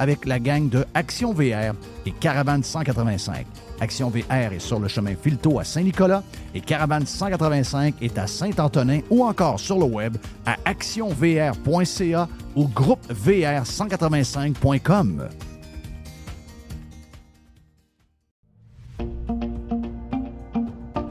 avec 0.00 0.26
la 0.26 0.40
gang 0.40 0.68
de 0.68 0.84
Action 0.94 1.32
VR 1.32 1.74
et 2.06 2.10
Caravane 2.10 2.64
185. 2.64 3.46
Action 3.80 4.10
VR 4.10 4.52
est 4.52 4.58
sur 4.58 4.80
le 4.80 4.88
chemin 4.88 5.14
Filto 5.14 5.60
à 5.60 5.64
Saint-Nicolas 5.64 6.24
et 6.54 6.60
Caravane 6.60 7.06
185 7.06 7.94
est 8.02 8.18
à 8.18 8.26
Saint-Antonin 8.26 8.98
ou 9.10 9.24
encore 9.24 9.60
sur 9.60 9.78
le 9.78 9.84
web 9.84 10.16
à 10.46 10.56
actionvr.ca 10.64 12.28
ou 12.56 12.64
groupevr185.com. 12.64 15.28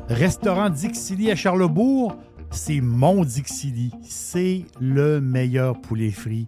Restaurant 0.10 0.70
Dixili 0.70 1.32
à 1.32 1.36
Charlebourg, 1.36 2.18
c'est 2.50 2.82
mon 2.82 3.24
Dixili. 3.24 3.92
C'est 4.02 4.66
le 4.82 5.22
meilleur 5.22 5.80
poulet 5.80 6.12
frit 6.12 6.48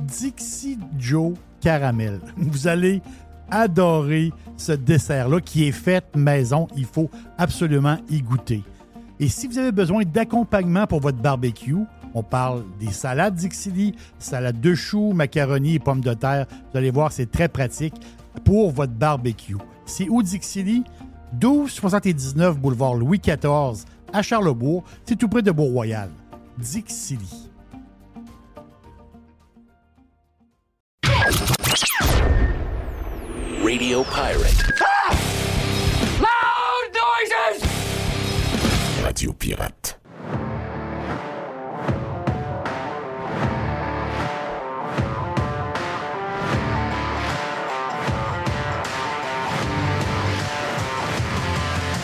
Dixie 0.00 0.78
Joe 0.98 1.34
Caramel. 1.60 2.20
Vous 2.36 2.66
allez 2.68 3.02
adorer 3.50 4.32
ce 4.56 4.72
dessert-là 4.72 5.40
qui 5.40 5.68
est 5.68 5.72
fait 5.72 6.04
maison. 6.16 6.68
Il 6.76 6.84
faut 6.84 7.10
absolument 7.38 7.96
y 8.08 8.22
goûter. 8.22 8.62
Et 9.18 9.28
si 9.28 9.46
vous 9.46 9.56
avez 9.56 9.72
besoin 9.72 10.02
d'accompagnement 10.04 10.86
pour 10.86 11.00
votre 11.00 11.18
barbecue, 11.18 11.76
on 12.14 12.22
parle 12.22 12.64
des 12.78 12.92
salades 12.92 13.34
Dixili, 13.34 13.94
salade 14.18 14.60
de 14.60 14.74
choux, 14.74 15.12
macaroni 15.12 15.74
et 15.74 15.78
pommes 15.78 16.02
de 16.02 16.12
terre. 16.12 16.46
Vous 16.70 16.78
allez 16.78 16.90
voir, 16.90 17.12
c'est 17.12 17.30
très 17.30 17.48
pratique 17.48 17.94
pour 18.44 18.70
votre 18.70 18.92
barbecue. 18.92 19.56
C'est 19.86 20.08
où 20.08 20.22
Dixili? 20.22 20.84
1279 21.32 22.58
boulevard 22.58 22.94
Louis 22.94 23.18
XIV 23.18 23.84
à 24.12 24.22
Charlebourg. 24.22 24.84
C'est 25.04 25.16
tout 25.16 25.28
près 25.28 25.42
de 25.42 25.50
Beau-Royal. 25.50 26.10
Dixili. 26.58 27.45
Radio 33.66 34.04
Pirate. 34.04 34.62
Ah! 34.80 35.10
Loud 36.22 36.86
noises! 36.94 37.60
Radio 39.02 39.32
Pirate. 39.32 39.98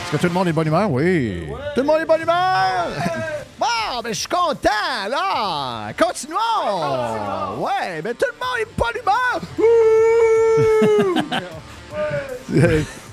Est-ce 0.03 0.11
que 0.11 0.17
tout 0.17 0.27
le 0.27 0.31
monde 0.31 0.49
est 0.49 0.53
bonne 0.53 0.67
humeur? 0.67 0.91
Oui. 0.91 1.45
Tout 1.77 1.83
le 1.83 1.87
monde 1.87 2.01
est 2.01 2.07
bonne 2.07 2.23
humeur? 2.23 2.89
Bon, 3.63 4.01
ben, 4.03 4.13
je 4.13 4.19
suis 4.19 4.29
content, 4.29 5.07
là. 5.09 5.93
Continuons. 5.97 6.39
Ouais, 7.59 8.03
ben, 8.03 8.13
tout 8.13 8.27
le 8.27 8.35
monde 8.41 8.59
est 8.61 8.69
bonne 8.77 8.97
humeur. 9.01 9.41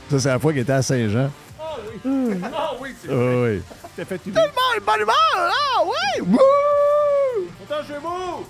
Ça, 0.09 0.19
c'est 0.19 0.29
la 0.29 0.39
fois 0.39 0.51
qu'il 0.51 0.61
était 0.61 0.71
à 0.73 0.81
Saint-Jean. 0.81 1.29
Ah 1.59 1.75
oui. 2.03 2.11
Ah 2.43 2.71
oui, 2.81 2.89
c'est 3.01 3.07
vrai. 3.09 3.61
Oui. 3.97 4.05
fait 4.05 4.17
Tout 4.17 4.29
le 4.29 4.31
monde 4.33 4.45
est 4.75 4.79
de 4.79 4.85
bonne 4.85 5.01
humeur, 5.01 5.15
là. 5.35 5.85
Ouais. 5.85 6.21
Wouh! 6.27 7.47
Chez 7.87 7.93
vous! 8.01 8.45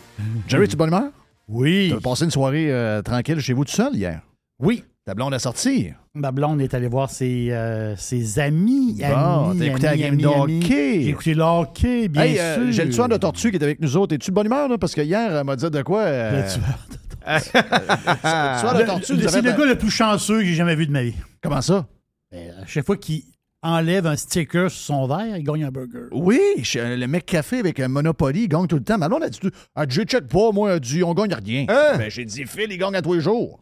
Jerry, 0.47 0.67
tu 0.67 0.71
es 0.71 0.73
de 0.73 0.77
bonne 0.77 0.89
humeur? 0.89 1.09
Oui. 1.47 1.89
Tu 1.91 1.97
as 1.97 1.99
passé 2.01 2.25
une 2.25 2.31
soirée 2.31 2.71
euh, 2.71 3.01
tranquille 3.01 3.39
chez 3.41 3.53
vous 3.53 3.65
tout 3.65 3.71
seul 3.73 3.93
hier? 3.95 4.21
Oui. 4.59 4.83
Ta 5.05 5.13
blonde 5.13 5.33
a 5.33 5.39
sorti? 5.39 5.89
Ma 6.13 6.31
blonde 6.31 6.61
est 6.61 6.73
allée 6.73 6.87
voir 6.87 7.09
ses, 7.09 7.47
euh, 7.51 7.95
ses 7.95 8.39
amis. 8.39 8.97
Bon, 9.01 9.55
t'as 9.57 9.65
écouté 9.65 9.85
la 9.87 9.97
game 9.97 10.17
de 10.17 10.27
hockey. 10.27 11.01
J'ai 11.03 11.09
écouté 11.09 11.33
le 11.33 11.43
hockey, 11.43 12.07
bien 12.07 12.23
Hey, 12.23 12.39
euh, 12.39 12.55
sûr. 12.55 12.71
j'ai 12.71 12.85
le 12.85 12.91
tueur 12.91 13.09
de 13.09 13.17
tortue 13.17 13.49
qui 13.51 13.57
est 13.57 13.63
avec 13.63 13.79
nous 13.81 13.97
autres. 13.97 14.15
Es-tu 14.15 14.29
de 14.31 14.35
bonne 14.35 14.45
humeur, 14.47 14.67
là? 14.67 14.77
Parce 14.77 14.93
que 14.93 15.01
hier, 15.01 15.35
elle 15.35 15.43
m'a 15.43 15.55
dit 15.55 15.69
de 15.69 15.81
quoi? 15.81 16.01
euh, 16.01 16.41
Le 16.43 16.47
tueur 16.47 16.63
tueur 16.63 17.08
de 17.37 18.79
Le- 18.79 18.85
tortue. 18.85 19.13
le- 19.13 19.23
nous 19.23 19.29
C'est 19.29 19.41
le 19.41 19.51
gars 19.51 19.65
le 19.65 19.77
plus 19.77 19.91
chanceux 19.91 20.39
que 20.39 20.45
j'ai 20.45 20.55
jamais 20.55 20.75
vu 20.75 20.87
de 20.87 20.91
ma 20.91 21.03
vie. 21.03 21.13
Comment 21.41 21.61
ça? 21.61 21.85
Ben, 22.31 22.51
à 22.61 22.65
chaque 22.65 22.85
fois 22.85 22.97
qu'il 22.97 23.23
enlève 23.61 24.07
un 24.07 24.15
sticker 24.15 24.69
sur 24.71 24.81
son 24.95 25.07
verre, 25.07 25.37
il 25.37 25.43
gagne 25.43 25.63
un 25.65 25.71
burger. 25.71 26.07
Oui, 26.11 26.39
chez- 26.63 26.95
le 26.95 27.07
mec 27.07 27.25
café 27.25 27.59
avec 27.59 27.79
un 27.79 27.87
Monopoly, 27.87 28.43
il 28.43 28.47
gagne 28.47 28.67
tout 28.67 28.77
le 28.77 28.83
temps. 28.83 28.97
Mais 28.97 29.05
alors, 29.05 29.19
on 29.21 29.25
a 29.25 29.29
dit, 29.29 29.39
ah, 29.75 29.83
je 29.87 30.01
check 30.03 30.27
pas, 30.27 30.51
moi, 30.51 30.73
elle 30.73 30.79
dit, 30.79 31.03
on 31.03 31.13
gagne 31.13 31.33
rien. 31.33 31.65
Hein? 31.67 31.97
Ben, 31.97 32.09
j'ai 32.09 32.25
dit, 32.25 32.45
Phil, 32.45 32.67
il 32.71 32.77
gagne 32.77 32.95
à 32.95 33.01
tous 33.01 33.13
les 33.15 33.21
jours. 33.21 33.59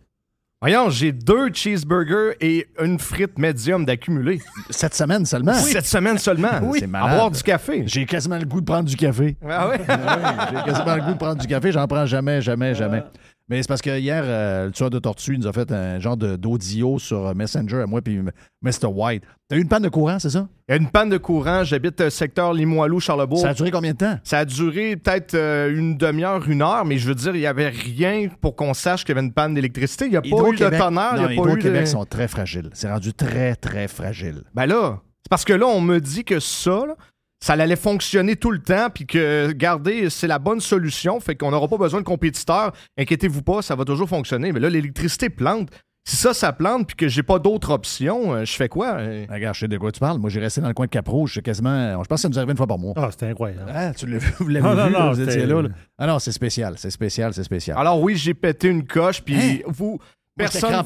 Voyons, 0.59 0.89
j'ai 0.89 1.11
deux 1.11 1.53
cheeseburgers 1.53 2.35
et 2.41 2.65
une 2.83 2.97
frite 2.97 3.37
médium 3.37 3.85
d'accumulé. 3.85 4.39
Cette 4.71 4.95
semaine 4.95 5.23
seulement? 5.23 5.53
Cette 5.53 5.85
semaine 5.85 6.17
seulement. 6.17 6.59
Oui. 6.63 6.79
C'est 6.79 6.85
À 6.85 6.87
malade. 6.87 7.15
boire 7.15 7.29
du 7.29 7.43
café. 7.43 7.83
J'ai 7.85 8.07
quasiment 8.07 8.39
le 8.39 8.45
goût 8.45 8.59
de 8.59 8.65
prendre 8.65 8.89
du 8.89 8.95
café. 8.95 9.37
Ah 9.47 9.69
ouais? 9.69 9.77
Ah 9.87 10.47
oui, 10.51 10.57
j'ai 10.57 10.71
quasiment 10.71 10.95
le 10.95 11.01
goût 11.03 11.13
de 11.13 11.17
prendre 11.19 11.39
du 11.39 11.45
café. 11.45 11.71
J'en 11.71 11.85
prends 11.87 12.07
jamais, 12.07 12.41
jamais, 12.41 12.73
jamais. 12.73 13.03
Mais 13.49 13.61
c'est 13.61 13.67
parce 13.67 13.81
que 13.81 13.97
hier, 13.97 14.23
euh, 14.25 14.65
le 14.65 14.71
tueur 14.71 14.89
de 14.89 14.99
tortue 14.99 15.35
il 15.35 15.39
nous 15.39 15.47
a 15.47 15.53
fait 15.53 15.71
un 15.71 15.99
genre 15.99 16.17
d'audio 16.17 16.99
sur 16.99 17.33
Messenger 17.33 17.81
à 17.81 17.85
moi 17.85 18.01
puis 18.01 18.19
Mr. 18.61 18.87
White. 18.87 19.23
T'as 19.47 19.55
eu 19.55 19.61
une 19.61 19.69
panne 19.69 19.83
de 19.83 19.89
courant, 19.89 20.19
c'est 20.19 20.31
ça? 20.31 20.49
Il 20.67 20.73
y 20.73 20.77
a 20.77 20.77
une 20.81 20.89
panne 20.89 21.09
de 21.09 21.17
courant. 21.17 21.63
J'habite 21.63 22.01
euh, 22.01 22.09
secteur 22.09 22.51
Limoilou, 22.51 22.99
Charlebourg. 22.99 23.39
Ça 23.39 23.49
a 23.49 23.53
duré 23.53 23.71
combien 23.71 23.93
de 23.93 23.97
temps? 23.97 24.19
Ça 24.25 24.39
a 24.39 24.45
duré 24.45 24.97
peut-être 24.97 25.33
euh, 25.35 25.73
une 25.73 25.95
demi-heure, 25.95 26.49
une 26.49 26.61
heure, 26.61 26.83
mais 26.83 26.97
je 26.97 27.07
veux 27.07 27.15
dire, 27.15 27.33
il 27.35 27.39
n'y 27.39 27.45
avait 27.45 27.69
rien 27.69 28.27
pour 28.41 28.57
qu'on 28.57 28.73
sache 28.73 29.05
qu'il 29.05 29.15
y 29.15 29.17
avait 29.17 29.25
une 29.25 29.33
panne 29.33 29.53
d'électricité. 29.53 30.05
Il 30.05 30.11
n'y 30.11 30.17
a 30.17 30.21
pas 30.21 30.27
eu 30.27 30.55
de 30.57 30.77
tonnerre, 30.77 31.13
il 31.15 31.21
Non, 31.21 31.21
n'y 31.21 31.23
a 31.23 31.27
pas 31.27 31.31
eu 31.33 31.35
de... 31.35 31.41
Hydro-Québec 31.41 31.87
sont 31.87 32.03
très 32.05 32.27
fragiles. 32.27 32.69
C'est 32.73 32.91
rendu 32.91 33.13
très, 33.13 33.55
très 33.55 33.87
fragile. 33.87 34.43
Ben 34.53 34.65
là, 34.65 34.99
c'est 35.23 35.29
parce 35.29 35.45
que 35.45 35.53
là, 35.53 35.67
on 35.67 35.79
me 35.79 35.99
dit 35.99 36.25
que 36.25 36.41
ça, 36.41 36.85
là, 36.85 36.95
ça 37.39 37.53
allait 37.53 37.75
fonctionner 37.75 38.35
tout 38.35 38.51
le 38.51 38.59
temps, 38.59 38.89
puis 38.93 39.05
que, 39.05 39.47
regardez, 39.47 40.09
c'est 40.09 40.27
la 40.27 40.39
bonne 40.39 40.59
solution, 40.59 41.19
fait 41.19 41.35
qu'on 41.35 41.51
n'aura 41.51 41.67
pas 41.67 41.77
besoin 41.77 41.99
de 42.01 42.05
compétiteurs. 42.05 42.73
Inquiétez-vous 42.97 43.43
pas, 43.43 43.61
ça 43.61 43.75
va 43.75 43.85
toujours 43.85 44.09
fonctionner. 44.09 44.51
Mais 44.51 44.59
là, 44.59 44.69
l'électricité 44.69 45.29
plante. 45.29 45.69
Si 46.09 46.15
ça, 46.15 46.33
ça 46.33 46.53
plante, 46.53 46.87
puis 46.87 46.95
que 46.95 47.09
j'ai 47.09 47.21
pas 47.21 47.37
d'autre 47.37 47.69
option, 47.71 48.33
euh, 48.33 48.45
je 48.45 48.53
fais 48.53 48.69
quoi? 48.69 48.93
Euh, 48.93 49.25
Regarde, 49.29 49.53
je 49.55 49.59
sais 49.59 49.67
de 49.67 49.77
quoi 49.77 49.91
tu 49.91 49.99
parles. 49.99 50.17
Moi, 50.19 50.29
j'ai 50.29 50.39
resté 50.39 50.61
dans 50.61 50.69
le 50.69 50.73
coin 50.73 50.85
de 50.85 50.89
Cap-Rouge. 50.91 51.33
C'est 51.33 51.41
quasiment. 51.41 52.01
Je 52.01 52.07
pense 52.07 52.19
que 52.19 52.21
ça 52.21 52.29
nous 52.29 52.37
arrivait 52.37 52.51
une 52.53 52.57
fois 52.57 52.65
par 52.65 52.77
mois. 52.79 52.93
Ah, 52.95 53.09
c'était 53.11 53.25
incroyable. 53.25 53.69
Ah, 53.75 53.91
tu 53.93 54.07
l'as 54.07 54.17
vu, 54.17 54.31
vous 54.39 54.47
l'avez 54.47 54.65
Non, 54.65 54.73
non, 54.73 54.87
vu, 54.87 54.93
non, 54.93 55.11
vous 55.11 55.19
étiez 55.21 55.45
là. 55.45 55.61
Ah 55.97 56.07
non, 56.07 56.19
c'est 56.19 56.31
spécial, 56.31 56.75
c'est 56.77 56.91
spécial, 56.91 57.33
c'est 57.33 57.43
spécial. 57.43 57.77
Alors 57.77 58.01
oui, 58.01 58.15
j'ai 58.15 58.33
pété 58.33 58.69
une 58.69 58.85
coche, 58.87 59.21
puis 59.21 59.35
Hein? 59.35 59.57
vous... 59.67 59.99
Personne, 60.37 60.83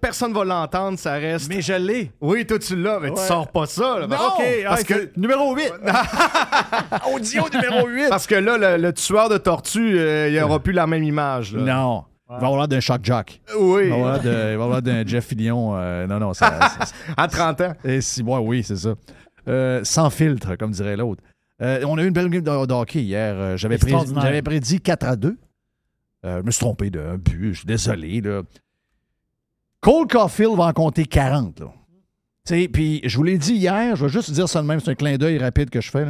personne 0.00 0.32
va 0.32 0.44
l'entendre, 0.44 0.98
ça 0.98 1.14
reste. 1.14 1.48
Mais 1.48 1.60
je 1.60 1.72
l'ai. 1.72 2.12
Oui, 2.20 2.46
toi 2.46 2.58
tu 2.58 2.76
l'as, 2.76 3.00
mais 3.00 3.08
tu 3.08 3.14
Ouais. 3.14 3.26
sors 3.26 3.48
pas 3.48 3.66
ça. 3.66 3.98
Là. 4.00 4.06
Non! 4.06 4.16
OK, 4.16 4.44
parce 4.64 4.80
ah, 4.82 4.84
que. 4.84 5.10
Numéro 5.16 5.54
8. 5.56 5.72
Audio 7.14 7.44
numéro 7.52 7.88
8. 7.88 8.08
Parce 8.08 8.26
que 8.26 8.34
là, 8.36 8.56
le, 8.76 8.82
le 8.82 8.92
tueur 8.92 9.28
de 9.28 9.38
tortue, 9.38 9.98
euh, 9.98 10.28
il 10.30 10.38
aura 10.40 10.60
plus 10.60 10.72
la 10.72 10.86
même 10.86 11.02
image. 11.02 11.54
Là. 11.54 11.62
Non. 11.62 12.04
Il 12.30 12.40
va 12.40 12.46
avoir 12.46 12.56
l'air 12.60 12.68
d'un 12.68 12.80
shock 12.80 13.00
jock. 13.04 13.40
Oui, 13.58 13.88
Il 13.88 13.90
va 14.02 14.52
avoir 14.54 14.80
d'un 14.80 15.06
Jeff 15.06 15.26
Fillion. 15.26 15.72
euh, 15.76 16.06
non, 16.06 16.18
non, 16.18 16.32
ça. 16.32 16.58
ça- 16.60 16.86
ça- 16.86 16.94
à 17.16 17.28
30 17.28 17.60
ans. 17.60 17.72
et 17.84 18.00
si, 18.00 18.22
ouais, 18.22 18.38
oui, 18.38 18.62
c'est 18.64 18.76
ça. 18.76 18.94
Euh, 19.48 19.80
sans 19.84 20.08
filtre, 20.08 20.56
comme 20.56 20.70
dirait 20.70 20.96
l'autre. 20.96 21.22
Euh, 21.60 21.84
on 21.86 21.98
a 21.98 22.02
eu 22.02 22.06
une 22.06 22.12
belle 22.14 22.30
game 22.30 22.40
de, 22.42 22.66
de 22.66 22.72
hockey 22.72 23.00
hier. 23.02 23.56
J'avais, 23.58 23.76
prédit, 23.76 23.92
Extraordinaire. 23.92 24.22
j'avais 24.22 24.42
prédit 24.42 24.80
4 24.80 25.04
à 25.06 25.16
2. 25.16 25.36
Euh, 26.24 26.38
je 26.40 26.46
me 26.46 26.50
suis 26.50 26.60
trompé 26.60 26.88
d'un 26.88 27.16
but. 27.18 27.52
Je 27.52 27.58
suis 27.58 27.66
désolé. 27.66 28.20
Là. 28.20 28.42
Cole 29.82 30.06
Caulfield 30.06 30.56
va 30.56 30.66
en 30.66 30.72
compter 30.72 31.04
40. 31.04 31.58
Là. 31.58 31.66
Puis 32.72 33.00
je 33.04 33.16
vous 33.16 33.24
l'ai 33.24 33.36
dit 33.36 33.54
hier, 33.54 33.96
je 33.96 34.04
vais 34.04 34.12
juste 34.12 34.30
dire 34.30 34.48
ça 34.48 34.62
de 34.62 34.66
même, 34.66 34.78
c'est 34.78 34.92
un 34.92 34.94
clin 34.94 35.16
d'œil 35.16 35.38
rapide 35.38 35.70
que 35.70 35.80
je 35.80 35.90
fais. 35.90 36.06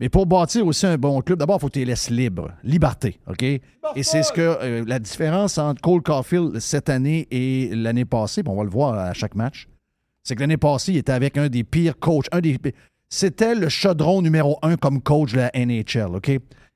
Mais 0.00 0.08
pour 0.08 0.26
bâtir 0.26 0.66
aussi 0.66 0.86
un 0.86 0.96
bon 0.96 1.20
club, 1.20 1.38
d'abord, 1.38 1.56
il 1.56 1.60
faut 1.60 1.66
que 1.66 1.72
tu 1.72 1.78
les 1.80 1.84
laisses 1.84 2.08
libres. 2.08 2.52
Liberté, 2.62 3.20
OK? 3.26 3.42
Et 3.42 3.60
c'est 4.02 4.22
ce 4.22 4.32
que 4.32 4.40
euh, 4.40 4.84
la 4.86 4.98
différence 4.98 5.58
entre 5.58 5.82
Cole 5.82 6.02
Caulfield 6.02 6.58
cette 6.60 6.88
année 6.88 7.28
et 7.30 7.74
l'année 7.74 8.06
passée, 8.06 8.42
on 8.46 8.56
va 8.56 8.64
le 8.64 8.70
voir 8.70 8.94
à 8.94 9.12
chaque 9.12 9.34
match, 9.34 9.68
c'est 10.22 10.34
que 10.34 10.40
l'année 10.40 10.56
passée, 10.56 10.92
il 10.92 10.98
était 10.98 11.12
avec 11.12 11.36
un 11.36 11.48
des 11.48 11.64
pires 11.64 11.98
coachs. 11.98 12.28
Un 12.32 12.40
des, 12.40 12.58
c'était 13.10 13.54
le 13.54 13.68
chaudron 13.68 14.22
numéro 14.22 14.58
un 14.62 14.76
comme 14.76 15.02
coach 15.02 15.32
de 15.32 15.38
la 15.38 15.50
NHL, 15.54 16.16
OK? 16.16 16.30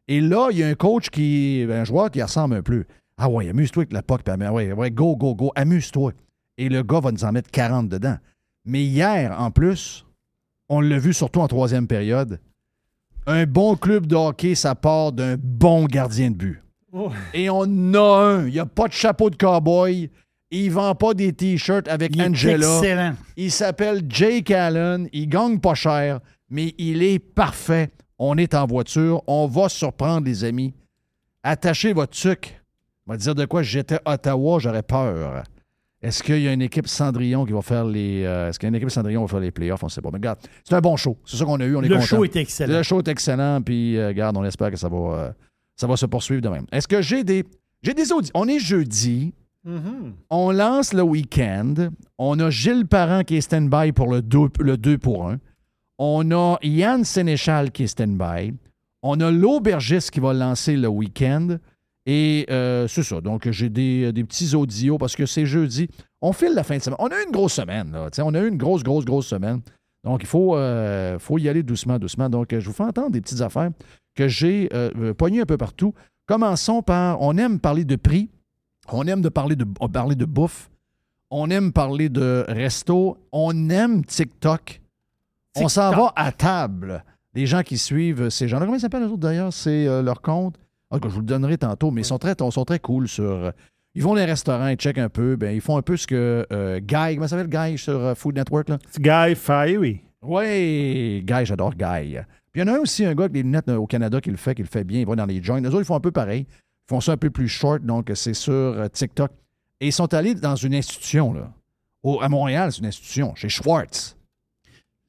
Et 0.09 0.21
là, 0.21 0.49
il 0.51 0.59
y 0.59 0.63
a 0.63 0.69
un 0.69 0.75
coach 0.75 1.09
qui. 1.09 1.67
Un 1.71 1.85
joueur 1.85 2.11
qui 2.11 2.23
ressemble 2.23 2.57
un 2.57 2.63
peu. 2.63 2.85
Ah 3.25 3.29
ouais, 3.29 3.49
amuse-toi 3.49 3.85
avec 3.85 3.93
la 3.93 4.03
ah 4.49 4.53
ouais, 4.53 4.73
ouais, 4.73 4.91
go, 4.91 5.15
go, 5.15 5.37
go, 5.37 5.53
amuse-toi. 5.55 6.11
Et 6.59 6.69
le 6.69 6.83
gars 6.83 6.99
va 6.99 7.13
nous 7.13 7.25
en 7.25 7.31
mettre 7.31 7.53
40 7.53 7.89
dedans. 7.89 8.17
Mais 8.65 8.83
hier, 8.83 9.41
en 9.41 9.53
plus, 9.53 10.05
on 10.69 10.81
l'a 10.81 10.99
vu 10.99 11.15
surtout 11.15 11.39
en 11.39 11.47
troisième 11.47 11.87
période. 11.87 12.41
Un 13.29 13.47
bon 13.47 13.77
club 13.77 14.07
de 14.07 14.17
hockey, 14.17 14.57
ça 14.57 14.75
part 14.75 15.13
d'un 15.13 15.37
bon 15.39 15.85
gardien 15.85 16.33
de 16.33 16.35
but. 16.35 16.63
Et 17.33 17.49
on 17.49 17.95
a 17.95 18.25
un. 18.25 18.47
Il 18.49 18.55
n'y 18.55 18.59
a 18.59 18.67
pas 18.67 18.89
de 18.89 18.93
chapeau 18.93 19.31
de 19.31 19.37
cowboy. 19.37 20.11
Il 20.51 20.73
vend 20.73 20.97
pas 20.97 21.15
des 21.15 21.33
t-shirts 21.33 21.87
avec 21.87 22.17
Il 22.17 22.23
Angela. 22.23 22.79
excellent. 22.79 23.15
Il 23.37 23.53
s'appelle 23.53 24.03
Jake 24.09 24.51
Allen. 24.51 25.09
Il 25.13 25.29
gagne 25.29 25.61
pas 25.61 25.75
cher, 25.75 26.19
mais 26.51 26.75
il 26.77 27.05
est 27.05 27.21
parfait. 27.21 27.91
On 28.19 28.37
est 28.37 28.53
en 28.55 28.67
voiture. 28.67 29.23
On 29.29 29.47
va 29.47 29.69
surprendre 29.69 30.27
les 30.27 30.43
amis. 30.43 30.75
Attachez 31.45 31.93
votre 31.93 32.17
sucre. 32.17 32.49
On 33.13 33.15
va 33.15 33.19
dire 33.19 33.35
de 33.35 33.45
quoi 33.45 33.63
j'étais 33.63 33.99
Ottawa, 34.07 34.59
j'aurais 34.59 34.83
peur. 34.83 35.43
Est-ce 36.01 36.23
qu'il 36.23 36.41
y 36.41 36.49
a 36.49 36.53
une 36.55 36.63
équipe 36.63 36.89
Cendrillon 36.89 37.45
qui 37.45 37.53
va 37.53 37.61
faire 37.61 37.85
les. 37.85 38.25
euh, 38.25 38.49
Est-ce 38.49 38.59
qu'il 38.59 38.67
y 38.67 38.69
a 38.69 38.71
une 38.71 38.75
équipe 38.77 38.91
Cendrillon 38.91 39.21
qui 39.21 39.27
va 39.33 39.37
faire 39.37 39.41
les 39.41 39.51
playoffs? 39.51 39.83
On 39.83 39.87
ne 39.89 39.91
sait 39.91 40.01
pas. 40.01 40.09
Mais 40.11 40.17
regarde, 40.17 40.39
c'est 40.65 40.75
un 40.75 40.81
bon 40.81 40.97
show. 40.97 41.19
C'est 41.27 41.37
ça 41.37 41.45
qu'on 41.45 41.61
a 41.61 41.67
eu. 41.67 41.77
On 41.77 41.83
est 41.83 41.89
Le 41.89 41.97
content. 41.97 42.07
show 42.07 42.25
est 42.25 42.35
excellent. 42.37 42.73
Le 42.75 42.83
show 42.83 43.01
est 43.01 43.09
excellent, 43.09 43.61
puis 43.61 43.99
euh, 43.99 44.09
regarde, 44.09 44.35
on 44.39 44.45
espère 44.45 44.71
que 44.71 44.79
ça 44.79 44.89
va, 44.89 44.97
euh, 44.97 45.31
ça 45.77 45.87
va 45.87 45.95
se 45.99 46.07
poursuivre 46.07 46.41
de 46.41 46.49
même. 46.49 46.65
Est-ce 46.73 46.89
que 46.89 47.03
j'ai 47.03 47.23
des. 47.23 47.45
J'ai 47.83 47.93
des 47.93 48.11
audits. 48.13 48.31
On 48.33 48.49
est 48.49 48.59
jeudi. 48.61 49.35
On 50.31 50.51
lance 50.51 50.95
le 50.95 51.03
week-end. 51.03 51.75
On 52.17 52.41
a 52.41 52.49
Gilles 52.49 52.87
Parent 52.87 53.25
qui 53.25 53.37
est 53.37 53.41
stand-by 53.43 53.93
pour 53.93 54.11
le 54.11 54.23
2, 54.23 54.39
le 54.61 54.79
2 54.79 54.97
pour 54.97 55.29
1. 55.29 55.37
On 55.99 56.31
a 56.33 56.57
Yann 56.63 57.05
Sénéchal 57.05 57.73
qui 57.73 57.83
est 57.83 57.89
stand-by. 57.89 58.55
On 59.03 59.21
a 59.21 59.31
l'aubergiste 59.31 60.11
qui 60.13 60.21
va 60.21 60.33
lancer 60.33 60.77
le 60.79 60.89
week-end. 60.89 61.59
Et 62.07 62.47
euh, 62.51 62.89
c'est 62.89 63.03
ça. 63.03 63.21
Donc, 63.21 63.49
j'ai 63.51 63.69
des, 63.69 64.13
des 64.13 64.25
petits 64.25 64.55
audios 64.55 64.99
parce 64.99 65.15
que 65.15 65.25
c'est 65.27 65.47
jeudi. 65.47 65.89
On 66.21 66.33
file 66.33 66.53
la 66.55 66.65
fin 66.65 66.77
de 66.77 66.83
semaine. 66.83 66.97
On 66.99 67.09
a 67.09 67.21
eu 67.21 67.25
une 67.27 67.33
grosse 67.33 67.53
semaine. 67.55 67.93
Là. 67.93 68.09
On 68.25 68.35
a 68.35 68.41
eu 68.41 68.49
une 68.49 68.57
grosse, 68.57 68.83
grosse, 68.83 69.05
grosse 69.05 69.27
semaine. 69.27 69.61
Donc, 70.05 70.23
il 70.23 70.27
faut, 70.27 70.57
euh, 70.57 71.19
faut 71.21 71.39
y 71.39 71.49
aller 71.49 71.63
doucement, 71.63 71.99
doucement. 71.99 72.29
Donc, 72.29 72.53
euh, 72.53 72.61
je 72.61 72.67
vous 72.67 72.73
fais 72.73 72.83
entendre 72.83 73.11
des 73.11 73.21
petites 73.21 73.41
affaires 73.41 73.71
que 74.17 74.27
j'ai 74.27 74.69
euh, 74.75 74.91
euh, 74.99 75.15
pognées 75.15 75.41
un 75.43 75.47
peu 75.47 75.57
partout. 75.57 75.95
Commençons 76.27 76.83
par, 76.83 77.21
on 77.21 77.37
aime 77.37 77.61
parler 77.61 77.85
de 77.85 77.97
prix, 77.97 78.29
on 78.91 79.07
aime 79.07 79.21
de 79.21 79.29
parler 79.29 79.55
de, 79.55 79.65
euh, 79.65 79.89
parler 79.89 80.17
de 80.17 80.25
bouffe, 80.25 80.71
on 81.31 81.51
aime 81.51 81.73
parler 81.73 82.09
de 82.09 82.45
resto, 82.49 83.17
on 83.31 83.69
aime 83.71 84.05
TikTok. 84.05 84.81
On 85.57 85.69
s'en 85.69 85.91
va 85.93 86.13
à 86.17 86.33
table. 86.33 87.05
Les 87.35 87.47
gens 87.47 87.63
qui 87.63 87.79
suivent 87.79 88.29
ces 88.29 88.49
gens-là, 88.49 88.67
comment 88.67 88.77
ils 88.77 88.81
s'appellent 88.81 89.03
les 89.05 89.09
autres 89.09 89.19
d'ailleurs? 89.19 89.53
C'est 89.53 89.87
euh, 89.87 90.03
leur 90.03 90.21
compte? 90.21 90.57
Ah, 90.93 90.99
je 91.03 91.09
vous 91.09 91.21
le 91.21 91.27
donnerai 91.27 91.57
tantôt, 91.59 91.91
mais 91.91 92.03
ils 92.03 92.05
sont 92.05 92.19
très, 92.19 92.35
ils 92.39 92.53
sont 92.53 92.65
très 92.65 92.79
cool 92.79 93.09
sur. 93.09 93.25
euh, 93.25 93.51
ils 93.95 94.03
vont 94.03 94.11
dans 94.11 94.17
les 94.21 94.25
restaurants, 94.27 94.69
ils 94.69 94.77
checkent 94.77 94.99
un 94.99 95.09
peu. 95.09 95.37
Ben, 95.37 95.55
ils 95.55 95.61
font 95.61 95.77
un 95.77 95.83
peu 95.83 95.97
ce 95.97 96.07
que 96.07 96.47
euh, 96.53 96.81
Guy, 96.81 97.15
comment 97.15 97.27
ça 97.29 97.37
s'appelle 97.39 97.49
Guy 97.73 97.79
sur 97.79 97.95
euh, 97.99 98.15
Food 98.15 98.37
Network? 98.37 98.69
Là? 98.69 98.79
Guy 98.99 99.35
Fiery. 99.35 100.03
Oui, 100.23 101.23
Guy, 101.27 101.45
j'adore 101.47 101.75
Guy. 101.75 102.19
Puis 102.53 102.61
il 102.61 102.67
y 102.67 102.71
en 102.71 102.73
a 102.75 102.77
un 102.77 102.81
aussi, 102.81 103.05
un 103.05 103.15
gars 103.15 103.23
avec 103.25 103.33
des 103.33 103.43
lunettes 103.43 103.69
au 103.71 103.87
Canada 103.87 104.21
qui 104.21 104.31
le 104.31 104.37
fait, 104.37 104.55
qui 104.55 104.63
le 104.63 104.69
fait 104.69 104.85
bien. 104.85 105.01
Il 105.01 105.07
va 105.07 105.17
dans 105.17 105.27
les 105.27 105.43
joints. 105.43 105.61
Les 105.61 105.69
autres, 105.69 105.81
ils 105.81 105.85
font 105.87 105.95
un 105.97 106.01
peu 106.01 106.13
pareil. 106.13 106.47
Ils 106.51 106.89
font 106.89 107.01
ça 107.01 107.13
un 107.13 107.17
peu 107.17 107.31
plus 107.31 107.49
short, 107.49 107.83
donc 107.83 108.11
c'est 108.15 108.35
sur 108.35 108.53
euh, 108.53 108.89
TikTok. 108.89 109.31
Et 109.81 109.87
ils 109.89 109.93
sont 109.93 110.13
allés 110.15 110.35
dans 110.35 110.57
une 110.57 110.75
institution, 110.75 111.33
là. 111.33 111.51
Au- 112.03 112.21
à 112.21 112.29
Montréal, 112.29 112.71
c'est 112.73 112.81
une 112.81 112.87
institution, 112.87 113.35
chez 113.35 113.49
Schwartz. 113.49 114.17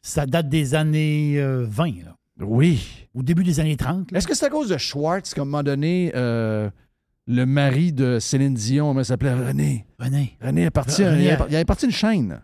Ça 0.02 0.26
date 0.26 0.50
des 0.50 0.76
années 0.76 1.36
euh, 1.40 1.66
20, 1.68 1.86
là. 2.06 2.13
Oui. 2.40 3.08
au 3.14 3.22
début 3.24 3.44
des 3.44 3.60
années 3.60 3.76
30. 3.78 4.12
là. 4.12 4.18
Est-ce 4.18 4.28
que 4.28 4.36
c'est 4.36 4.46
à 4.46 4.50
cause 4.50 4.70
de 4.70 4.78
Schwartz 4.78 5.34
qu'à 5.34 5.42
un 5.42 5.46
moment 5.46 5.64
donné, 5.64 6.12
euh, 6.16 6.70
le 7.28 7.46
mari 7.46 7.94
de 7.94 8.20
Céline 8.20 8.54
Dion, 8.54 8.98
il 8.98 9.06
s'appelait 9.06 9.34
René? 9.34 9.86
René. 10.00 10.38
René 10.42 10.64
est 10.64 10.72
parti, 10.72 11.06
René 11.06 11.24
il, 11.24 11.30
a- 11.30 11.34
est, 11.34 11.50
il 11.50 11.56
est 11.56 11.66
parti 11.66 11.86
une 11.86 11.92
chaîne. 11.92 12.42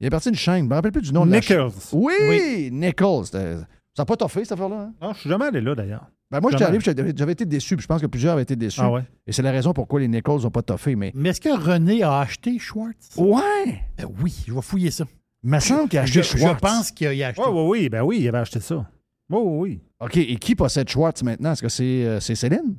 Il 0.00 0.06
est 0.06 0.10
parti 0.10 0.28
une 0.28 0.34
chaîne. 0.34 0.64
Je 0.64 0.68
me 0.70 0.74
rappelle 0.74 0.92
plus 0.92 1.02
du 1.02 1.12
nom 1.12 1.26
de 1.26 1.32
la 1.32 1.40
chaîne. 1.40 1.64
Nichols. 1.66 1.72
Oui, 1.92 2.70
Nichols. 2.72 3.26
C'était- 3.26 3.56
Ça 3.96 4.02
n'a 4.02 4.06
pas 4.06 4.16
toffé, 4.16 4.40
cette 4.44 4.52
affaire-là. 4.52 4.76
hein? 4.88 4.92
Non, 5.00 5.12
je 5.14 5.20
suis 5.20 5.30
jamais 5.30 5.44
allé 5.46 5.60
là, 5.60 5.74
d'ailleurs. 5.74 6.06
Ben 6.30 6.40
moi, 6.40 6.50
j'étais 6.50 6.64
arrivé, 6.64 6.82
j'avais 7.16 7.32
été 7.32 7.44
déçu. 7.44 7.76
puis 7.76 7.82
Je 7.82 7.86
pense 7.86 8.00
que 8.00 8.06
plusieurs 8.06 8.32
avaient 8.32 8.42
été 8.42 8.56
déçus. 8.56 8.80
Ah 8.82 8.90
ouais? 8.90 9.02
Et 9.26 9.30
c'est 9.32 9.42
la 9.42 9.52
raison 9.52 9.72
pourquoi 9.72 10.00
les 10.00 10.08
Nichols 10.08 10.40
n'ont 10.42 10.50
pas 10.50 10.62
toffé. 10.62 10.96
Mais 10.96 11.12
Mais 11.14 11.28
est-ce 11.28 11.40
que 11.40 11.56
René 11.56 12.02
a 12.02 12.18
acheté 12.18 12.58
Schwartz? 12.58 13.10
ouais, 13.16 13.82
Ben 13.96 14.06
oui, 14.20 14.34
je 14.48 14.52
vais 14.52 14.62
fouiller 14.62 14.90
ça. 14.90 15.04
il 15.44 15.50
me 15.50 15.60
semble 15.60 15.88
qu'il 15.88 15.98
a 16.00 16.06
Je, 16.06 16.18
acheté 16.18 16.38
je 16.38 16.38
Schwartz. 16.42 16.60
pense 16.60 16.90
qu'il 16.90 17.22
a 17.22 17.28
acheté. 17.28 17.42
Oui, 17.46 17.52
oui, 17.52 17.66
oui. 17.82 17.88
Ben 17.88 18.02
oui, 18.02 18.18
il 18.20 18.28
avait 18.28 18.38
acheté 18.38 18.58
ça. 18.58 18.84
Oui, 19.30 19.38
oui, 19.42 19.58
oui. 19.58 19.80
OK, 20.00 20.16
et 20.16 20.36
qui 20.36 20.54
possède 20.54 20.88
Schwartz 20.88 21.22
maintenant? 21.22 21.52
Est-ce 21.52 21.62
que 21.62 21.68
c'est 21.68 22.04
euh, 22.04 22.20
c'est 22.20 22.34
Céline? 22.34 22.76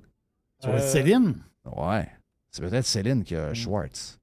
Ça 0.60 0.70
va 0.72 0.78
être 0.78 0.88
Céline? 0.88 1.36
Ouais. 1.66 2.08
C'est 2.52 2.62
peut-être 2.62 2.86
Céline 2.86 3.24
qui 3.24 3.36
a 3.36 3.54
Schwartz. 3.54 4.20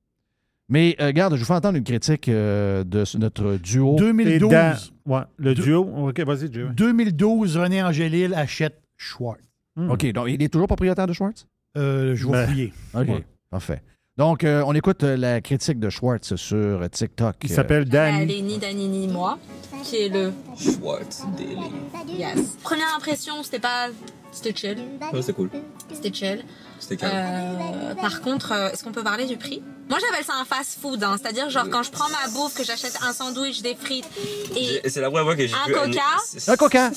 Mais 0.69 0.97
euh, 1.01 1.07
regarde, 1.09 1.35
je 1.35 1.41
vous 1.41 1.45
fais 1.45 1.53
entendre 1.55 1.77
une 1.77 1.85
critique 1.85 2.29
euh, 2.29 2.85
de 2.85 3.05
ce- 3.05 3.19
notre 3.19 3.57
duo. 3.57 3.97
Et 3.97 3.99
2012. 3.99 4.49
dans- 4.51 5.13
ouais, 5.15 5.23
le 5.37 5.55
duo. 5.55 6.09
OK, 6.09 6.21
vas-y, 6.21 6.51
Joe. 6.53 6.71
2012, 6.75 7.57
René 7.59 7.83
Angélil 7.83 8.33
achète 8.35 8.81
Schwartz. 8.97 9.43
OK, 9.77 10.07
donc 10.13 10.27
il 10.29 10.43
est 10.43 10.49
toujours 10.53 10.69
propriétaire 10.69 11.07
de 11.07 11.13
Schwartz? 11.13 11.47
Euh, 11.77 12.15
je 12.15 12.27
vais 12.27 12.33
Ben. 12.33 12.47
fouiller. 12.47 12.73
OK, 12.95 13.09
Ouais. 13.09 13.25
parfait. 13.51 13.83
Donc, 14.19 14.45
euh, 14.45 14.63
on 14.67 14.75
écoute 14.75 15.05
euh, 15.05 15.17
la 15.17 15.41
critique 15.41 15.81
de 15.81 15.89
Schwartz 15.89 16.37
sur 16.37 16.89
TikTok. 16.91 17.35
Il 17.45 17.51
Euh, 17.53 17.55
s'appelle 17.55 17.87
Danny. 17.87 18.23
Allez, 18.23 18.43
ni 18.43 18.59
Dani 18.59 18.87
ni 18.87 19.09
moi, 19.09 19.39
qui 19.85 19.97
est 19.97 20.09
le 20.11 20.33
Schwartz 20.55 21.23
Daily. 21.39 21.73
yes. 22.19 22.39
Première 22.63 22.95
impression, 22.95 23.43
c'était 23.43 23.59
pas. 23.59 23.89
C'était 24.31 24.55
chill. 24.55 24.79
Ouais, 25.15 25.23
c'est 25.23 25.33
cool. 25.33 25.49
C'était 25.95 26.13
chill. 26.13 26.45
C'était 26.79 26.99
calme. 26.99 27.13
Euh, 27.15 27.95
par 27.95 28.21
contre, 28.21 28.53
euh, 28.53 28.71
est-ce 28.71 28.85
qu'on 28.85 28.93
peut 28.93 29.03
parler 29.03 29.25
du 29.25 29.39
prix? 29.39 29.63
Moi, 29.89 29.99
j'appelle 29.99 30.25
ça 30.27 30.35
un 30.41 30.45
fast-food. 30.45 31.03
Hein. 31.05 31.17
C'est-à-dire, 31.21 31.49
genre, 31.49 31.69
quand 31.71 31.83
je 31.83 31.91
prends 31.91 32.09
ma 32.11 32.29
bouffe, 32.33 32.55
que 32.55 32.65
j'achète 32.65 32.99
un 33.03 33.13
sandwich, 33.15 33.63
des 33.63 33.75
frites 33.75 34.09
et 34.57 34.89
C'est 34.91 35.01
la 35.01 35.09
première 35.09 35.25
fois 35.25 35.37
que 35.37 35.47
j'ai 35.47 35.55
un 35.55 35.73
coca. 35.73 36.01
c'est- 36.27 36.51
Un 36.51 36.57
coca. 36.57 36.91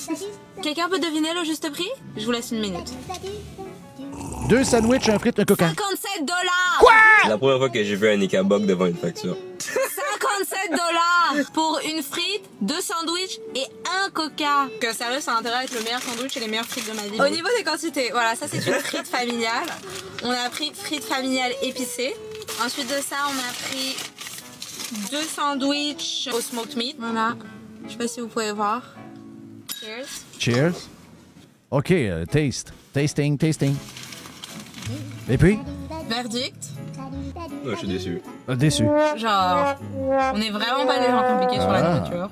quelqu'un 0.62 0.88
peut 0.90 0.98
deviner 0.98 1.32
le 1.34 1.44
juste 1.44 1.70
prix? 1.70 1.88
Je 2.16 2.24
vous 2.26 2.32
laisse 2.32 2.50
une 2.50 2.60
minute. 2.60 2.92
Deux 4.48 4.62
sandwichs, 4.62 5.08
un 5.08 5.18
frite, 5.18 5.40
un 5.40 5.44
coca. 5.44 5.68
57 5.68 6.24
dollars 6.24 6.84
C'est 7.22 7.28
la 7.30 7.38
première 7.38 7.58
fois 7.58 7.68
que 7.68 7.82
j'ai 7.82 7.96
vu 7.96 8.08
un 8.08 8.16
Nika 8.16 8.44
Bug 8.44 8.64
devant 8.64 8.86
une 8.86 8.94
facture. 8.96 9.36
57 9.58 10.70
dollars 10.70 11.50
pour 11.52 11.80
une 11.84 12.00
frite, 12.00 12.44
deux 12.60 12.80
sandwichs 12.80 13.40
et 13.56 13.64
un 14.04 14.10
coca. 14.10 14.68
Que 14.80 14.92
sérieux, 14.92 15.20
ça 15.20 15.34
a 15.34 15.38
intérêt 15.38 15.56
à 15.56 15.64
être 15.64 15.74
le 15.74 15.82
meilleur 15.82 16.00
sandwich 16.00 16.36
et 16.36 16.40
les 16.40 16.46
meilleures 16.46 16.64
frites 16.66 16.88
de 16.88 16.94
ma 16.94 17.02
vie. 17.02 17.20
Au 17.20 17.28
niveau 17.34 17.48
des 17.58 17.64
quantités, 17.64 18.10
voilà, 18.12 18.36
ça 18.36 18.46
c'est 18.46 18.64
une 18.64 18.74
frite 18.74 19.08
familiale. 19.08 19.66
On 20.22 20.30
a 20.30 20.48
pris 20.48 20.70
frite 20.72 21.02
familiale 21.04 21.52
épicée. 21.62 22.14
Ensuite 22.64 22.86
de 22.88 23.02
ça, 23.02 23.16
on 23.28 23.38
a 23.38 23.68
pris 23.68 23.96
deux 25.10 25.24
sandwichs 25.24 26.28
au 26.32 26.40
smoked 26.40 26.76
meat. 26.76 26.96
Voilà. 27.00 27.34
Je 27.86 27.92
sais 27.92 27.98
pas 27.98 28.06
si 28.08 28.20
vous 28.20 28.28
pouvez 28.28 28.52
voir. 28.52 28.82
Cheers. 29.80 30.06
Cheers. 30.38 30.74
OK, 31.72 31.90
euh, 31.90 32.24
taste. 32.26 32.72
Tasting, 32.94 33.36
tasting. 33.36 33.74
Et 35.28 35.38
puis? 35.38 35.58
Verdict. 36.08 36.70
Ouais, 37.64 37.72
je 37.72 37.76
suis 37.78 37.88
déçu. 37.88 38.22
Euh, 38.48 38.54
déçu. 38.56 38.84
Genre, 39.16 39.74
on 40.34 40.40
est 40.40 40.50
vraiment 40.50 40.86
pas 40.86 40.98
des 41.00 41.06
gens 41.10 41.22
compliqués 41.22 41.60
sur 41.60 41.70
la 41.72 41.78
Ah. 41.78 41.94
nourriture. 41.98 42.30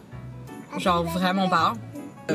Genre, 0.78 1.04
vraiment 1.04 1.48
pas. 1.48 1.72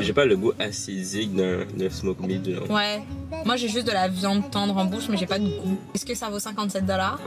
J'ai 0.00 0.12
pas 0.12 0.24
le 0.24 0.36
goût 0.36 0.52
acidique 0.58 1.34
d'un 1.34 1.64
d'un 1.76 1.90
smoke 1.90 2.22
meat. 2.24 2.48
genre. 2.48 2.70
Ouais. 2.70 3.02
Moi, 3.44 3.56
j'ai 3.56 3.68
juste 3.68 3.86
de 3.86 3.92
la 3.92 4.06
viande 4.08 4.48
tendre 4.50 4.76
en 4.76 4.84
bouche, 4.84 5.08
mais 5.08 5.16
j'ai 5.16 5.26
pas 5.26 5.38
de 5.38 5.44
goût. 5.46 5.78
Est-ce 5.94 6.06
que 6.06 6.14
ça 6.14 6.28
vaut 6.30 6.38
57 6.38 6.86
dollars? 6.86 7.18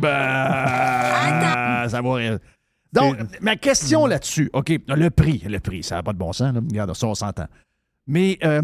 Bah, 0.00 1.88
ça 1.88 2.00
va 2.00 2.14
rien. 2.14 2.38
Donc, 2.92 3.16
ma 3.40 3.56
question 3.56 4.06
là-dessus, 4.06 4.50
OK, 4.52 4.72
le 4.86 5.08
prix, 5.10 5.42
le 5.46 5.58
prix, 5.58 5.82
ça 5.82 5.96
n'a 5.96 6.02
pas 6.02 6.12
de 6.12 6.18
bon 6.18 6.32
sens, 6.32 6.54
là. 6.54 6.60
regarde, 6.60 6.94
ça, 6.94 7.06
on 7.08 7.14
s'entend. 7.14 7.46
Mais 8.06 8.38
euh, 8.44 8.62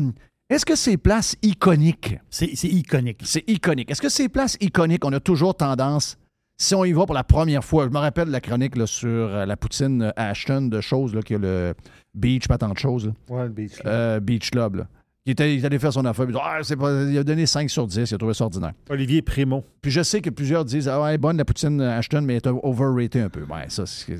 est-ce 0.51 0.67
que 0.67 0.77
ces 0.77 0.97
places 0.97 1.37
iconiques, 1.43 2.19
C'est 2.31 2.47
iconique. 2.65 3.21
c'est 3.25 3.45
iconique, 3.49 3.91
est-ce 3.91 4.03
que 4.03 4.09
ces 4.09 4.29
places 4.29 4.57
iconiques, 4.61 5.05
on 5.05 5.13
a 5.13 5.21
toujours 5.21 5.55
tendance, 5.57 6.19
si 6.59 6.75
on 6.75 6.85
y 6.85 6.93
va 6.93 7.07
pour 7.07 7.15
la 7.15 7.25
première 7.25 7.65
fois, 7.65 7.85
je 7.87 7.91
me 7.91 7.99
rappelle 7.99 8.27
de 8.27 8.33
la 8.33 8.41
chronique 8.43 8.77
là, 8.77 8.87
sur 8.87 9.09
euh, 9.09 9.47
la 9.47 9.57
poutine 9.57 10.03
euh, 10.03 10.11
Ashton 10.17 10.63
de 10.63 10.81
choses, 10.83 11.15
là, 11.15 11.23
qui 11.23 11.35
a 11.35 11.39
le 11.39 11.75
beach, 12.15 12.49
pas 12.49 12.59
tant 12.59 12.69
de 12.71 12.79
choses, 12.79 13.07
là. 13.07 13.13
Ouais, 13.31 13.45
le 13.45 13.49
beach. 13.49 13.83
là. 13.83 13.91
Euh, 13.91 14.21
Beach 14.21 14.51
Club, 14.51 14.75
là. 14.77 14.87
Il, 15.27 15.33
était, 15.33 15.55
il 15.55 15.63
est 15.63 15.67
allé 15.67 15.79
faire 15.79 15.93
son 15.93 16.05
affaire, 16.05 16.27
il, 16.29 16.33
dit, 16.33 16.39
Ah, 16.43 16.59
c'est 16.63 16.77
pas- 16.77 17.03
il 17.05 17.17
a 17.17 17.23
donné 17.25 17.47
5 17.47 17.71
sur 17.71 17.87
10, 17.87 18.11
il 18.11 18.15
a 18.15 18.19
trouvé 18.19 18.35
ça 18.35 18.45
ordinaire. 18.45 18.73
Olivier 18.91 19.23
Primo. 19.23 19.65
Puis 19.81 19.91
je 19.91 20.03
sais 20.03 20.21
que 20.21 20.31
plusieurs 20.31 20.65
disent 20.65 20.89
Ah 20.89 21.01
ouais, 21.01 21.17
bonne 21.19 21.37
la 21.37 21.45
poutine 21.45 21.81
Ashton, 21.81 22.23
mais 22.23 22.35
elle 22.35 22.43
est 22.45 22.47
overrated 22.63 23.23
un 23.25 23.29
peu. 23.29 23.43
Ouais, 23.45 23.67
ça, 23.69 23.85
c'est 23.87 24.19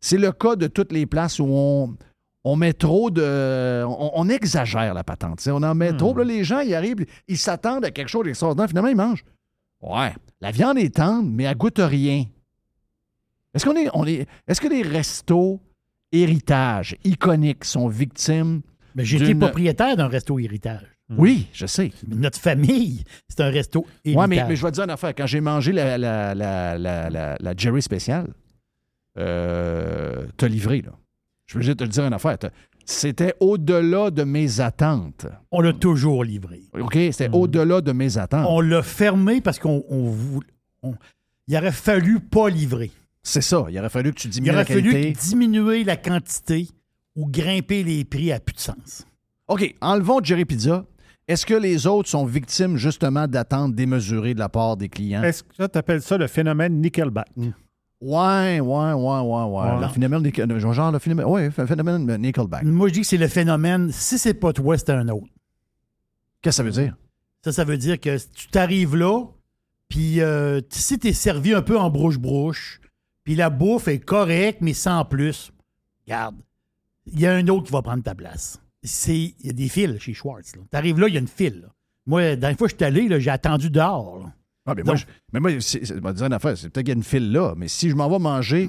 c'est 0.00 0.18
le 0.18 0.32
cas 0.32 0.56
de 0.56 0.66
toutes 0.66 0.92
les 0.92 1.06
places 1.06 1.38
où 1.40 1.46
on, 1.48 1.94
on 2.44 2.56
met 2.56 2.72
trop 2.72 3.10
de. 3.10 3.84
On, 3.86 4.10
on 4.14 4.28
exagère 4.28 4.94
la 4.94 5.04
patente. 5.04 5.46
On 5.48 5.62
en 5.62 5.74
met 5.74 5.92
trop. 5.96 6.14
Puis 6.14 6.24
là, 6.24 6.32
les 6.32 6.44
gens, 6.44 6.60
ils 6.60 6.74
arrivent, 6.74 7.04
ils 7.28 7.38
s'attendent 7.38 7.84
à 7.84 7.90
quelque 7.90 8.08
chose 8.08 8.24
d'extraordinaire. 8.24 8.68
Finalement, 8.68 8.88
ils 8.88 8.96
mangent. 8.96 9.24
Ouais, 9.82 10.12
la 10.40 10.50
viande 10.50 10.78
est 10.78 10.94
tendre, 10.96 11.28
mais 11.30 11.44
elle 11.44 11.56
goûte 11.56 11.78
rien. 11.78 12.24
Est-ce 13.54 13.64
qu'on 13.64 13.76
est, 13.76 13.88
on 13.94 14.06
est, 14.06 14.26
est-ce 14.46 14.60
que 14.60 14.68
les 14.68 14.82
restos 14.82 15.60
héritage 16.12 16.96
iconiques 17.04 17.64
sont 17.64 17.88
victimes? 17.88 18.60
Mais 18.94 19.04
j'ai 19.04 19.16
été 19.16 19.26
D'une- 19.26 19.38
propriétaire 19.38 19.96
d'un 19.96 20.08
resto 20.08 20.38
héritage. 20.38 20.82
Oui, 21.18 21.48
je 21.52 21.66
sais. 21.66 21.90
Notre 22.06 22.38
famille, 22.38 23.02
c'est 23.28 23.40
un 23.40 23.50
resto 23.50 23.84
héritage. 24.04 24.22
Oui, 24.22 24.28
mais, 24.36 24.44
mais 24.48 24.54
je 24.54 24.62
vais 24.62 24.70
te 24.70 24.74
dire 24.76 24.84
une 24.84 24.90
affaire. 24.90 25.12
Quand 25.16 25.26
j'ai 25.26 25.40
mangé 25.40 25.72
la, 25.72 25.98
la, 25.98 26.34
la, 26.36 26.78
la, 26.78 27.10
la- 27.10 27.36
la 27.40 27.54
Jerry 27.56 27.82
spéciale, 27.82 28.28
euh, 29.18 30.26
t'as 30.36 30.46
livré, 30.48 30.82
là. 30.82 30.92
Je 31.50 31.58
veux 31.58 31.64
juste 31.64 31.78
te 31.78 31.84
le 31.84 31.90
dire 31.90 32.04
une 32.06 32.12
affaire. 32.12 32.36
C'était 32.84 33.34
au-delà 33.40 34.10
de 34.10 34.22
mes 34.22 34.60
attentes. 34.60 35.26
On 35.50 35.60
l'a 35.60 35.72
toujours 35.72 36.22
livré. 36.24 36.62
OK? 36.78 36.94
C'était 36.94 37.28
au-delà 37.32 37.80
de 37.80 37.92
mes 37.92 38.18
attentes. 38.18 38.46
On 38.48 38.60
l'a 38.60 38.82
fermé 38.82 39.40
parce 39.40 39.58
qu'on 39.58 39.84
on 39.88 40.10
voulait. 40.10 40.46
on- 40.82 40.94
il 41.48 41.56
aurait 41.56 41.72
fallu 41.72 42.20
pas 42.20 42.48
livrer. 42.48 42.92
C'est 43.22 43.40
ça. 43.42 43.66
Il 43.68 43.76
aurait 43.78 43.88
fallu 43.90 44.12
que 44.12 44.20
tu 44.20 44.28
Il 44.28 44.30
diminues 44.30 44.50
aurait 44.50 44.58
la 44.60 44.64
fallu 44.64 44.92
qualité. 44.92 45.20
diminuer 45.28 45.84
la 45.84 45.96
quantité 45.96 46.68
ou 47.16 47.26
grimper 47.28 47.82
les 47.82 48.04
prix 48.04 48.30
à 48.32 48.38
plus 48.38 48.54
de 48.54 48.60
sens. 48.60 49.04
OK, 49.48 49.74
enlevons 49.80 50.20
Jerry 50.22 50.44
Pizza. 50.44 50.84
Est-ce 51.26 51.44
que 51.44 51.54
les 51.54 51.86
autres 51.88 52.08
sont 52.08 52.24
victimes 52.24 52.76
justement 52.76 53.26
d'attentes 53.26 53.74
démesurées 53.74 54.34
de 54.34 54.38
la 54.38 54.48
part 54.48 54.76
des 54.76 54.88
clients? 54.88 55.22
Est-ce 55.24 55.42
que 55.42 55.66
tu 55.66 55.78
appelles 55.78 56.02
ça 56.02 56.16
le 56.16 56.28
phénomène 56.28 56.80
Nickelback? 56.80 57.26
Ouais, 57.36 57.50
ouais, 58.00 58.60
ouais, 58.60 58.92
ouais, 58.92 59.20
ouais. 59.22 59.46
Ouais. 59.46 59.80
Le 59.80 59.88
phénomène, 59.88 60.60
genre 60.60 60.92
le 60.92 60.98
phénomène, 60.98 61.26
ouais, 61.26 61.50
le 61.56 61.66
phénomène 61.66 62.16
Nickelback. 62.16 62.64
Moi, 62.64 62.88
je 62.88 62.94
dis 62.94 63.00
que 63.00 63.06
c'est 63.06 63.16
le 63.16 63.28
phénomène. 63.28 63.90
Si 63.92 64.18
c'est 64.18 64.34
pas 64.34 64.52
toi, 64.52 64.76
c'est 64.78 64.90
un 64.90 65.08
autre. 65.08 65.26
Qu'est-ce 66.42 66.56
que 66.56 66.56
ça 66.56 66.62
veut 66.62 66.84
dire? 66.84 66.96
Ça, 67.44 67.52
ça 67.52 67.64
veut 67.64 67.78
dire 67.78 67.98
que 68.00 68.16
tu 68.34 68.48
t'arrives 68.48 68.96
là, 68.96 69.24
puis 69.88 70.20
euh, 70.20 70.60
si 70.70 70.98
t'es 70.98 71.12
servi 71.12 71.54
un 71.54 71.62
peu 71.62 71.78
en 71.78 71.90
brouche-brouche, 71.90 72.80
puis 73.24 73.34
la 73.34 73.50
bouffe 73.50 73.88
est 73.88 73.98
correcte, 74.00 74.60
mais 74.60 74.72
sans 74.72 75.04
plus, 75.04 75.52
regarde, 76.06 76.36
il 77.06 77.20
y 77.20 77.26
a 77.26 77.34
un 77.34 77.46
autre 77.48 77.66
qui 77.66 77.72
va 77.72 77.82
prendre 77.82 78.02
ta 78.02 78.14
place. 78.14 78.60
Il 79.08 79.34
y 79.44 79.50
a 79.50 79.52
des 79.52 79.68
fils 79.68 79.98
chez 79.98 80.14
Schwartz. 80.14 80.52
T'arrives 80.70 80.98
là, 80.98 81.08
il 81.08 81.14
y 81.14 81.16
a 81.16 81.20
une 81.20 81.28
file. 81.28 81.60
là. 81.62 81.68
Moi, 82.06 82.36
dans 82.36 82.48
une 82.48 82.56
fois 82.56 82.66
que 82.66 82.72
je 82.72 82.76
suis 82.76 82.84
allé, 82.84 83.20
j'ai 83.20 83.30
attendu 83.30 83.68
dehors. 83.70 84.18
là. 84.18 84.32
Ah, 84.66 84.74
mais 84.76 84.82
moi, 84.82 84.94
je, 84.94 85.04
mais 85.32 85.40
moi, 85.40 85.50
c'est, 85.60 85.82
dire 85.82 86.26
une 86.26 86.32
affaire, 86.32 86.56
c'est 86.56 86.68
peut-être 86.70 86.84
qu'il 86.86 86.92
y 86.94 86.96
a 86.96 86.98
une 86.98 87.02
file 87.02 87.32
là, 87.32 87.54
mais 87.56 87.66
si 87.68 87.90
je 87.90 87.94
m'en 87.96 88.08
vais 88.10 88.18
manger 88.18 88.68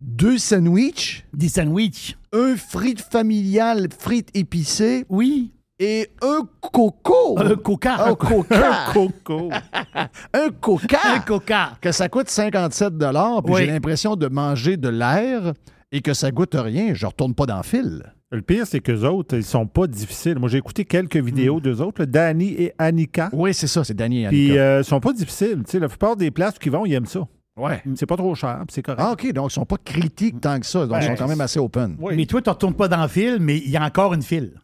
deux 0.00 0.36
sandwichs, 0.38 1.24
Des 1.32 1.48
sandwichs. 1.48 2.16
un 2.32 2.56
frites 2.56 3.00
familial, 3.00 3.88
frites 3.96 4.30
épicées 4.34 5.04
Oui. 5.08 5.52
et 5.78 6.10
un 6.20 6.40
coco. 6.60 7.38
Un 7.38 7.54
coca. 7.54 8.06
Un 8.08 8.14
coca. 8.16 8.86
Coco. 8.92 9.50
un 10.34 10.50
coca. 10.60 10.98
Un 11.04 11.20
coca. 11.20 11.78
Que 11.80 11.92
ça 11.92 12.08
coûte 12.08 12.28
57 12.28 12.94
puis 12.98 13.06
Oui. 13.44 13.60
j'ai 13.60 13.66
l'impression 13.66 14.16
de 14.16 14.26
manger 14.26 14.76
de 14.76 14.88
l'air 14.88 15.52
et 15.92 16.00
que 16.02 16.14
ça 16.14 16.30
goûte 16.32 16.56
rien. 16.58 16.94
Je 16.94 17.06
retourne 17.06 17.34
pas 17.34 17.46
dans 17.46 17.58
le 17.58 17.62
fil. 17.62 18.02
Le 18.32 18.40
pire, 18.42 18.66
c'est 18.66 18.80
qu'eux 18.80 19.02
autres, 19.04 19.36
ils 19.36 19.44
sont 19.44 19.66
pas 19.66 19.86
difficiles. 19.86 20.38
Moi, 20.38 20.48
j'ai 20.48 20.58
écouté 20.58 20.84
quelques 20.86 21.16
vidéos 21.18 21.60
d'eux 21.60 21.80
autres, 21.82 22.00
là, 22.02 22.06
Danny 22.06 22.48
et 22.54 22.72
Annika. 22.78 23.28
Oui, 23.32 23.52
c'est 23.52 23.66
ça, 23.66 23.84
c'est 23.84 23.92
Danny 23.94 24.24
et 24.24 24.28
Puis, 24.28 24.46
Annika. 24.52 24.60
euh, 24.62 24.80
ils 24.80 24.84
sont 24.84 25.00
pas 25.00 25.12
difficiles. 25.12 25.62
Tu 25.66 25.72
sais, 25.72 25.78
la 25.78 25.88
plupart 25.88 26.16
des 26.16 26.30
places 26.30 26.58
qui 26.58 26.70
vont, 26.70 26.86
ils 26.86 26.94
aiment 26.94 27.04
ça. 27.06 27.28
ouais. 27.56 27.82
C'est 27.94 28.06
pas 28.06 28.16
trop 28.16 28.34
cher, 28.34 28.56
puis 28.66 28.72
c'est 28.74 28.82
correct. 28.82 29.02
Ah, 29.04 29.12
OK, 29.12 29.30
donc 29.32 29.50
ils 29.50 29.54
sont 29.54 29.66
pas 29.66 29.76
critiques 29.76 30.40
tant 30.40 30.58
que 30.58 30.64
ça. 30.66 30.86
Donc, 30.86 30.96
ils 31.02 31.06
sont 31.08 31.14
quand 31.14 31.28
même 31.28 31.42
assez 31.42 31.58
open. 31.60 31.96
Oui. 32.00 32.14
Mais 32.16 32.24
toi, 32.24 32.40
tu 32.40 32.48
retournes 32.48 32.74
pas 32.74 32.88
dans 32.88 33.02
le 33.02 33.08
fil, 33.08 33.36
mais 33.38 33.58
il 33.58 33.68
y 33.70 33.76
a 33.76 33.84
encore 33.84 34.14
une 34.14 34.22
file. 34.22 34.54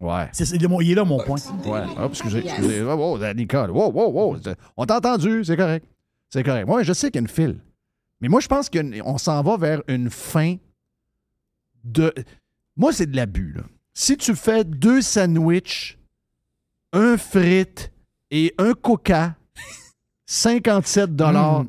Ouais. 0.00 0.28
C'est, 0.32 0.44
c'est- 0.44 0.56
il 0.56 0.90
est 0.90 0.94
là, 0.94 1.04
mon 1.04 1.18
point. 1.24 1.38
Ouais. 1.64 1.80
Hop, 1.98 2.10
excusez, 2.10 2.40
excusez. 2.40 2.82
Oh, 2.82 2.90
oh. 3.18 3.18
Wow, 3.72 3.90
wow, 3.90 4.10
wow. 4.12 4.36
On 4.76 4.84
t'a 4.84 4.98
entendu, 4.98 5.42
c'est 5.44 5.56
correct. 5.56 5.86
C'est 6.28 6.42
correct. 6.42 6.66
Moi, 6.66 6.82
je 6.82 6.92
sais 6.92 7.06
qu'il 7.10 7.22
y 7.22 7.24
a 7.24 7.26
une 7.26 7.28
file. 7.28 7.56
Mais 8.20 8.28
moi, 8.28 8.40
je 8.40 8.48
pense 8.48 8.68
qu'on 8.68 9.16
s'en 9.16 9.40
va 9.42 9.56
vers 9.56 9.82
une 9.88 10.10
fin 10.10 10.56
de. 11.84 12.12
Moi, 12.76 12.92
c'est 12.92 13.06
de 13.06 13.16
l'abus. 13.16 13.56
Si 13.92 14.16
tu 14.16 14.34
fais 14.34 14.64
deux 14.64 15.02
sandwichs, 15.02 15.98
un 16.92 17.16
frite 17.16 17.92
et 18.30 18.54
un 18.58 18.72
coca, 18.74 19.36
57 20.26 21.14
dollars. 21.14 21.64
Mm. 21.64 21.68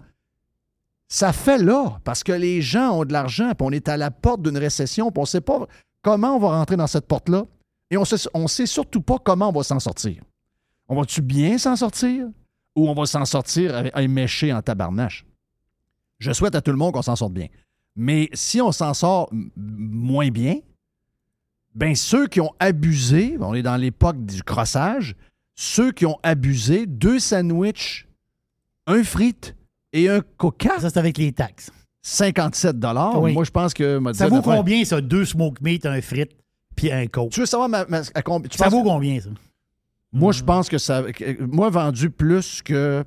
Ça 1.08 1.34
fait 1.34 1.60
là, 1.60 2.00
parce 2.04 2.24
que 2.24 2.32
les 2.32 2.62
gens 2.62 3.00
ont 3.00 3.06
de 3.06 3.14
l'argent, 3.14 3.54
puis 3.56 3.68
on 3.68 3.72
est 3.72 3.88
à 3.88 3.98
la 3.98 4.10
porte 4.10 4.42
d'une 4.42 4.58
récession, 4.58 5.12
puis 5.12 5.20
on 5.20 5.24
ne 5.24 5.28
sait 5.28 5.42
pas 5.42 5.68
comment 6.02 6.36
on 6.36 6.40
va 6.40 6.58
rentrer 6.58 6.76
dans 6.76 6.88
cette 6.88 7.08
porte-là, 7.08 7.46
et 7.92 7.98
on 7.98 8.04
on 8.34 8.48
sait 8.48 8.66
surtout 8.66 9.02
pas 9.02 9.18
comment 9.20 9.50
on 9.50 9.52
va 9.52 9.64
s'en 9.64 9.80
sortir. 9.80 10.24
On 10.88 10.96
va-tu 10.96 11.22
bien 11.22 11.58
s'en 11.58 11.76
sortir, 11.76 12.28
ou 12.76 12.90
on 12.90 12.94
va 12.94 13.06
s'en 13.06 13.26
sortir 13.26 13.76
avec 13.76 13.92
un 13.96 14.08
méché 14.08 14.52
en 14.52 14.62
tabarnache? 14.62 15.26
Je 16.20 16.32
souhaite 16.34 16.56
à 16.56 16.62
tout 16.62 16.72
le 16.72 16.78
monde 16.78 16.94
qu'on 16.94 17.02
s'en 17.02 17.16
sorte 17.16 17.34
bien. 17.34 17.48
Mais 17.96 18.30
si 18.34 18.62
on 18.62 18.72
s'en 18.72 18.94
sort 18.94 19.30
moins 19.56 20.30
bien, 20.30 20.56
ben 21.76 21.96
ceux 21.96 22.28
qui 22.28 22.40
ont 22.42 22.52
abusé, 22.60 23.38
on 23.40 23.54
est 23.54 23.62
dans 23.62 23.76
l'époque 23.78 24.26
du 24.26 24.42
crossage, 24.44 25.16
ceux 25.56 25.92
qui 25.92 26.06
ont 26.06 26.18
abusé, 26.24 26.86
deux 26.86 27.20
sandwichs, 27.20 28.08
un 28.88 29.04
frite 29.04 29.56
et 29.94 30.10
un 30.10 30.22
coca, 30.38 30.80
Ça, 30.80 30.90
c'est 30.90 31.00
avec 31.00 31.18
les 31.18 31.32
taxes. 31.32 31.72
57 32.02 32.76
Oui. 33.16 33.34
Moi, 33.34 33.44
je 33.44 33.52
pense 33.52 33.74
que... 33.74 34.00
Ça 34.14 34.28
vaut 34.28 34.42
combien, 34.42 34.84
ça? 34.86 35.02
Deux 35.02 35.26
smoke 35.26 35.58
meat, 35.62 35.86
un 35.86 36.02
frite, 36.02 36.32
puis 36.76 36.92
un 36.92 37.08
coke? 37.08 37.32
Tu 37.32 37.40
veux 37.40 37.46
savoir 37.46 37.68
ma, 37.70 37.86
ma- 37.86 38.02
à 38.14 38.22
combien- 38.22 38.50
Ça 38.56 38.70
vaut 38.70 38.84
combien, 38.84 39.20
ça? 39.20 39.30
Moi, 40.14 40.32
je 40.32 40.44
pense 40.44 40.70
que 40.70 40.78
ça... 40.78 41.04
Moi, 41.40 41.70
vendu 41.70 42.10
plus 42.10 42.62
que 42.62 43.04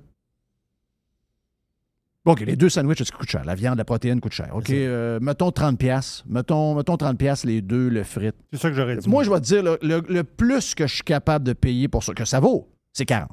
OK, 2.31 2.41
les 2.41 2.57
deux 2.57 2.69
sandwichs, 2.69 3.03
ça 3.03 3.17
coûte 3.17 3.31
cher. 3.31 3.45
La 3.45 3.55
viande, 3.55 3.79
la 3.79 3.85
protéine 3.85 4.21
coûte 4.21 4.33
cher. 4.33 4.51
OK, 4.55 4.65
C'est 4.67 4.87
euh, 4.87 5.19
mettons 5.21 5.51
30 5.51 5.79
pièces. 5.79 6.23
Mettons, 6.29 6.75
mettons 6.75 6.97
30 6.97 7.17
pièces 7.19 7.45
les 7.45 7.63
deux, 7.63 7.89
le 7.89 8.05
frites. 8.05 8.37
C'est 8.53 8.59
ça 8.61 8.69
que 8.69 8.75
j'aurais 8.77 8.97
dit. 8.97 9.09
Moi, 9.09 9.25
je 9.25 9.31
vais 9.31 9.41
te 9.41 9.47
dire, 9.47 9.63
le, 9.63 9.79
le- 9.83 10.05
le 10.09 10.25
plus 10.25 10.75
que 10.75 10.87
je 10.87 10.95
suis 10.97 11.05
capable 11.05 11.45
de 11.47 11.55
payer 11.55 11.89
pour 11.89 12.03
ça, 12.05 12.13
que 12.13 12.25
ça 12.25 12.39
vaut, 12.41 12.69
c'est 12.93 13.07
40. 13.07 13.31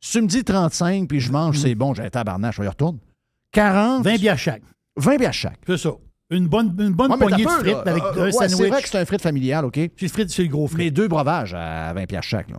Si 0.00 0.12
tu 0.18 0.22
me 0.22 0.26
dis 0.26 0.42
35 0.42 1.06
puis 1.08 1.20
je 1.20 1.30
mange, 1.30 1.58
c'est 1.58 1.74
bon, 1.76 1.94
j'ai 1.94 2.02
un 2.02 2.10
tabarnak, 2.10 2.52
je 2.54 2.62
y 2.62 2.66
retourner. 2.68 2.98
40, 3.52 4.02
20 4.04 4.16
bières 4.18 4.38
chaque. 4.38 4.62
20 4.96 5.16
pièces 5.18 5.34
chaque. 5.36 5.58
C'est 5.66 5.76
ça. 5.78 5.90
Une 6.30 6.48
bonne, 6.48 6.74
une 6.80 6.90
bonne 6.94 7.10
Ouais, 7.12 7.16
mais 7.20 7.26
poignée 7.28 7.44
de 7.44 7.48
peu, 7.48 7.58
frites 7.58 7.72
là. 7.74 7.82
avec 7.86 8.02
Euh, 8.02 8.12
un 8.14 8.24
ouais, 8.24 8.32
C'est 8.32 8.48
sandwich. 8.48 8.68
vrai 8.70 8.82
que 8.82 8.88
c'est 8.88 8.98
un 8.98 9.04
frite 9.04 9.20
familial, 9.22 9.64
OK? 9.66 9.74
J'ai 9.76 9.90
le 10.00 10.08
frites 10.08 10.30
sur 10.30 10.42
le 10.42 10.48
gros 10.48 10.62
Mais 10.64 10.68
frites. 10.84 10.94
deux 10.94 11.06
breuvages 11.08 11.54
à 11.54 11.92
20 11.92 12.06
pièces 12.06 12.24
chaque, 12.24 12.50
là. 12.50 12.58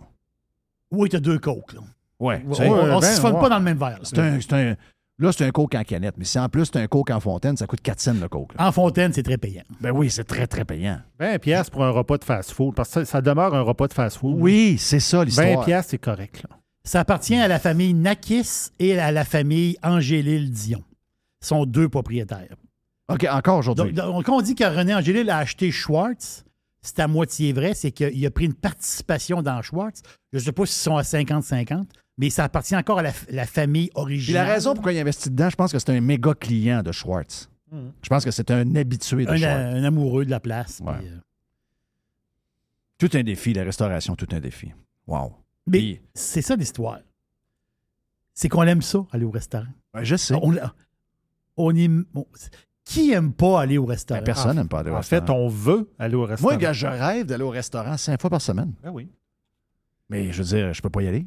Oui, 0.92 1.08
t'as 1.08 1.18
deux 1.18 1.38
coques. 1.40 1.72
Là. 1.72 1.80
Ouais. 2.20 2.42
On, 2.46 2.50
ben, 2.50 2.54
se 3.02 3.20
ouais. 3.20 3.32
pas 3.32 3.48
dans 3.48 3.58
le 3.58 3.64
même 3.64 3.76
verre. 3.78 3.98
C'est 4.04 4.18
un, 4.20 4.40
c'est 4.40 4.52
un- 4.52 4.76
là, 5.18 5.32
c'est 5.32 5.44
un 5.44 5.50
coke 5.50 5.74
en 5.74 5.82
canette. 5.84 6.14
Mais 6.18 6.24
si 6.24 6.38
en 6.38 6.48
plus 6.48 6.66
c'est 6.66 6.76
un 6.76 6.86
coke 6.86 7.10
en 7.10 7.20
fontaine, 7.20 7.56
ça 7.56 7.66
coûte 7.66 7.80
4 7.82 8.00
cents 8.00 8.14
le 8.20 8.28
coke. 8.28 8.54
là. 8.58 8.66
En 8.68 8.72
fontaine, 8.72 9.12
c'est 9.12 9.22
très 9.22 9.38
payant. 9.38 9.62
Ben 9.80 9.90
oui, 9.92 10.10
c'est 10.10 10.24
très, 10.24 10.46
très 10.46 10.64
payant. 10.64 11.00
20 11.20 11.38
pièces 11.38 11.70
pour 11.70 11.84
un 11.84 11.90
repas 11.90 12.18
de 12.18 12.24
fast-food. 12.24 12.74
Parce 12.74 12.88
que 12.88 12.94
ça, 13.00 13.04
ça 13.04 13.20
demeure 13.22 13.54
un 13.54 13.62
repas 13.62 13.88
de 13.88 13.92
fast-food. 13.92 14.36
Oui, 14.38 14.76
c'est 14.78 15.00
ça 15.00 15.24
l'histoire. 15.24 15.46
20 15.60 15.64
pièces, 15.64 15.86
c'est 15.88 15.98
correct. 15.98 16.42
Là. 16.48 16.56
Ça 16.84 17.00
appartient 17.00 17.36
à 17.36 17.48
la 17.48 17.58
famille 17.58 17.94
Nakis 17.94 18.68
et 18.78 18.98
à 18.98 19.10
la 19.12 19.24
famille 19.24 19.76
Angélil 19.82 20.50
Dion. 20.50 20.82
Ils 21.42 21.46
sont 21.46 21.64
deux 21.66 21.88
propriétaires. 21.88 22.56
OK, 23.08 23.26
encore 23.30 23.56
Donc, 23.56 23.60
aujourd'hui. 23.60 23.92
donc, 23.92 24.24
quand 24.24 24.36
on 24.36 24.40
dit 24.42 24.54
que 24.54 24.64
René 24.64 24.94
Angélil 24.94 25.28
a 25.30 25.38
acheté 25.38 25.70
Schwartz, 25.70 26.44
c'est 26.82 27.00
à 27.00 27.08
moitié 27.08 27.52
vrai, 27.54 27.72
c'est 27.74 27.90
qu'il 27.92 28.26
a 28.26 28.30
pris 28.30 28.44
une 28.46 28.54
participation 28.54 29.40
dans 29.42 29.60
Schwartz. 29.62 30.02
Je 30.32 30.38
ne 30.38 30.42
sais 30.42 30.52
pas 30.52 30.66
s'ils 30.66 30.82
sont 30.82 30.96
à 30.96 31.02
50-50, 31.02 31.84
mais 32.18 32.30
ça 32.30 32.44
appartient 32.44 32.76
encore 32.76 32.98
à 33.00 33.02
la, 33.02 33.12
la 33.30 33.46
famille 33.46 33.88
Puis 33.88 34.00
originale. 34.00 34.46
la 34.46 34.52
raison 34.54 34.74
pourquoi 34.74 34.92
il 34.92 34.98
investit 34.98 35.30
dedans, 35.30 35.50
je 35.50 35.56
pense 35.56 35.72
que 35.72 35.78
c'est 35.78 35.90
un 35.90 36.00
méga 36.00 36.34
client 36.34 36.82
de 36.82 36.92
Schwartz. 36.92 37.50
Je 38.02 38.08
pense 38.08 38.24
que 38.24 38.30
c'est 38.30 38.52
un 38.52 38.76
habitué 38.76 39.24
de 39.26 39.30
un, 39.32 39.36
Schwartz. 39.36 39.74
un 39.76 39.82
amoureux 39.84 40.24
de 40.24 40.30
la 40.30 40.38
place. 40.38 40.80
Ouais. 40.84 40.94
puis, 40.98 41.08
euh, 41.08 41.18
Tout 42.98 43.10
un 43.14 43.22
défi, 43.24 43.52
la 43.52 43.64
restauration, 43.64 44.14
tout 44.14 44.28
un 44.32 44.38
défi. 44.40 44.72
Wow. 45.08 45.32
mais 45.66 45.78
Puis- 45.78 46.00
c'est 46.14 46.40
ça 46.42 46.54
l'histoire. 46.56 47.00
C'est 48.32 48.48
qu'on 48.48 48.62
aime 48.62 48.82
ça, 48.82 49.04
aller 49.12 49.24
au 49.24 49.30
restaurant. 49.30 49.66
Ouais, 49.92 50.04
je 50.04 50.16
sais. 50.16 50.34
On, 50.34 50.54
on 51.56 51.74
est, 51.76 51.88
on- 52.14 52.26
qui 52.84 53.12
aime 53.12 53.32
pas 53.32 53.60
aller 53.62 53.78
au 53.78 53.86
restaurant? 53.86 54.20
Ben, 54.20 54.24
personne 54.24 54.56
n'aime 54.56 54.68
pas 54.68 54.80
aller 54.80 54.90
au 54.90 54.94
En 54.94 54.98
restaurant. 54.98 55.26
fait, 55.26 55.32
on 55.32 55.48
veut 55.48 55.90
aller 55.98 56.14
au 56.14 56.24
restaurant. 56.26 56.52
Moi, 56.52 56.60
gars, 56.60 56.72
je 56.72 56.86
rêve 56.86 57.26
d'aller 57.26 57.44
au 57.44 57.50
restaurant 57.50 57.96
cinq 57.96 58.20
fois 58.20 58.30
par 58.30 58.40
semaine. 58.42 58.72
Ben 58.82 58.90
oui. 58.90 59.08
Mais 60.10 60.32
je 60.32 60.42
veux 60.42 60.48
dire, 60.48 60.72
je 60.74 60.82
peux 60.82 60.90
pas 60.90 61.02
y 61.02 61.08
aller. 61.08 61.26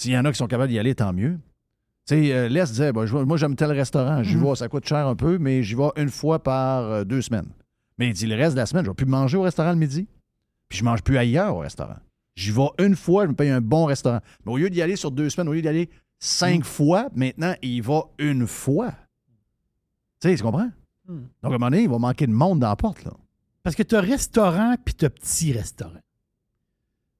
S'il 0.00 0.12
y 0.12 0.18
en 0.18 0.24
a 0.24 0.32
qui 0.32 0.38
sont 0.38 0.46
capables 0.46 0.70
d'y 0.70 0.78
aller, 0.78 0.94
tant 0.94 1.12
mieux. 1.12 1.38
Tu 2.06 2.14
sais, 2.14 2.32
euh, 2.32 2.48
disait, 2.64 2.90
ben, 2.90 3.04
vais- 3.04 3.24
moi, 3.26 3.36
j'aime 3.36 3.54
tel 3.54 3.70
restaurant. 3.70 4.22
J'y 4.22 4.36
Mhm. 4.36 4.44
vais, 4.48 4.54
ça 4.54 4.66
coûte 4.68 4.86
cher 4.88 5.06
un 5.06 5.14
peu, 5.14 5.36
mais 5.36 5.62
j'y 5.62 5.74
vais 5.74 5.90
une 5.96 6.08
fois 6.08 6.42
par 6.42 6.84
euh, 6.84 7.04
deux 7.04 7.20
semaines. 7.20 7.48
Mais 7.98 8.08
il 8.08 8.14
dit, 8.14 8.26
le 8.26 8.34
reste 8.34 8.54
de 8.54 8.60
la 8.60 8.64
semaine, 8.66 8.84
je 8.86 8.90
vais 8.90 8.94
plus 8.94 9.04
manger 9.04 9.36
au 9.36 9.42
restaurant 9.42 9.70
le 9.72 9.76
midi. 9.76 10.08
Puis 10.70 10.78
je 10.78 10.84
mange 10.84 11.02
plus 11.02 11.18
ailleurs 11.18 11.54
au 11.54 11.58
restaurant. 11.58 11.98
J'y 12.34 12.50
vais 12.50 12.68
une 12.78 12.96
fois, 12.96 13.24
je 13.24 13.28
me 13.30 13.34
paye 13.34 13.50
un 13.50 13.60
bon 13.60 13.84
restaurant. 13.84 14.20
Mais 14.46 14.52
au 14.52 14.56
lieu 14.56 14.70
d'y 14.70 14.80
aller 14.80 14.96
sur 14.96 15.10
deux 15.10 15.28
semaines, 15.28 15.48
au 15.48 15.52
lieu 15.52 15.60
d'y 15.60 15.68
aller 15.68 15.90
cinq 16.18 16.64
fois, 16.64 17.08
maintenant, 17.14 17.54
il 17.60 17.82
va 17.82 18.04
une 18.18 18.46
fois. 18.46 18.92
Tu 20.22 20.30
sais, 20.30 20.36
tu 20.36 20.42
comprends? 20.42 20.70
Mhm. 21.08 21.28
Donc, 21.42 21.44
à 21.44 21.46
un 21.48 21.50
moment 21.58 21.66
donné, 21.70 21.82
il 21.82 21.90
va 21.90 21.98
manquer 21.98 22.26
de 22.26 22.32
monde 22.32 22.60
dans 22.60 22.68
la 22.68 22.76
porte, 22.76 23.04
là. 23.04 23.12
Parce 23.62 23.76
que 23.76 23.82
tu 23.82 23.94
as 23.96 24.00
restaurant 24.00 24.76
puis 24.82 24.94
tu 24.94 25.04
as 25.04 25.10
petit 25.10 25.52
restaurant. 25.52 26.00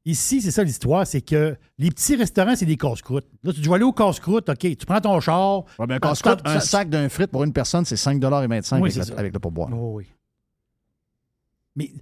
Ici, 0.06 0.40
c'est 0.40 0.50
ça 0.50 0.64
l'histoire, 0.64 1.06
c'est 1.06 1.20
que 1.20 1.56
les 1.76 1.90
petits 1.90 2.16
restaurants, 2.16 2.56
c'est 2.56 2.64
des 2.64 2.78
casse-croûtes. 2.78 3.26
Là, 3.42 3.52
tu 3.52 3.60
dois 3.60 3.76
aller 3.76 3.84
au 3.84 3.92
casse-croûte, 3.92 4.48
OK, 4.48 4.58
tu 4.58 4.86
prends 4.86 5.00
ton 5.00 5.20
char. 5.20 5.64
Ouais, 5.78 5.86
ben, 5.86 5.96
un 5.96 5.98
casse-croûte, 5.98 6.40
un 6.44 6.58
sac 6.60 6.88
d'un 6.88 7.08
frite 7.10 7.30
pour 7.30 7.44
une 7.44 7.52
personne, 7.52 7.84
c'est 7.84 7.96
5,25 7.96 8.80
Oui, 8.80 8.98
avec, 8.98 9.18
avec 9.18 9.32
le 9.34 9.38
pourboire. 9.38 9.68
Oh, 9.72 9.96
oui. 9.96 10.06
Mais, 11.76 11.88
tu 11.88 12.00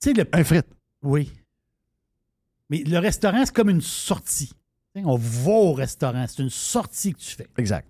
sais, 0.00 0.12
le. 0.12 0.28
Un 0.32 0.44
frite. 0.44 0.66
Oui. 1.02 1.32
Mais 2.68 2.84
le 2.84 2.98
restaurant, 2.98 3.44
c'est 3.44 3.54
comme 3.54 3.70
une 3.70 3.80
sortie. 3.80 4.52
On 4.94 5.16
va 5.16 5.52
au 5.52 5.72
restaurant, 5.72 6.26
c'est 6.28 6.42
une 6.42 6.50
sortie 6.50 7.14
que 7.14 7.18
tu 7.18 7.34
fais. 7.34 7.46
Exact. 7.56 7.88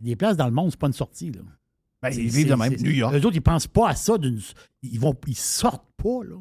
Des 0.00 0.14
places 0.14 0.36
dans 0.36 0.46
le 0.46 0.52
monde, 0.52 0.70
c'est 0.70 0.78
pas 0.78 0.86
une 0.86 0.92
sortie. 0.92 1.30
Là. 1.32 1.40
Ben, 2.00 2.10
ils 2.10 2.28
vivent 2.28 2.48
de 2.48 2.54
même. 2.54 2.74
New 2.74 2.90
York. 2.90 3.14
Eux 3.14 3.26
autres, 3.26 3.36
ils 3.36 3.42
pensent 3.42 3.66
pas 3.66 3.90
à 3.90 3.94
ça. 3.94 4.14
Ils 4.82 5.00
vont, 5.00 5.14
ils 5.26 5.36
sortent 5.36 5.90
pas, 5.96 6.22
là. 6.24 6.36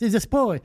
C'est 0.00 0.30
pas. 0.30 0.56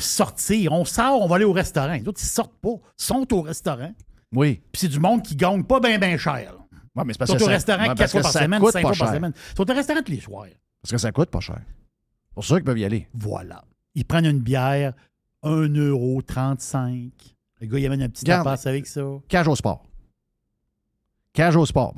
C'est 0.00 0.16
quoi 0.16 0.26
sortir? 0.26 0.72
On 0.72 0.84
sort, 0.84 1.20
on 1.22 1.26
va 1.26 1.36
aller 1.36 1.44
au 1.44 1.52
restaurant. 1.52 1.92
Les 1.92 2.06
autres, 2.08 2.20
ils 2.22 2.26
sortent 2.26 2.58
pas. 2.60 2.70
Ils 2.98 3.04
sont 3.04 3.26
au 3.34 3.42
restaurant. 3.42 3.92
Oui. 4.34 4.62
Puis 4.72 4.80
c'est 4.80 4.88
du 4.88 4.98
monde 4.98 5.22
qui 5.22 5.36
gagne 5.36 5.62
pas 5.64 5.80
bien, 5.80 5.98
bien 5.98 6.16
cher. 6.16 6.54
Ouais, 6.94 7.04
mais 7.04 7.12
c'est 7.12 7.16
Ils 7.16 7.18
parce 7.18 7.30
sont 7.32 7.36
que 7.36 7.42
au 7.42 7.46
ça- 7.46 7.50
restaurant 7.52 7.80
ouais, 7.82 7.88
quatre 7.88 7.98
parce 7.98 8.12
fois 8.12 8.20
que 8.20 8.24
par 8.24 8.32
ça 8.32 8.42
semaine, 8.42 8.60
coûte 8.60 8.72
cinq 8.72 8.82
pas 8.82 8.88
fois 8.94 8.98
par 8.98 9.08
cher. 9.08 9.16
semaine. 9.16 9.32
Ils 9.52 9.56
sont 9.56 9.70
au 9.70 9.74
restaurant 9.74 10.00
tous 10.04 10.12
les 10.12 10.20
soirs. 10.20 10.46
Parce 10.82 10.92
que 10.92 10.98
ça 10.98 11.12
coûte 11.12 11.30
pas 11.30 11.40
cher. 11.40 11.60
C'est 11.60 12.34
pour 12.34 12.44
ça 12.44 12.54
qu'ils 12.56 12.64
peuvent 12.64 12.78
y 12.78 12.84
aller. 12.84 13.08
Voilà. 13.14 13.64
Ils 13.94 14.04
prennent 14.04 14.24
une 14.26 14.40
bière, 14.40 14.94
1,35 15.42 17.10
Le 17.60 17.66
gars, 17.66 17.78
il 17.78 17.86
amène 17.86 18.02
un 18.02 18.08
petit 18.08 18.24
Regarde. 18.24 18.44
tapas 18.44 18.68
avec 18.68 18.86
ça. 18.86 19.02
Cage 19.28 19.48
au 19.48 19.54
sport. 19.56 19.84
Cage 21.32 21.56
au 21.56 21.66
sport. 21.66 21.94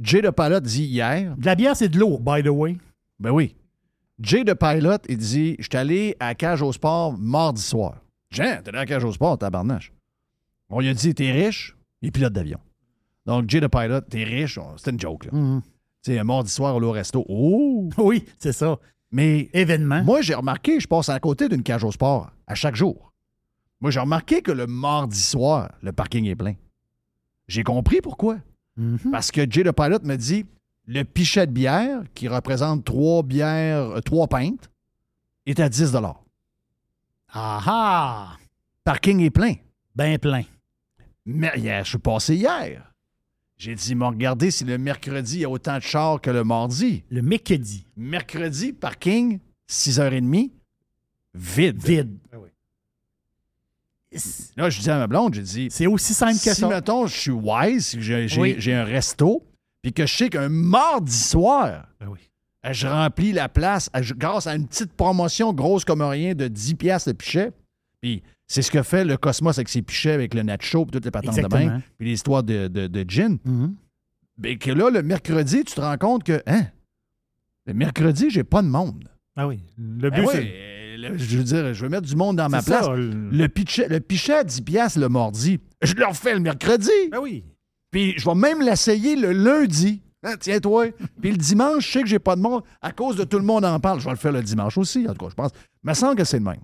Jay 0.00 0.20
de 0.22 0.30
Pilot 0.30 0.60
dit 0.60 0.84
hier. 0.84 1.34
De 1.36 1.46
la 1.46 1.54
bière, 1.54 1.76
c'est 1.76 1.88
de 1.88 1.98
l'eau, 1.98 2.18
by 2.18 2.42
the 2.42 2.48
way. 2.48 2.76
Ben 3.18 3.30
oui. 3.30 3.54
Jay 4.20 4.44
de 4.44 4.54
Pilot, 4.54 4.98
il 5.08 5.18
dit 5.18 5.56
Je 5.58 5.64
suis 5.64 5.76
allé 5.76 6.16
à 6.20 6.34
Cage 6.34 6.62
au 6.62 6.72
sport 6.72 7.16
mardi 7.18 7.60
soir. 7.62 7.96
Jean, 8.30 8.60
t'es 8.62 8.70
allé 8.70 8.78
à 8.78 8.86
Cage 8.86 9.04
au 9.04 9.12
sport, 9.12 9.36
tabarnache. 9.38 9.92
On 10.70 10.80
lui 10.80 10.88
a 10.88 10.94
dit 10.94 11.14
T'es 11.14 11.30
riche 11.32 11.76
Il 12.02 12.08
est 12.08 12.10
pilote 12.10 12.32
d'avion. 12.32 12.58
Donc, 13.26 13.50
Jay 13.50 13.60
de 13.60 13.66
Pilot, 13.66 14.02
t'es 14.02 14.24
riche. 14.24 14.58
C'était 14.76 14.92
une 14.92 15.00
joke, 15.00 15.26
là. 15.26 15.32
Mhm. 15.32 15.62
Tu 16.02 16.14
sais, 16.14 16.22
mardi 16.24 16.50
soir 16.50 16.76
au 16.76 16.90
resto. 16.90 17.24
Oh 17.28 17.88
Oui, 17.98 18.24
c'est 18.38 18.52
ça. 18.52 18.78
Mais 19.10 19.50
Événement. 19.52 20.02
Moi, 20.04 20.22
j'ai 20.22 20.34
remarqué, 20.34 20.80
je 20.80 20.86
passe 20.86 21.08
à 21.08 21.18
côté 21.20 21.48
d'une 21.48 21.62
cage 21.62 21.84
au 21.84 21.92
sport 21.92 22.30
à 22.46 22.54
chaque 22.54 22.76
jour. 22.76 23.12
Moi, 23.80 23.90
j'ai 23.90 24.00
remarqué 24.00 24.40
que 24.40 24.52
le 24.52 24.66
mardi 24.66 25.20
soir, 25.20 25.72
le 25.82 25.92
parking 25.92 26.24
est 26.26 26.36
plein. 26.36 26.54
J'ai 27.48 27.64
compris 27.64 28.00
pourquoi. 28.00 28.38
Mhm. 28.76 29.10
Parce 29.10 29.30
que 29.30 29.48
Jay 29.50 29.62
le 29.62 29.72
Pilot 29.72 30.00
me 30.04 30.16
dit 30.16 30.46
le 30.86 31.02
pichet 31.02 31.46
de 31.46 31.52
bière, 31.52 32.02
qui 32.14 32.28
représente 32.28 32.84
trois 32.84 33.22
bières, 33.22 33.82
euh, 33.96 34.00
trois 34.00 34.28
pintes, 34.28 34.70
est 35.46 35.60
à 35.60 35.68
10 35.68 35.94
Ah 37.32 37.60
ah! 37.66 38.36
Parking 38.84 39.20
est 39.20 39.30
plein. 39.30 39.54
Ben 39.94 40.18
plein. 40.18 40.42
Mais 41.24 41.52
hier, 41.56 41.84
je 41.84 41.90
suis 41.90 41.98
passé 41.98 42.36
hier. 42.36 42.92
J'ai 43.56 43.74
dit, 43.74 43.94
mais 43.94 44.06
regardez 44.06 44.50
si 44.50 44.64
le 44.64 44.76
mercredi, 44.78 45.36
il 45.36 45.40
y 45.40 45.44
a 45.44 45.48
autant 45.50 45.76
de 45.78 45.82
chars 45.82 46.20
que 46.20 46.30
le 46.30 46.44
mardi. 46.44 47.02
Le 47.10 47.22
mercredi. 47.22 47.86
Mercredi, 47.96 48.72
parking, 48.72 49.40
6h30, 49.68 50.50
vide. 51.34 51.82
Vide. 51.82 52.18
Là, 54.56 54.70
je 54.70 54.80
dis 54.80 54.90
à 54.90 54.98
ma 54.98 55.06
blonde, 55.06 55.34
j'ai 55.34 55.42
dit, 55.42 55.68
C'est 55.70 55.86
aussi 55.86 56.14
simple 56.14 56.34
que 56.34 56.38
si, 56.38 56.54
ça. 56.54 56.68
mettons, 56.68 57.06
je 57.06 57.16
suis 57.16 57.30
wise, 57.30 57.96
Oui. 58.38 58.54
j'ai 58.58 58.74
un 58.74 58.84
resto, 58.84 59.45
puis 59.86 59.92
que 59.92 60.04
je 60.04 60.16
sais 60.16 60.28
qu'un 60.30 60.48
mardi 60.48 61.12
soir, 61.16 61.86
Ben 62.00 62.08
oui. 62.08 62.18
euh, 62.66 62.72
je 62.72 62.88
remplis 62.88 63.30
la 63.30 63.48
place 63.48 63.88
euh, 63.94 64.02
je- 64.02 64.14
grâce 64.14 64.48
à 64.48 64.56
une 64.56 64.66
petite 64.66 64.92
promotion 64.94 65.52
grosse 65.52 65.84
comme 65.84 66.02
rien 66.02 66.34
de 66.34 66.48
10 66.48 66.74
piastres 66.74 67.10
le 67.10 67.14
pichet. 67.14 67.52
Puis 68.00 68.24
c'est 68.48 68.62
ce 68.62 68.70
que 68.72 68.82
fait 68.82 69.04
le 69.04 69.16
Cosmos 69.16 69.56
avec 69.58 69.68
ses 69.68 69.82
pichets, 69.82 70.10
avec 70.10 70.34
le 70.34 70.42
nacho, 70.42 70.84
puis 70.86 70.90
toutes 70.90 71.04
les 71.04 71.10
patentes 71.12 71.36
de 71.36 71.46
bain, 71.46 71.80
puis 71.98 72.08
l'histoire 72.08 72.42
de, 72.42 72.66
de, 72.66 72.88
de 72.88 73.04
gin. 73.08 73.38
Mhm. 73.44 73.76
Ben, 74.38 74.58
que 74.58 74.72
là, 74.72 74.90
le 74.90 75.02
mercredi, 75.04 75.62
tu 75.64 75.74
te 75.74 75.80
rends 75.80 75.96
compte 75.98 76.24
que, 76.24 76.42
hein, 76.48 76.64
le 77.66 77.72
mercredi, 77.74 78.28
j'ai 78.30 78.42
pas 78.44 78.62
de 78.62 78.68
monde. 78.68 79.08
Ah 79.36 79.46
oui. 79.46 79.60
Le 79.78 80.10
Ben 80.10 80.20
but, 80.20 80.28
c'est. 80.32 80.52
euh, 80.52 80.96
le- 80.98 81.16
je 81.18 81.38
veux 81.38 81.44
dire, 81.44 81.74
je 81.74 81.82
veux 81.84 81.88
mettre 81.88 82.06
du 82.06 82.16
monde 82.16 82.36
dans 82.36 82.48
ma 82.48 82.60
place. 82.60 82.86
Le 82.88 83.46
pichet, 83.46 83.86
le 83.88 84.00
pichet 84.00 84.34
à 84.34 84.44
10 84.44 84.62
piastres 84.62 84.98
le 84.98 85.08
mardi, 85.08 85.60
je 85.82 85.94
le 85.94 86.06
refais 86.06 86.34
le 86.34 86.40
mercredi. 86.40 86.90
Ben 87.12 87.18
oui. 87.20 87.44
Puis 87.90 88.14
je 88.18 88.28
vais 88.28 88.34
même 88.34 88.60
l'essayer 88.60 89.16
le 89.16 89.32
lundi. 89.32 90.02
Hein, 90.22 90.36
Tiens-toi. 90.38 90.86
Puis 91.20 91.30
le 91.30 91.36
dimanche, 91.36 91.86
je 91.86 91.92
sais 91.92 92.02
que 92.02 92.08
j'ai 92.08 92.18
pas 92.18 92.36
de 92.36 92.40
monde. 92.40 92.62
À 92.82 92.92
cause 92.92 93.16
de 93.16 93.24
tout 93.24 93.38
le 93.38 93.44
monde 93.44 93.64
en 93.64 93.78
parle, 93.80 94.00
je 94.00 94.04
vais 94.06 94.10
le 94.10 94.16
faire 94.16 94.32
le 94.32 94.42
dimanche 94.42 94.76
aussi. 94.78 95.06
En 95.08 95.12
tout 95.14 95.24
cas, 95.24 95.30
je 95.30 95.34
pense. 95.34 95.50
Il 95.84 95.88
me 95.88 95.94
semble 95.94 96.16
que 96.16 96.24
c'est 96.24 96.38
le 96.38 96.44
même. 96.44 96.60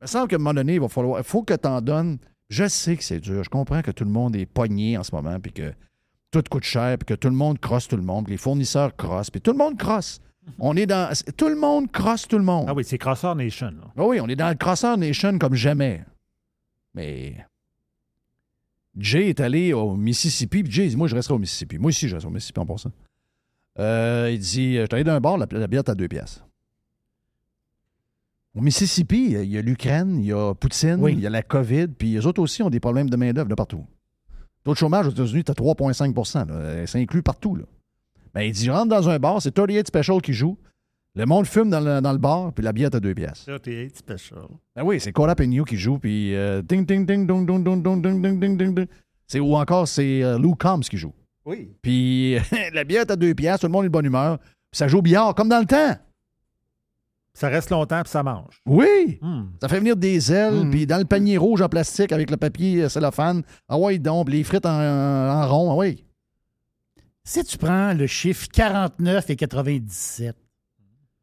Il 0.00 0.02
me 0.02 0.06
semble 0.06 0.28
qu'à 0.28 0.36
un 0.36 0.38
moment 0.38 0.54
donné, 0.54 0.74
il 0.74 0.80
va 0.80 0.88
falloir. 0.88 1.18
Il 1.20 1.24
faut 1.24 1.42
que 1.42 1.54
tu 1.54 1.66
en 1.68 1.80
donnes. 1.80 2.18
Je 2.48 2.66
sais 2.68 2.96
que 2.96 3.04
c'est 3.04 3.20
dur. 3.20 3.42
Je 3.44 3.48
comprends 3.50 3.80
que 3.80 3.90
tout 3.90 4.04
le 4.04 4.10
monde 4.10 4.34
est 4.36 4.46
pogné 4.46 4.98
en 4.98 5.02
ce 5.04 5.14
moment, 5.14 5.38
puis 5.40 5.52
que 5.52 5.72
tout 6.30 6.42
coûte 6.50 6.64
cher, 6.64 6.98
puis 6.98 7.06
que 7.06 7.14
tout 7.14 7.28
le 7.28 7.34
monde 7.34 7.58
crosse 7.58 7.88
tout 7.88 7.96
le 7.96 8.02
monde, 8.02 8.24
puis 8.24 8.34
les 8.34 8.38
fournisseurs 8.38 8.94
crossent, 8.96 9.30
puis 9.30 9.40
tout 9.40 9.52
le 9.52 9.58
monde 9.58 9.78
crosse. 9.78 10.20
On 10.58 10.76
est 10.76 10.86
dans. 10.86 11.12
Tout 11.36 11.48
le 11.48 11.54
monde 11.56 11.90
crosse 11.92 12.26
tout 12.26 12.38
le 12.38 12.44
monde. 12.44 12.66
Ah 12.68 12.74
oui, 12.74 12.82
c'est 12.84 12.98
Crosser 12.98 13.34
Nation. 13.34 13.66
là. 13.68 13.92
Ah 13.96 14.04
oui, 14.04 14.20
on 14.20 14.28
est 14.28 14.36
dans 14.36 14.48
le 14.48 14.54
Crosseur 14.56 14.96
Nation 14.98 15.38
comme 15.38 15.54
jamais. 15.54 16.04
Mais 16.94 17.36
Jay 18.96 19.28
est 19.28 19.40
allé 19.40 19.72
au 19.72 19.94
Mississippi. 19.96 20.62
Puis 20.62 20.72
Jay 20.72 20.88
dit 20.88 20.96
Moi, 20.96 21.08
je 21.08 21.14
resterai 21.14 21.34
au 21.34 21.38
Mississippi. 21.38 21.78
Moi 21.78 21.88
aussi, 21.88 22.08
je 22.08 22.14
reste 22.14 22.26
au 22.26 22.30
Mississippi 22.30 22.60
en 22.60 22.66
passant. 22.66 22.92
Euh, 23.78 24.30
il 24.32 24.38
dit 24.38 24.74
Je 24.76 24.80
suis 24.80 24.88
allé 24.92 25.04
d'un 25.04 25.20
bar, 25.20 25.38
la, 25.38 25.46
la 25.50 25.66
bière 25.66 25.82
à 25.86 25.94
deux 25.94 26.08
pièces. 26.08 26.42
Au 28.54 28.60
Mississippi, 28.60 29.26
il 29.32 29.44
y 29.44 29.58
a 29.58 29.62
l'Ukraine, 29.62 30.18
il 30.18 30.26
y 30.26 30.32
a 30.32 30.54
Poutine, 30.54 30.96
Oui. 30.98 31.12
il 31.12 31.20
y 31.20 31.26
a 31.26 31.30
la 31.30 31.42
COVID, 31.42 31.86
puis 31.96 32.12
les 32.14 32.26
autres 32.26 32.42
aussi 32.42 32.62
ont 32.64 32.70
des 32.70 32.80
problèmes 32.80 33.08
de 33.08 33.16
main-d'œuvre 33.16 33.48
de 33.48 33.54
partout. 33.54 33.86
Taux 34.64 34.72
de 34.72 34.76
chômage 34.76 35.06
aux 35.06 35.10
États-Unis, 35.10 35.44
tu 35.44 35.52
as 35.52 35.54
3,5 35.54 36.48
là. 36.48 36.86
Ça 36.86 36.98
inclut 36.98 37.22
partout. 37.22 37.54
Là. 37.54 37.64
Ben, 38.34 38.42
il 38.42 38.52
dit, 38.52 38.64
je 38.64 38.70
rentre 38.72 38.88
dans 38.88 39.08
un 39.08 39.18
bar, 39.20 39.40
c'est 39.40 39.52
38 39.52 39.86
Special 39.86 40.20
qui 40.20 40.32
joue. 40.32 40.58
Le 41.16 41.26
monde 41.26 41.46
fume 41.46 41.70
dans 41.70 41.80
le, 41.80 42.00
dans 42.00 42.12
le 42.12 42.18
bar, 42.18 42.52
puis 42.52 42.64
la 42.64 42.72
bière, 42.72 42.90
t'as 42.90 43.00
deux 43.00 43.14
pièces. 43.14 43.44
38 43.46 43.96
special. 43.96 44.44
Ben 44.76 44.84
oui, 44.84 45.00
c'est 45.00 45.10
Cole 45.12 45.34
Pigno 45.34 45.64
qui 45.64 45.76
joue, 45.76 45.98
puis 45.98 46.34
euh, 46.36 46.62
ding, 46.62 46.86
ding, 46.86 47.04
ding, 47.04 47.26
ding, 47.26 47.44
ding, 47.46 47.64
ding, 47.64 47.82
ding, 47.82 48.02
ding, 48.02 48.22
ding, 48.22 48.40
ding, 48.40 48.56
ding, 48.56 48.74
ding. 48.74 48.86
C'est, 49.26 49.40
ou 49.40 49.56
encore, 49.56 49.88
c'est 49.88 50.22
euh, 50.22 50.38
Lou 50.38 50.54
Combs 50.54 50.80
qui 50.88 50.96
joue. 50.96 51.12
Oui. 51.44 51.72
Puis 51.82 52.36
la 52.72 52.84
bière, 52.84 53.06
t'as 53.06 53.16
deux 53.16 53.34
pièces, 53.34 53.60
tout 53.60 53.66
le 53.66 53.72
monde 53.72 53.84
est 53.84 53.88
de 53.88 53.92
bonne 53.92 54.04
humeur. 54.06 54.38
Puis 54.38 54.78
ça 54.78 54.86
joue 54.86 54.98
au 54.98 55.02
billard, 55.02 55.34
comme 55.34 55.48
dans 55.48 55.58
le 55.58 55.66
temps. 55.66 55.96
Ça 57.32 57.48
reste 57.48 57.70
longtemps, 57.70 58.02
puis 58.02 58.10
ça 58.10 58.22
mange. 58.22 58.60
Oui! 58.66 59.18
Hmm. 59.22 59.46
Ça 59.60 59.68
fait 59.68 59.78
venir 59.78 59.96
des 59.96 60.32
ailes, 60.32 60.64
Mhm. 60.64 60.70
puis 60.70 60.86
dans 60.86 60.98
le 60.98 61.04
panier 61.04 61.38
rouge 61.38 61.60
en 61.62 61.68
plastique 61.68 62.12
avec 62.12 62.30
le 62.30 62.36
papier 62.36 62.82
euh, 62.84 62.88
cellophane. 62.88 63.42
Ah 63.68 63.78
ouais, 63.78 63.98
donc, 63.98 64.28
les 64.30 64.44
frites 64.44 64.66
en, 64.66 64.70
en 64.80 65.48
rond, 65.48 65.72
ah 65.72 65.76
oui. 65.76 66.04
Si 67.24 67.42
tu 67.44 67.56
prends 67.58 67.94
le 67.94 68.06
chiffre 68.06 68.46
49 68.52 69.30
et 69.30 69.36
97, 69.36 70.36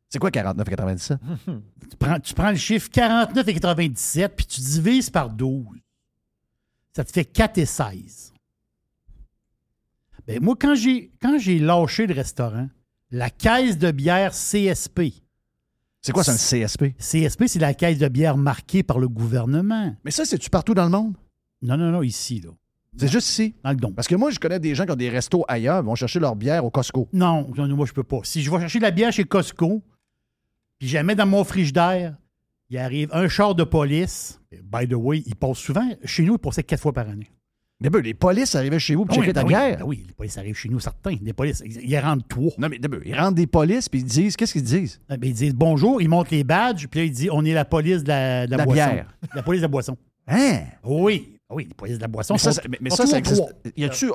C'est 0.10 0.20
quoi 0.20 0.30
49,97? 0.30 1.18
tu 1.90 1.98
prends, 1.98 2.20
tu 2.20 2.34
prends 2.34 2.52
le 2.52 2.58
chiffre 2.58 2.90
49 2.90 3.48
et 3.48 3.54
97, 3.54 4.36
puis 4.36 4.46
tu 4.46 4.62
divises 4.62 5.10
par 5.10 5.30
12. 5.30 5.66
Ça 6.96 7.04
te 7.04 7.12
fait 7.12 7.26
4 7.26 7.58
et 7.58 7.66
16. 7.66 8.34
Ben, 10.26 10.42
moi, 10.42 10.56
quand 10.60 10.76
j'ai, 10.76 11.12
quand 11.22 11.38
j'ai 11.40 11.60
lâché 11.60 12.08
le 12.08 12.14
restaurant, 12.14 12.70
la 13.12 13.30
caisse 13.30 13.78
de 13.78 13.92
bière 13.92 14.32
CSP. 14.32 15.14
C'est 16.02 16.12
quoi, 16.12 16.24
c'est 16.24 16.32
un 16.32 16.66
CSP? 16.66 16.98
CSP, 16.98 17.48
c'est 17.48 17.60
la 17.60 17.74
caisse 17.74 17.98
de 17.98 18.08
bière 18.08 18.38
marquée 18.38 18.84
par 18.84 19.00
le 19.00 19.08
gouvernement. 19.08 19.96
Mais 20.04 20.12
ça, 20.12 20.26
c'est-tu 20.26 20.50
partout 20.50 20.74
dans 20.74 20.86
le 20.86 20.90
monde? 20.90 21.16
Non, 21.62 21.78
non, 21.78 21.92
non, 21.92 22.04
ici, 22.04 22.42
là. 22.42 22.52
C'est 22.98 23.12
juste 23.12 23.30
ici? 23.30 23.54
Dans 23.64 23.70
le 23.70 23.76
don. 23.76 23.92
Parce 23.92 24.08
que 24.08 24.16
moi, 24.16 24.32
je 24.32 24.40
connais 24.40 24.60
des 24.60 24.74
gens 24.74 24.86
qui 24.86 24.92
ont 24.92 24.96
des 24.96 25.10
restos 25.10 25.46
ailleurs, 25.48 25.82
ils 25.82 25.86
vont 25.86 25.96
chercher 25.96 26.20
leur 26.20 26.36
bière 26.36 26.66
au 26.66 26.72
Costco. 26.72 27.08
Non, 27.14 27.48
non, 27.56 27.68
moi, 27.76 27.86
je 27.86 27.94
peux 27.94 28.04
pas. 28.04 28.22
Si 28.24 28.42
je 28.42 28.50
vais 28.50 28.60
chercher 28.60 28.80
de 28.80 28.84
la 28.84 28.92
bière 28.92 29.12
chez 29.12 29.24
Costco, 29.24 29.84
puis 30.80 30.96
mets 31.04 31.16
dans 31.16 31.26
mon 31.26 31.44
frigidaire, 31.44 32.16
il 32.70 32.78
arrive 32.78 33.10
un 33.14 33.28
char 33.28 33.56
de 33.56 33.64
police. 33.64 34.40
By 34.64 34.88
the 34.88 34.94
way, 34.94 35.24
il 35.26 35.36
passe 35.36 35.58
souvent. 35.58 35.88
Chez 36.04 36.24
nous, 36.24 36.34
il 36.36 36.40
passait 36.40 36.64
quatre 36.64 36.82
fois 36.82 36.94
par 36.94 37.08
année. 37.10 37.30
D'abord, 37.80 38.02
les 38.02 38.16
polices 38.16 38.56
arrivaient 38.56 38.80
chez 38.80 38.96
vous 38.96 39.06
pour 39.06 39.16
checker 39.16 39.34
ta 39.34 39.42
ben 39.44 39.48
oui, 39.48 39.54
bière. 39.54 39.78
ben 39.78 39.86
oui, 39.86 40.04
les 40.08 40.14
polices 40.14 40.38
arrivent 40.40 40.56
chez 40.56 40.68
nous, 40.68 40.80
certains. 40.80 41.16
Les 41.22 41.32
polices, 41.34 41.62
ils 41.64 41.88
ils 41.88 42.00
rentrent 42.00 42.28
trois. 42.28 42.52
Non, 42.58 42.70
mais 42.70 42.80
d'abord, 42.80 43.02
ils 43.06 43.14
rentrent 43.16 43.36
des 43.36 43.46
polices, 43.46 43.88
puis 43.88 44.00
ils 44.00 44.06
disent, 44.06 44.36
qu'est-ce 44.36 44.54
qu'ils 44.54 44.64
disent? 44.64 45.00
Ah, 45.08 45.16
ben, 45.16 45.30
ils 45.30 45.34
disent 45.36 45.54
bonjour, 45.54 46.02
ils 46.02 46.10
montrent 46.10 46.34
les 46.34 46.44
badges, 46.44 46.88
puis 46.88 47.00
là, 47.02 47.06
ils 47.06 47.12
disent 47.12 47.30
on 47.32 47.46
est 47.46 47.54
la 47.54 47.66
police 47.66 48.04
de 48.04 48.08
la, 48.10 48.46
de 48.48 48.52
la 48.52 48.58
La 48.58 48.66
boisson. 48.66 48.84
bière. 48.94 49.08
La 49.36 49.44
police 49.44 49.62
de 49.62 49.66
la 49.66 49.68
boisson. 49.70 49.96
Hein? 50.28 50.62
Oui, 50.84 51.38
oui, 51.52 51.66
les 51.70 51.74
polices 51.76 51.98
de 51.98 52.02
la 52.02 52.08
boisson. 52.08 52.34
Mais 52.34 52.40
ça, 52.40 52.62
mais, 52.68 52.78
mais 52.82 52.90
ça, 52.90 53.06
ça 53.06 53.20
existe. 53.20 53.44
Y 53.76 53.86
a-tu, 53.86 54.10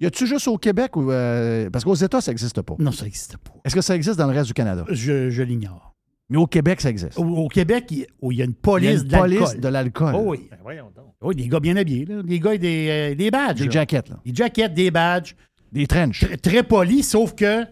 y 0.00 0.06
a-tu 0.06 0.26
juste 0.26 0.48
au 0.48 0.58
Québec 0.58 0.96
ou. 0.96 1.10
euh, 1.12 1.70
parce 1.70 1.84
qu'aux 1.84 1.94
États, 1.94 2.20
ça 2.20 2.32
n'existe 2.32 2.60
pas? 2.60 2.74
Non, 2.80 2.90
ça 2.90 3.04
n'existe 3.04 3.36
pas. 3.36 3.52
Est-ce 3.64 3.74
que 3.76 3.80
ça 3.82 3.94
existe 3.94 4.18
dans 4.18 4.26
le 4.26 4.32
reste 4.34 4.48
du 4.48 4.54
Canada? 4.54 4.84
Je, 4.90 5.30
je 5.30 5.42
l'ignore. 5.44 5.94
Mais 6.28 6.38
au 6.38 6.46
Québec, 6.46 6.80
ça 6.80 6.90
existe. 6.90 7.18
Au, 7.18 7.24
au 7.24 7.48
Québec, 7.48 7.86
il 7.90 8.06
oh, 8.20 8.32
il 8.32 8.38
y 8.38 8.42
a 8.42 8.44
une 8.46 8.50
Il 8.50 8.54
y 8.54 8.58
a 8.58 8.62
police 8.62 9.00
une 9.02 9.06
de 9.08 9.12
l'alcool. 9.12 9.38
police 9.38 9.60
de 9.60 9.68
l'alcool. 9.68 10.14
Oh 10.16 10.22
oui. 10.26 10.48
Ben, 10.50 10.58
voyons 10.62 10.90
donc. 10.96 11.04
Oui, 11.22 11.34
des 11.36 11.48
gars 11.48 11.60
bien 11.60 11.76
habillés, 11.76 12.04
là. 12.04 12.22
des 12.22 12.40
gars 12.40 12.48
avec 12.50 12.60
des, 12.60 12.88
euh, 12.90 13.14
des 13.14 13.30
badges. 13.30 13.58
Des 13.58 13.64
là. 13.66 13.70
jackets, 13.70 14.08
là. 14.10 14.16
Des 14.24 14.34
jackets, 14.34 14.68
des 14.74 14.90
badges. 14.90 15.34
Des 15.72 15.86
trenches. 15.86 16.20
Très, 16.20 16.36
très 16.36 16.62
polis, 16.62 17.08
sauf 17.08 17.34
que 17.34 17.64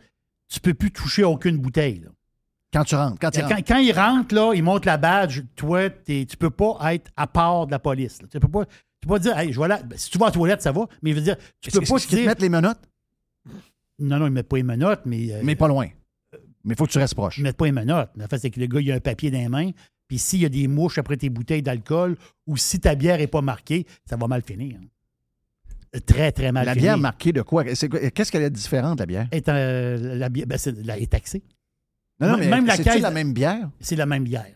tu 0.49 0.61
peux 0.61 0.75
plus 0.75 0.91
toucher 0.93 1.25
aucune 1.25 1.59
bouteille. 1.59 2.01
là. 2.05 2.11
Quand 2.73 2.85
tu 2.85 2.95
rentres. 2.95 3.19
Quand 3.21 3.31
tu 3.31 3.41
Quand, 3.41 3.49
rentres. 3.49 3.63
quand 3.67 3.79
ils 3.79 3.93
rentrent, 3.93 4.35
là, 4.35 4.53
ils 4.55 4.63
montent 4.63 4.85
la 4.87 4.97
badge. 4.99 5.43
Toi, 5.57 5.91
tu 5.91 6.27
peux 6.39 6.51
pas 6.51 6.79
être 6.95 7.11
à 7.17 7.27
part 7.27 7.67
de 7.67 7.73
la 7.73 7.79
police. 7.79 8.19
Tu 8.31 8.39
peux 8.41 8.49
pas, 8.49 8.65
tu 8.67 8.73
peux 9.03 9.09
pas 9.09 9.19
dire, 9.19 9.37
hey, 9.39 9.53
je 9.53 9.61
vais 9.61 9.69
là. 9.69 9.81
Ben, 9.83 9.97
si 9.99 10.11
tu 10.11 10.19
vas 10.19 10.27
à 10.27 10.29
la 10.29 10.33
toilette, 10.35 10.63
ça 10.63 10.73
va. 10.73 10.87
Mais 11.03 11.11
il 11.11 11.17
veut 11.17 11.23
dire, 11.23 11.37
tu 11.61 11.71
peux 11.71 11.81
pas 11.81 11.97
est-ce 11.97 12.07
qu'ils 12.09 12.19
te 12.23 12.27
mettent 12.27 12.41
les 12.43 12.49
menottes? 12.49 12.81
Non, 13.99 14.19
non, 14.19 14.27
ils 14.27 14.33
mettent 14.33 14.49
pas 14.49 14.57
les 14.57 14.63
menottes, 14.65 15.03
mais. 15.07 15.33
euh, 15.33 15.41
Mais 15.45 15.55
pas 15.55 15.69
loin. 15.69 15.87
Mais 16.65 16.75
il 16.75 16.77
faut 16.77 16.87
que 16.87 16.91
tu 16.93 16.99
restes 16.99 17.15
proche. 17.15 17.39
Ils 17.39 17.43
mettent 17.43 17.57
pas 17.57 17.67
les 17.67 17.73
menottes. 17.73 18.11
La 18.17 18.27
fait, 18.29 18.39
c'est 18.39 18.51
que 18.51 18.59
le 18.61 18.67
gars, 18.67 18.81
il 18.81 18.91
a 18.91 18.95
un 18.95 19.01
papier 19.01 19.31
dans 19.31 19.39
les 19.39 19.49
mains. 19.49 19.71
Puis 20.09 20.19
s'il 20.19 20.41
y 20.41 20.45
a 20.47 20.49
des 20.49 20.67
mouches 20.69 20.99
après 20.99 21.17
tes 21.17 21.31
bouteilles 21.31 21.63
d'alcool 21.63 22.17
ou 22.47 22.57
si 22.57 22.79
ta 22.81 22.95
bière 22.95 23.19
n'est 23.19 23.27
pas 23.27 23.41
marquée, 23.43 23.87
ça 24.09 24.17
va 24.17 24.27
mal 24.27 24.43
finir. 24.43 24.79
Très, 26.07 26.33
très 26.33 26.51
mal 26.51 26.67
La 26.67 26.75
bière 26.75 26.99
marquée 26.99 27.33
de 27.33 27.43
quoi? 27.43 27.65
Qu'est-ce 27.65 28.33
qu'elle 28.33 28.43
est 28.43 28.51
différente, 28.51 28.99
la 28.99 29.07
bière? 29.07 29.29
Est, 29.31 29.49
euh, 29.49 30.17
la 30.19 30.29
bière 30.29 30.47
ben, 30.47 30.59
c'est- 30.59 30.77
la- 30.85 30.99
est 30.99 31.11
taxée. 31.11 31.43
Non, 32.21 32.33
non, 32.33 32.37
mais 32.39 32.49
Même 32.49 32.67
la 32.67 32.77
caisse- 32.77 33.01
la 33.01 33.11
même 33.11 33.33
bière? 33.33 33.71
C'est 33.81 33.97
la 33.97 34.07
même 34.07 34.25
bière. 34.25 34.47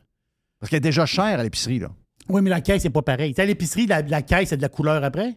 Parce 0.59 0.71
qu'elle 0.71 0.79
est 0.79 0.81
déjà 0.81 1.07
chère 1.07 1.39
à 1.39 1.43
l'épicerie, 1.43 1.79
là. 1.79 1.91
Oui, 2.29 2.43
mais 2.43 2.51
la 2.51 2.61
caisse, 2.61 2.83
c'est 2.83 2.91
pas 2.91 3.03
pareil. 3.03 3.31
Tu 3.33 3.37
sais, 3.37 3.43
À 3.43 3.47
l'épicerie, 3.47 3.87
la, 3.87 4.03
la 4.03 4.23
caisse, 4.23 4.49
c'est 4.51 4.57
de 4.57 4.63
la 4.63 4.69
couleur 4.69 5.03
après? 5.05 5.37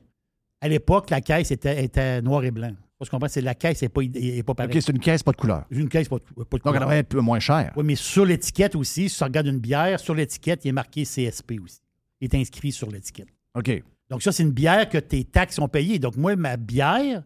À 0.59 0.67
l'époque, 0.67 1.09
la 1.11 1.21
caisse 1.21 1.51
était, 1.51 1.83
était 1.83 2.21
noir 2.21 2.43
et 2.43 2.51
blanc. 2.51 2.73
Se 3.05 3.09
comprendre, 3.09 3.31
c'est 3.31 3.41
la 3.41 3.55
caisse 3.55 3.81
n'est 3.81 3.89
pas, 3.89 4.01
est 4.03 4.43
pas 4.43 4.53
pareille. 4.53 4.75
OK, 4.77 4.81
c'est 4.81 4.91
une 4.91 4.99
caisse, 4.99 5.23
pas 5.23 5.31
de 5.31 5.37
couleur. 5.37 5.65
Une 5.71 5.89
caisse, 5.89 6.07
pas 6.07 6.17
de, 6.17 6.21
pas 6.21 6.29
de 6.35 6.43
Donc, 6.43 6.51
elle 6.53 6.59
couleur. 6.61 6.79
devrait 6.81 6.97
être 6.99 7.09
peu 7.09 7.19
moins 7.19 7.39
chère. 7.39 7.71
Oui, 7.75 7.83
mais 7.85 7.95
sur 7.95 8.25
l'étiquette 8.25 8.75
aussi, 8.75 9.09
si 9.09 9.17
tu 9.17 9.23
regardes 9.23 9.47
une 9.47 9.59
bière, 9.59 9.99
sur 9.99 10.13
l'étiquette, 10.13 10.65
il 10.65 10.69
est 10.69 10.71
marqué 10.73 11.03
CSP 11.03 11.53
aussi. 11.63 11.79
Il 12.19 12.25
est 12.25 12.35
inscrit 12.39 12.71
sur 12.71 12.91
l'étiquette. 12.91 13.27
OK. 13.55 13.83
Donc, 14.09 14.21
ça, 14.21 14.31
c'est 14.31 14.43
une 14.43 14.51
bière 14.51 14.87
que 14.89 14.97
tes 14.99 15.23
taxes 15.23 15.55
sont 15.55 15.67
payées. 15.67 15.97
Donc, 15.97 16.15
moi, 16.17 16.35
ma 16.35 16.57
bière, 16.57 17.23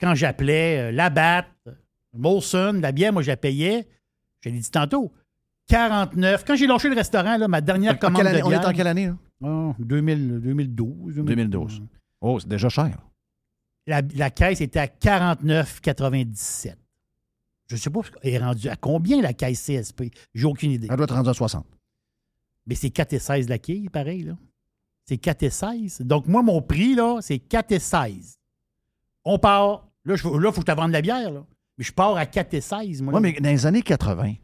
quand 0.00 0.14
j'appelais 0.14 0.88
euh, 0.88 0.92
Labatt, 0.92 1.46
Molson, 2.16 2.78
la 2.80 2.92
bière, 2.92 3.12
moi, 3.12 3.22
je 3.22 3.28
la 3.28 3.36
payais, 3.36 3.86
je 4.40 4.48
l'ai 4.48 4.58
dit 4.58 4.70
tantôt, 4.70 5.12
49. 5.68 6.44
Quand 6.46 6.56
j'ai 6.56 6.66
lâché 6.66 6.88
le 6.88 6.94
restaurant, 6.94 7.36
là, 7.36 7.48
ma 7.48 7.60
dernière 7.60 7.94
En 7.94 7.96
commande 7.96 8.26
année- 8.26 8.38
de 8.40 8.44
on 8.44 8.50
est 8.52 8.64
en 8.64 8.72
quelle 8.72 8.86
année, 8.86 9.06
là? 9.08 9.16
Oh, 9.42 9.74
2000, 9.78 10.40
2012. 10.40 11.16
2012. 11.16 11.82
Oh, 12.20 12.38
c'est 12.40 12.48
déjà 12.48 12.68
cher. 12.68 12.96
La, 13.88 14.02
la 14.14 14.30
caisse 14.30 14.60
était 14.60 14.78
à 14.80 14.86
49,97. 14.86 16.74
Je 17.68 17.74
ne 17.74 17.78
sais 17.80 17.90
pas, 17.90 18.00
elle 18.22 18.34
est 18.34 18.38
rendue 18.38 18.68
à 18.68 18.76
combien 18.76 19.20
la 19.20 19.32
caisse 19.32 19.64
CSP? 19.66 20.04
J'ai 20.34 20.44
aucune 20.46 20.70
idée. 20.72 20.86
Elle 20.90 20.96
doit 20.96 21.04
être 21.04 21.14
rendue 21.14 21.30
à 21.30 21.34
60. 21.34 21.66
Mais 22.66 22.74
c'est 22.74 22.90
4 22.90 23.14
et 23.14 23.18
16 23.18 23.48
la 23.48 23.58
quille, 23.58 23.88
pareil, 23.88 24.22
là. 24.24 24.36
C'est 25.06 25.16
4 25.16 25.42
et 25.42 25.50
16. 25.50 26.02
Donc, 26.02 26.26
moi, 26.26 26.42
mon 26.42 26.60
prix, 26.60 26.94
là, 26.94 27.18
c'est 27.22 27.38
4 27.38 27.72
et 27.72 27.78
16. 27.78 28.38
On 29.24 29.38
part. 29.38 29.88
Là, 30.04 30.14
il 30.14 30.18
faut, 30.20 30.38
là, 30.38 30.52
faut 30.52 30.60
que 30.60 30.66
je 30.70 30.72
te 30.74 30.78
vende 30.78 30.88
de 30.88 30.92
la 30.92 31.00
bière, 31.02 31.30
là. 31.30 31.44
Mais 31.78 31.84
je 31.84 31.92
pars 31.92 32.16
à 32.16 32.26
4 32.26 32.52
et 32.54 32.60
16, 32.60 33.00
moi. 33.02 33.14
Oui, 33.14 33.20
mais 33.22 33.40
dans 33.40 33.48
les 33.50 33.64
années 33.66 33.82
80, 33.82 34.34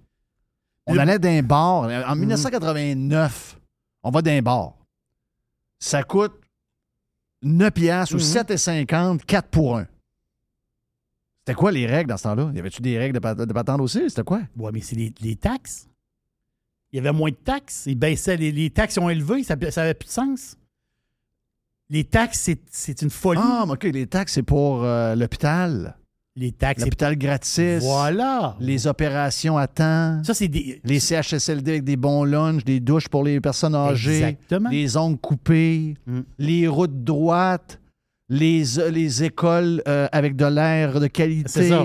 on 0.86 0.94
Le- 0.94 1.00
allait 1.00 1.18
d'un 1.18 1.42
bar. 1.42 1.82
En 2.08 2.16
1989, 2.16 3.60
on 4.02 4.10
va 4.10 4.22
d'un 4.22 4.40
bar. 4.40 4.74
Ça 5.78 6.02
coûte 6.02 6.32
9 7.44 7.70
piastres 7.72 8.14
ou 8.14 8.18
Mhm. 8.18 8.24
7,50, 8.24 9.24
4 9.24 9.48
pour 9.48 9.78
1. 9.78 9.86
C'était 11.40 11.54
quoi 11.54 11.72
les 11.72 11.86
règles 11.86 12.08
dans 12.08 12.16
ce 12.16 12.22
temps-là? 12.24 12.50
Y 12.54 12.58
avait-tu 12.58 12.80
des 12.80 12.98
règles 12.98 13.14
de, 13.14 13.18
pat- 13.18 13.36
de 13.38 13.52
patente 13.52 13.80
aussi? 13.80 14.08
C'était 14.08 14.22
quoi? 14.22 14.40
Ouais, 14.56 14.70
mais 14.72 14.80
c'est 14.80 14.96
les, 14.96 15.12
les 15.20 15.36
taxes. 15.36 15.88
Il 16.92 16.96
y 16.96 16.98
avait 17.00 17.12
moins 17.12 17.30
de 17.30 17.36
taxes. 17.36 17.84
Ils 17.86 17.96
baissaient, 17.98 18.36
les, 18.36 18.50
les 18.52 18.70
taxes 18.70 18.96
ont 18.98 19.10
élevé, 19.10 19.42
ça 19.44 19.56
n'avait 19.56 19.94
plus 19.94 20.06
de 20.06 20.10
sens. 20.12 20.56
Les 21.90 22.04
taxes, 22.04 22.40
c'est- 22.40 22.62
c'est 22.70 23.02
une 23.02 23.10
folie. 23.10 23.40
Ah, 23.42 23.64
mais 23.66 23.72
OK, 23.74 23.82
les 23.84 24.06
taxes, 24.06 24.32
c'est 24.34 24.42
pour 24.42 24.82
euh, 24.84 25.14
l'hôpital. 25.14 25.96
Les 26.36 26.50
taxes, 26.52 26.82
L'hôpital 26.82 27.16
gratis. 27.16 27.80
Voilà. 27.82 28.56
Les 28.60 28.86
opérations 28.86 29.56
à 29.56 29.66
temps. 29.68 30.20
Ça, 30.24 30.34
c'est 30.34 30.48
des. 30.48 30.80
Les 30.84 30.98
CHSLD 30.98 31.70
avec 31.70 31.84
des 31.84 31.96
bons 31.96 32.24
lunchs, 32.24 32.64
des 32.64 32.80
douches 32.80 33.08
pour 33.08 33.22
les 33.22 33.40
personnes 33.40 33.74
âgées. 33.74 34.16
Exactement. 34.16 34.70
Les 34.70 34.96
ongles 34.96 35.18
coupés. 35.18 35.94
Mm. 36.06 36.20
Les 36.38 36.66
routes 36.66 37.04
droites. 37.04 37.80
Les, 38.30 38.64
les 38.90 39.22
écoles 39.22 39.82
euh, 39.86 40.08
avec 40.10 40.34
de 40.34 40.46
l'air 40.46 40.98
de 40.98 41.06
qualité. 41.06 41.68
ça. 41.68 41.84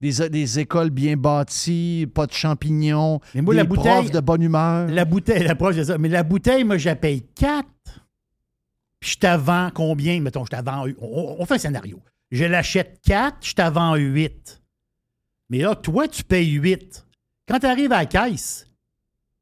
Des, 0.00 0.28
des 0.28 0.58
écoles 0.58 0.90
bien 0.90 1.16
bâties, 1.16 2.06
pas 2.12 2.26
de 2.26 2.32
champignons. 2.32 3.20
Mais 3.34 3.42
moi, 3.42 3.54
des 3.54 3.58
la 3.58 3.64
bouteille- 3.64 3.84
profs 3.92 4.10
de 4.10 4.20
bonne 4.20 4.42
humeur. 4.42 4.88
La 4.88 5.04
bouteille, 5.04 5.44
la 5.44 5.54
de 5.76 5.84
ça. 5.84 5.98
Mais 5.98 6.08
la 6.08 6.22
bouteille, 6.22 6.64
moi, 6.64 6.76
paye 6.96 7.22
4. 7.34 7.66
Puis 8.98 9.10
je 9.12 9.18
t'avance 9.18 9.70
combien? 9.74 10.20
Mettons, 10.20 10.44
je 10.44 10.50
t'avance. 10.50 10.88
On, 11.00 11.36
on 11.38 11.46
fait 11.46 11.54
un 11.54 11.58
scénario. 11.58 12.00
Je 12.30 12.44
l'achète 12.44 13.00
4, 13.04 13.36
je 13.46 13.54
t'avance 13.54 13.98
8. 13.98 14.62
Mais 15.50 15.58
là, 15.58 15.74
toi, 15.74 16.08
tu 16.08 16.24
payes 16.24 16.50
8. 16.52 17.06
Quand 17.48 17.58
tu 17.58 17.66
arrives 17.66 17.92
à 17.92 17.98
la 17.98 18.06
caisse, 18.06 18.66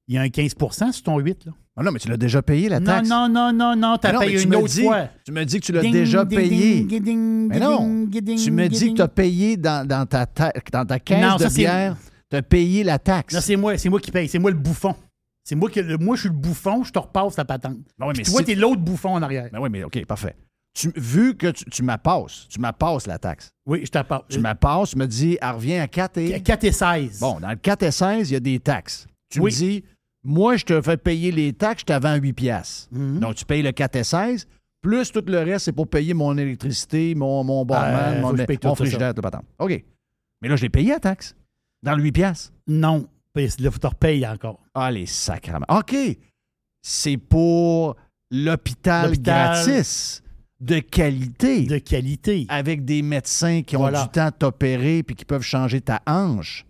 il 0.09 0.15
y 0.17 0.19
a 0.19 0.23
un 0.23 0.27
15% 0.29 0.93
sur 0.93 1.03
ton 1.05 1.19
8. 1.19 1.47
Là. 1.47 1.53
Ah 1.77 1.83
non, 1.83 1.91
mais 1.93 2.01
tu 2.01 2.09
l'as 2.09 2.17
déjà 2.19 2.43
payé, 2.43 2.69
la 2.69 2.81
Non, 2.81 2.87
taxe. 2.87 3.09
non, 3.09 3.29
non, 3.31 3.51
non, 3.53 3.75
non, 3.75 3.95
as 3.95 4.13
non, 4.13 4.19
mais 4.21 4.27
payé 4.27 4.39
tu 4.39 4.45
une 4.45 4.51
me 4.51 4.57
autre 4.59 4.69
dis- 4.69 4.83
fois. 4.83 5.09
Tu 5.25 5.33
me 5.33 5.45
dis 5.45 5.59
que 5.61 5.65
tu 5.65 5.73
l'as 5.73 5.81
déjà 5.81 6.27
payé. 6.27 6.83
ding, 6.85 7.03
ding, 7.03 7.49
Mais 7.49 7.59
non. 7.61 8.05
ding, 8.05 8.37
Tu 8.37 8.51
me 8.51 8.69
dis 8.69 8.91
que 8.91 8.97
tu 8.97 9.03
as 9.03 9.09
payé 9.09 9.57
dans, 9.57 9.87
dans 9.89 10.05
ta, 10.05 10.27
ta- 10.27 10.53
dans 10.71 10.85
ta 10.85 10.99
caisse 10.99 11.23
Non, 11.23 11.37
de 11.37 11.55
bière, 11.55 11.97
tu 12.29 12.37
as 12.37 12.43
payé 12.43 12.85
la 12.85 12.99
taxe. 12.99 13.33
Non, 13.33 13.41
c'est 13.41 13.57
moi, 13.57 13.79
c'est 13.79 13.89
moi 13.89 14.01
qui 14.01 14.11
paye. 14.11 14.29
C'est 14.29 14.39
moi 14.39 14.51
le 14.51 14.57
bouffon. 14.59 14.95
C'est 15.45 15.55
moi 15.55 15.71
qui. 15.71 15.81
Moi, 15.99 16.17
je 16.17 16.21
suis 16.23 16.29
le 16.29 16.35
bouffon, 16.35 16.85
je 16.85 16.93
te 16.93 16.99
repasse 16.99 17.37
la 17.39 17.45
patente. 17.47 17.79
Ben 17.99 18.07
oui, 18.07 18.13
Puis 18.13 18.23
mais 18.27 18.31
toi, 18.31 18.41
si- 18.41 18.45
t'es 18.45 18.55
l'autre 18.55 18.81
bouffon 18.83 19.15
en 19.15 19.23
arrière. 19.23 19.49
Ben 19.51 19.59
oui, 19.61 19.71
mais 19.71 19.83
OK, 19.85 20.05
parfait. 20.05 20.37
Tu- 20.75 20.93
vu 20.97 21.37
que 21.37 21.49
tu, 21.49 21.65
tu 21.67 21.83
m'appasses, 21.83 22.47
tu 22.49 22.59
m'appasses 22.59 23.07
la 23.07 23.19
taxe. 23.19 23.51
Oui, 23.67 23.83
je 23.85 23.91
te 23.91 24.03
passe. 24.03 24.23
Tu 24.31 24.39
m'appasses, 24.39 24.91
tu 24.91 24.97
me 24.99 25.07
dis, 25.07 25.37
elle 25.41 25.51
revient 25.51 25.75
à 25.79 25.87
4 25.89 26.17
et... 26.19 26.41
4 26.43 26.65
et 26.65 26.73
16. 26.73 27.21
Bon, 27.21 27.39
dans 27.41 27.51
le 27.51 27.57
4 27.57 27.83
et 27.83 27.91
16, 27.91 28.31
il 28.31 28.33
y 28.33 28.37
a 28.37 28.41
des 28.41 28.59
taxes. 28.59 29.07
Tu 29.29 29.41
Oui. 29.41 29.51
me 29.53 29.57
dis, 29.57 29.85
moi, 30.25 30.57
je 30.57 30.65
te 30.65 30.81
fais 30.81 30.97
payer 30.97 31.31
les 31.31 31.53
taxes, 31.53 31.83
je 31.87 31.93
te 31.95 32.01
vends 32.01 32.15
8 32.15 32.33
piastres. 32.33 32.89
Mhm. 32.91 33.21
Donc, 33.21 33.35
tu 33.35 33.45
payes 33.45 33.63
le 33.63 33.73
4 33.73 33.97
et 33.97 34.05
16. 34.05 34.47
Plus 34.81 35.13
tout 35.13 35.23
le 35.27 35.39
reste, 35.41 35.67
c'est 35.67 35.73
pour 35.73 35.89
payer 35.89 36.15
mon 36.15 36.37
électricité, 36.39 37.15
mon, 37.15 37.45
mon 37.45 37.65
barman, 37.65 37.95
Euh, 37.95 38.15
faut 38.17 38.21
mon, 38.29 38.33
mon 38.71 38.75
ça, 38.75 38.75
frigidaire, 38.77 39.15
tout 39.15 39.21
patente. 39.23 39.45
OK. 39.59 39.85
Mais 40.41 40.49
là, 40.49 40.57
je 40.57 40.63
l'ai 40.63 40.71
payé 40.71 40.89
la 40.91 41.01
taxe. 41.01 41.37
Dans 41.83 41.95
le 41.95 42.03
8 42.03 42.13
piastres. 42.13 42.53
Non. 42.67 43.07
Là, 43.35 43.49
faut 43.71 43.71
que 43.77 43.79
tu 43.81 43.87
repayes 43.87 44.27
encore. 44.27 44.59
Ah, 44.75 44.91
les 44.91 45.07
sacrements. 45.07 45.67
OK. 45.69 45.95
C'est 46.83 47.17
pour 47.17 47.97
l'hôpital 48.31 49.07
L'hôpital. 49.11 49.53
gratis 49.65 50.23
de 50.63 50.79
qualité. 50.79 51.65
De 51.67 51.79
qualité. 51.79 52.47
Avec 52.49 52.85
des 52.85 53.03
médecins 53.03 53.63
qui 53.63 53.77
ont 53.77 53.89
du 53.89 54.09
temps 54.13 54.27
de 54.29 54.35
t'opérer 54.39 55.03
puis 55.03 55.15
qui 55.17 55.25
peuvent 55.25 55.43
changer 55.43 55.81
ta 55.81 56.01
hanche. 56.07 56.65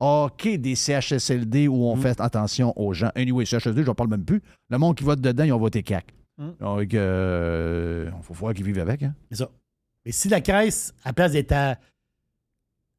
OK, 0.00 0.46
des 0.58 0.74
CHSLD 0.74 1.68
où 1.68 1.76
Mm. 1.76 1.82
on 1.84 1.96
fait 1.96 2.20
attention 2.20 2.72
aux 2.78 2.92
gens. 2.92 3.10
Anyway, 3.14 3.46
CHSLD, 3.46 3.82
je 3.82 3.88
ne 3.88 3.92
parle 3.94 4.10
même 4.10 4.24
plus. 4.24 4.42
Le 4.68 4.76
monde 4.76 4.94
qui 4.96 5.04
vote 5.04 5.20
dedans, 5.20 5.44
ils 5.44 5.52
ont 5.52 5.58
voté 5.58 5.82
CAC. 5.82 6.12
Mm. 6.36 6.48
Donc, 6.60 6.92
euh, 6.94 8.10
faut 8.20 8.34
voir 8.34 8.52
qu'ils 8.52 8.64
vivent 8.66 8.80
avec. 8.80 9.02
Hein? 9.04 9.14
C'est 9.30 9.38
ça. 9.38 9.48
Mais 10.04 10.12
si 10.12 10.28
la 10.28 10.40
caisse, 10.40 10.92
à 11.04 11.12
place 11.14 11.32
d'être 11.32 11.52
à, 11.52 11.76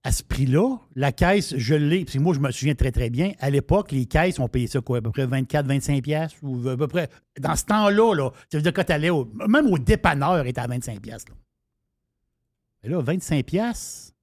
à 0.07 0.11
ce 0.13 0.23
prix-là, 0.23 0.77
la 0.95 1.11
caisse, 1.11 1.53
je 1.57 1.75
l'ai. 1.75 2.05
Que 2.05 2.17
moi, 2.17 2.33
je 2.33 2.39
me 2.39 2.49
souviens 2.51 2.75
très, 2.75 2.93
très 2.93 3.09
bien. 3.09 3.33
À 3.39 3.49
l'époque, 3.49 3.91
les 3.91 4.05
caisses, 4.05 4.39
on 4.39 4.47
payait 4.47 4.67
ça 4.67 4.79
quoi? 4.79 4.99
À 4.99 5.01
peu 5.01 5.11
près 5.11 5.25
24, 5.25 5.65
25 5.67 6.01
piastres 6.01 6.37
ou 6.43 6.65
à 6.69 6.77
peu 6.77 6.87
près. 6.87 7.09
Dans 7.41 7.57
ce 7.57 7.65
temps-là, 7.65 8.13
là, 8.15 8.31
ça 8.49 8.57
veut 8.57 8.61
dire 8.61 8.71
que 8.71 8.81
tu 8.81 8.91
allais 8.93 9.09
au, 9.09 9.25
même 9.49 9.67
au 9.67 9.77
dépanneur, 9.77 10.45
était 10.45 10.61
à 10.61 10.67
25 10.67 11.01
piastres. 11.01 11.33
Mais 12.83 12.89
là, 12.89 13.01
25 13.01 13.45
piastres, 13.45 14.13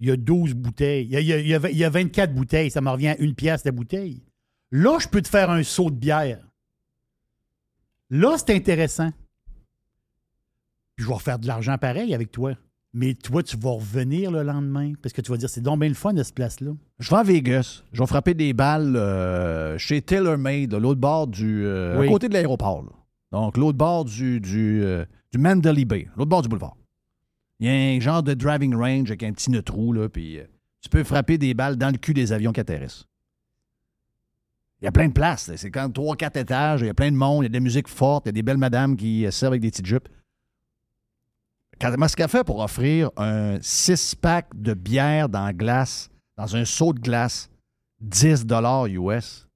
il 0.00 0.08
y 0.08 0.10
a 0.12 0.16
12 0.16 0.54
bouteilles. 0.54 1.04
Il 1.04 1.10
y 1.12 1.16
a, 1.16 1.20
il 1.20 1.26
y 1.26 1.32
a- 1.34 1.38
il 1.40 1.48
y 1.48 1.54
a- 1.54 1.70
il 1.72 1.76
y 1.76 1.84
a 1.84 1.90
24 1.90 2.32
bouteilles. 2.34 2.70
Ça 2.70 2.80
me 2.80 2.88
revient 2.88 3.08
à 3.08 3.18
une 3.18 3.34
pièce 3.34 3.66
la 3.66 3.72
bouteille. 3.72 4.22
Là, 4.70 4.98
je 4.98 5.08
peux 5.08 5.20
te 5.20 5.28
faire 5.28 5.50
un 5.50 5.62
saut 5.62 5.90
de 5.90 5.96
bière. 5.96 6.40
Là, 8.08 8.36
c'est 8.38 8.54
intéressant. 8.54 9.10
Puis 10.96 11.04
je 11.04 11.08
vais 11.08 11.14
refaire 11.14 11.38
de 11.38 11.46
l'argent 11.46 11.76
pareil 11.76 12.14
avec 12.14 12.30
toi. 12.32 12.54
Mais 12.94 13.14
toi, 13.14 13.42
tu 13.42 13.56
vas 13.58 13.70
revenir 13.72 14.30
le 14.30 14.42
lendemain 14.42 14.92
parce 15.02 15.12
que 15.12 15.20
tu 15.20 15.30
vas 15.30 15.36
dire 15.36 15.50
c'est 15.50 15.60
donc 15.60 15.80
bien 15.80 15.88
le 15.88 15.94
fun 15.94 16.14
de 16.14 16.22
cette 16.22 16.34
place-là. 16.34 16.70
Je 16.98 17.10
vais 17.10 17.16
à 17.16 17.22
Vegas. 17.22 17.82
Je 17.92 18.00
vais 18.02 18.06
frapper 18.06 18.34
des 18.34 18.52
balles 18.54 18.96
euh, 18.96 19.76
chez 19.78 20.00
TaylorMade, 20.00 20.70
de 20.70 20.76
l'autre 20.78 21.00
bord 21.00 21.26
du. 21.26 21.64
euh, 21.64 21.98
Oui. 22.00 22.06
à 22.06 22.10
côté 22.10 22.28
de 22.28 22.32
l'aéroport. 22.34 22.82
là. 22.82 22.90
Donc, 23.30 23.58
l'autre 23.58 23.76
bord 23.76 24.06
du, 24.06 24.40
du, 24.40 24.80
euh, 24.82 25.04
du 25.32 25.38
Mandalay 25.38 25.84
Bay, 25.84 26.08
l'autre 26.16 26.30
bord 26.30 26.40
du 26.42 26.48
boulevard. 26.48 26.76
Il 27.60 27.66
y 27.66 27.70
a 27.70 27.72
un 27.96 28.00
genre 28.00 28.22
de 28.22 28.32
driving 28.34 28.74
range 28.74 29.10
avec 29.10 29.22
un 29.22 29.32
petit 29.32 29.50
neutrou, 29.50 29.92
là, 29.92 30.08
puis 30.08 30.38
euh, 30.38 30.44
tu 30.80 30.88
peux 30.88 31.04
frapper 31.04 31.36
des 31.36 31.52
balles 31.52 31.76
dans 31.76 31.90
le 31.90 31.98
cul 31.98 32.14
des 32.14 32.32
avions 32.32 32.52
qui 32.52 32.60
atterrissent. 32.60 33.04
Il 34.80 34.84
y 34.84 34.88
a 34.88 34.92
plein 34.92 35.08
de 35.08 35.12
places. 35.12 35.50
C'est 35.56 35.70
quand 35.70 35.90
trois, 35.92 36.16
quatre 36.16 36.36
étages, 36.36 36.80
il 36.82 36.86
y 36.86 36.90
a 36.90 36.94
plein 36.94 37.10
de 37.10 37.16
monde, 37.16 37.42
il 37.42 37.46
y 37.46 37.46
a 37.46 37.50
des 37.50 37.60
musiques 37.60 37.88
fortes, 37.88 38.26
il 38.26 38.28
y 38.28 38.30
a 38.30 38.32
des 38.32 38.42
belles 38.44 38.58
madames 38.58 38.96
qui 38.96 39.26
euh, 39.26 39.30
servent 39.30 39.52
avec 39.52 39.62
des 39.62 39.70
petites 39.70 39.86
jupes. 39.86 40.08
Quand 41.80 41.90
fait 42.28 42.44
pour 42.44 42.58
offrir 42.60 43.10
un 43.16 43.58
six-pack 43.60 44.48
de 44.54 44.74
bière 44.74 45.28
dans 45.28 45.44
la 45.44 45.52
glace, 45.52 46.10
dans 46.36 46.56
un 46.56 46.64
seau 46.64 46.92
de 46.92 47.00
glace, 47.00 47.48
10 48.00 48.46
US. 48.88 49.46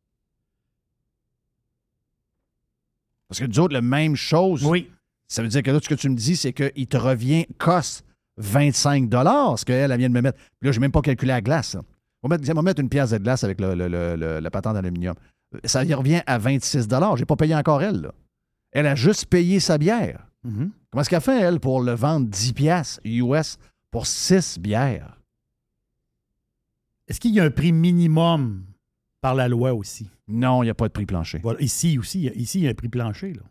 Parce 3.29 3.41
que 3.41 3.47
nous 3.47 3.59
autres, 3.61 3.73
la 3.75 3.83
même 3.83 4.15
chose. 4.15 4.65
Oui. 4.65 4.91
Ça 5.27 5.43
veut 5.43 5.49
dire 5.49 5.63
que 5.63 5.71
là, 5.71 5.79
ce 5.83 5.89
que 5.89 5.95
tu 5.95 6.09
me 6.11 6.15
dis, 6.15 6.37
c'est 6.37 6.53
qu'il 6.53 6.87
te 6.87 6.97
revient, 6.97 7.47
coste 7.59 8.05
25 8.37 9.09
ce 9.57 9.65
qu'elle 9.65 9.91
elle 9.91 9.99
vient 9.99 10.09
de 10.09 10.15
me 10.15 10.21
mettre. 10.21 10.39
Puis 10.61 10.69
là, 10.69 10.73
je 10.73 10.79
n'ai 10.79 10.83
même 10.83 10.93
pas 10.93 11.01
calculé 11.01 11.29
la 11.33 11.41
glace. 11.41 11.75
là. 11.75 11.81
On 12.23 12.29
va 12.29 12.37
mettre, 12.37 12.45
une 12.81 12.89
pièce 12.89 13.11
de 13.11 13.19
glace 13.19 13.43
avec 13.43 13.61
le, 13.61 13.75
le- 13.75 13.89
le- 14.17 14.39
la 14.41 14.51
patente 14.51 14.75
d'aluminium. 14.75 15.15
Ça 15.65 15.83
y 15.85 15.93
revient 15.93 16.23
à 16.27 16.39
26 16.39 16.87
Je 17.17 17.21
n'ai 17.23 17.27
pas 17.27 17.37
payé 17.37 17.55
encore 17.55 17.83
elle. 17.83 18.03
là. 18.03 18.13
Elle 18.71 18.87
a 18.87 18.95
juste 18.95 19.27
payé 19.27 19.61
sa 19.61 19.77
bière. 19.79 20.27
Mhm. 20.45 20.71
Comment 20.93 21.01
est-ce 21.01 21.11
qu'elle 21.11 21.21
fait, 21.23 21.41
elle, 21.41 21.59
pour 21.59 21.81
le 21.83 21.93
vendre 21.93 22.29
10 22.29 22.53
piastres 22.53 23.01
US 23.05 23.57
pour 23.91 24.07
6 24.07 24.59
bières? 24.61 25.19
Est-ce 27.09 27.19
qu'il 27.19 27.35
y 27.35 27.41
a 27.41 27.45
un 27.45 27.51
prix 27.51 27.73
minimum 27.73 28.65
par 29.21 29.35
la 29.35 29.49
loi 29.49 29.73
aussi? 29.75 30.09
Non, 30.29 30.63
il 30.63 30.67
n'y 30.67 30.71
a 30.71 30.75
pas 30.75 30.89
de 30.89 30.93
prix 30.93 31.07
plancher. 31.07 31.39
Voilà. 31.43 31.61
Ici 31.61 31.99
aussi, 31.99 32.21
il 32.21 32.25
y 32.25 32.29
a- 32.29 32.35
ici, 32.35 32.59
il 32.61 32.65
y 32.65 32.69
a 32.69 32.71
un 32.71 32.75
prix 32.75 32.89
plancher. 32.89 33.33
Là. 33.33 33.43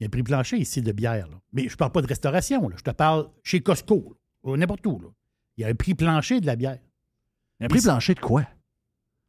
Il 0.00 0.04
y 0.04 0.04
a 0.04 0.06
un 0.06 0.10
prix 0.10 0.22
plancher 0.22 0.56
ici 0.58 0.80
de 0.80 0.92
bière. 0.92 1.28
là. 1.28 1.36
Mais 1.52 1.64
je 1.68 1.72
ne 1.74 1.76
parle 1.76 1.92
pas 1.92 2.02
de 2.02 2.06
restauration. 2.06 2.68
là. 2.68 2.76
Je 2.78 2.82
te 2.82 2.90
parle 2.90 3.28
chez 3.42 3.60
Costco, 3.60 4.16
n'importe 4.44 4.86
où. 4.86 4.98
là. 5.00 5.08
Il 5.56 5.62
y 5.62 5.64
a 5.64 5.68
un 5.68 5.74
prix 5.74 5.94
plancher 5.94 6.40
de 6.40 6.46
la 6.46 6.56
bière. 6.56 6.78
Un 7.60 7.68
prix 7.68 7.80
plancher 7.80 8.14
de 8.14 8.20
quoi? 8.20 8.42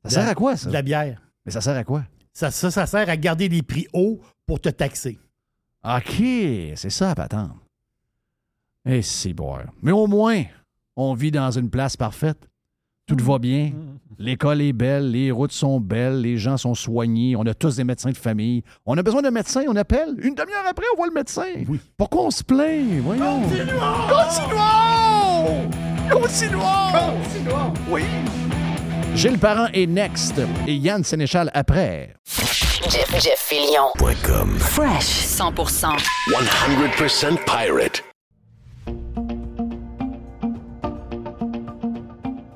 Ça 0.03 0.09
De 0.09 0.13
sert 0.13 0.27
à 0.27 0.35
quoi, 0.35 0.55
ça? 0.55 0.69
De 0.69 0.73
la 0.73 0.81
bière. 0.81 1.21
Mais 1.45 1.51
ça 1.51 1.61
sert 1.61 1.75
à 1.75 1.83
quoi? 1.83 2.05
Ça, 2.31 2.51
ça, 2.51 2.71
ça 2.71 2.85
sert 2.85 3.09
à 3.09 3.17
garder 3.17 3.49
les 3.49 3.61
prix 3.63 3.87
hauts 3.93 4.21
pour 4.45 4.61
te 4.61 4.69
taxer. 4.69 5.19
OK, 5.83 6.23
c'est 6.75 6.89
ça, 6.89 7.15
patente. 7.15 7.51
Eh, 8.85 9.01
c'est 9.01 9.33
boire. 9.33 9.65
Mais 9.81 9.91
au 9.91 10.07
moins, 10.07 10.43
on 10.95 11.13
vit 11.13 11.31
dans 11.31 11.51
une 11.51 11.69
place 11.69 11.95
parfaite. 11.95 12.49
Tout 13.07 13.17
va 13.19 13.39
bien. 13.39 13.71
L'école 14.19 14.61
est 14.61 14.73
belle, 14.73 15.11
les 15.11 15.31
routes 15.31 15.53
sont 15.53 15.79
belles, 15.79 16.19
les 16.19 16.37
gens 16.37 16.57
sont 16.57 16.75
soignés, 16.75 17.37
on 17.37 17.43
a 17.43 17.53
tous 17.53 17.77
des 17.77 17.85
médecins 17.85 18.11
de 18.11 18.17
famille. 18.17 18.63
On 18.85 18.97
a 18.97 19.03
besoin 19.03 19.21
d'un 19.21 19.31
médecin, 19.31 19.63
on 19.69 19.75
appelle. 19.77 20.15
Une 20.21 20.35
demi-heure 20.35 20.65
après, 20.67 20.85
on 20.93 20.97
voit 20.97 21.07
le 21.07 21.13
médecin. 21.13 21.45
Oui. 21.69 21.79
Pourquoi 21.95 22.23
on 22.23 22.31
se 22.31 22.43
plaint? 22.43 22.99
Voyons. 23.01 23.41
Continuons! 24.09 25.69
Continuons! 26.11 26.61
Continuons! 26.91 27.73
Oui. 27.89 28.03
Gilles 29.15 29.39
Parent 29.39 29.67
est 29.73 29.87
next 29.87 30.41
et 30.67 30.75
Yann 30.75 31.03
Sénéchal 31.03 31.51
après. 31.53 32.13
Jeff, 32.89 33.11
Jeff. 33.21 33.53
.com. 34.23 34.55
Fresh 34.57 35.25
100%. 35.25 35.97
100% 36.29 37.37
pirate. 37.45 38.03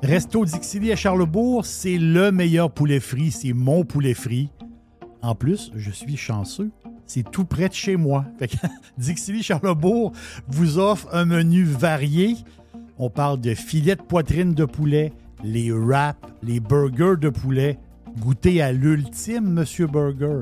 Resto 0.02 0.44
Dixili 0.44 0.92
à 0.92 0.96
Charlebourg, 0.96 1.66
c'est 1.66 1.98
le 1.98 2.30
meilleur 2.30 2.70
poulet 2.70 3.00
frit. 3.00 3.30
C'est 3.30 3.52
mon 3.52 3.84
poulet 3.84 4.14
frit. 4.14 4.50
En 5.22 5.34
plus, 5.34 5.70
je 5.74 5.90
suis 5.90 6.16
chanceux. 6.16 6.70
C'est 7.06 7.30
tout 7.30 7.44
près 7.44 7.68
de 7.68 7.74
chez 7.74 7.96
moi. 7.96 8.24
Fait 8.38 8.48
que 8.48 8.56
Dixili 8.98 9.42
Charlebourg 9.42 10.12
vous 10.48 10.78
offre 10.78 11.08
un 11.12 11.24
menu 11.24 11.64
varié. 11.64 12.36
On 12.98 13.10
parle 13.10 13.40
de 13.40 13.54
filets 13.54 13.96
de 13.96 14.02
poitrine 14.02 14.54
de 14.54 14.64
poulet, 14.64 15.12
les 15.44 15.70
wraps, 15.70 16.18
les 16.42 16.58
burgers 16.58 17.16
de 17.20 17.28
poulet. 17.28 17.78
Goûtez 18.18 18.62
à 18.62 18.72
l'ultime 18.72 19.52
Monsieur 19.52 19.86
Burger. 19.86 20.40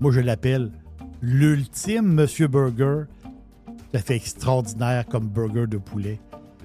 Moi, 0.00 0.10
je 0.10 0.20
l'appelle 0.20 0.72
l'ultime 1.20 2.12
Monsieur 2.14 2.48
Burger. 2.48 3.04
Ça 3.92 4.00
fait 4.00 4.16
extraordinaire 4.16 5.04
comme 5.06 5.28
burger 5.28 5.66
de 5.66 5.76
poulet. 5.76 6.18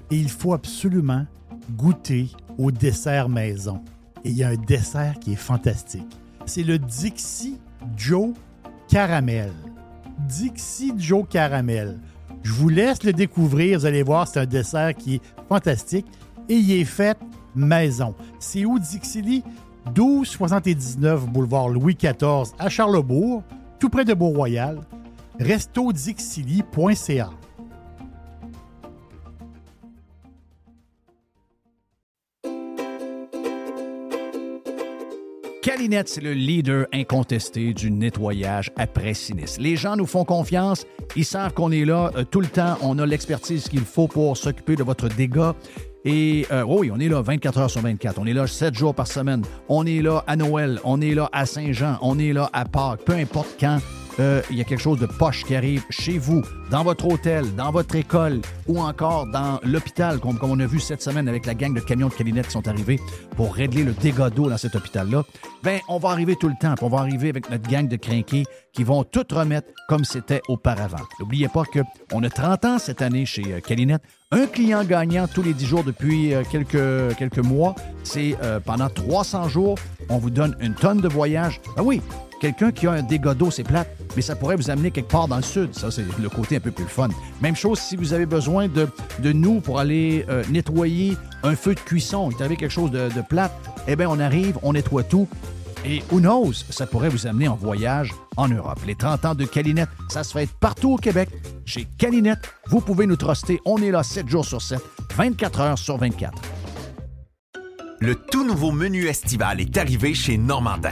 Et 0.10 0.16
il 0.16 0.30
faut 0.30 0.54
absolument 0.54 1.26
goûter 1.72 2.30
au 2.58 2.72
dessert 2.72 3.28
maison. 3.28 3.84
Et 4.24 4.30
il 4.30 4.38
y 4.38 4.44
a 4.44 4.50
un 4.50 4.56
dessert 4.56 5.20
qui 5.20 5.34
est 5.34 5.36
fantastique. 5.36 6.08
C'est 6.46 6.64
le 6.64 6.80
Dixie 6.80 7.60
Joe 7.98 8.34
Caramel. 8.88 9.52
Dixie 10.20 10.94
Joe 10.98 11.26
Caramel. 11.30 12.00
Je 12.44 12.54
vous 12.54 12.70
laisse 12.70 13.04
le 13.04 13.12
découvrir. 13.12 13.80
Vous 13.80 13.86
allez 13.86 14.04
voir, 14.04 14.28
c'est 14.28 14.40
un 14.40 14.46
dessert 14.46 14.96
qui 14.96 15.16
est 15.16 15.22
fantastique. 15.50 16.06
Et 16.48 16.56
il 16.56 16.72
est 16.72 16.86
fait 16.86 17.18
maison. 17.58 18.16
C'est 18.40 18.66
où 18.66 18.80
Dixili? 18.80 19.44
1279 19.96 21.28
boulevard 21.28 21.70
Louis 21.70 21.96
XIV 21.96 22.54
à 22.60 22.70
Charlebourg, 22.70 23.44
tout 23.80 23.90
près 23.90 24.06
de 24.06 24.14
Beau-Royal. 24.14 24.80
restodixili.ca. 25.40 27.30
Calinette, 35.68 36.08
c'est 36.08 36.22
le 36.22 36.32
leader 36.32 36.88
incontesté 36.94 37.74
du 37.74 37.92
nettoyage 37.92 38.72
après 38.78 39.14
sinistre. 39.14 39.60
Les 39.60 39.76
gens 39.76 39.98
nous 39.98 40.06
font 40.06 40.24
confiance, 40.24 40.86
ils 41.18 41.26
savent 41.26 41.52
qu'on 41.52 41.74
est 41.74 41.84
là 41.84 42.10
euh, 42.16 42.24
tout 42.24 42.40
le 42.40 42.48
temps, 42.48 42.78
on 42.82 42.98
a 43.00 43.06
l'expertise 43.06 43.68
qu'il 43.68 43.82
faut 43.82 44.08
pour 44.08 44.38
s'occuper 44.38 44.78
de 44.78 44.84
votre 44.84 45.10
dégât. 45.10 45.56
Et 46.10 46.48
euh, 46.54 46.64
oh 46.66 46.78
oui, 46.80 46.90
on 46.94 47.00
est 47.02 47.10
là 47.10 47.22
24 47.22 47.58
heures 47.60 47.70
sur 47.70 47.82
24, 47.82 48.18
on 48.18 48.26
est 48.26 48.32
là 48.32 48.48
7 48.48 48.74
jours 48.74 48.96
par 48.96 49.08
semaine, 49.08 49.44
on 49.68 49.86
est 49.86 50.02
là 50.02 50.24
à 50.26 50.38
Noël, 50.38 50.80
on 50.86 51.02
est 51.02 51.14
là 51.14 51.30
à 51.34 51.46
Saint-Jean, 51.46 51.98
on 52.02 52.18
est 52.18 52.32
là 52.32 52.50
à 52.54 52.64
Pâques, 52.64 53.02
peu 53.06 53.12
importe 53.12 53.58
quand. 53.60 53.80
euh, 54.20 54.42
il 54.50 54.58
y 54.58 54.62
a 54.62 54.64
quelque 54.64 54.80
chose 54.82 55.00
de 55.00 55.06
poche 55.06 55.44
qui 55.44 55.54
arrive 55.54 55.84
chez 55.90 56.18
vous, 56.18 56.42
dans 56.72 56.84
votre 56.84 57.06
hôtel, 57.08 57.54
dans 57.56 57.72
votre 57.72 57.96
école 57.96 58.40
ou 58.68 58.80
encore 58.80 59.28
dans 59.28 59.60
l'hôpital, 59.64 60.20
comme, 60.20 60.38
comme 60.40 60.52
on 60.52 60.60
a 60.60 60.66
vu 60.66 60.80
cette 60.80 61.02
semaine 61.02 61.28
avec 61.28 61.46
la 61.46 61.54
gang 61.54 61.74
de 61.74 61.80
camions 61.82 62.08
de 62.08 62.14
Calinette 62.14 62.46
qui 62.48 62.54
sont 62.54 62.68
arrivés 62.68 63.00
pour 63.36 63.54
régler 63.54 63.84
le 63.84 63.92
dégât 63.92 64.30
d'eau 64.30 64.50
dans 64.50 64.58
cet 64.58 64.76
hôpital-là, 64.76 65.24
ben 65.62 65.80
on 65.90 66.00
va 66.00 66.10
arriver 66.10 66.36
tout 66.40 66.48
le 66.48 66.56
temps, 66.60 66.74
on 66.82 66.88
va 66.90 67.00
arriver 67.00 67.30
avec 67.30 67.50
notre 67.50 67.70
gang 67.70 67.88
de 67.88 67.98
crinqués 67.98 68.46
qui 68.74 68.84
vont 68.84 69.04
tout 69.04 69.26
remettre 69.32 69.68
comme 69.90 70.06
c'était 70.06 70.42
auparavant. 70.48 71.04
N'oubliez 71.20 71.50
pas 71.50 71.64
qu'on 71.66 72.24
a 72.24 72.30
30 72.30 72.66
ans 72.66 72.80
cette 72.80 73.02
année 73.02 73.26
chez 73.26 73.44
euh, 73.54 73.60
Calinette. 73.60 74.02
Un 74.32 74.46
client 74.46 74.84
gagnant 74.84 75.26
tous 75.26 75.42
les 75.42 75.54
10 75.54 75.66
jours 75.66 75.84
depuis 75.86 76.34
euh, 76.34 76.44
quelques, 76.52 77.16
quelques 77.18 77.40
mois. 77.40 77.76
C'est 78.04 78.36
euh, 78.44 78.60
pendant 78.60 78.90
300 78.90 79.48
jours, 79.48 79.78
on 80.10 80.18
vous 80.18 80.30
donne 80.30 80.58
une 80.60 80.74
tonne 80.74 81.00
de 81.00 81.08
voyages. 81.08 81.62
Ah 81.78 81.84
oui, 81.84 82.02
Quelqu'un 82.40 82.72
qui 82.72 82.86
a 82.86 82.92
un 82.92 83.02
dégât 83.02 83.34
d'eau, 83.34 83.50
c'est 83.50 83.64
plate, 83.64 83.90
mais 84.16 84.22
ça 84.22 84.36
pourrait 84.36 84.56
vous 84.56 84.70
amener 84.70 84.92
quelque 84.92 85.10
part 85.10 85.28
dans 85.28 85.38
le 85.38 85.42
sud. 85.42 85.74
Ça, 85.74 85.90
c'est 85.90 86.06
le 86.20 86.30
côté 86.30 86.58
un 86.58 86.60
peu 86.60 86.70
plus 86.70 86.86
fun. 86.86 87.08
Même 87.42 87.56
chose 87.56 87.80
si 87.80 87.96
vous 87.96 88.14
avez 88.14 88.28
besoin 88.28 88.68
de, 88.68 88.88
nous 89.32 89.60
pour 89.60 89.80
aller 89.80 90.24
euh, 90.30 90.44
nettoyer 90.52 91.18
un 91.42 91.56
feu 91.56 91.74
de 91.74 91.80
cuisson. 91.80 92.30
Vous 92.30 92.44
avez 92.44 92.56
quelque 92.56 92.72
chose 92.72 92.92
de, 92.92 93.10
de 93.10 93.22
plate, 93.28 93.52
eh 93.88 93.96
bien, 93.96 94.08
on 94.08 94.20
arrive, 94.20 94.60
on 94.62 94.74
nettoie 94.74 95.04
tout. 95.04 95.28
Et 95.90 96.04
who 96.12 96.20
knows, 96.20 96.52
ça 96.70 96.86
pourrait 96.86 97.08
vous 97.08 97.28
amener 97.28 97.48
en 97.48 97.56
voyage 97.56 98.14
en 98.36 98.50
Europe. 98.50 98.80
Les 98.86 98.96
30 98.96 99.24
ans 99.24 99.36
de 99.36 99.46
Calinette, 99.46 99.88
ça 100.10 100.26
se 100.26 100.34
fait 100.34 100.50
partout 100.60 100.96
au 100.96 100.98
Québec. 100.98 101.30
Chez 101.66 101.88
Calinette, 101.98 102.52
vous 102.68 102.82
pouvez 102.82 103.08
nous 103.08 103.16
truster. 103.16 103.62
On 103.64 103.78
est 103.78 103.92
là 103.92 104.04
7 104.04 104.28
jours 104.28 104.44
sur 104.44 104.62
7, 104.62 104.82
24 105.16 105.60
heures 105.62 105.78
sur 105.78 105.96
24. 105.96 106.42
Le 108.02 108.16
tout 108.16 108.46
nouveau 108.46 108.74
menu 108.74 109.06
estival 109.08 109.62
est 109.62 109.78
arrivé 109.78 110.14
chez 110.14 110.38
Normandin. 110.38 110.92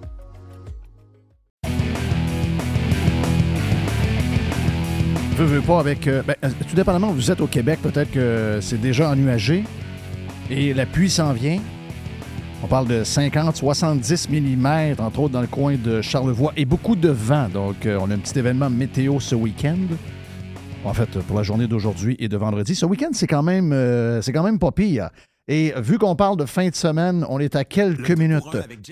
Veux, 5.37 5.45
veux 5.45 5.61
pas 5.61 5.79
avec. 5.79 6.07
euh, 6.07 6.21
ben, 6.23 6.35
euh, 6.43 6.49
tout 6.67 6.75
dépendamment 6.75 7.09
où 7.09 7.13
vous 7.13 7.31
êtes 7.31 7.41
au 7.41 7.47
Québec, 7.47 7.79
peut-être 7.81 8.11
que 8.11 8.59
c'est 8.61 8.79
déjà 8.79 9.09
ennuagé 9.09 9.63
et 10.49 10.73
la 10.73 10.85
pluie 10.85 11.09
s'en 11.09 11.33
vient. 11.33 11.59
On 12.63 12.67
parle 12.67 12.87
de 12.87 13.03
50, 13.03 13.55
70 13.55 14.29
mm, 14.29 14.65
entre 14.99 15.19
autres 15.21 15.33
dans 15.33 15.41
le 15.41 15.47
coin 15.47 15.75
de 15.83 16.01
Charlevoix, 16.01 16.53
et 16.55 16.65
beaucoup 16.65 16.95
de 16.95 17.09
vent. 17.09 17.49
Donc, 17.49 17.85
euh, 17.85 17.97
on 17.99 18.11
a 18.11 18.13
un 18.13 18.19
petit 18.19 18.37
événement 18.37 18.69
météo 18.69 19.19
ce 19.19 19.33
week-end. 19.33 19.77
En 20.83 20.93
fait, 20.93 21.09
pour 21.21 21.37
la 21.37 21.43
journée 21.43 21.67
d'aujourd'hui 21.67 22.15
et 22.19 22.27
de 22.27 22.37
vendredi. 22.37 22.73
Ce 22.75 22.85
week-end, 22.85 23.09
c'est 23.13 23.27
quand 23.27 23.43
même, 23.43 23.71
euh, 23.71 24.21
c'est 24.21 24.33
quand 24.33 24.43
même 24.43 24.59
pas 24.59 24.71
pire. 24.71 25.09
Et 25.47 25.73
vu 25.77 25.97
qu'on 25.97 26.15
parle 26.15 26.37
de 26.37 26.45
fin 26.45 26.69
de 26.69 26.75
semaine, 26.75 27.25
on 27.29 27.39
est 27.39 27.55
à 27.55 27.63
quelques 27.65 28.11
minutes 28.17 28.43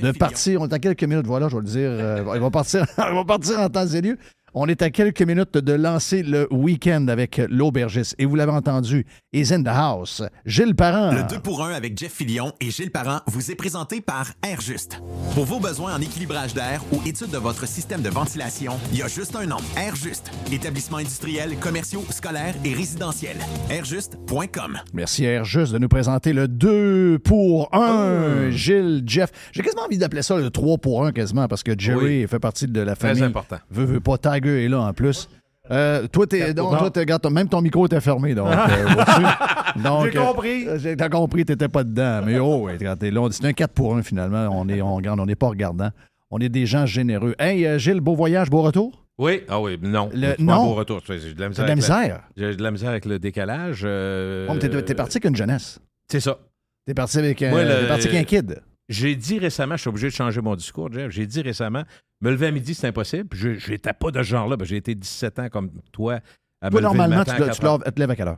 de 0.01 0.11
partir. 0.11 0.61
On 0.61 0.67
est 0.67 0.73
à 0.73 0.79
quelques 0.79 1.03
minutes, 1.03 1.25
voilà, 1.27 1.47
je 1.47 1.55
vais 1.55 1.61
le 1.61 1.67
dire. 1.67 1.89
euh, 1.89 2.23
il, 2.35 2.41
va 2.41 2.49
partir, 2.49 2.85
il 2.97 3.15
va 3.15 3.23
partir 3.23 3.59
en 3.59 3.69
temps 3.69 3.87
et 3.87 4.01
lieu. 4.01 4.17
On 4.53 4.67
est 4.67 4.81
à 4.81 4.89
quelques 4.89 5.21
minutes 5.21 5.53
de 5.57 5.73
lancer 5.73 6.23
le 6.23 6.47
week-end 6.51 7.07
avec 7.07 7.41
l'aubergiste. 7.49 8.15
Et 8.17 8.25
vous 8.25 8.35
l'avez 8.35 8.51
entendu, 8.51 9.05
is 9.33 9.53
in 9.53 9.61
the 9.63 9.67
house. 9.67 10.23
Gilles 10.45 10.75
Parent. 10.75 11.11
Le 11.11 11.23
2 11.23 11.39
pour 11.39 11.63
1 11.63 11.71
avec 11.73 11.97
Jeff 11.97 12.11
Fillion 12.13 12.51
et 12.59 12.71
Gilles 12.71 12.91
Parent 12.91 13.19
vous 13.27 13.51
est 13.51 13.55
présenté 13.55 14.01
par 14.01 14.31
Airjuste. 14.45 15.01
Pour 15.35 15.45
vos 15.45 15.59
besoins 15.59 15.95
en 15.95 16.01
équilibrage 16.01 16.53
d'air 16.53 16.81
ou 16.91 16.99
étude 17.05 17.29
de 17.29 17.37
votre 17.37 17.67
système 17.67 18.01
de 18.01 18.09
ventilation, 18.09 18.73
il 18.91 18.99
y 18.99 19.01
a 19.03 19.07
juste 19.07 19.35
un 19.35 19.45
nom, 19.45 19.57
Airjuste. 19.77 20.31
Établissement 20.51 20.97
industriel, 20.97 21.55
commerciaux, 21.59 22.03
scolaires 22.09 22.55
et 22.65 22.73
résidentiels. 22.73 23.37
Airjuste.com. 23.69 24.77
Merci 24.93 25.27
R 25.37 25.43
juste 25.43 25.73
de 25.73 25.77
nous 25.77 25.87
présenter 25.89 26.33
le 26.33 26.47
2 26.47 27.19
pour 27.19 27.69
1. 27.73 28.49
Gilles, 28.51 29.03
Jeff. 29.05 29.29
J'ai 29.51 29.61
quasiment 29.61 29.83
envie 29.83 29.97
d'appeler 29.97 30.21
ça 30.21 30.37
le 30.37 30.49
3 30.49 30.77
pour 30.77 31.05
1 31.05 31.11
quasiment 31.11 31.47
parce 31.47 31.63
que 31.63 31.71
Jerry 31.77 32.21
Oui. 32.21 32.27
fait 32.27 32.39
partie 32.39 32.67
de 32.67 32.81
la 32.81 32.95
Très 32.95 33.09
famille. 33.09 33.23
important. 33.23 33.57
Veut, 33.69 33.85
veut 33.85 33.99
pas, 33.99 34.17
Tiger 34.41 34.65
est 34.65 34.69
là 34.69 34.81
en 34.81 34.93
plus. 34.93 35.29
Euh, 35.71 36.07
toi, 36.07 36.25
t'es, 36.25 36.53
donc, 36.53 36.75
toi 36.77 36.89
t'es- 36.89 37.01
regarde, 37.01 37.27
même 37.31 37.47
ton 37.47 37.61
micro 37.61 37.85
était 37.85 38.01
fermé. 38.01 38.33
Donc, 38.33 38.47
euh, 38.47 38.85
vois-tu? 38.87 39.21
Donc, 39.83 40.05
J'ai 40.11 40.17
compris. 40.17 40.67
euh, 40.67 40.79
j'ai- 40.79 40.95
t'as 40.95 41.09
compris, 41.09 41.45
t'étais 41.45 41.67
pas 41.67 41.83
dedans. 41.83 42.21
Mais 42.25 42.39
oh, 42.39 42.63
ouais, 42.63 42.73
regarde, 42.73 42.99
t'es 42.99 43.11
là. 43.11 43.27
C'est 43.31 43.45
un 43.45 43.53
4 43.53 43.71
pour 43.73 43.95
1 43.95 44.01
finalement. 44.01 44.47
On 44.51 44.67
est, 44.67 44.81
on, 44.81 44.95
regarde, 44.95 45.19
on 45.19 45.27
n'est 45.27 45.35
pas 45.35 45.47
regardant. 45.47 45.89
On 46.31 46.39
est 46.39 46.49
des 46.49 46.65
gens 46.65 46.87
généreux. 46.87 47.35
Hey, 47.37 47.65
euh, 47.67 47.77
Gilles, 47.77 47.99
beau 48.01 48.15
voyage, 48.15 48.49
beau 48.49 48.63
retour? 48.63 49.05
Oui, 49.19 49.41
ah 49.47 49.61
oui, 49.61 49.77
non. 49.81 50.09
Le- 50.11 50.29
C'est 50.29 50.35
pas 50.37 50.43
non? 50.43 50.53
un 50.53 50.65
beau 50.65 50.73
retour. 50.73 51.01
J'ai 51.07 51.33
de 51.35 51.39
la 51.39 51.49
misère. 51.49 51.65
T'as 51.65 51.73
de 51.75 51.79
la 51.79 51.85
avec 51.85 52.03
misère? 52.07 52.21
J'ai 52.35 52.55
de 52.55 52.63
la 52.63 52.71
misère 52.71 52.89
avec 52.89 53.05
le 53.05 53.19
décalage. 53.19 53.81
euh, 53.83 54.47
Oh, 54.49 54.53
mais 54.53 54.59
t'es, 54.59 54.81
t'es 54.83 54.95
parti 54.95 55.17
avec 55.17 55.25
une 55.29 55.35
jeunesse. 55.35 55.79
C'est 56.11 56.19
ça. 56.19 56.39
T'es 56.87 56.95
parti 56.95 57.19
avec 57.19 57.41
un, 57.43 57.51
Moi, 57.51 57.63
le- 57.63 57.81
t'es 57.81 57.87
parti 57.87 58.07
avec 58.07 58.19
un 58.21 58.23
kid. 58.23 58.59
J'ai 58.87 59.15
dit 59.15 59.37
récemment, 59.37 59.75
je 59.75 59.81
suis 59.81 59.89
obligé 59.89 60.07
de 60.07 60.13
changer 60.13 60.41
mon 60.41 60.55
discours, 60.55 60.91
Jeff. 60.91 61.11
J'ai 61.11 61.27
dit 61.27 61.41
récemment, 61.43 61.83
me 62.21 62.31
lever 62.31 62.47
à 62.47 62.51
midi, 62.51 62.73
c'est 62.75 62.87
impossible. 62.87 63.29
Je 63.33 63.53
j'étais 63.57 63.93
pas 63.93 64.11
de 64.11 64.19
ce 64.19 64.27
genre-là. 64.27 64.57
Ben, 64.57 64.65
J'ai 64.65 64.77
été 64.77 64.95
17 64.95 65.39
ans 65.39 65.49
comme 65.49 65.71
toi 65.91 66.19
à 66.61 66.69
me 66.69 66.75
le 66.75 66.81
normalement, 66.81 67.15
matin 67.17 67.35
tu, 67.35 67.43
à 67.43 67.47
te- 67.47 67.51
tu 67.53 67.59
4 67.61 67.65
heures. 67.65 67.79
te 67.83 67.89
te 67.89 67.99
lèves 67.99 68.11
à 68.11 68.15
quelle 68.15 68.27
heure? 68.27 68.37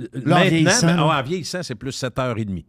Euh, 0.00 0.06
Maintenant, 0.14 0.40
vieillissant, 0.42 0.86
ben, 0.86 0.96
ah, 0.98 1.18
en 1.18 1.22
vieillissant, 1.22 1.62
c'est 1.62 1.74
plus 1.74 1.90
7h30. 1.92 2.64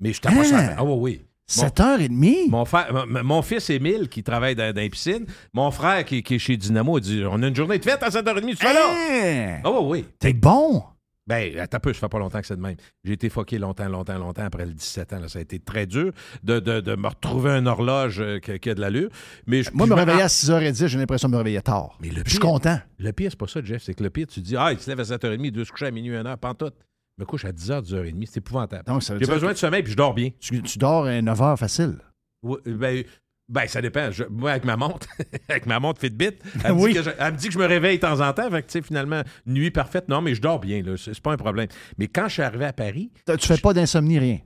Mais 0.00 0.12
je 0.12 0.20
t'approche 0.20 0.52
Hein? 0.52 0.74
Ah 0.76 0.84
oui, 0.84 0.94
oui. 0.98 1.26
Mon- 1.56 1.62
7h30? 1.62 2.50
Mon, 2.50 2.64
frère- 2.64 3.06
mon- 3.06 3.22
mon 3.22 3.42
fils 3.42 3.70
Émile, 3.70 4.08
qui 4.08 4.24
travaille 4.24 4.56
dans, 4.56 4.74
dans 4.74 4.80
les 4.80 4.90
piscines, 4.90 5.26
mon 5.54 5.70
frère 5.70 6.04
qui, 6.04 6.22
qui 6.24 6.34
est 6.34 6.38
chez 6.40 6.56
Dynamo, 6.56 6.98
il 6.98 7.02
dit 7.02 7.22
On 7.24 7.40
a 7.42 7.46
une 7.46 7.54
journée 7.54 7.78
de 7.78 7.84
fête 7.84 8.02
à 8.02 8.08
7h30, 8.08 8.50
tu 8.50 8.56
fais 8.56 8.72
là 8.74 8.80
Hein? 8.90 9.60
Ah 9.64 9.70
oui, 9.70 9.78
oui. 10.00 10.04
T'es 10.18 10.32
bon! 10.32 10.82
Ben, 11.28 11.58
attends 11.58 11.78
un 11.78 11.80
peu, 11.80 11.92
ça 11.92 12.00
fait 12.00 12.08
pas 12.08 12.18
longtemps 12.20 12.40
que 12.40 12.46
c'est 12.46 12.56
de 12.56 12.60
même. 12.62 12.76
J'ai 13.02 13.14
été 13.14 13.28
foqué 13.28 13.58
longtemps, 13.58 13.88
longtemps, 13.88 14.16
longtemps 14.16 14.44
après 14.44 14.64
le 14.64 14.72
17 14.72 15.12
ans. 15.14 15.18
là. 15.20 15.28
Ça 15.28 15.40
a 15.40 15.42
été 15.42 15.58
très 15.58 15.84
dur 15.86 16.12
de, 16.44 16.60
de- 16.60 16.80
de 16.80 16.94
me 16.94 17.08
retrouver 17.08 17.50
une 17.50 17.66
horloge 17.66 18.20
euh, 18.20 18.38
qui, 18.38 18.58
qui 18.60 18.70
a 18.70 18.74
de 18.74 18.80
l'allure. 18.80 19.08
Mais 19.46 19.62
je, 19.64 19.70
Moi, 19.72 19.86
je 19.86 19.90
me 19.92 19.96
réveiller 19.96 20.22
à 20.22 20.26
ah, 20.26 20.28
6h10, 20.28 20.86
j'ai 20.86 20.98
l'impression 20.98 21.28
de 21.28 21.32
me 21.32 21.38
réveiller 21.38 21.60
tard. 21.62 21.98
Mais 22.00 22.08
le 22.10 22.22
Je 22.24 22.30
suis 22.30 22.38
pire- 22.38 22.48
content. 22.48 22.78
Le 22.98 23.12
pire, 23.12 23.30
c'est 23.32 23.38
pas 23.38 23.48
ça, 23.48 23.60
Jeff. 23.62 23.82
C'est 23.82 23.94
que 23.94 24.04
le 24.04 24.10
pire, 24.10 24.26
tu 24.28 24.40
te 24.40 24.46
dis 24.46 24.56
Ah, 24.56 24.70
il 24.72 24.78
se 24.78 24.88
lève 24.88 25.00
à 25.00 25.02
7h30, 25.02 25.40
il 25.44 25.50
doit 25.50 25.64
se 25.64 25.72
coucher 25.72 25.86
à 25.86 25.90
minuit, 25.90 26.12
1h, 26.12 26.36
pas 26.36 26.50
en 26.50 26.54
tout. 26.54 26.70
Je 27.18 27.22
me 27.22 27.26
couche 27.26 27.44
à 27.44 27.50
10h, 27.52 27.82
10h30. 27.82 28.26
C'est 28.26 28.36
épouvantable. 28.38 28.84
Donc, 28.84 29.02
ça 29.02 29.14
veut 29.14 29.20
J'ai 29.20 29.26
besoin 29.26 29.52
de 29.52 29.56
sommeil 29.58 29.82
puis 29.82 29.92
je 29.92 29.96
dors 29.96 30.14
bien. 30.14 30.30
Tu, 30.38 30.62
tu 30.62 30.78
dors 30.78 31.06
à 31.06 31.20
9h 31.20 31.56
facile. 31.56 31.96
Oui, 32.42 32.58
ben, 32.66 33.02
ben, 33.48 33.66
ça 33.68 33.80
dépend. 33.80 34.10
Je- 34.10 34.24
moi, 34.24 34.50
avec 34.52 34.64
ma 34.64 34.76
montre, 34.76 35.06
avec 35.48 35.66
ma 35.66 35.78
montre 35.80 36.00
Fitbit, 36.00 36.30
elle, 36.64 36.74
me 36.74 36.80
Oui. 36.80 36.92
dit 36.92 36.98
que 36.98 37.04
je, 37.04 37.10
elle 37.18 37.32
me 37.32 37.38
dit 37.38 37.46
que 37.48 37.52
je 37.54 37.58
me 37.58 37.66
réveille 37.66 37.96
de 37.98 38.02
temps 38.02 38.20
en 38.20 38.32
temps. 38.32 38.50
Fait 38.50 38.62
que, 38.62 38.66
tu 38.68 38.72
sais, 38.72 38.82
finalement, 38.82 39.22
nuit 39.46 39.70
parfaite. 39.70 40.08
Non, 40.08 40.20
mais 40.20 40.34
je 40.34 40.40
dors 40.40 40.58
bien. 40.60 40.82
là. 40.82 40.96
C'est 40.96 41.18
pas 41.20 41.32
un 41.32 41.36
problème. 41.36 41.68
Mais 41.98 42.08
quand 42.08 42.28
je 42.28 42.34
suis 42.34 42.42
arrivé 42.42 42.64
à 42.64 42.72
Paris, 42.72 43.10
Tu 43.38 43.46
fais 43.46 43.58
pas 43.58 43.72
d'insomnie, 43.72 44.18
rien? 44.18 44.38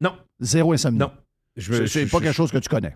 non. 0.00 0.16
Zéro 0.40 0.72
insomnie? 0.72 0.98
Non. 0.98 1.12
Je 1.56 1.86
C'est 1.86 2.06
je- 2.06 2.10
pas 2.10 2.18
je- 2.18 2.24
quelque 2.24 2.34
chose 2.36 2.50
que 2.52 2.58
tu 2.58 2.68
connais? 2.68 2.94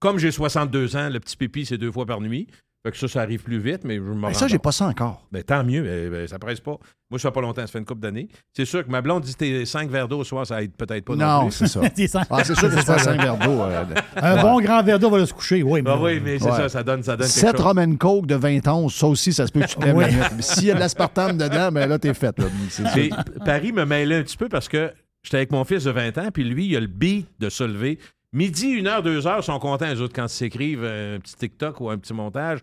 Comme 0.00 0.18
j'ai 0.18 0.30
62 0.32 0.96
ans, 0.96 1.08
le 1.10 1.20
petit 1.20 1.36
pipi, 1.36 1.64
c'est 1.66 1.78
deux 1.78 1.92
fois 1.92 2.06
par 2.06 2.20
nuit. 2.20 2.48
Fait 2.84 2.90
que 2.90 2.98
ça, 2.98 3.06
ça 3.06 3.20
arrive 3.22 3.40
plus 3.44 3.60
vite, 3.60 3.82
mais 3.84 3.94
je 3.96 4.00
me 4.00 4.20
Ben, 4.20 4.34
ça, 4.34 4.48
j'ai 4.48 4.58
pas 4.58 4.72
ça 4.72 4.86
encore. 4.86 5.24
Ben, 5.30 5.42
tant 5.44 5.62
mieux, 5.62 5.86
eh 5.86 6.10
ben, 6.10 6.26
ça 6.26 6.40
presse 6.40 6.58
pas. 6.58 6.78
Moi, 7.10 7.20
ça 7.20 7.28
fait 7.28 7.34
pas 7.34 7.40
longtemps, 7.40 7.60
ça 7.60 7.68
fait 7.68 7.78
une 7.78 7.84
couple 7.84 8.00
d'années. 8.00 8.26
C'est 8.52 8.64
sûr 8.64 8.84
que 8.84 8.90
ma 8.90 9.00
blonde 9.00 9.22
dit 9.22 9.36
tes 9.36 9.64
5 9.64 9.88
verres 9.88 10.08
d'eau 10.08 10.18
au 10.18 10.24
soir, 10.24 10.44
ça 10.44 10.60
aide 10.62 10.72
peut-être 10.72 11.04
pas. 11.04 11.14
Non, 11.14 11.44
Non, 11.44 11.50
c'est 11.50 11.68
ça. 11.68 11.80
C'est 11.94 12.08
ça. 12.08 12.22
Ah, 12.28 12.42
c'est 12.42 12.56
sûr 12.56 12.68
que 12.68 12.76
fais 12.76 12.98
5 12.98 13.20
verres 13.20 13.36
d'eau. 13.38 13.60
euh, 13.62 13.84
de- 13.84 13.94
Un 14.20 14.34
Ouais. 14.34 14.42
bon 14.42 14.60
grand 14.60 14.82
verre 14.82 14.98
d'eau 14.98 15.10
va 15.10 15.18
le 15.18 15.26
se 15.26 15.32
coucher, 15.34 15.62
oui. 15.62 15.80
Ah 15.86 15.96
oui, 16.00 16.18
mais 16.24 16.40
c'est 16.40 16.46
Ouais. 16.46 16.56
ça, 16.56 16.68
ça 16.68 16.82
donne, 16.82 17.04
ça 17.04 17.12
donne 17.16 17.28
quelque 17.28 17.38
7 17.38 17.52
chose. 17.56 17.60
rum 17.66 17.78
and 17.78 17.96
coke 17.98 18.26
de 18.26 18.34
20 18.34 18.66
onces, 18.66 18.96
ça 18.96 19.06
aussi, 19.06 19.32
ça 19.32 19.46
se 19.46 19.52
peut 19.52 19.60
que 19.60 19.66
tu 19.66 19.76
te 19.76 19.86
Oui. 19.90 20.04
Mais 20.34 20.42
S'il 20.42 20.64
y 20.64 20.70
a 20.72 20.74
de 20.74 20.80
l'aspartame 20.80 21.36
dedans, 21.38 21.70
ben 21.70 21.86
là, 21.88 22.00
t'es 22.00 22.14
fait. 22.14 22.36
là. 22.36 22.46
C'est 22.68 22.82
Puis, 22.92 23.10
sûr. 23.10 23.16
Paris 23.44 23.70
me 23.72 23.84
mêlait 23.84 24.16
un 24.16 24.22
petit 24.24 24.36
peu 24.36 24.48
parce 24.48 24.68
que 24.68 24.90
j'étais 25.22 25.36
avec 25.36 25.52
mon 25.52 25.62
fils 25.64 25.84
de 25.84 25.92
20 25.92 26.18
ans, 26.18 26.28
puis 26.34 26.42
lui, 26.42 26.66
il 26.66 26.76
a 26.76 26.80
le 26.80 26.88
beat 26.88 27.28
de 27.38 27.48
se 27.48 27.62
lever. 27.62 28.00
Midi, 28.32 28.68
une 28.70 28.86
heure, 28.86 29.02
deux 29.02 29.26
heures, 29.26 29.40
ils 29.40 29.44
sont 29.44 29.58
contents, 29.58 29.88
les 29.88 30.00
autres, 30.00 30.14
quand 30.14 30.24
ils 30.26 30.28
s'écrivent 30.30 30.84
un 30.84 31.18
petit 31.20 31.34
TikTok 31.36 31.80
ou 31.80 31.90
un 31.90 31.98
petit 31.98 32.14
montage. 32.14 32.60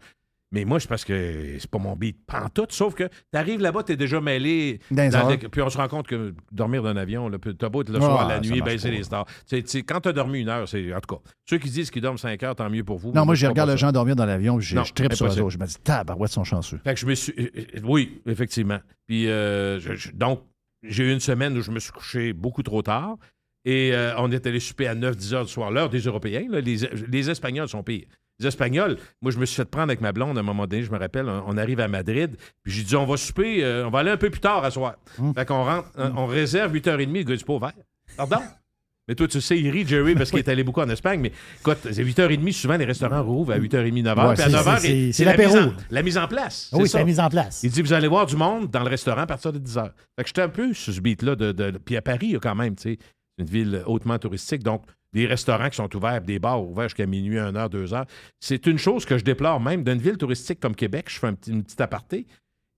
Mais 0.51 0.65
moi, 0.65 0.79
c'est 0.79 0.87
parce 0.89 1.05
que 1.05 1.57
c'est 1.59 1.69
pas 1.69 1.77
mon 1.77 1.95
beat 1.95 2.17
pantoute, 2.25 2.71
sauf 2.71 2.95
que 2.95 3.07
t'arrives 3.31 3.61
là-bas, 3.61 3.83
t'es 3.83 3.95
déjà 3.95 4.19
mêlé. 4.19 4.79
Dans 4.89 5.07
dans 5.11 5.37
puis 5.37 5.61
on 5.61 5.69
se 5.69 5.77
rend 5.77 5.87
compte 5.87 6.07
que 6.07 6.33
dormir 6.51 6.81
d'un 6.81 6.97
avion, 6.97 7.29
t'as 7.29 7.69
beau 7.69 7.83
être 7.83 7.91
le 7.91 7.97
Ah, 7.97 8.01
soir, 8.01 8.27
la 8.27 8.39
nuit, 8.39 8.59
pas. 8.59 8.73
les 8.73 9.03
stars. 9.03 9.25
Tu 9.25 9.33
sais, 9.45 9.61
tu 9.61 9.67
sais, 9.69 9.83
quand 9.83 10.01
t'as 10.01 10.11
dormi 10.11 10.39
une 10.39 10.49
heure, 10.49 10.67
c'est. 10.67 10.91
En 10.91 10.99
tout 11.01 11.15
cas, 11.17 11.21
ceux 11.47 11.59
qui 11.59 11.69
disent 11.69 11.91
qu'ils 11.91 12.01
dorment 12.01 12.17
cinq 12.17 12.41
heures, 12.41 12.55
tant 12.55 12.67
mieux 12.67 12.83
pour 12.83 12.97
vous. 12.97 13.11
Non, 13.11 13.25
moi, 13.27 13.35
je 13.35 13.45
regarde 13.45 13.69
les 13.69 13.77
gens 13.77 13.91
dormir 13.91 14.15
dans 14.15 14.25
l'avion, 14.25 14.57
puis 14.57 14.65
je 14.65 14.83
je 14.83 14.91
tripe 14.93 15.13
sur 15.13 15.27
eux 15.27 15.39
autres. 15.39 15.49
Je 15.51 15.59
me 15.59 15.67
dis, 15.67 15.75
tabarouette, 15.83 16.31
sont 16.31 16.43
chanceux. 16.43 16.79
Fait 16.83 16.95
que 16.95 16.99
je 16.99 17.05
me 17.05 17.13
suis. 17.13 17.33
euh, 17.37 17.47
euh, 17.55 17.79
Oui, 17.83 18.19
effectivement. 18.25 18.79
Puis, 19.05 19.27
euh, 19.29 19.79
je- 19.79 19.93
je- 19.93 20.11
donc, 20.13 20.41
j'ai 20.81 21.03
eu 21.07 21.13
une 21.13 21.19
semaine 21.19 21.55
où 21.55 21.61
je 21.61 21.69
me 21.69 21.79
suis 21.79 21.91
couché 21.91 22.33
beaucoup 22.33 22.63
trop 22.63 22.81
tard. 22.81 23.17
Et 23.65 23.91
euh, 23.93 24.13
on 24.17 24.31
est 24.31 24.45
allé 24.47 24.59
souper 24.59 24.87
à 24.87 24.95
9-10 24.95 25.33
heures 25.33 25.45
du 25.45 25.51
soir, 25.51 25.69
l'heure 25.71 25.89
des 25.89 25.99
Européens. 25.99 26.45
là. 26.49 26.61
les, 26.61 26.77
les 27.09 27.29
Espagnols 27.29 27.67
sont 27.67 27.83
pires. 27.83 28.05
Les 28.39 28.47
Espagnols, 28.47 28.97
moi, 29.21 29.31
je 29.33 29.37
me 29.37 29.45
suis 29.45 29.57
fait 29.57 29.65
prendre 29.65 29.89
avec 29.89 29.99
ma 29.99 30.13
blonde 30.13 30.37
à 30.37 30.39
un 30.39 30.43
moment 30.43 30.65
donné, 30.65 30.81
je 30.83 30.91
me 30.91 30.97
rappelle, 30.97 31.27
on, 31.27 31.43
on 31.47 31.57
arrive 31.57 31.81
à 31.81 31.89
Madrid, 31.89 32.37
puis 32.63 32.71
j'ai 32.71 32.83
dit, 32.83 32.95
on 32.95 33.05
va 33.05 33.17
souper, 33.17 33.63
euh, 33.65 33.85
on 33.85 33.89
va 33.89 33.99
aller 33.99 34.11
un 34.11 34.17
peu 34.17 34.29
plus 34.29 34.39
tard 34.39 34.63
à 34.63 34.71
soir. 34.71 34.95
Fait 35.35 35.45
qu'on 35.45 35.65
rentre, 35.65 35.89
euh, 35.99 36.09
on 36.15 36.25
réserve 36.25 36.73
8h30, 36.73 37.13
le 37.13 37.23
gars 37.23 37.35
dit 37.35 37.43
pas 37.43 37.53
ouvert. 37.53 37.73
Pardon? 38.15 38.37
Mais 39.09 39.15
toi, 39.15 39.27
tu 39.27 39.41
sais, 39.41 39.59
il 39.59 39.69
rit, 39.71 39.87
Jerry, 39.87 40.13
parce 40.13 40.29
qu'il 40.29 40.37
est 40.37 40.47
allé 40.49 40.63
beaucoup 40.63 40.81
en 40.81 40.89
Espagne. 40.89 41.19
Mais 41.19 41.31
écoute, 41.59 41.79
c'est 41.81 42.03
8h30. 42.03 42.51
Souvent, 42.53 42.77
les 42.77 42.85
restaurants 42.85 43.23
rouvrent 43.23 43.53
à 43.53 43.57
8h30, 43.57 44.03
9h. 44.03 44.27
Ouais, 44.27 44.33
puis 44.35 44.43
à 44.43 44.49
c'est- 44.49 44.51
9h, 44.51 45.11
c'est- 45.13 45.25
la, 45.25 45.31
l'apéro. 45.31 45.57
la 45.89 46.03
mise 46.03 46.17
en 46.19 46.27
place. 46.27 46.69
Ah 46.71 46.77
oui, 46.77 46.87
c'est 46.87 46.99
la 46.99 47.03
mise 47.05 47.19
en 47.19 47.27
place. 47.27 47.61
Il 47.63 47.71
dit, 47.71 47.81
vous 47.81 47.91
allez 47.91 48.07
voir 48.07 48.27
du 48.27 48.35
monde 48.35 48.69
dans 48.69 48.83
le 48.83 48.89
restaurant 48.89 49.21
à 49.21 49.25
partir 49.25 49.51
de 49.51 49.57
10h. 49.57 49.85
Fait 50.15 50.23
que 50.23 50.27
j'étais 50.27 50.43
un 50.43 50.49
peu 50.49 50.73
sur 50.75 50.93
ce 50.93 51.01
beat-là. 51.01 51.35
De, 51.35 51.51
de- 51.51 51.71
puis 51.83 51.97
à 51.97 52.03
Paris, 52.03 52.19
il 52.27 52.31
y 52.33 52.35
a 52.35 52.39
quand 52.39 52.53
même, 52.53 52.75
tu 52.75 52.83
sais, 52.83 52.99
une 53.39 53.45
ville 53.45 53.83
hautement 53.85 54.17
touristique. 54.19 54.63
Donc, 54.63 54.83
des 55.13 55.25
restaurants 55.25 55.69
qui 55.69 55.77
sont 55.77 55.95
ouverts, 55.95 56.21
des 56.21 56.37
bars 56.39 56.61
ouverts 56.63 56.89
jusqu'à 56.89 57.05
minuit, 57.05 57.37
1h, 57.37 57.69
2h. 57.69 58.05
C'est 58.39 58.67
une 58.67 58.77
chose 58.77 59.05
que 59.05 59.17
je 59.17 59.23
déplore 59.23 59.59
même 59.59 59.83
d'une 59.83 59.97
ville 59.97 60.17
touristique 60.17 60.59
comme 60.59 60.75
Québec. 60.75 61.05
Je 61.09 61.17
fais 61.19 61.27
un 61.27 61.33
petit, 61.33 61.51
une 61.51 61.63
petite 61.63 61.81
aparté. 61.81 62.27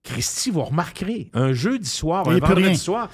Christy, 0.03 0.49
vous 0.49 0.63
remarquerez, 0.63 1.29
un 1.33 1.53
jeudi 1.53 1.87
soir, 1.87 2.27
un 2.27 2.39
vendredi 2.39 2.75
soir, 2.77 3.09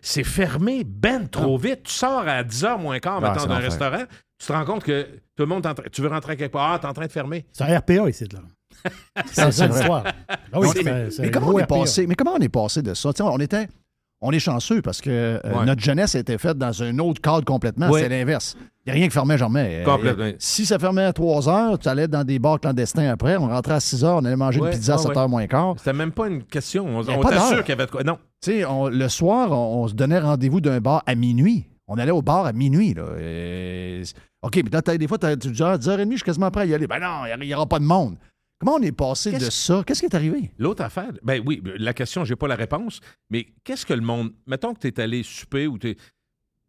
c'est 0.00 0.24
fermé 0.24 0.84
ben 0.84 1.28
trop 1.28 1.58
vite. 1.58 1.82
Tu 1.82 1.92
sors 1.92 2.26
à 2.26 2.42
10h 2.42 2.80
moins 2.80 2.98
quart 2.98 3.16
Ah, 3.18 3.20
maintenant 3.20 3.46
d'un 3.46 3.58
restaurant, 3.58 4.04
tu 4.38 4.46
te 4.46 4.52
rends 4.52 4.64
compte 4.64 4.82
que 4.84 5.02
tout 5.36 5.42
le 5.42 5.46
monde, 5.46 5.66
est 5.66 5.68
en 5.68 5.74
train- 5.74 5.88
tu 5.92 6.00
veux 6.00 6.08
rentrer 6.08 6.38
quelque 6.38 6.52
part, 6.52 6.72
ah, 6.72 6.78
t'es 6.78 6.86
en 6.86 6.94
train 6.94 7.06
de 7.06 7.12
fermer. 7.12 7.44
C'est 7.52 7.64
un 7.64 7.78
RPA 7.78 8.08
ici, 8.08 8.24
là. 8.32 8.40
C'est. 9.26 9.42
Ah 9.42 10.12
un 11.24 11.30
comment 11.30 11.46
gros 11.48 11.56
on 11.56 11.58
est 11.58 11.64
RPA. 11.64 11.74
passé, 11.80 12.06
mais 12.06 12.14
comment 12.14 12.32
on 12.34 12.38
est 12.40 12.48
passé 12.48 12.80
de 12.80 12.94
ça? 12.94 13.10
On 13.20 13.38
était. 13.38 13.68
On 14.22 14.32
est 14.32 14.38
chanceux 14.38 14.82
parce 14.82 15.00
que 15.00 15.08
euh, 15.10 15.38
Ouais. 15.44 15.64
notre 15.64 15.80
jeunesse 15.82 16.14
a 16.14 16.18
été 16.18 16.36
faite 16.36 16.58
dans 16.58 16.82
un 16.82 16.98
autre 16.98 17.20
cadre 17.22 17.44
complètement. 17.44 17.88
Ouais. 17.88 18.02
C'est 18.02 18.08
l'inverse. 18.10 18.54
Il 18.84 18.88
n'y 18.88 18.90
a 18.92 18.94
rien 18.94 19.06
qui 19.08 19.14
fermait 19.14 19.38
jamais. 19.38 19.80
Euh, 19.80 19.84
Complètement. 19.84 20.30
si 20.38 20.66
ça 20.66 20.78
fermait 20.78 21.04
à 21.04 21.12
3 21.12 21.48
heures, 21.48 21.78
tu 21.78 21.88
allais 21.88 22.08
dans 22.08 22.24
des 22.24 22.38
bars 22.38 22.58
clandestins 22.60 23.08
après. 23.10 23.36
On 23.36 23.48
rentrait 23.48 23.74
à 23.74 23.80
6 23.80 24.04
heures, 24.04 24.16
on 24.16 24.24
allait 24.24 24.36
manger 24.36 24.60
Ouais, 24.60 24.68
une 24.72 24.74
pizza 24.74 24.92
à 24.92 24.96
ah 24.96 24.98
7 24.98 25.08
ouais. 25.10 25.18
heure 25.18 25.28
moins 25.28 25.46
quart. 25.46 25.74
C'était 25.78 25.92
même 25.92 26.12
pas 26.12 26.28
une 26.28 26.42
question. 26.44 26.86
On, 26.86 26.98
on 27.00 27.04
t'assure 27.22 27.56
d'heure. 27.56 27.64
qu'il 27.64 27.70
y 27.70 27.72
avait 27.72 27.86
de 27.86 27.90
quoi. 27.90 28.02
Non. 28.04 28.18
Tu 28.42 28.52
sais, 28.52 28.64
le 28.90 29.08
soir, 29.08 29.52
on, 29.52 29.82
on 29.84 29.88
se 29.88 29.94
donnait 29.94 30.18
rendez-vous 30.18 30.60
d'un 30.60 30.80
bar 30.80 31.02
à 31.06 31.14
minuit. 31.14 31.66
On 31.88 31.96
allait 31.98 32.10
au 32.12 32.22
bar 32.22 32.46
à 32.46 32.52
minuit. 32.52 32.94
Là. 32.94 33.04
Et- 33.20 34.02
OK, 34.42 34.56
mais 34.56 34.70
là, 34.72 34.80
des 34.96 35.06
fois, 35.08 35.18
tu 35.18 35.50
dis, 35.50 35.62
ah, 35.62 35.76
10h30, 35.76 36.10
je 36.12 36.16
suis 36.16 36.24
quasiment 36.24 36.50
prêt 36.50 36.62
à 36.62 36.66
y 36.66 36.74
aller. 36.74 36.86
Ben 36.86 36.98
non, 36.98 37.24
il 37.40 37.46
n'y 37.46 37.54
aura 37.54 37.66
pas 37.66 37.78
de 37.78 37.84
monde. 37.84 38.16
Comment 38.60 38.74
on 38.76 38.82
est 38.82 38.92
passé 38.92 39.32
de 39.32 39.50
ça? 39.50 39.82
Qu'est-ce 39.86 40.00
qui 40.00 40.06
est 40.06 40.14
arrivé? 40.14 40.52
L'autre 40.58 40.82
affaire, 40.84 41.10
ben 41.22 41.42
oui, 41.46 41.62
la 41.78 41.94
question, 41.94 42.24
j'ai 42.26 42.36
pas 42.36 42.46
la 42.46 42.56
réponse, 42.56 43.00
mais 43.30 43.46
qu'est-ce 43.64 43.86
que 43.86 43.94
le 43.94 44.02
monde. 44.02 44.32
Mettons 44.46 44.74
que 44.74 44.80
tu 44.80 44.88
es 44.88 45.00
allé 45.00 45.22
souper 45.22 45.66
ou 45.66 45.78
tu 45.78 45.96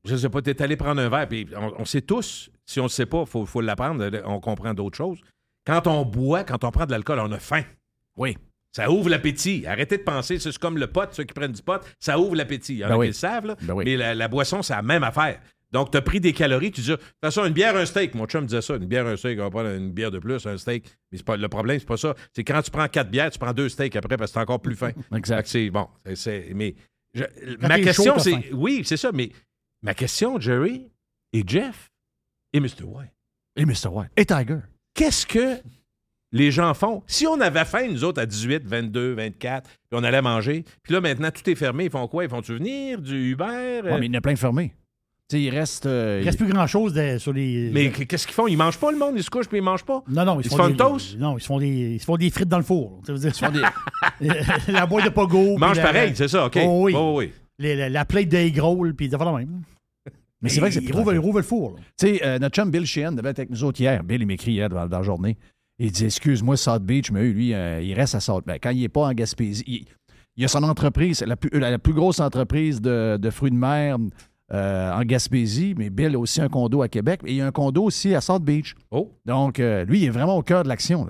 Je 0.06 0.16
sais 0.16 0.30
pas, 0.30 0.42
tu 0.42 0.50
es 0.52 0.62
allé 0.62 0.78
prendre 0.78 1.02
un 1.02 1.10
verre, 1.10 1.28
puis 1.28 1.48
on, 1.56 1.74
on 1.82 1.86
sait 1.86 2.02
tous, 2.02 2.50
si 2.66 2.80
on 2.80 2.84
ne 2.86 2.89
sait 2.89 3.06
pas, 3.06 3.22
il 3.22 3.28
faut, 3.28 3.46
faut 3.46 3.60
l'apprendre, 3.62 4.10
on 4.26 4.39
comprend 4.39 4.74
d'autres 4.74 4.98
choses. 4.98 5.20
Quand 5.68 5.86
on 5.86 6.06
boit, 6.06 6.44
quand 6.46 6.64
on 6.64 6.72
prend 6.72 6.86
de 6.86 6.92
l'alcool, 6.92 7.20
on 7.20 7.32
a 7.34 7.39
faim. 7.39 7.64
Oui. 8.16 8.38
Ça 8.72 8.89
ouvre 8.89 9.10
l'appétit. 9.10 9.66
Arrêtez 9.68 9.98
de 9.98 10.04
penser, 10.04 10.39
c'est 10.39 10.58
comme 10.58 10.78
le 10.78 10.88
pot, 10.88 11.14
ceux 11.14 11.26
qui 11.26 11.34
prennent 11.34 11.52
du 11.52 11.62
pot, 11.62 11.82
ça 12.00 12.18
ouvre 12.18 12.36
l'appétit. 12.36 12.76
Il 12.76 12.80
y 12.80 12.86
en 12.86 12.88
Ben 12.88 12.94
a 12.94 12.98
oui. 13.00 13.08
qui 13.08 13.10
le 13.10 13.14
savent, 13.16 13.46
là, 13.48 13.58
Ben 13.62 13.74
oui. 13.74 13.84
mais 13.86 13.98
la, 13.98 14.16
la 14.16 14.28
boisson, 14.30 14.62
c'est 14.62 14.74
la 14.74 14.82
même 14.82 15.04
affaire. 15.04 15.42
Donc, 15.72 15.91
tu 15.91 15.97
as 15.97 16.01
pris 16.01 16.19
des 16.19 16.34
calories, 16.34 16.72
tu 16.72 16.82
dis, 16.82 16.89
de 16.89 16.95
toute 16.95 17.05
façon, 17.24 17.45
une 17.45 17.53
bière, 17.53 17.76
un 17.78 17.86
steak. 17.86 18.13
Mon 18.15 18.26
chum 18.26 18.45
disait 18.45 18.61
ça, 18.61 18.76
une 18.76 18.86
bière, 18.88 19.07
un 19.07 19.15
steak, 19.15 19.39
on 19.39 19.43
va 19.43 19.49
prendre 19.49 19.69
une 19.69 19.91
bière 19.91 20.11
de 20.11 20.19
plus, 20.19 20.45
un 20.45 20.57
steak. 20.57 20.86
Mais 21.11 21.17
c'est 21.17 21.24
pas, 21.26 21.38
le 21.38 21.47
problème, 21.49 21.80
c'est 21.80 21.88
pas 21.88 21.97
ça. 21.97 22.13
C'est 22.34 22.43
quand 22.43 22.61
tu 22.61 22.72
prends 22.72 22.88
quatre 22.88 23.09
bières, 23.09 23.32
tu 23.32 23.39
prends 23.39 23.53
deux 23.53 23.69
steaks 23.69 23.95
après 23.95 24.17
parce 24.17 24.32
que 24.32 24.36
t'es 24.36 24.41
encore 24.41 24.61
plus 24.61 24.76
faim. 24.76 24.91
Exact. 25.15 25.47
C'est 25.47 25.69
bon. 25.69 25.88
c'est- 26.15 26.51
mais 26.53 26.76
je- 27.13 27.24
ma 27.59 27.80
question, 27.80 28.19
c'est. 28.19 28.51
Oui, 28.53 28.82
c'est 28.86 28.97
ça, 28.97 29.11
mais 29.13 29.32
ma 29.82 29.93
question, 29.93 30.39
Jerry 30.39 30.88
et 31.34 31.43
Jeff 31.47 31.89
et 32.53 32.59
Mr. 32.59 32.84
White, 32.84 33.11
Et 33.55 33.65
Mr. 33.65 33.88
White. 33.89 34.11
Et 34.17 34.26
Tiger. 34.26 34.59
qu'est-ce 34.93 35.26
que 35.26 35.57
les 36.34 36.51
gens 36.51 36.74
font? 36.74 37.01
Si 37.07 37.26
on 37.28 37.39
avait 37.39 37.63
faim, 37.65 37.88
nous 37.89 38.03
autres, 38.03 38.22
à 38.22 38.26
18, 38.26 38.63
22, 38.65 39.13
24, 39.13 39.69
puis 39.69 39.78
on 39.93 40.03
allait 40.03 40.22
manger, 40.22 40.63
puis 40.84 40.93
là, 40.93 40.99
maintenant, 41.01 41.32
tout 41.32 41.49
est 41.49 41.55
fermé, 41.55 41.86
ils 41.86 41.89
font 41.91 42.07
quoi? 42.09 42.24
Ils 42.26 42.30
font-tu 42.30 42.53
venir? 42.55 42.99
Du 43.01 43.32
Uber? 43.32 43.82
Ouais, 43.84 43.99
mais 43.99 44.05
il 44.07 44.11
y 44.11 44.15
en 44.15 44.19
a 44.19 44.22
plein 44.22 44.34
de 44.34 44.39
fermés. 44.39 44.74
Il 45.40 45.50
reste. 45.50 45.86
euh, 45.86 46.20
Il 46.22 46.26
reste 46.26 46.38
plus 46.40 46.48
grand-chose 46.52 46.94
de- 46.94 47.18
sur 47.18 47.34
les... 47.34 47.70
Mais 47.74 47.90
qu'est-ce 47.92 48.26
qu'ils 48.26 48.34
font? 48.36 48.48
Ils 48.48 48.58
mangent 48.58 48.78
pas 48.78 48.92
le 48.92 48.98
monde, 48.98 49.14
ils 49.16 49.24
se 49.24 49.30
couchent 49.30 49.48
puis 49.48 49.58
ils 49.60 49.64
mangent 49.64 49.86
pas? 49.86 50.04
Non, 50.10 50.26
non, 50.26 50.40
ils, 50.40 50.46
Ils 50.46 50.50
font 50.50 50.66
des, 50.66 50.72
une 50.72 50.78
toast? 50.78 51.18
Non, 51.18 51.38
ils 51.38 51.42
se 51.42 51.46
font 51.48 51.60
des, 51.60 51.68
ils 51.96 52.00
se 52.00 52.06
font 52.06 52.18
des 52.18 52.30
frites 52.30 52.50
dans 52.50 52.58
le 52.58 52.64
four. 52.64 53.02
Tu 53.06 53.12
veux 53.12 53.18
dire, 53.18 53.30
ils 53.30 53.34
se 53.34 53.46
font 53.46 53.52
des... 53.52 54.32
la 54.72 54.86
boîte 54.86 55.06
de 55.06 55.10
pogo. 55.10 55.54
Ils 55.54 55.60
mangent 55.60 55.78
la- 55.78 55.84
pareil, 55.84 56.12
c'est 56.16 56.28
ça, 56.28 56.46
OK. 56.46 56.60
Oh 56.64 56.82
oui. 56.86 56.94
Oh, 56.96 57.16
oui. 57.18 57.32
les- 57.60 57.76
la, 57.76 57.90
la 57.90 58.06
plate 58.06 58.28
d'egg 58.30 58.58
roll, 58.60 58.94
puis 58.96 59.08
ils 59.08 59.18
font 59.18 59.24
la 59.26 59.38
même. 59.40 59.62
Mais 60.42 60.50
c'est 60.50 60.60
vrai 60.60 60.70
que 60.70 60.76
c'est 60.76 60.84
Ils 60.84 60.92
rouvrent 61.20 61.38
le 61.40 61.44
four. 61.44 61.76
là. 61.76 61.78
Tu 62.00 62.08
sais, 62.18 62.26
euh, 62.26 62.40
notre 62.40 62.56
chum 62.56 62.72
Bill 62.72 62.86
Sheehan 62.86 63.12
devait 63.12 63.30
être 63.30 63.40
avec 63.40 63.52
nous 63.52 63.64
autres 63.64 63.80
hier. 63.80 64.04
Bill, 64.04 64.22
il 64.22 64.26
m'écrit 64.26 64.54
hier 64.54 64.70
dans, 64.70 64.88
dans 64.88 64.98
la 64.98 65.04
journée. 65.04 65.38
Il 65.78 65.92
dit 65.92 66.06
Excuse-moi, 66.06 66.58
South 66.58 66.84
Beach, 66.84 67.12
mais 67.12 67.24
lui, 67.30 67.54
euh, 67.54 67.80
il 67.82 67.94
reste 67.94 68.16
à 68.16 68.20
South 68.20 68.46
Beach. 68.48 68.58
Quand 68.62 68.72
il 68.72 68.82
n'est 68.82 68.90
pas 68.90 69.02
en 69.02 69.14
Gaspésie, 69.14 69.64
il, 69.68 69.86
il 70.38 70.46
a 70.46 70.48
son 70.48 70.64
entreprise, 70.64 71.22
la 71.28 71.36
plus, 71.36 71.52
la 71.60 71.78
plus 71.78 71.94
grosse 71.94 72.20
entreprise 72.20 72.82
de, 72.82 73.18
de 73.22 73.30
fruits 73.30 73.52
de 73.52 73.56
mer 73.56 73.98
euh, 74.54 74.91
en 74.91 75.04
Gaspésie, 75.04 75.76
mais 75.78 75.89
Bill 75.89 76.16
a 76.16 76.20
aussi 76.20 76.41
un 76.41 76.49
condo 76.49 76.82
à 76.82 76.89
Québec 76.89 77.22
et 77.26 77.36
il 77.36 77.41
a 77.41 77.47
un 77.47 77.52
condo 77.52 77.84
aussi 77.84 78.14
à 78.14 78.22
South 78.22 78.43
Beach. 78.43 78.76
Oh. 78.91 79.10
Donc, 79.26 79.60
euh, 79.60 79.86
lui, 79.86 79.99
il 79.99 80.06
est 80.06 80.10
vraiment 80.10 80.36
au 80.36 80.41
cœur 80.41 80.64
de 80.64 80.68
l'action. 80.68 81.08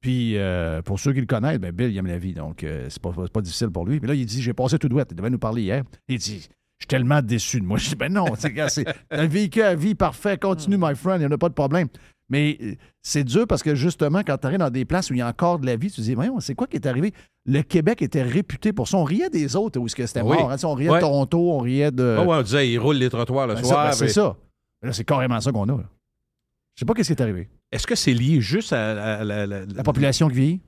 Puis, 0.00 0.36
euh, 0.36 0.82
pour 0.82 0.98
ceux 0.98 1.12
qui 1.12 1.20
le 1.20 1.26
connaissent, 1.26 1.58
ben, 1.58 1.70
Bill, 1.70 1.90
il 1.90 1.96
aime 1.96 2.08
la 2.08 2.18
vie, 2.18 2.34
donc 2.34 2.66
c'est 2.88 3.00
pas, 3.00 3.12
pas 3.32 3.40
difficile 3.40 3.70
pour 3.70 3.86
lui. 3.86 4.00
Mais 4.00 4.08
là, 4.08 4.14
il 4.14 4.26
dit 4.26 4.42
J'ai 4.42 4.52
passé 4.52 4.78
tout 4.78 4.88
douette. 4.88 5.08
Il 5.12 5.16
devait 5.16 5.30
nous 5.30 5.38
parler 5.38 5.62
hier. 5.62 5.84
Il 6.08 6.18
dit 6.18 6.40
Je 6.40 6.84
suis 6.84 6.88
tellement 6.88 7.22
déçu 7.22 7.60
de 7.60 7.64
moi. 7.64 7.78
Je 7.78 7.90
dis 7.90 7.94
Ben 7.94 8.12
non, 8.12 8.26
c'est 8.36 8.84
un 9.10 9.26
véhicule 9.28 9.62
à 9.62 9.76
vie 9.76 9.94
parfait. 9.94 10.36
Continue, 10.36 10.76
my 10.76 10.96
friend, 10.96 11.20
il 11.20 11.26
n'y 11.26 11.26
en 11.26 11.34
a 11.34 11.38
pas 11.38 11.50
de 11.50 11.54
problème. 11.54 11.86
Mais 12.32 12.56
euh, 12.62 12.74
c'est 13.02 13.24
dur 13.24 13.46
parce 13.46 13.62
que 13.62 13.74
justement, 13.74 14.22
quand 14.26 14.38
tu 14.38 14.46
arrives 14.46 14.58
dans 14.58 14.70
des 14.70 14.84
places 14.86 15.10
où 15.10 15.14
il 15.14 15.18
y 15.18 15.20
a 15.20 15.28
encore 15.28 15.58
de 15.58 15.66
la 15.66 15.76
vie, 15.76 15.90
tu 15.90 15.96
te 15.96 16.00
dis 16.00 16.14
Voyons, 16.14 16.40
c'est 16.40 16.54
quoi 16.54 16.66
qui 16.66 16.76
est 16.76 16.86
arrivé? 16.86 17.12
Le 17.44 17.60
Québec 17.62 18.00
était 18.02 18.22
réputé 18.22 18.72
pour 18.72 18.88
ça. 18.88 18.96
On 18.96 19.04
riait 19.04 19.28
des 19.30 19.54
autres 19.54 19.78
où 19.78 19.86
est-ce 19.86 19.94
que 19.94 20.06
c'était 20.06 20.22
Oui. 20.22 20.36
mort. 20.38 20.50
hein. 20.50 20.56
On 20.64 20.72
riait 20.74 20.88
Ouais. 20.88 20.96
de 20.96 21.00
Toronto, 21.02 21.52
on 21.52 21.58
riait 21.58 21.90
de. 21.92 22.16
Ah 22.18 22.24
ouais, 22.24 22.36
on 22.38 22.42
disait, 22.42 22.70
ils 22.70 22.78
roulent 22.78 22.96
les 22.96 23.10
trottoirs 23.10 23.46
le 23.46 23.54
Ben, 23.54 23.62
soir. 23.64 23.86
ben, 23.86 23.92
c'est 23.92 24.04
mais- 24.06 24.10
ça. 24.12 24.36
Mais 24.82 24.88
Là, 24.88 24.92
c'est 24.94 25.04
carrément 25.04 25.40
ça 25.40 25.52
qu'on 25.52 25.68
a. 25.68 25.76
là. 25.76 25.84
Je 26.74 26.80
sais 26.80 26.86
pas 26.86 26.94
qu'est-ce 26.94 27.12
qui 27.12 27.20
est 27.20 27.22
arrivé. 27.22 27.50
Est-ce 27.70 27.86
que 27.86 27.94
c'est 27.94 28.14
lié 28.14 28.40
juste 28.40 28.72
à, 28.72 29.22
la- 29.24 29.46
La 29.46 29.82
population 29.84 30.28
qui 30.28 30.34
vieillit 30.34 30.60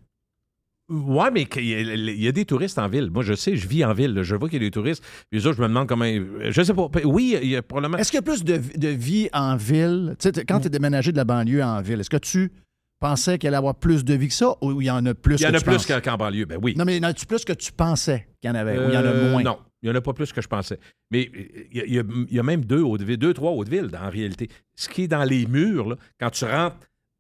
Ouais, 0.90 1.30
mais 1.32 1.46
a- 1.56 1.60
il 1.60 2.20
y 2.22 2.28
a 2.28 2.32
des 2.32 2.44
touristes 2.44 2.78
en 2.78 2.88
ville. 2.88 3.10
Moi, 3.10 3.22
je 3.22 3.32
sais, 3.34 3.56
je 3.56 3.66
vis 3.66 3.84
en 3.84 3.94
ville. 3.94 4.20
Je 4.22 4.36
vois 4.36 4.48
qu'il 4.50 4.62
y 4.62 4.64
a 4.64 4.68
des 4.68 4.70
touristes. 4.70 5.02
Puis 5.30 5.40
les 5.40 5.46
autres, 5.46 5.56
je 5.56 5.62
me 5.62 5.68
demande 5.68 5.88
comment. 5.88 6.04
Je 6.04 6.62
sais 6.62 6.74
pas. 6.74 6.88
Oui, 7.04 7.36
il 7.42 7.48
y 7.48 7.56
a 7.56 7.62
probablement. 7.62 7.96
Est-ce 7.98 8.10
qu'il 8.10 8.18
y 8.18 8.22
a 8.22 8.22
plus 8.22 8.44
de, 8.44 8.60
de 8.76 8.88
vie 8.88 9.28
en 9.32 9.56
ville? 9.56 10.14
Tu 10.18 10.30
sais, 10.34 10.44
quand 10.44 10.60
tu 10.60 10.66
es 10.66 10.70
déménagé 10.70 11.10
de 11.12 11.16
la 11.16 11.24
banlieue 11.24 11.62
en 11.62 11.80
ville, 11.80 12.00
est-ce 12.00 12.10
que 12.10 12.18
tu 12.18 12.52
pensais 13.00 13.38
qu'il 13.38 13.48
allait 13.48 13.56
y 13.56 13.58
avoir 13.58 13.74
plus 13.76 14.04
de 14.04 14.14
vie 14.14 14.28
que 14.28 14.34
ça 14.34 14.54
ou 14.60 14.80
il 14.80 14.84
y 14.86 14.90
en 14.90 15.04
a 15.06 15.14
plus 15.14 15.36
Il 15.36 15.42
y 15.42 15.46
en 15.46 15.54
a 15.54 15.60
plus 15.60 15.86
qu'en 15.86 16.16
banlieue. 16.16 16.44
Ben 16.44 16.58
oui. 16.62 16.74
Non, 16.76 16.84
mais 16.84 16.96
y 16.98 17.00
en 17.00 17.04
a-tu 17.04 17.24
plus 17.26 17.44
que 17.44 17.52
tu 17.54 17.72
pensais 17.72 18.28
qu'il 18.40 18.48
y 18.48 18.50
en 18.52 18.54
avait 18.54 18.78
ou 18.78 18.88
il 18.88 18.94
y 18.94 18.96
en 18.96 19.00
a 19.00 19.04
Euh, 19.04 19.30
moins? 19.32 19.42
Non, 19.42 19.58
il 19.82 19.88
n'y 19.88 19.94
en 19.94 19.98
a 19.98 20.02
pas 20.02 20.12
plus 20.12 20.32
que 20.32 20.42
je 20.42 20.48
pensais. 20.48 20.78
Mais 21.10 21.30
il 21.72 21.78
y 21.78 21.80
a, 21.80 21.84
il 21.86 21.94
y 21.94 21.98
a- 21.98 22.02
il 22.30 22.38
a 22.38 22.42
même 22.42 22.64
deux, 22.64 22.82
deux, 23.16 23.32
trois 23.34 23.52
Haute-Ville 23.52 23.90
en 24.00 24.10
réalité. 24.10 24.48
Ce 24.76 24.88
qui 24.90 25.02
est 25.04 25.08
dans 25.08 25.24
les 25.24 25.46
murs, 25.46 25.88
là, 25.88 25.96
quand 26.20 26.30
tu 26.30 26.44
rentres 26.44 26.76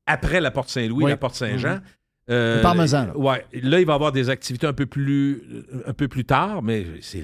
après 0.06 0.40
la 0.42 0.50
Porte 0.50 0.68
Saint-Louis, 0.68 1.04
Oui. 1.04 1.10
la 1.10 1.16
Porte 1.16 1.34
Saint-Jean. 1.34 1.76
Mhm. 1.76 1.82
Euh, 2.30 2.56
Le 2.56 2.62
parmesan, 2.62 3.06
là. 3.06 3.16
Ouais. 3.16 3.44
Là, 3.52 3.80
il 3.80 3.86
va 3.86 3.92
y 3.92 3.94
avoir 3.94 4.12
des 4.12 4.30
activités 4.30 4.66
un 4.66 4.72
peu 4.72 4.86
plus, 4.86 5.42
un 5.86 5.92
peu 5.92 6.08
plus 6.08 6.24
tard, 6.24 6.62
mais 6.62 6.86
c'est, 7.00 7.22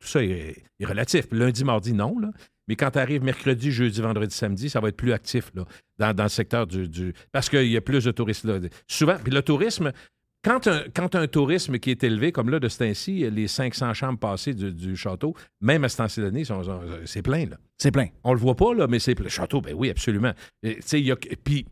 tout 0.00 0.08
ça 0.08 0.22
est, 0.22 0.56
est 0.80 0.84
relatif. 0.86 1.26
Lundi, 1.30 1.64
mardi, 1.64 1.92
non. 1.92 2.18
Là. 2.18 2.30
Mais 2.68 2.76
quand 2.76 2.90
tu 2.92 2.98
arrives 2.98 3.22
mercredi, 3.24 3.70
jeudi, 3.72 4.00
vendredi, 4.00 4.34
samedi, 4.34 4.70
ça 4.70 4.80
va 4.80 4.88
être 4.88 4.96
plus 4.96 5.12
actif 5.12 5.50
là, 5.54 5.64
dans, 5.98 6.14
dans 6.14 6.22
le 6.24 6.28
secteur 6.28 6.66
du. 6.66 6.88
du- 6.88 7.12
parce 7.32 7.48
qu'il 7.48 7.66
y 7.66 7.76
a 7.76 7.80
plus 7.80 8.04
de 8.04 8.10
touristes 8.12 8.44
là. 8.44 8.58
Souvent, 8.86 9.16
puis 9.22 9.32
le 9.32 9.42
tourisme, 9.42 9.90
quand 10.44 10.66
un, 10.68 10.84
quand 10.94 11.14
un 11.16 11.26
tourisme 11.26 11.78
qui 11.78 11.90
est 11.90 12.02
élevé, 12.04 12.32
comme 12.32 12.48
là, 12.48 12.58
de 12.60 12.68
ce 12.68 12.78
temps-ci, 12.78 13.28
les 13.30 13.46
500 13.48 13.92
chambres 13.94 14.18
passées 14.18 14.54
du, 14.54 14.72
du 14.72 14.96
château, 14.96 15.34
même 15.60 15.84
à 15.84 15.88
ce 15.88 15.98
temps-ci 15.98 16.20
d'année, 16.20 16.44
c'est 17.04 17.22
plein, 17.22 17.46
là. 17.46 17.56
C'est 17.76 17.90
plein. 17.90 18.06
On 18.24 18.32
le 18.32 18.38
voit 18.38 18.56
pas, 18.56 18.72
là, 18.72 18.86
mais 18.86 18.98
c'est 19.00 19.14
plein. 19.14 19.24
Le 19.24 19.30
château, 19.30 19.60
ben 19.60 19.74
oui, 19.76 19.90
absolument. 19.90 20.32
Et, 20.62 20.76
tu 20.76 20.82
sais, 20.86 21.00
il 21.00 21.06
y 21.06 21.12
a- 21.12 21.16
Puis, 21.44 21.66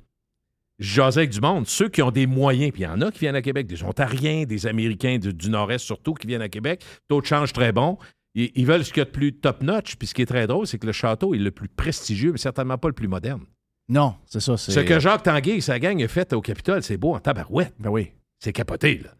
jasais 0.79 1.20
avec 1.20 1.31
du 1.31 1.41
monde, 1.41 1.66
ceux 1.66 1.89
qui 1.89 2.03
ont 2.03 2.11
des 2.11 2.26
moyens, 2.26 2.72
puis 2.72 2.83
il 2.83 2.85
y 2.85 2.89
en 2.89 3.01
a 3.01 3.11
qui 3.11 3.20
viennent 3.20 3.35
à 3.37 3.43
Québec, 3.43 3.66
des 3.66 3.83
Ontariens, 3.83 4.45
des 4.45 4.66
Américains 4.66 5.18
du, 5.18 5.35
du 5.35 5.51
Nord-Est 5.51 5.79
surtout, 5.79 6.14
qui 6.14 6.26
viennent 6.26 6.43
à 6.43 6.49
Québec. 6.49 6.85
Taux 7.09 7.20
de 7.20 7.26
change 7.26 7.53
très 7.53 7.72
bon. 7.72 7.99
Ils, 8.35 8.51
ils 8.55 8.66
veulent 8.66 8.85
ce 8.85 8.93
qu'il 8.93 9.01
y 9.01 9.03
a 9.03 9.07
de 9.07 9.11
plus 9.11 9.33
top-notch. 9.33 9.97
Puis 9.97 10.09
ce 10.09 10.14
qui 10.14 10.22
est 10.22 10.26
très 10.26 10.47
drôle, 10.47 10.66
c'est 10.66 10.79
que 10.79 10.87
le 10.87 10.93
château 10.93 11.35
est 11.35 11.39
le 11.39 11.51
plus 11.51 11.68
prestigieux, 11.68 12.33
mais 12.33 12.39
certainement 12.39 12.79
pas 12.79 12.89
le 12.89 12.95
plus 12.95 13.09
moderne. 13.09 13.43
Non, 13.89 14.14
c'est 14.26 14.41
ça. 14.41 14.57
Ce 14.57 14.81
que 14.81 15.01
Jacques 15.01 15.22
Tanguay 15.22 15.57
et 15.57 15.61
sa 15.61 15.79
gang 15.79 16.01
a 16.03 16.09
fait 16.09 16.33
au 16.33 16.43
Capitole, 16.43 16.83
c'est 16.83 16.99
beau 16.99 17.14
en 17.14 17.20
tabarouette. 17.20 17.74
Ben 17.79 17.91
oui. 17.91 18.12
C'est 18.39 18.53
capoté, 18.53 19.01
là. 19.03 19.11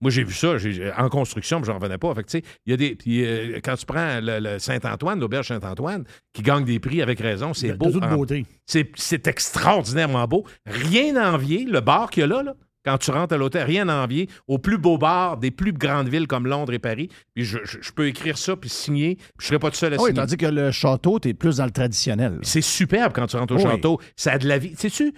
Moi, 0.00 0.10
j'ai 0.10 0.24
vu 0.24 0.34
ça 0.34 0.58
j'ai- 0.58 0.92
en 0.92 1.08
construction, 1.08 1.60
puis 1.60 1.66
j'en 1.68 1.78
revenais 1.78 1.96
pas. 1.98 2.14
Fait 2.14 2.22
que, 2.22 2.46
y 2.66 2.72
a 2.72 2.76
des. 2.76 2.94
Puis, 2.96 3.24
euh, 3.24 3.60
quand 3.64 3.76
tu 3.76 3.86
prends 3.86 4.20
le, 4.20 4.38
le 4.40 4.58
Saint-Antoine, 4.58 5.18
l'auberge 5.20 5.48
Saint-Antoine, 5.48 6.04
qui 6.34 6.42
gagne 6.42 6.64
des 6.64 6.78
prix 6.78 7.00
avec 7.02 7.18
raison, 7.20 7.54
c'est 7.54 7.72
beau. 7.72 7.96
en- 8.02 8.14
beauté. 8.16 8.44
C'est, 8.66 8.90
c'est 8.96 9.26
extraordinairement 9.26 10.26
beau. 10.26 10.44
Rien 10.66 11.16
à 11.16 11.32
envier, 11.32 11.64
le 11.64 11.80
bar 11.80 12.10
qu'il 12.10 12.20
y 12.20 12.24
a 12.24 12.26
là, 12.26 12.42
là, 12.42 12.54
quand 12.84 12.98
tu 12.98 13.10
rentres 13.10 13.34
à 13.34 13.36
l'hôtel, 13.36 13.64
rien 13.66 13.88
à 13.88 14.04
envier 14.04 14.28
au 14.46 14.58
plus 14.58 14.78
beau 14.78 14.96
bar 14.98 15.38
des 15.38 15.50
plus 15.50 15.72
grandes 15.72 16.08
villes 16.08 16.28
comme 16.28 16.46
Londres 16.46 16.72
et 16.72 16.78
Paris. 16.78 17.08
Puis 17.34 17.44
je, 17.44 17.58
je- 17.64 17.78
je 17.80 17.90
peux 17.92 18.06
écrire 18.06 18.38
ça, 18.38 18.54
puis 18.54 18.68
signer, 18.68 19.16
puis 19.16 19.24
je 19.40 19.46
serai 19.46 19.58
pas 19.58 19.70
tout 19.70 19.76
seul 19.76 19.92
à 19.94 19.96
Ah 19.98 20.02
oui, 20.02 20.10
signer. 20.10 20.20
tandis 20.20 20.36
que 20.36 20.46
le 20.46 20.70
château, 20.70 21.18
tu 21.18 21.28
es 21.30 21.34
plus 21.34 21.56
dans 21.56 21.64
le 21.64 21.72
traditionnel. 21.72 22.38
C'est 22.42 22.60
superbe 22.60 23.12
quand 23.14 23.26
tu 23.26 23.36
rentres 23.36 23.54
au 23.54 23.56
Oui. 23.56 23.62
château. 23.62 23.98
Ça 24.14 24.32
a 24.32 24.38
de 24.38 24.46
la 24.46 24.58
vie. 24.58 24.74
Sais-tu, 24.76 25.12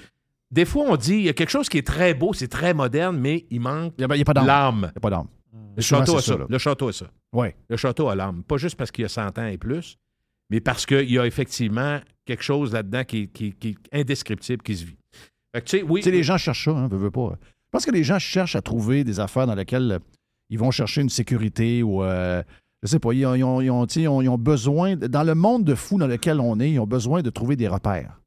des 0.51 0.65
fois, 0.65 0.85
on 0.89 0.97
dit, 0.97 1.15
il 1.15 1.23
y 1.23 1.29
a 1.29 1.33
quelque 1.35 1.51
chose 1.51 1.69
qui 1.69 1.79
est 1.79 1.87
très 1.87 2.15
beau, 2.15 2.33
c'est 2.33 2.49
très 2.49 2.73
moderne, 2.75 3.19
mais 3.19 3.47
il 3.51 3.61
manque 3.61 3.95
Il 3.99 4.07
n'y 4.07 4.21
a, 4.21 4.25
pas 4.25 4.33
l'âme. 4.47 4.77
Il 4.77 4.81
n'y 4.87 4.97
a 4.97 5.01
pas 5.01 5.11
d'âme. 5.11 5.27
Le 5.77 5.83
château 5.83 6.17
a 6.17 6.23
ça. 6.23 6.37
Le 6.49 6.59
château 6.59 6.89
a 6.89 6.93
ça. 6.93 7.07
Ouais. 7.33 7.55
Le 7.69 7.77
château 7.77 8.09
a 8.09 8.17
l'âme. 8.17 8.43
Pas 8.43 8.57
juste 8.57 8.77
parce 8.77 8.91
qu'il 8.91 9.03
y 9.03 9.05
a 9.05 9.09
100 9.09 9.39
ans 9.39 9.47
et 9.47 9.59
plus, 9.59 9.97
mais 10.51 10.61
parce 10.61 10.87
qu'il 10.87 11.11
y 11.11 11.19
a 11.19 11.27
effectivement 11.27 12.01
quelque 12.25 12.43
chose 12.43 12.73
là-dedans 12.73 13.05
qui, 13.05 13.29
qui- 13.29 13.53
qui 13.53 13.77
est 13.93 14.01
indescriptible, 14.01 14.63
qui 14.63 14.77
se 14.77 14.85
vit. 14.85 14.97
Fait 15.55 15.63
que, 15.63 15.83
oui. 15.85 16.03
Les 16.03 16.23
gens 16.23 16.39
cherchent 16.39 16.65
ça, 16.65 16.71
hein, 16.73 16.89
veux, 16.89 16.97
veux 16.99 17.11
pas. 17.11 17.33
Je 17.43 17.71
pense 17.71 17.85
que 17.87 17.91
les 17.91 18.05
gens 18.05 18.19
cherchent 18.19 18.57
à 18.57 18.63
trouver 18.63 19.05
des 19.05 19.21
affaires 19.21 19.47
dans 19.47 19.55
lesquelles 19.55 19.93
euh, 19.93 19.99
ils 20.51 20.59
vont 20.59 20.71
chercher 20.71 21.03
une 21.03 21.11
sécurité 21.11 21.83
ou, 21.83 22.03
euh, 22.03 22.43
je 22.83 22.89
sais 22.89 22.99
pas, 22.99 23.13
ils 23.13 23.27
ont, 23.27 23.35
ils 23.35 23.71
ont- 23.71 23.87
ils 23.87 24.25
ils 24.25 24.37
besoin, 24.39 24.97
dans 24.97 25.23
le 25.23 25.35
monde 25.35 25.65
de 25.65 25.75
fou 25.75 25.99
dans 25.99 26.07
lequel 26.07 26.41
on 26.41 26.59
est, 26.61 26.71
ils 26.73 26.79
ont 26.81 26.87
besoin 26.87 27.21
de 27.23 27.31
trouver 27.31 27.57
des 27.57 27.69
repères. 27.69 28.21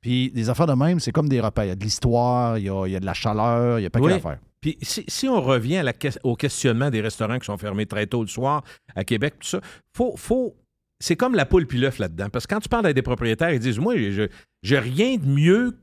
Puis 0.00 0.30
des 0.30 0.48
affaires 0.50 0.66
de 0.66 0.74
même, 0.74 1.00
c'est 1.00 1.12
comme 1.12 1.28
des 1.28 1.40
repères. 1.40 1.64
Il 1.64 1.68
y 1.68 1.72
a 1.72 1.76
de 1.76 1.82
l'histoire, 1.84 2.56
il 2.58 2.64
y 2.64 2.70
a, 2.70 2.86
il 2.86 2.92
y 2.92 2.96
a 2.96 3.00
de 3.00 3.06
la 3.06 3.14
chaleur, 3.14 3.78
il 3.80 3.82
y 3.82 3.86
a 3.86 3.90
pas 3.90 4.00
Oui. 4.00 4.12
qu'à 4.12 4.20
faire. 4.20 4.38
Puis 4.60 4.76
si, 4.82 5.04
si 5.08 5.28
on 5.28 5.40
revient 5.40 5.76
à 5.78 5.82
la 5.84 5.92
au 6.24 6.34
questionnement 6.36 6.90
des 6.90 7.00
restaurants 7.00 7.38
qui 7.38 7.46
sont 7.46 7.56
fermés 7.58 7.86
très 7.86 8.06
tôt 8.06 8.22
le 8.22 8.28
soir 8.28 8.62
à 8.96 9.04
Québec, 9.04 9.34
tout 9.40 9.46
ça, 9.48 9.60
faut, 9.96 10.16
faut, 10.16 10.56
c'est 11.00 11.14
comme 11.16 11.34
la 11.36 11.46
poule 11.46 11.66
puis 11.66 11.78
l'œuf 11.78 11.98
là-dedans. 11.98 12.28
Parce 12.28 12.46
que 12.46 12.54
quand 12.54 12.60
tu 12.60 12.68
parles 12.68 12.86
avec 12.86 12.96
des 12.96 13.02
propriétaires, 13.02 13.50
ils 13.52 13.60
disent 13.60 13.78
Moi, 13.78 13.96
je 14.10 14.28
j'ai 14.62 14.78
rien 14.78 15.16
de 15.16 15.26
mieux 15.26 15.76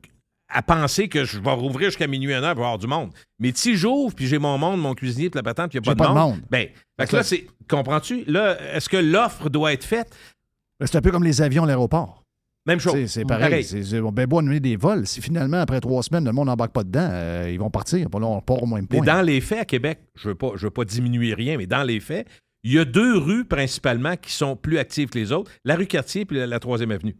à 0.48 0.62
penser 0.62 1.08
que 1.08 1.24
je 1.24 1.40
vais 1.40 1.50
rouvrir 1.52 1.88
jusqu'à 1.88 2.06
minuit, 2.06 2.32
une 2.34 2.44
heure 2.44 2.54
pour 2.54 2.64
avoir 2.64 2.78
du 2.78 2.86
monde. 2.86 3.10
Mais 3.40 3.50
si 3.54 3.76
j'ouvre, 3.76 4.14
puis 4.14 4.26
j'ai 4.26 4.38
mon 4.38 4.56
monde, 4.58 4.80
mon 4.80 4.94
cuisinier, 4.94 5.28
puis 5.30 5.38
la 5.38 5.42
patente, 5.42 5.70
puis 5.70 5.78
il 5.78 5.82
n'y 5.82 5.88
a 5.88 5.94
pas, 5.94 6.04
pas 6.04 6.10
de 6.10 6.14
de 6.14 6.18
monde, 6.20 6.30
monde. 6.36 6.42
ben, 6.50 6.68
fait 7.00 7.06
que 7.08 7.16
là, 7.16 7.22
c'est, 7.22 7.46
comprends-tu? 7.68 8.24
Là, 8.26 8.56
est-ce 8.74 8.88
que 8.88 8.96
l'offre 8.98 9.48
doit 9.50 9.72
être 9.72 9.84
faite? 9.84 10.14
Ben, 10.78 10.86
C'est 10.86 10.98
un 10.98 11.00
peu 11.00 11.10
comme 11.10 11.24
les 11.24 11.40
avions 11.42 11.64
à 11.64 11.66
l'aéroport. 11.66 12.22
Même 12.66 12.80
chose. 12.80 13.06
C'est- 13.06 13.24
pareil. 13.24 13.62
C'est- 13.64 14.00
on 14.00 14.10
ben 14.12 14.26
annuler 14.38 14.60
des 14.60 14.76
vols. 14.76 15.06
Si 15.06 15.20
finalement, 15.22 15.58
après 15.60 15.80
trois 15.80 16.02
semaines, 16.02 16.24
le 16.24 16.32
monde 16.32 16.46
n'embarque 16.48 16.72
pas 16.72 16.82
dedans, 16.84 17.08
euh, 17.10 17.48
ils 17.50 17.58
vont 17.58 17.70
partir. 17.70 18.08
Puis 18.10 18.20
on 18.22 18.40
part 18.40 18.62
au 18.62 18.66
moins 18.66 18.80
Mais 18.80 18.86
point. 18.98 19.06
dans 19.06 19.22
les 19.22 19.40
faits, 19.40 19.60
à 19.60 19.64
Québec, 19.64 20.00
je 20.16 20.28
ne 20.30 20.34
veux, 20.34 20.56
veux 20.56 20.70
pas 20.70 20.84
diminuer 20.84 21.34
rien, 21.34 21.56
mais 21.56 21.66
dans 21.66 21.82
les 21.84 22.00
faits, 22.00 22.26
il 22.64 22.72
y 22.72 22.78
a 22.78 22.84
deux 22.84 23.16
rues 23.16 23.44
principalement 23.44 24.16
qui 24.16 24.32
sont 24.32 24.56
plus 24.56 24.78
actives 24.78 25.08
que 25.08 25.18
les 25.18 25.30
autres, 25.30 25.50
la 25.64 25.76
rue 25.76 25.86
Cartier 25.86 26.26
et 26.28 26.34
la, 26.34 26.46
la 26.48 26.58
troisième 26.58 26.90
avenue. 26.90 27.16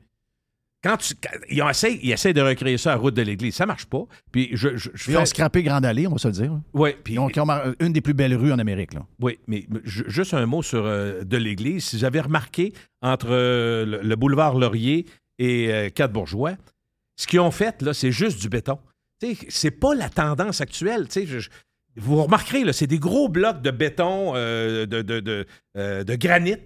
Quand 0.85 0.99
tu, 0.99 1.15
quand- 1.15 1.37
ils, 1.51 1.63
essayé, 1.69 1.99
ils 2.03 2.13
essayent 2.13 2.35
de 2.35 2.41
recréer 2.43 2.77
ça 2.79 2.93
à 2.93 2.97
route 2.97 3.15
de 3.15 3.23
l'église. 3.23 3.55
Ça 3.57 3.67
marche 3.67 3.87
pas. 3.87 4.05
Puis 4.31 4.51
je, 4.53 4.77
je, 4.77 4.91
je 4.95 5.11
Ils 5.11 5.17
ont 5.17 5.25
scrappé 5.25 5.63
Grande 5.65 5.85
Allée, 5.85 6.07
on 6.07 6.13
va 6.13 6.19
se 6.19 6.29
le 6.29 6.35
dire. 6.35 6.61
Ouais, 6.75 6.97
puis 7.03 7.15
Ils 7.15 7.19
ont, 7.19 7.29
ils 7.29 7.41
ont 7.41 7.47
mar- 7.47 7.65
une 7.81 7.93
des 7.93 8.01
plus 8.01 8.15
belles 8.15 8.35
rues 8.37 8.53
en 8.53 8.59
Amérique. 8.59 8.95
Là. 8.95 9.05
Oui, 9.21 9.39
mais 9.49 9.67
ju- 9.85 10.05
juste 10.07 10.35
un 10.35 10.47
mot 10.47 10.63
sur 10.63 10.85
euh, 10.85 11.25
de 11.25 11.37
l'église. 11.39 11.85
Si 11.87 11.99
j'avais 11.99 12.21
remarqué 12.21 12.73
entre 13.03 13.29
euh, 13.31 13.85
le, 13.85 14.01
le 14.03 14.17
boulevard 14.17 14.59
Laurier 14.59 15.07
et 15.39 15.73
euh, 15.73 15.89
Quatre-Bourgeois, 15.91 16.57
ce 17.17 17.27
qu'ils 17.27 17.41
ont 17.41 17.51
fait, 17.51 17.83
là, 17.83 17.95
c'est 17.95 18.13
juste 18.13 18.41
du 18.41 18.49
béton. 18.49 18.79
C'est 19.49 19.71
pas 19.71 19.95
la 19.95 20.09
tendance 20.11 20.61
actuelle. 20.61 21.07
je- 21.15 21.25
je- 21.41 21.51
vous 21.99 22.23
remarquerez, 22.23 22.63
là, 22.65 22.73
c'est 22.75 22.87
des 22.87 22.99
gros 22.99 23.29
blocs 23.31 23.63
de 23.63 23.71
béton, 23.71 24.35
euh, 24.37 24.85
de, 24.85 25.01
de, 25.01 25.21
de, 25.21 25.47
euh, 25.79 26.05
de 26.05 26.15
granit, 26.15 26.57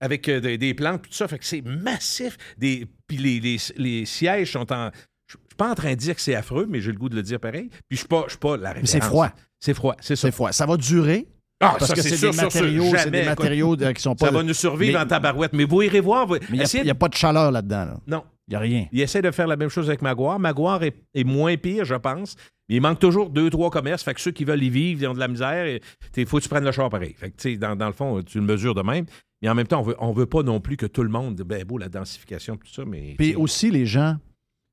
avec 0.00 0.30
des, 0.30 0.56
des 0.56 0.72
plantes, 0.72 1.02
tout 1.02 1.12
ça. 1.12 1.28
Fait 1.28 1.38
que 1.38 1.44
c'est 1.44 1.60
massif. 1.60 2.38
Des, 2.56 2.86
puis 3.06 3.18
les, 3.18 3.40
les- 3.40 3.58
les 3.76 4.06
sièges 4.06 4.52
sont 4.52 4.72
en. 4.72 4.90
Je 5.26 5.36
suis 5.36 5.56
pas 5.58 5.70
en 5.70 5.74
train 5.74 5.90
de 5.90 5.96
dire 5.96 6.14
que 6.14 6.20
c'est 6.22 6.34
affreux, 6.34 6.66
mais 6.68 6.80
j'ai 6.80 6.90
le 6.92 6.98
goût 6.98 7.10
de 7.10 7.14
le 7.16 7.22
dire 7.22 7.38
pareil. 7.38 7.68
Puis 7.68 7.80
je 7.90 7.96
suis 7.98 8.08
pas, 8.08 8.22
je 8.24 8.30
suis 8.30 8.38
pas 8.38 8.56
la 8.56 8.72
Mais 8.72 8.80
c'est 8.86 8.94
référence. 8.98 9.08
froid. 9.08 9.30
C'est 9.60 9.74
froid, 9.74 9.96
c'est 10.00 10.16
ça. 10.16 10.28
C'est 10.28 10.32
froid. 10.34 10.52
Ça 10.52 10.64
va 10.64 10.76
durer. 10.78 11.28
Ah, 11.62 11.76
parce 11.78 11.88
ça, 11.88 11.94
que 11.94 12.00
c'est 12.02 12.18
des 12.30 12.36
matériaux, 12.36 12.84
c'est 12.90 12.98
Jamais, 13.04 13.20
des 13.20 13.26
matériaux 13.28 13.76
qui 13.76 14.00
sont 14.02 14.14
pas. 14.16 14.26
Ça 14.26 14.32
va 14.32 14.42
nous 14.42 14.54
survivre 14.54 14.94
Mais- 14.98 15.04
en 15.04 15.06
tabarouette. 15.06 15.52
Mais 15.52 15.64
vous 15.64 15.82
irez 15.82 16.00
voir. 16.00 16.26
vous- 16.26 16.36
Mais 16.50 16.58
il 16.72 16.82
n'y 16.84 16.90
a, 16.90 16.94
pas 16.94 17.08
de 17.08 17.14
chaleur 17.14 17.50
là-dedans. 17.52 17.84
là. 17.84 18.00
Non. 18.06 18.24
Il 18.48 18.52
n'y 18.52 18.56
a 18.56 18.60
rien. 18.60 18.86
Il 18.92 19.00
essaie 19.00 19.20
de 19.22 19.30
faire 19.30 19.46
la 19.46 19.56
même 19.56 19.68
chose 19.68 19.88
avec 19.88 20.00
Maguire. 20.02 20.38
Maguire 20.38 20.82
est, 20.82 20.94
est 21.14 21.22
moins 21.24 21.56
pire, 21.56 21.84
je 21.84 21.94
pense. 21.94 22.34
Mais 22.68 22.76
il 22.76 22.80
manque 22.80 22.98
toujours 22.98 23.28
deux, 23.30 23.50
trois 23.50 23.70
commerces. 23.70 24.02
Fait 24.02 24.14
que 24.14 24.20
ceux 24.20 24.30
qui 24.32 24.44
veulent 24.44 24.62
y 24.62 24.70
vivre, 24.70 25.02
ils 25.02 25.06
ont 25.06 25.14
de 25.14 25.18
la 25.20 25.28
misère. 25.28 25.78
Il 26.16 26.26
faut 26.26 26.38
que 26.38 26.42
tu 26.42 26.48
prennes 26.48 26.64
le 26.64 26.72
char 26.72 26.88
pareil. 26.88 27.14
Fait 27.16 27.30
que, 27.30 27.56
dans, 27.56 27.76
dans 27.76 27.86
le 27.86 27.92
fond, 27.92 28.22
tu 28.22 28.38
le 28.38 28.44
mesures 28.44 28.74
de 28.74 28.82
même. 28.82 29.04
Mais 29.42 29.48
en 29.48 29.54
même 29.54 29.66
temps, 29.66 29.80
on 29.80 29.84
veut, 29.84 29.96
on 30.00 30.12
veut 30.12 30.26
pas 30.26 30.42
non 30.42 30.60
plus 30.60 30.76
que 30.76 30.86
tout 30.86 31.02
le 31.02 31.08
monde. 31.10 31.36
Ben 31.42 31.62
beau, 31.64 31.78
la 31.78 31.88
densification, 31.88 32.56
tout 32.56 32.66
ça. 32.72 32.82
Mais, 32.86 33.14
Puis 33.18 33.34
aussi, 33.36 33.70
les 33.70 33.86
gens. 33.86 34.16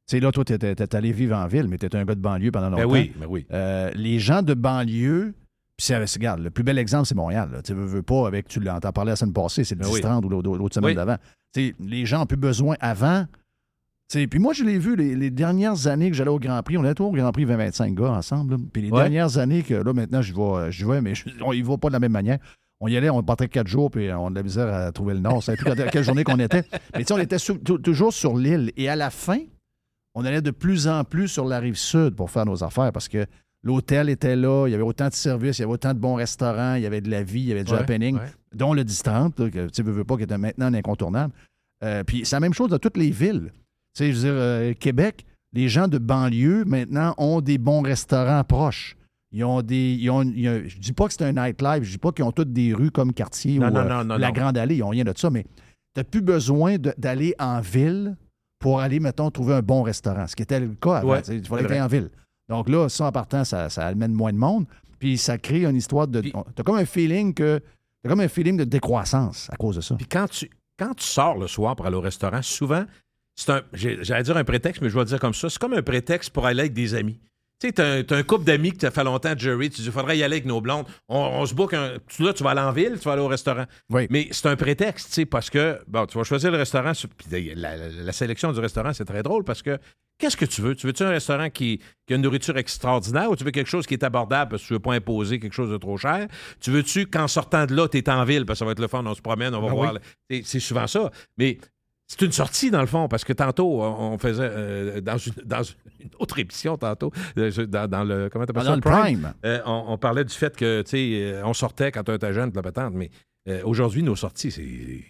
Tu 0.10 0.20
là, 0.22 0.32
toi, 0.32 0.46
tu 0.46 0.54
étais 0.54 0.96
allé 0.96 1.12
vivre 1.12 1.36
en 1.36 1.48
ville, 1.48 1.68
mais 1.68 1.78
tu 1.78 1.86
étais 1.86 1.98
un 1.98 2.06
gars 2.06 2.16
de 2.16 2.22
banlieue 2.22 2.50
pendant 2.52 2.70
longtemps. 2.70 2.84
ben 2.84 2.90
oui, 2.92 3.12
ben 3.18 3.28
oui. 3.30 3.46
Euh, 3.52 3.92
les 3.94 4.20
gens 4.20 4.42
de 4.42 4.54
banlieue, 4.54 5.34
puis 5.78 5.94
regarde, 5.94 6.40
le 6.42 6.50
plus 6.50 6.64
bel 6.64 6.78
exemple, 6.78 7.06
c'est 7.06 7.16
Montréal. 7.16 7.50
là. 7.54 7.62
Tu 7.62 7.74
veux, 7.74 7.86
veux 7.86 8.02
pas, 8.02 8.28
avec, 8.28 8.48
tu 8.48 8.60
l'as 8.60 8.80
t'en 8.80 8.92
parlais 8.92 9.12
la 9.12 9.16
semaine 9.16 9.34
passée, 9.34 9.64
c'est 9.64 9.76
le 9.76 9.82
Ben 9.82 9.90
oui. 9.92 10.02
10-30 10.02 10.26
ou 10.26 10.30
l'autre, 10.30 10.74
semaine 10.76 10.90
Oui. 10.90 10.96
d'avant. 10.96 11.18
Les 11.80 12.06
gens 12.06 12.24
ont 12.24 12.26
plus 12.26 12.38
besoin 12.38 12.76
avant. 12.80 13.26
Puis 14.10 14.40
moi, 14.40 14.54
je 14.54 14.64
l'ai 14.64 14.78
vu 14.80 14.96
les, 14.96 15.16
les 15.16 15.30
dernières 15.30 15.88
années 15.88 16.10
que 16.10 16.16
j'allais 16.16 16.30
au 16.30 16.40
Grand 16.40 16.62
Prix. 16.64 16.78
On 16.78 16.86
était 16.86 17.02
au 17.02 17.12
Grand 17.12 17.32
Prix 17.32 17.46
20-25 17.46 17.94
gars 17.94 18.12
ensemble. 18.12 18.54
là. 18.56 18.58
Puis 18.72 18.82
les 18.84 18.90
Ouais. 18.92 19.02
dernières 19.02 19.38
années 19.38 19.64
que 19.64 19.74
là, 19.74 19.92
maintenant, 19.94 20.22
je 20.22 20.34
vais, 20.34 20.72
je 20.72 20.86
vais 20.86 21.02
mais 21.02 21.14
je- 21.14 21.26
on 21.44 21.52
y 21.52 21.62
va 21.62 21.78
pas 21.78 21.90
de 21.90 21.94
la 21.94 22.00
même 22.00 22.14
manière. 22.14 22.40
On 22.80 22.88
y 22.88 22.96
allait, 22.96 23.10
on 23.10 23.22
partait 23.24 23.48
quatre 23.50 23.68
jours, 23.68 23.90
puis 23.92 24.10
on 24.14 24.28
a 24.28 24.30
de 24.30 24.36
la 24.36 24.44
misère 24.44 24.74
à 24.74 24.92
trouver 24.92 25.14
le 25.16 25.20
nord. 25.20 25.44
Ça 25.44 25.56
plus 25.56 25.66
quand- 25.66 25.76
quelle 25.92 26.04
journée 26.04 26.24
qu'on 26.24 26.40
était. 26.40 26.64
Mais 26.96 27.00
tu 27.00 27.06
sais, 27.08 27.14
on 27.14 27.18
était 27.18 27.38
toujours 27.84 28.14
sur 28.14 28.38
l'île. 28.38 28.72
Et 28.78 28.88
à 28.88 28.96
la 28.96 29.10
fin, 29.10 29.40
on 30.16 30.24
allait 30.26 30.42
de 30.42 30.52
plus 30.52 30.88
en 30.88 31.04
plus 31.04 31.28
sur 31.28 31.46
la 31.46 31.60
rive 31.60 31.76
sud 31.76 32.16
pour 32.16 32.30
faire 32.32 32.46
nos 32.46 32.64
affaires 32.64 32.92
parce 32.94 33.08
que 33.10 33.26
l'hôtel 33.64 34.10
était 34.10 34.36
là, 34.36 34.68
il 34.68 34.72
y 34.72 34.76
avait 34.76 34.84
autant 34.84 35.08
de 35.10 35.14
services, 35.14 35.58
il 35.58 35.62
y 35.62 35.64
avait 35.66 35.74
autant 35.74 35.94
de 35.94 36.00
bons 36.00 36.16
restaurants, 36.16 36.76
il 36.76 36.84
y 36.84 36.86
avait 36.86 37.02
de 37.02 37.10
la 37.10 37.24
vie, 37.24 37.42
il 37.42 37.48
y 37.48 37.52
avait 37.52 37.64
du 37.64 37.72
Ouais, 37.74 37.80
happening, 37.80 38.16
ouais. 38.18 38.26
dont 38.56 38.74
le 38.74 38.84
10-30, 38.84 39.42
là, 39.44 39.50
que 39.50 39.68
tu 39.70 39.84
veux, 39.84 39.92
veux 39.92 40.04
pas, 40.06 40.18
qui 40.18 40.24
était 40.24 40.38
maintenant 40.38 40.68
un 40.68 40.74
incontournable. 40.74 41.34
Euh, 41.84 42.04
puis 42.04 42.26
c'est 42.26 42.36
la 42.36 42.40
même 42.40 42.54
chose 42.54 42.70
dans 42.70 42.80
toutes 42.80 42.98
les 42.98 43.12
villes. 43.12 43.52
Tu 43.96 44.04
sais, 44.06 44.12
je 44.12 44.18
veux 44.18 44.24
dire, 44.24 44.34
euh, 44.34 44.74
Québec, 44.74 45.26
les 45.54 45.70
gens 45.70 45.88
de 45.88 45.98
banlieue, 45.98 46.66
maintenant, 46.66 47.14
ont 47.18 47.42
des 47.42 47.58
bons 47.58 47.82
restaurants 47.82 48.44
proches. 48.44 48.96
Ils 49.32 49.44
ont 49.44 49.62
des. 49.62 49.94
Ils 50.00 50.10
ont, 50.10 50.24
je 50.24 50.78
dis 50.80 50.94
pas 50.94 51.08
que 51.08 51.14
c'est 51.14 51.24
un 51.24 51.34
nightlife, 51.34 51.84
je 51.84 51.92
dis 51.92 51.98
pas 51.98 52.12
qu'ils 52.12 52.24
ont 52.24 52.32
toutes 52.32 52.54
des 52.54 52.74
rues 52.74 52.92
comme 52.92 53.14
Cartier 53.14 53.60
Non, 53.60 53.68
ou 53.68 53.72
non, 53.72 53.80
euh, 53.82 53.90
non, 53.90 54.04
non, 54.06 54.18
la. 54.18 54.32
Grande 54.32 54.58
Allée, 54.58 54.76
ils 54.76 54.80
n'ont 54.80 54.90
rien 54.90 55.04
de 55.04 55.14
ça, 55.16 55.30
mais 55.30 55.44
tu 55.44 55.50
n'as 55.98 56.04
plus 56.06 56.22
besoin 56.22 56.78
d'aller 56.98 57.36
en 57.38 57.60
ville 57.60 58.16
pour 58.60 58.80
aller, 58.80 59.00
mettons, 59.00 59.30
trouver 59.30 59.56
un 59.56 59.62
bon 59.62 59.84
restaurant. 59.84 60.26
Ce 60.28 60.36
qui 60.36 60.44
était 60.44 60.60
le 60.60 60.70
cas 60.70 60.98
avant. 60.98 61.10
Ouais, 61.10 61.22
il 61.28 61.46
fallait 61.46 61.68
t'ailles 61.68 61.82
en 61.82 61.88
ville. 61.88 62.10
Donc 62.50 62.70
là, 62.70 62.88
ça, 62.90 63.08
en 63.08 63.12
partant, 63.12 63.44
ça, 63.44 63.70
ça 63.70 63.88
amène 63.88 64.14
moins 64.14 64.32
de 64.32 64.38
monde. 64.38 64.66
Puis 65.00 65.18
ça 65.18 65.38
crée 65.38 65.66
une 65.66 65.76
histoire 65.76 66.08
de. 66.08 66.22
T'as 66.56 66.64
comme 66.64 66.78
un 66.78 66.86
feeling 66.86 67.34
que. 67.34 67.62
T'as 68.04 68.10
comme 68.10 68.20
un 68.20 68.28
feeling 68.28 68.58
de 68.58 68.64
décroissance 68.64 69.50
à 69.52 69.58
cause 69.58 69.76
de 69.76 69.82
ça. 69.82 69.96
Puis 69.96 70.08
quand 70.08 70.28
tu, 70.28 70.50
quand 70.78 70.94
tu 70.94 71.06
sors 71.06 71.38
le 71.38 71.48
soir 71.48 71.76
pour 71.76 71.86
aller 71.86 71.96
au 71.96 72.02
restaurant, 72.02 72.42
souvent, 72.42 72.86
c'est 73.36 73.52
un. 73.52 73.62
J'allais 73.74 74.24
dire 74.24 74.38
un 74.38 74.44
prétexte, 74.44 74.82
mais 74.82 74.90
je 74.90 74.94
vais 74.94 75.02
le 75.02 75.06
dire 75.06 75.20
comme 75.20 75.34
ça. 75.34 75.50
C'est 75.50 75.60
comme 75.60 75.74
un 75.74 75.84
prétexte 75.84 76.32
pour 76.32 76.46
aller 76.46 76.62
avec 76.62 76.74
des 76.74 76.96
amis. 76.96 77.20
Tu 77.60 77.68
sais, 77.70 77.74
t'as 77.74 77.92
un, 78.00 78.04
t'as 78.04 78.18
un 78.18 78.22
couple 78.24 78.44
d'amis 78.44 78.72
que 78.72 78.80
ça 78.82 78.92
fait 78.92 79.04
longtemps, 79.04 79.34
Jerry, 79.36 79.72
tu 79.72 79.82
dis, 79.82 79.88
il 79.88 79.92
faudrait 79.92 80.16
y 80.16 80.22
aller 80.24 80.36
avec 80.36 80.46
nos 80.46 80.62
blondes. 80.62 80.86
On, 81.10 81.18
on 81.18 81.46
se 81.48 81.56
book 81.56 81.74
un. 81.74 81.94
Tu, 82.08 82.22
là, 82.24 82.32
tu 82.32 82.44
vas 82.44 82.52
aller 82.52 82.62
en 82.62 82.72
ville, 82.72 82.98
tu 83.00 83.06
vas 83.06 83.14
aller 83.14 83.22
au 83.24 83.28
restaurant. 83.28 83.66
Mais 84.12 84.28
c'est 84.32 84.46
un 84.48 84.56
prétexte, 84.56 85.08
tu 85.08 85.14
sais, 85.14 85.26
parce 85.26 85.50
que, 85.50 85.80
bon, 85.88 86.06
tu 86.06 86.18
vas 86.20 86.24
choisir 86.24 86.52
le 86.52 86.58
restaurant. 86.58 86.92
Puis 86.92 87.54
la, 87.56 87.76
la- 87.76 87.90
la 87.90 88.12
sélection 88.12 88.52
du 88.52 88.60
restaurant, 88.60 88.94
c'est 88.94 89.06
très 89.06 89.24
drôle 89.24 89.44
parce 89.44 89.64
que 89.64 89.80
qu'est-ce 90.20 90.38
que 90.38 90.46
tu 90.46 90.62
veux? 90.62 90.76
Tu 90.76 90.86
veux-tu 90.86 91.02
un 91.02 91.10
restaurant 91.10 91.50
qui, 91.50 91.80
qui 92.06 92.14
a 92.14 92.16
une 92.18 92.22
nourriture 92.22 92.58
extraordinaire 92.60 93.32
ou 93.32 93.36
tu 93.36 93.44
veux 93.44 93.50
quelque 93.52 93.70
chose 93.72 93.88
qui 93.88 93.96
est 93.96 94.04
abordable 94.04 94.52
parce 94.52 94.62
que 94.62 94.68
tu 94.68 94.74
veux 94.74 94.80
pas 94.80 94.94
imposer 94.94 95.40
quelque 95.40 95.54
chose 95.54 95.72
de 95.72 95.78
trop 95.78 95.98
cher? 95.98 96.28
Tu 96.60 96.70
veux-tu 96.70 97.08
qu'en 97.08 97.28
sortant 97.28 97.66
de 97.66 97.76
là, 97.76 97.88
tu 97.88 97.98
es 97.98 98.08
en 98.08 98.24
ville 98.24 98.46
parce 98.46 98.58
que 98.58 98.60
ça 98.60 98.66
va 98.66 98.74
être 98.74 98.80
le 98.80 98.88
fun, 98.88 99.04
on 99.04 99.16
se 99.16 99.22
promène, 99.22 99.56
on 99.56 99.62
va 99.62 99.68
Ah 99.72 99.74
voir. 99.74 99.94
oui. 100.30 100.44
c'est 100.46 100.60
souvent 100.60 100.86
ça. 100.86 101.10
Mais 101.40 101.58
c'est 102.08 102.22
une 102.22 102.32
sortie, 102.32 102.72
dans 102.72 102.80
le 102.82 102.88
fond, 102.88 103.08
parce 103.10 103.24
que 103.26 103.34
tantôt, 103.34 103.82
on 103.84 104.18
faisait 104.18 104.50
euh, 104.50 105.02
dans, 105.02 105.18
une, 105.18 105.34
dans 105.46 105.62
une 105.64 106.10
autre 106.20 106.40
émission, 106.40 106.78
tantôt, 106.78 107.12
euh, 107.38 107.52
dans, 107.68 107.88
dans 107.90 108.04
le. 108.04 108.30
Comment 108.30 108.46
t'appelles 108.46 108.64
Dans 108.64 108.70
ça? 108.70 108.76
le 108.76 108.82
Prime? 108.82 109.34
euh, 109.46 109.60
on, 109.66 109.86
on 109.90 109.98
parlait 109.98 110.24
du 110.24 110.34
fait 110.34 110.56
que, 110.56 110.82
tu 110.84 110.90
sais, 110.92 111.42
on 111.44 111.54
sortait 111.54 111.92
quand 111.92 112.08
on 112.10 112.16
était 112.16 112.34
jeune, 112.34 112.50
de 112.52 112.56
la 112.56 112.62
patente, 112.62 112.94
mais 112.94 113.10
euh, 113.50 113.62
aujourd'hui, 113.66 114.04
nos 114.04 114.16
sorties, 114.16 114.52
c'est. 114.52 115.04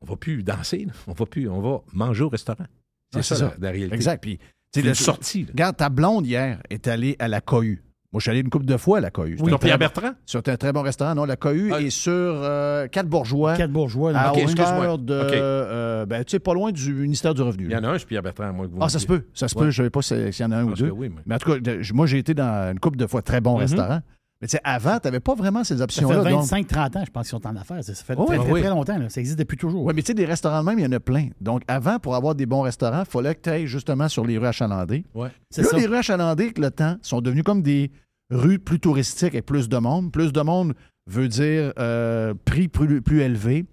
On 0.00 0.06
va 0.06 0.16
plus 0.16 0.42
danser, 0.44 0.84
là. 0.86 0.92
on 1.08 1.12
va 1.12 1.26
plus, 1.26 1.48
on 1.48 1.60
va 1.60 1.80
manger 1.92 2.22
au 2.24 2.28
restaurant. 2.28 2.66
C'est 3.12 3.18
Ah, 3.18 3.22
ça, 3.22 3.44
La, 3.44 3.54
la 3.66 3.70
réalité. 3.72 3.94
Exact. 3.96 4.22
Puis, 4.22 4.38
tu 4.38 4.44
C'est 4.74 4.82
sais, 4.82 4.88
une 4.88 4.94
sortie. 4.94 5.42
là. 5.42 5.48
Regarde, 5.50 5.76
ta 5.76 5.88
blonde 5.88 6.26
hier 6.26 6.62
est 6.70 6.86
allée 6.86 7.16
à 7.18 7.26
la 7.28 7.40
Cohue. 7.40 7.82
Moi, 8.10 8.20
je 8.20 8.22
suis 8.22 8.30
allé 8.30 8.40
une 8.40 8.48
couple 8.48 8.64
de 8.64 8.76
fois 8.78 8.98
à 8.98 9.00
la 9.02 9.10
Cohue. 9.10 9.36
Oui, 9.38 9.48
un 9.48 9.50
non, 9.50 9.58
Pierre 9.58 9.76
très 9.78 9.86
bon- 9.86 10.00
Bertrand? 10.00 10.16
C'est 10.24 10.48
un 10.48 10.56
très 10.56 10.72
bon 10.72 10.80
restaurant. 10.80 11.14
Non, 11.14 11.26
la 11.26 11.36
Cohue 11.36 11.74
est 11.74 11.90
sur 11.90 12.10
euh, 12.14 12.86
Quatre 12.88 13.06
Bourgeois. 13.06 13.54
Quatre 13.54 13.70
bourgeois. 13.70 14.12
là. 14.12 14.28
À 14.28 14.32
Ok, 14.32 14.38
excuse-moi. 14.38 14.78
hauteur 14.78 14.98
de. 14.98 15.12
Euh, 15.14 16.06
ben, 16.06 16.24
tu 16.24 16.30
sais, 16.30 16.38
pas 16.38 16.54
loin 16.54 16.72
du 16.72 16.94
ministère 16.94 17.34
du 17.34 17.42
Revenu. 17.42 17.66
Il 17.66 17.72
y 17.72 17.76
en 17.76 17.84
a 17.84 17.88
un, 17.88 17.98
c'est 17.98 18.06
Pierre 18.06 18.22
Bertrand, 18.22 18.50
moi, 18.54 18.66
que 18.66 18.72
vous 18.72 18.78
Ah, 18.80 18.88
ça 18.88 18.98
se 18.98 19.06
peut. 19.06 19.24
Ça 19.34 19.46
se 19.46 19.54
Ouais. 19.58 19.64
peut. 19.66 19.70
Je 19.70 19.82
ne 19.82 19.86
sais 19.86 19.90
pas 19.90 20.00
si- 20.00 20.32
s'il 20.32 20.42
y 20.42 20.46
en 20.48 20.52
a 20.52 20.56
un 20.56 20.64
ou 20.64 20.72
deux. 20.74 20.88
oui, 20.90 21.10
moi. 21.10 21.20
Mais 21.26 21.34
en 21.34 21.38
tout 21.38 21.52
cas, 21.52 21.58
moi, 21.92 22.06
j'ai 22.06 22.16
été 22.18 22.32
dans 22.32 22.72
une 22.72 22.80
couple 22.80 22.96
de 22.96 23.06
fois 23.06 23.20
très 23.20 23.42
bon 23.42 23.54
Mhm. 23.54 23.58
restaurant. 23.60 24.00
Mais 24.40 24.46
tu 24.46 24.52
sais, 24.52 24.60
avant, 24.62 24.98
tu 25.00 25.08
n'avais 25.08 25.18
pas 25.20 25.34
vraiment 25.34 25.64
ces 25.64 25.78
Ça 25.78 25.82
options-là. 25.84 26.22
fait 26.22 26.30
donc- 26.30 26.44
25-30 26.44 26.96
ans, 26.96 27.02
je 27.04 27.10
pense, 27.10 27.28
qu'ils 27.28 27.38
sont 27.40 27.46
en 27.46 27.56
affaires. 27.56 27.82
Ça 27.82 27.92
fait 27.92 28.14
Oh, 28.16 28.24
très, 28.24 28.38
oui. 28.38 28.44
très, 28.44 28.52
Oui. 28.52 28.60
très 28.60 28.70
longtemps. 28.70 28.96
là. 28.98 29.08
Ça 29.08 29.20
existe 29.20 29.38
depuis 29.38 29.56
toujours. 29.56 29.84
Oui, 29.84 29.92
mais 29.96 30.02
tu 30.02 30.06
sais, 30.08 30.14
des 30.14 30.24
restaurants 30.26 30.60
de 30.60 30.66
même, 30.66 30.78
il 30.78 30.82
y 30.84 30.86
en 30.86 30.92
a 30.92 31.00
plein. 31.00 31.28
Donc, 31.40 31.62
avant, 31.66 31.98
pour 31.98 32.14
avoir 32.14 32.34
des 32.36 32.46
bons 32.46 32.60
restaurants, 32.60 33.02
il 33.04 33.10
fallait 33.10 33.34
que 33.34 33.40
tu 33.42 33.50
ailles 33.50 33.66
justement 33.66 34.08
sur 34.08 34.24
les 34.24 34.38
rues 34.38 34.46
achalandées. 34.46 35.04
Ouais. 35.14 35.30
C'est 35.50 35.62
Là, 35.62 35.68
ça. 35.70 35.76
les 35.76 35.86
rues 35.86 35.96
achalandées, 35.96 36.44
avec 36.44 36.58
le 36.58 36.70
temps, 36.70 36.96
sont 37.02 37.20
devenues 37.20 37.42
comme 37.42 37.62
des 37.62 37.90
rues 38.30 38.60
plus 38.60 38.78
touristiques 38.78 39.34
avec 39.34 39.46
plus 39.46 39.68
de 39.68 39.78
monde. 39.78 40.12
Plus 40.12 40.32
de 40.32 40.40
monde 40.40 40.74
veut 41.08 41.26
dire 41.28 41.72
euh, 41.78 42.32
prix 42.44 42.68
plus, 42.68 43.02
plus 43.02 43.22
élevé. 43.22 43.64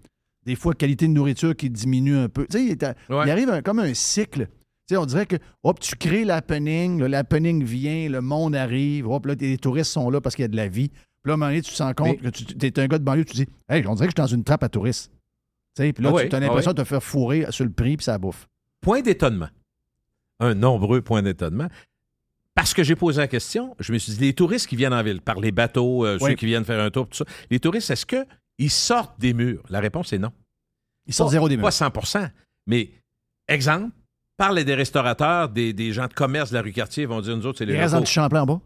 Des 0.47 0.55
fois, 0.55 0.73
qualité 0.73 1.07
de 1.07 1.11
nourriture 1.13 1.55
qui 1.55 1.69
diminue 1.69 2.15
un 2.17 2.29
peu. 2.29 2.47
Tu 2.49 2.57
sais, 2.57 2.65
il, 3.09 3.13
Ouais. 3.15 3.29
arrive 3.29 3.49
un- 3.49 3.61
comme 3.61 3.79
un 3.79 3.93
cycle 3.93 4.47
on 4.91 5.05
dirait 5.05 5.25
que, 5.25 5.35
hop, 5.63 5.79
tu 5.79 5.95
crées 5.95 6.25
l'happening, 6.25 7.01
l'happening 7.03 7.63
vient, 7.63 8.07
le 8.09 8.21
monde 8.21 8.55
arrive, 8.55 9.07
hop, 9.07 9.25
là, 9.25 9.33
les 9.39 9.57
touristes 9.57 9.91
sont 9.91 10.09
là 10.09 10.21
parce 10.21 10.35
qu'il 10.35 10.43
y 10.43 10.45
a 10.45 10.49
de 10.49 10.55
la 10.55 10.67
vie. 10.67 10.89
Puis 10.89 11.29
là, 11.29 11.31
à 11.31 11.33
un 11.33 11.37
moment 11.37 11.49
donné, 11.49 11.61
tu 11.63 11.73
te 11.73 11.81
rends 11.81 11.93
compte 11.93 12.21
que 12.21 12.29
tu 12.29 12.65
es 12.67 12.79
un 12.79 12.87
gars 12.87 12.99
de 12.99 13.03
banlieue, 13.03 13.25
tu 13.25 13.31
te 13.31 13.37
dis, 13.37 13.47
hey, 13.67 13.85
on 13.87 13.95
dirait 13.95 14.07
que 14.07 14.11
je 14.15 14.21
suis 14.21 14.29
dans 14.29 14.35
une 14.35 14.43
trappe 14.43 14.63
à 14.63 14.69
touristes. 14.69 15.11
Puis 15.75 15.91
là, 15.99 16.13
Ah 16.15 16.27
tu 16.27 16.35
as 16.35 16.39
l'impression 16.39 16.71
ah 16.71 16.73
de 16.73 16.83
te 16.83 16.87
faire 16.87 17.03
fourrer 17.03 17.47
sur 17.49 17.65
le 17.65 17.71
prix, 17.71 17.97
puis 17.97 18.03
ça 18.03 18.17
bouffe. 18.17 18.47
Point 18.79 19.01
d'étonnement. 19.01 19.49
Un 20.39 20.53
nombreux 20.53 21.01
point 21.01 21.21
d'étonnement. 21.21 21.67
Parce 22.53 22.73
que 22.73 22.83
j'ai 22.83 22.95
posé 22.95 23.19
la 23.19 23.27
question, 23.27 23.75
je 23.79 23.91
me 23.91 23.97
suis 23.97 24.13
dit, 24.13 24.19
les 24.19 24.33
touristes 24.33 24.67
qui 24.67 24.77
viennent 24.77 24.93
en 24.93 25.03
ville, 25.03 25.19
par 25.21 25.39
les 25.39 25.51
bateaux, 25.51 26.05
euh, 26.05 26.17
Oui. 26.21 26.29
ceux 26.31 26.35
qui 26.35 26.45
viennent 26.45 26.63
faire 26.63 26.79
un 26.81 26.89
tour, 26.91 27.09
tout 27.09 27.17
ça, 27.17 27.25
les 27.49 27.59
touristes, 27.59 27.89
est-ce 27.89 28.05
qu'ils 28.05 28.69
sortent 28.71 29.19
des 29.19 29.33
murs? 29.33 29.63
La 29.69 29.81
réponse 29.81 30.13
est 30.13 30.17
non. 30.19 30.31
Ils 31.07 31.13
sortent 31.13 31.29
Pas- 31.29 31.33
zéro 31.33 31.49
des 31.49 31.57
murs. 31.57 31.65
Pas 31.65 31.71
100% 31.71 32.29
mais 32.67 32.91
exemple, 33.49 33.91
parle 34.37 34.63
des 34.63 34.75
restaurateurs, 34.75 35.49
des, 35.49 35.73
des 35.73 35.93
gens 35.93 36.07
de 36.07 36.13
commerce 36.13 36.49
de 36.49 36.55
la 36.55 36.61
rue 36.61 36.71
Cartier, 36.71 37.05
vont 37.05 37.21
dire, 37.21 37.35
nous 37.37 37.45
autres, 37.45 37.59
c'est 37.59 37.65
les 37.65 37.73
Ils 37.73 37.77
restent 37.79 37.93
dans 37.93 37.99
le 37.99 38.03
locaux. 38.03 38.11
Champlain 38.11 38.41
en 38.41 38.45
bas. 38.45 38.61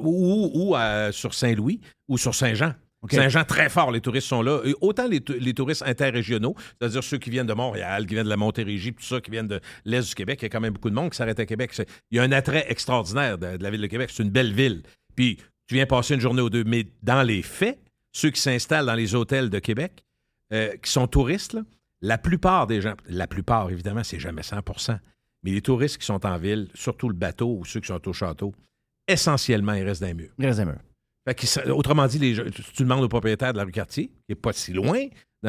Ou, 0.00 0.74
euh, 0.76 1.12
sur 1.12 1.34
Saint-Louis 1.34 1.80
ou 2.08 2.18
sur 2.18 2.34
Saint-Jean. 2.34 2.74
Saint-Jean, 3.10 3.42
très 3.44 3.68
fort, 3.68 3.90
les 3.90 4.00
touristes 4.00 4.28
sont 4.28 4.42
là. 4.42 4.60
Et 4.64 4.74
autant 4.80 5.08
les, 5.08 5.20
tou- 5.20 5.34
les 5.38 5.54
touristes 5.54 5.82
interrégionaux, 5.84 6.54
c'est-à-dire 6.78 7.02
ceux 7.02 7.18
qui 7.18 7.30
viennent 7.30 7.48
de 7.48 7.52
Montréal, 7.52 8.06
qui 8.06 8.14
viennent 8.14 8.24
de 8.26 8.30
la 8.30 8.36
Montérégie, 8.36 8.92
tout 8.94 9.02
ça, 9.02 9.20
qui 9.20 9.32
viennent 9.32 9.48
de 9.48 9.60
l'Est 9.84 10.08
du 10.08 10.14
Québec. 10.14 10.38
Il 10.40 10.44
y 10.44 10.46
a 10.46 10.48
quand 10.50 10.60
même 10.60 10.74
beaucoup 10.74 10.88
de 10.90 10.94
monde 10.94 11.10
qui 11.10 11.16
s'arrête 11.16 11.40
à 11.40 11.44
Québec. 11.46 11.72
Il 12.12 12.16
y 12.16 12.20
a 12.20 12.22
un 12.22 12.30
attrait 12.30 12.64
extraordinaire 12.68 13.38
de, 13.38 13.56
de 13.56 13.62
la 13.62 13.70
ville 13.70 13.80
de 13.80 13.86
Québec. 13.88 14.10
C'est 14.12 14.22
une 14.22 14.30
belle 14.30 14.52
ville. 14.52 14.82
Puis 15.16 15.36
tu 15.66 15.74
viens 15.74 15.86
passer 15.86 16.14
une 16.14 16.20
journée 16.20 16.42
ou 16.42 16.50
deux. 16.50 16.62
Mais 16.62 16.86
dans 17.02 17.22
les 17.24 17.42
faits, 17.42 17.80
ceux 18.12 18.30
qui 18.30 18.40
s'installent 18.40 18.86
dans 18.86 18.94
les 18.94 19.16
hôtels 19.16 19.50
de 19.50 19.58
Québec, 19.58 20.04
euh, 20.52 20.70
qui 20.80 20.90
sont 20.92 21.08
touristes, 21.08 21.54
là, 21.54 21.62
la 22.02 22.18
plupart 22.18 22.66
des 22.66 22.80
gens, 22.80 22.94
la 23.08 23.26
plupart, 23.26 23.70
évidemment, 23.70 24.04
c'est 24.04 24.20
jamais 24.20 24.42
100% 24.42 24.98
mais 25.44 25.50
les 25.50 25.60
touristes 25.62 25.98
qui 25.98 26.06
sont 26.06 26.24
en 26.24 26.38
ville, 26.38 26.68
surtout 26.74 27.08
le 27.08 27.14
bateau 27.14 27.56
ou 27.58 27.64
ceux 27.64 27.80
qui 27.80 27.88
sont 27.88 28.08
au 28.08 28.12
château, 28.12 28.54
essentiellement, 29.08 29.72
ils 29.74 29.82
restent 29.84 30.00
dans 30.00 30.06
les 30.08 30.14
murs. 30.14 30.32
Ils 30.38 30.46
restent 30.46 30.60
dans 30.60 30.66
les 30.66 30.72
murs. 30.72 30.80
Fait 31.28 31.70
autrement 31.70 32.06
dit, 32.06 32.18
les 32.18 32.50
tu, 32.50 32.62
tu 32.62 32.82
demandes 32.82 33.04
au 33.04 33.08
propriétaire 33.08 33.52
de 33.52 33.58
la 33.58 33.64
rue 33.64 33.72
Cartier, 33.72 34.08
qui 34.08 34.14
n'est 34.30 34.34
pas 34.34 34.52
si 34.52 34.72
loin, 34.72 35.06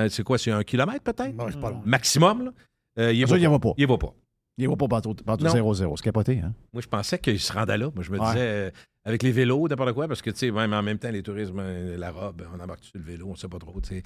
c'est 0.10 0.24
quoi, 0.24 0.38
c'est 0.38 0.52
un 0.52 0.64
kilomètre 0.64 1.02
peut-être? 1.04 1.36
Non, 1.36 1.48
c'est 1.50 1.60
pas 1.60 1.72
long. 1.72 1.82
Maximum, 1.86 2.46
là. 2.46 2.52
Euh, 3.00 3.12
il 3.14 3.28
Ça, 3.28 3.34
ne 3.36 3.40
il 3.40 3.44
y 3.44 3.48
va 3.48 3.60
pas. 3.60 3.74
Il 3.78 3.88
va 3.88 3.98
pas. 3.98 4.14
Il 4.58 4.70
va 4.70 4.76
pas 4.76 4.88
partout, 4.88 5.16
partout 5.16 5.46
Non. 5.46 5.52
0-0. 5.74 5.98
C'est 5.98 6.04
capoté, 6.04 6.40
hein? 6.44 6.54
Moi, 6.74 6.82
je 6.84 6.88
pensais 6.88 7.18
qu'il 7.18 7.40
se 7.40 7.52
rendait 7.52 7.78
là. 7.78 7.90
Moi, 7.96 8.04
je 8.04 8.12
me 8.12 8.20
Ouais. 8.20 8.26
disais, 8.28 8.40
euh, 8.48 8.72
avec 9.04 9.24
les 9.24 9.32
vélos, 9.32 9.68
n'importe 9.68 9.94
quoi, 9.94 10.08
parce 10.08 10.22
que, 10.22 10.30
tu 10.30 10.38
sais, 10.38 10.52
même 10.52 10.74
en 10.74 10.84
même 10.84 11.00
temps, 11.00 11.10
les 11.10 11.24
tourismes, 11.24 11.60
euh, 11.60 11.98
la 11.98 12.12
robe, 12.12 12.48
on 12.56 12.60
embarque 12.60 12.84
sur 12.84 12.98
le 13.00 13.04
vélo, 13.04 13.28
on 13.28 13.32
ne 13.32 13.36
sait 13.36 13.48
pas 13.48 13.58
trop, 13.58 13.80
tu 13.82 13.90
sais. 13.90 14.04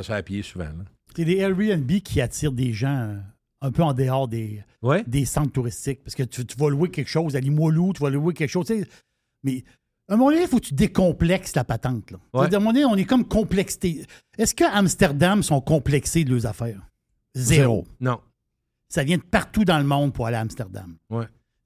Ça 0.00 0.14
à 0.16 0.22
pied 0.22 0.42
souvent, 0.42 0.64
là. 0.64 0.84
C'est 1.16 1.24
des 1.24 1.38
Airbnb 1.38 1.90
qui 2.02 2.20
attirent 2.20 2.52
des 2.52 2.72
gens 2.72 2.96
euh, 3.10 3.16
un 3.62 3.72
peu 3.72 3.82
en 3.82 3.92
dehors 3.92 4.28
des, 4.28 4.62
Ouais. 4.82 5.02
des 5.06 5.24
centres 5.24 5.52
touristiques. 5.52 6.02
Parce 6.04 6.14
que 6.14 6.22
tu, 6.22 6.46
tu 6.46 6.56
vas 6.56 6.70
louer 6.70 6.88
quelque 6.90 7.08
chose 7.08 7.34
à 7.36 7.40
Limoilou, 7.40 7.92
tu 7.92 8.02
vas 8.02 8.10
louer 8.10 8.32
quelque 8.32 8.48
chose. 8.50 8.66
tu 8.66 8.80
sais. 8.80 8.88
Mais 9.42 9.64
à 10.08 10.14
un 10.14 10.16
moment 10.16 10.30
donné, 10.30 10.42
il 10.42 10.48
faut 10.48 10.58
que 10.60 10.66
tu 10.66 10.74
décomplexes 10.74 11.54
la 11.56 11.64
patente. 11.64 12.10
Là. 12.12 12.18
Ouais. 12.32 12.40
C'est-à-dire, 12.40 12.58
À 12.58 12.60
un 12.60 12.64
moment 12.64 12.72
donné, 12.72 12.84
on 12.84 12.96
est 12.96 13.04
comme 13.04 13.26
complexité. 13.26 14.04
Est-ce 14.38 14.54
qu'à 14.54 14.70
Amsterdam 14.72 15.42
sont 15.42 15.60
complexés 15.60 16.24
de 16.24 16.30
leurs 16.32 16.46
affaires? 16.46 16.80
Zéro. 17.34 17.86
Non. 18.00 18.20
Ça 18.88 19.02
vient 19.04 19.16
de 19.18 19.22
partout 19.22 19.64
dans 19.64 19.78
le 19.78 19.84
monde 19.84 20.12
pour 20.12 20.26
aller 20.26 20.36
à 20.36 20.40
Amsterdam. 20.40 20.96
Et 21.12 21.14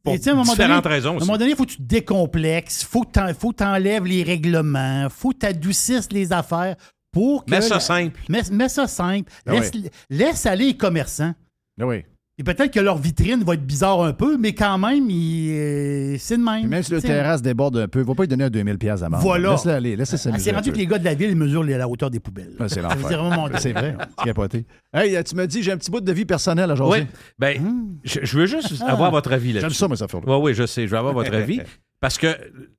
Pour 0.03 0.13
à 0.13 0.17
un 0.17 0.35
moment 0.35 0.53
différentes 0.53 0.85
donné- 0.85 0.95
raisons 0.97 1.13
À 1.13 1.17
un 1.17 1.21
moment 1.21 1.39
donné, 1.39 1.51
il 1.53 1.57
faut 1.57 1.65
que 1.65 1.71
tu 1.71 1.77
te 1.79 1.83
décomplexes, 1.83 2.83
il 2.83 2.85
que 2.87 3.33
faut 3.35 3.53
que 3.53 3.57
tu 3.57 3.65
enlèves 3.65 4.05
les 4.05 4.23
règlements, 4.23 5.05
il 5.05 5.11
faut 5.11 5.31
que 5.31 5.39
tu 5.39 5.47
adoucisses 5.47 6.13
les 6.13 6.33
affaires 6.33 6.77
pour 7.15 7.45
que. 7.47 7.51
Mets 7.51 7.63
ça 7.63 7.75
la- 7.75 7.81
simple. 7.81 8.21
Mets, 8.29 8.51
mets 8.53 8.69
ça 8.69 8.87
simple. 8.87 9.33
Ah 9.47 9.53
laisse, 9.53 9.71
oui. 9.75 9.89
laisse 10.11 10.45
aller 10.45 10.67
les 10.67 10.77
commerçants. 10.77 11.33
Ah 11.81 11.87
oui. 11.87 12.05
Et 12.37 12.43
peut-être 12.43 12.73
que 12.73 12.81
leur 12.81 12.99
vitrine 12.99 13.45
va 13.45 13.55
être 13.55 13.65
bizarre 13.65 14.03
un 14.03 14.13
peu, 14.13 14.37
mais 14.37 14.55
quand 14.55 14.77
même, 14.77 15.07
euh, 15.09 16.17
c'est 16.19 16.37
de 16.37 16.43
même. 16.43 16.63
Puis 16.63 16.69
même 16.69 16.83
si 16.83 16.91
le 16.91 17.01
terrasse 17.01 17.41
déborde 17.43 17.77
un 17.77 17.87
peu, 17.87 18.01
il 18.01 18.05
va 18.05 18.13
pas 18.17 18.25
lui 18.25 18.29
donner 18.29 18.43
un 18.43 18.51
2000 18.51 18.77
pièces 18.77 19.01
d'amende. 19.01 19.21
Voilà. 19.23 19.53
Laisse-le 19.53 19.71
aller, 19.71 19.95
laisse-le 19.95 20.17
ah, 20.17 20.19
s'amuser 20.19 20.43
C'est 20.43 20.51
rendu 20.57 20.73
que 20.73 20.77
les 20.77 20.87
gars 20.89 20.99
de 20.99 21.05
la 21.05 21.15
ville 21.15 21.37
mesurent 21.37 21.63
la 21.63 21.89
hauteur 21.89 22.11
des 22.11 22.19
poubelles. 22.19 22.55
Ah, 22.59 22.69
c'est 22.69 22.83
Ça 22.83 22.89
à 22.89 22.95
donné- 22.97 23.59
C'est 23.61 23.73
vrai. 23.73 23.97
C'est 24.19 24.25
capoté. 24.25 24.67
Hey, 24.93 25.23
tu 25.23 25.37
me 25.37 25.47
dis, 25.47 25.63
j'ai 25.63 25.71
un 25.71 25.77
petit 25.77 25.93
bout 25.93 26.01
de 26.01 26.13
vie 26.13 26.25
personnelle 26.25 26.73
à 26.73 26.75
Oui. 26.75 27.07
Ben, 27.39 27.97
je, 28.03 28.19
je 28.25 28.37
veux 28.39 28.47
juste 28.47 28.83
Ah. 28.85 28.91
avoir 28.91 29.13
votre 29.13 29.33
avis 29.33 29.53
là-dessus. 29.53 29.71
J'aime 29.71 29.79
ça, 29.79 29.87
mais 29.89 29.95
ça 29.97 30.09
fait 30.09 30.17
Oui, 30.17 30.37
oui, 30.43 30.55
je 30.55 30.67
sais. 30.67 30.87
Je 30.87 30.91
veux 30.91 30.99
avoir 30.99 31.15
votre 31.15 31.33
avis. 31.35 31.61
Parce 32.01 32.19
que 32.19 32.27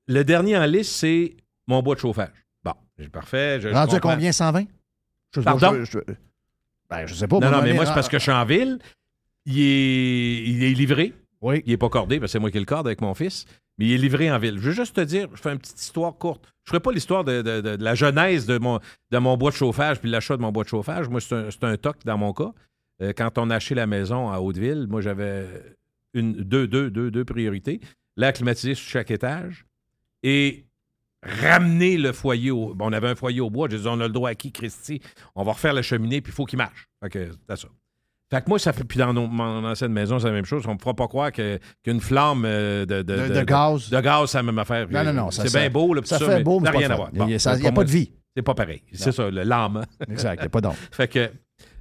le 0.08 0.24
dernier 0.26 0.58
en 0.58 0.66
liste, 0.66 0.92
c'est 0.92 1.38
mon 1.68 1.82
bois 1.82 1.96
de 1.96 2.02
chauffage. 2.02 2.28
C'est 2.98 3.10
parfait. 3.10 3.60
Je, 3.62 3.70
je 3.70 3.74
Rendu 3.74 3.96
à 3.96 4.00
combien, 4.00 4.32
120? 4.32 4.66
Je, 5.36 5.42
Pardon? 5.42 5.74
je- 5.80 5.84
je- 5.86 6.14
ben, 6.90 7.06
je 7.06 7.14
sais 7.14 7.28
pas. 7.28 7.40
Non, 7.40 7.52
non, 7.52 7.62
mais 7.62 7.74
moi, 7.74 7.86
c'est 7.86 7.94
parce 7.94 8.08
que 8.10 8.18
je 8.18 8.24
suis 8.24 8.32
en 8.32 8.46
ville. 8.46 8.80
Il 9.46 9.60
est, 9.60 10.44
il 10.48 10.64
est 10.64 10.74
livré. 10.74 11.14
Oui. 11.42 11.62
Il 11.66 11.72
n'est 11.72 11.78
pas 11.78 11.90
cordé, 11.90 12.20
parce 12.20 12.30
que 12.30 12.34
c'est 12.34 12.40
moi 12.40 12.52
qui 12.52 12.60
le 12.60 12.66
corde 12.66 12.88
avec 12.88 13.02
mon 13.02 13.14
fils. 13.14 13.46
Mais 13.78 13.86
il 13.88 13.94
est 13.94 13.98
livré 13.98 14.32
en 14.32 14.40
ville. 14.40 14.56
Je 14.58 14.70
veux 14.70 14.72
juste 14.72 14.96
te 14.96 15.02
dire, 15.02 15.28
je 15.34 15.42
fais 15.42 15.52
une 15.52 15.60
petite 15.60 15.80
histoire 15.80 16.16
courte. 16.16 16.46
Je 16.64 16.70
ne 16.70 16.76
ferai 16.76 16.80
pas 16.80 16.92
l'histoire 16.92 17.24
de, 17.26 17.42
de- 17.42 17.62
de- 17.62 17.76
de 17.76 17.84
la 17.84 17.94
genèse 17.94 18.46
de 18.46 18.58
mon, 18.58 18.80
de 19.12 19.18
mon 19.18 19.36
bois 19.38 19.52
de 19.52 19.56
chauffage 19.56 20.00
puis 20.00 20.10
l'achat 20.10 20.38
de 20.38 20.42
mon 20.42 20.52
bois 20.52 20.64
de 20.64 20.70
chauffage. 20.70 21.10
Moi, 21.10 21.20
c'est 21.22 21.64
un, 21.64 21.78
toc 21.78 21.98
dans 22.06 22.18
mon 22.18 22.32
cas. 22.34 22.52
Euh, 23.02 23.12
quand 23.16 23.38
on 23.38 23.50
a 23.50 23.56
acheté 23.56 23.76
la 23.76 23.86
maison 23.86 24.32
à 24.32 24.40
Hauteville, 24.40 24.88
moi, 24.90 25.02
j'avais 25.02 25.46
une, 26.14 26.34
deux, 26.34 26.68
deux, 26.68 26.90
deux, 26.90 27.12
deux 27.12 27.26
priorités. 27.26 27.82
L'air 28.16 28.32
climatisé 28.32 28.74
sur 28.74 28.88
chaque 28.90 29.12
étage 29.12 29.66
et 30.24 30.66
ramener 31.42 31.98
le 31.98 32.12
foyer 32.14 32.52
au. 32.52 32.74
bon, 32.76 32.90
on 32.90 32.94
avait 32.94 33.10
un 33.10 33.16
foyer 33.16 33.42
au 33.42 33.50
bois. 33.50 33.68
J'ai 33.70 33.80
dit, 33.80 33.88
on 33.88 34.00
a 34.00 34.08
le 34.08 34.14
droit 34.14 34.30
à 34.30 34.36
qui, 34.36 34.52
Christy? 34.52 35.02
On 35.36 35.44
va 35.44 35.54
refaire 35.54 35.74
la 35.74 35.82
cheminée, 35.82 36.22
puis 36.22 36.32
il 36.32 36.36
faut 36.36 36.46
qu'il 36.46 36.58
marche. 36.58 36.88
Fait 37.04 37.10
que 37.10 37.32
c'est 37.50 37.56
ça. 37.58 37.68
Fait 38.32 38.42
que 38.44 38.50
moi, 38.50 38.58
ça 38.58 38.74
fait. 38.74 38.84
Puis 38.84 38.98
dans 38.98 39.14
nos- 39.14 39.28
mon 39.28 39.64
ancienne 39.66 39.92
maison, 39.94 40.18
c'est 40.20 40.28
la 40.28 40.34
même 40.34 40.46
chose. 40.46 40.64
On 40.66 40.70
ne 40.70 40.74
me 40.76 40.80
fera 40.80 40.94
pas 40.96 41.08
croire 41.08 41.32
que- 41.32 41.60
qu'une 41.84 42.02
flamme 42.02 42.44
euh, 42.46 42.86
de, 42.86 43.02
De- 43.04 43.34
de 43.34 43.44
gaz. 43.44 43.90
De, 43.90 44.02
gaz, 44.02 44.32
c'est 44.32 44.38
la 44.40 44.44
même 44.44 44.58
affaire. 44.60 44.88
Non, 44.90 45.04
non, 45.04 45.14
non, 45.14 45.32
ça- 45.32 45.44
C'est 45.44 45.50
ça- 45.50 45.60
bien 45.60 45.70
beau, 45.70 45.94
puis 45.94 46.08
ça 46.08 46.18
ça, 46.18 46.26
fait 46.26 46.38
mais 46.38 46.44
beau, 46.44 46.60
mais 46.60 46.66
ça 46.72 46.78
rien 46.78 46.88
à 46.88 46.90
le 46.90 46.96
voir. 46.96 47.10
Il 47.14 47.30
y 47.30 47.34
a- 47.36 47.40
ça- 47.40 47.52
pour 47.52 47.60
il 47.60 47.64
y 47.64 47.68
a 47.68 47.72
moi, 47.72 47.76
pas 47.84 47.86
de 47.86 47.92
vie. 47.92 48.12
C'est 48.36 48.42
pas 48.44 48.56
pareil. 48.56 48.82
C'est 48.94 49.12
ça, 49.12 49.30
le 49.30 49.44
lame. 49.44 49.86
Exact, 50.10 50.36
il 50.38 50.42
n'y 50.42 50.46
a 50.48 50.50
pas 50.50 50.62
d'ombre. 50.62 50.76
Fait 50.92 51.08
que, 51.08 51.32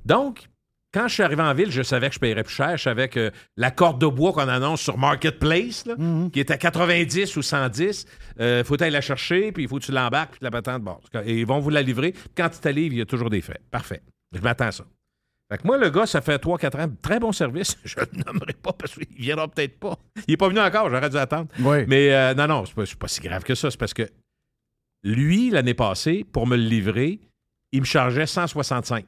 donc, 0.05 0.49
quand 0.95 1.09
je 1.09 1.14
suis 1.14 1.22
arrivé 1.24 1.42
en 1.42 1.53
ville, 1.53 1.70
je 1.70 1.82
savais 1.82 2.09
que 2.09 2.14
je 2.14 2.20
paierais 2.20 2.45
plus 2.45 2.55
cher. 2.55 2.76
Je 2.78 2.82
savais 2.84 3.09
que 3.09 3.30
la 3.57 3.70
corde 3.70 4.01
de 4.01 4.07
bois 4.07 4.32
qu'on 4.32 4.49
annonce 4.49 4.80
sur 4.80 4.97
Marketplace, 4.97 5.84
là, 5.86 5.97
Mhm. 5.99 6.30
qui 6.30 6.40
est 6.40 6.51
à 6.51 6.57
90 6.57 7.36
ou 7.36 7.42
110, 7.42 8.07
il 8.38 8.62
faut 8.64 8.80
aller 8.80 8.90
la 8.92 9.01
chercher, 9.01 9.53
puis 9.53 9.64
il 9.64 9.68
faut 9.68 9.78
que 9.78 9.84
tu 9.84 9.92
l'embarques, 9.92 10.30
puis 10.32 10.40
la 10.42 10.51
patente, 10.51 10.82
bon. 10.82 10.97
Et 11.26 11.40
ils 11.40 11.47
vont 11.47 11.59
vous 11.59 11.70
la 11.70 11.82
livrer. 11.82 12.14
Quand 12.36 12.49
tu 12.49 12.59
t'arrives, 12.61 12.92
il 12.92 12.99
y 12.99 13.03
a 13.03 13.07
toujours 13.07 13.28
des 13.28 13.40
frais. 13.40 13.61
Parfait. 13.70 14.03
Je 14.32 14.40
m'attends 14.40 14.66
à 14.68 14.72
ça. 14.72 14.84
Fait 15.53 15.59
que 15.59 15.66
moi, 15.66 15.76
le 15.76 15.90
gars, 15.90 16.07
ça 16.07 16.22
fait 16.22 16.38
3-4 16.38 16.78
ans, 16.80 16.88
très 17.03 17.20
bon 17.20 17.30
service. 17.32 17.76
Je 17.84 18.01
ne 18.01 18.05
le 18.07 18.24
nommerai 18.24 18.55
pas 18.55 18.72
parce 18.72 18.95
qu'il 18.95 19.07
viendra 19.18 19.47
peut-être 19.47 19.78
pas. 19.78 19.99
Il 20.26 20.30
n'est 20.30 20.36
pas 20.38 20.49
venu 20.49 20.61
encore, 20.61 20.88
j'aurais 20.88 21.11
dû 21.11 21.18
attendre. 21.18 21.49
Oui. 21.61 21.84
Mais 21.86 22.12
euh, 22.14 22.32
non, 22.34 22.47
non, 22.47 22.64
c'est 22.64 22.74
pas, 22.74 22.84
pas 22.99 23.09
si 23.09 23.20
grave 23.20 23.42
que 23.45 23.55
ça. 23.55 23.70
C'est 23.70 23.76
parce 23.78 23.92
que 23.92 24.09
lui, 25.03 25.51
l'année 25.51 25.74
passée, 25.74 26.24
pour 26.32 26.47
me 26.47 26.57
le 26.57 26.62
livrer, 26.62 27.20
il 27.72 27.80
me 27.80 27.84
chargeait 27.84 28.26
165. 28.26 29.05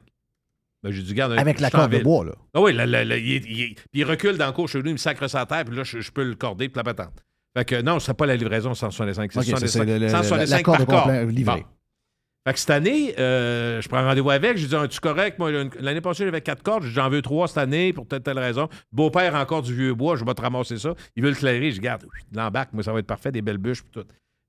Ben, 0.83 0.91
j'ai 0.91 1.01
dit, 1.01 1.13
garde, 1.13 1.33
Avec 1.33 1.59
la 1.59 1.69
corde 1.71 1.91
de 1.91 1.99
bois, 1.99 2.25
là. 2.25 2.31
Ah 2.53 2.61
oui, 2.61 2.71
la- 2.73 2.85
la- 2.85 3.03
la- 3.03 3.17
il, 3.17 3.43
il- 3.45 3.75
puis 3.75 3.83
il 3.93 4.03
recule 4.05 4.37
dans 4.37 4.45
le 4.47 4.51
cours 4.53 4.69
chez 4.69 4.79
lui, 4.81 4.89
il 4.91 4.93
me 4.93 4.97
sacre 4.97 5.27
sa 5.27 5.45
terre, 5.45 5.65
puis 5.65 5.75
là, 5.75 5.83
je, 5.83 5.99
je 5.99 6.11
peux 6.11 6.23
le 6.23 6.35
corder, 6.35 6.69
puis 6.69 6.77
la 6.77 6.83
patente. 6.83 7.23
Fait 7.57 7.65
que 7.65 7.81
non, 7.81 7.99
c'est 7.99 8.13
pas 8.13 8.25
la 8.27 8.35
livraison 8.35 8.73
165, 8.75 9.31
c'est 9.31 9.39
Ok, 9.39 9.45
c'est- 9.45 9.51
165, 9.51 9.79
c'est 9.79 9.85
le- 9.85 9.97
le- 10.05 10.09
165 10.09 10.57
la 10.57 10.63
corde 10.63 10.85
par 10.85 11.03
corps. 11.05 11.11
livrée. 11.25 11.61
Bon. 11.61 11.67
Fait 12.47 12.53
que 12.53 12.59
cette 12.59 12.69
année, 12.69 13.13
euh, 13.19 13.81
je 13.81 13.89
prends 13.89 14.03
rendez-vous 14.05 14.29
avec. 14.29 14.55
J'ai 14.55 14.67
dit, 14.67 14.75
es-tu 14.75 14.99
correct? 15.01 15.37
Moi, 15.37 15.51
l'année 15.81 15.99
passée, 15.99 16.23
j'avais 16.23 16.39
quatre 16.39 16.63
cordes. 16.63 16.83
J'ai 16.83 16.89
dit, 16.89 16.95
J'en 16.95 17.09
veux 17.09 17.21
trois 17.21 17.47
cette 17.49 17.57
année 17.57 17.91
pour 17.91 18.07
telle, 18.07 18.21
telle 18.21 18.39
raison. 18.39 18.69
Beau-père, 18.93 19.35
encore 19.35 19.63
du 19.63 19.73
vieux 19.75 19.93
bois. 19.93 20.15
Je 20.15 20.23
vais 20.23 20.33
te 20.33 20.41
ramasser 20.41 20.77
ça. 20.77 20.93
Il 21.17 21.23
veut 21.23 21.29
le 21.29 21.35
clairer. 21.35 21.71
Je 21.71 21.81
garde. 21.81 22.05
L'embarque. 22.33 22.71
Moi, 22.71 22.83
ça 22.83 22.93
va 22.93 22.99
être 22.99 23.05
parfait. 23.07 23.33
Des 23.33 23.41
belles 23.41 23.57
bûches. 23.57 23.81
puis 23.81 23.91
tout. 23.91 24.05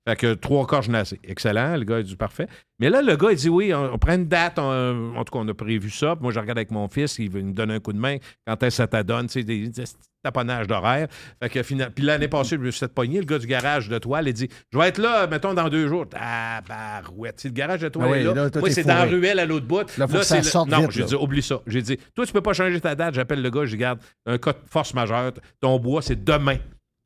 Fait 0.09 0.15
que 0.15 0.33
trois 0.33 0.65
n'ai 0.87 0.97
assez. 0.97 1.19
Excellent. 1.23 1.75
Le 1.77 1.83
gars 1.83 1.97
a 1.97 2.01
dit 2.01 2.15
parfait. 2.15 2.47
Mais 2.79 2.89
là, 2.89 3.01
le 3.01 3.15
gars, 3.15 3.27
il 3.31 3.37
dit 3.37 3.49
oui, 3.49 3.73
on, 3.73 3.93
on 3.93 3.97
prend 3.99 4.15
une 4.15 4.27
date. 4.27 4.57
on- 4.57 5.13
en 5.15 5.23
tout 5.23 5.31
cas, 5.31 5.39
on 5.39 5.47
a 5.47 5.53
prévu 5.53 5.89
ça. 5.91 6.15
Puis 6.15 6.23
moi, 6.23 6.31
je 6.31 6.39
regarde 6.39 6.57
avec 6.57 6.71
mon 6.71 6.87
fils. 6.87 7.19
Il 7.19 7.29
veut 7.29 7.41
me 7.43 7.51
donner 7.53 7.75
un 7.75 7.79
coup 7.79 7.93
de 7.93 7.99
main. 7.99 8.17
Quand 8.47 8.55
est-ce 8.63 8.67
que 8.77 8.83
ça 8.83 8.87
t'adonne? 8.87 9.27
Tu 9.27 9.33
sais, 9.33 9.43
des, 9.43 9.67
des 9.69 9.83
taponnage 10.23 10.67
d'horaire. 10.67 11.07
Fait 11.41 11.49
que 11.49 11.63
fina- 11.63 11.89
Puis 11.89 12.03
l'année 12.03 12.27
passée, 12.27 12.55
je 12.57 12.61
me 12.61 12.71
suis 12.71 12.79
fait 12.79 12.93
pogner. 12.93 13.19
Le 13.19 13.25
gars 13.25 13.39
du 13.39 13.47
garage 13.47 13.87
de 13.87 13.97
toile, 13.99 14.27
il 14.27 14.33
dit 14.33 14.49
Je 14.73 14.77
vais 14.77 14.87
être 14.87 14.97
là, 14.97 15.27
mettons, 15.27 15.53
dans 15.53 15.69
deux 15.69 15.87
jours. 15.87 16.05
Ah, 16.15 16.61
barouette. 16.67 17.39
Si 17.39 17.47
le 17.47 17.53
garage 17.53 17.81
de 17.81 17.89
toile 17.89 18.07
Ah 18.09 18.11
oui, 18.11 18.17
est 18.19 18.23
là, 18.23 18.33
là, 18.33 18.49
c'est 18.73 18.83
dans 18.83 18.95
la 18.95 19.05
ruelle 19.05 19.39
à 19.39 19.45
l'autre 19.45 19.65
bout. 19.67 19.97
Là, 19.97 20.07
faut 20.07 20.13
que 20.17 20.23
ça 20.23 20.35
c'est 20.35 20.37
le- 20.37 20.43
sorte 20.43 20.69
Non, 20.69 20.89
j'ai 20.89 21.03
dit 21.03 21.15
Oublie 21.15 21.41
ça. 21.43 21.61
J'ai 21.67 21.81
dit 21.81 21.97
Toi, 22.15 22.25
tu 22.25 22.33
peux 22.33 22.41
pas 22.41 22.53
changer 22.53 22.81
ta 22.81 22.95
date. 22.95 23.13
J'appelle 23.13 23.41
le 23.41 23.49
gars, 23.49 23.63
je 23.65 23.71
dis 23.71 23.77
Garde, 23.77 23.99
un 24.25 24.37
cas 24.37 24.53
de 24.53 24.57
force 24.69 24.93
majeure. 24.93 25.31
Ton 25.61 25.77
bois, 25.79 26.01
c'est 26.01 26.21
demain. 26.23 26.57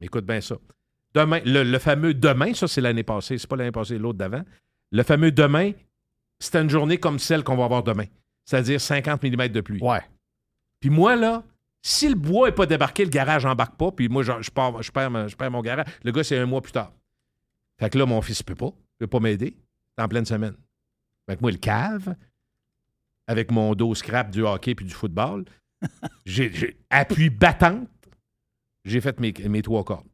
Écoute 0.01 0.26
bien 0.26 0.39
ça. 0.41 0.56
Demain, 1.14 1.39
le, 1.45 1.64
le 1.64 1.80
fameux 1.80 2.14
demain, 2.14 2.53
ça, 2.53 2.68
c'est 2.68 2.82
l'année 2.82 3.03
passée. 3.03 3.38
C'est 3.38 3.47
pas 3.47 3.55
l'année 3.55 3.72
passée, 3.72 3.97
l'autre 3.97 4.18
d'avant. 4.18 4.43
Le 4.91 5.03
fameux 5.03 5.32
demain, 5.32 5.72
c'était 6.39 6.61
une 6.61 6.70
journée 6.70 6.97
comme 6.97 7.20
celle 7.20 7.43
qu'on 7.43 7.55
va 7.55 7.66
avoir 7.66 7.84
demain. 7.84 8.05
C'est-à-dire 8.45 8.82
50 8.82 9.22
mm 9.24 9.47
de 9.49 9.61
pluie. 9.61 9.82
Ouais. 9.82 10.01
Puis 10.80 10.89
moi, 10.89 11.16
là, 11.16 11.43
si 11.82 12.09
le 12.09 12.16
bois 12.16 12.47
n'est 12.49 12.55
pas 12.55 12.66
débarqué, 12.66 13.03
le 13.03 13.09
garage 13.09 13.45
n'embarque 13.45 13.76
pas, 13.78 13.91
puis 13.91 14.09
moi, 14.09 14.24
je, 14.24 14.32
je 14.41 14.49
pars- 14.51 14.82
je 14.82 14.91
perds, 14.91 15.11
ma- 15.11 15.28
je 15.28 15.36
perds 15.36 15.51
mon 15.51 15.61
garage. 15.61 15.86
Le 16.03 16.11
gars, 16.11 16.24
c'est 16.24 16.38
un 16.38 16.45
mois 16.45 16.61
plus 16.61 16.72
tard. 16.72 16.91
Fait 17.80 17.89
que 17.89 17.97
là, 17.97 18.05
mon 18.05 18.22
fils 18.22 18.39
ne 18.39 18.45
peut 18.45 18.55
pas. 18.55 18.68
Il 18.76 19.03
ne 19.03 19.05
peut 19.05 19.07
pas 19.07 19.20
m'aider. 19.20 19.55
C'est 19.97 20.03
en 20.03 20.07
pleine 20.07 20.26
semaine. 20.26 20.55
Fait 21.30 21.36
que 21.38 21.41
moi, 21.41 21.51
le 21.51 21.57
cave, 21.57 22.16
avec 23.28 23.51
mon 23.51 23.74
dos 23.76 23.95
scrap 23.95 24.30
du 24.32 24.41
hockey 24.43 24.76
puis 24.76 24.86
du 24.86 24.93
football, 24.93 25.45
j'ai 26.26 26.51
j'ai 26.53 26.78
appui 26.89 27.30
battante. 27.30 27.88
J'ai 28.86 28.99
fait 28.99 29.20
mes, 29.20 29.34
mes 29.47 29.61
trois 29.61 29.84
cordes. 29.84 30.07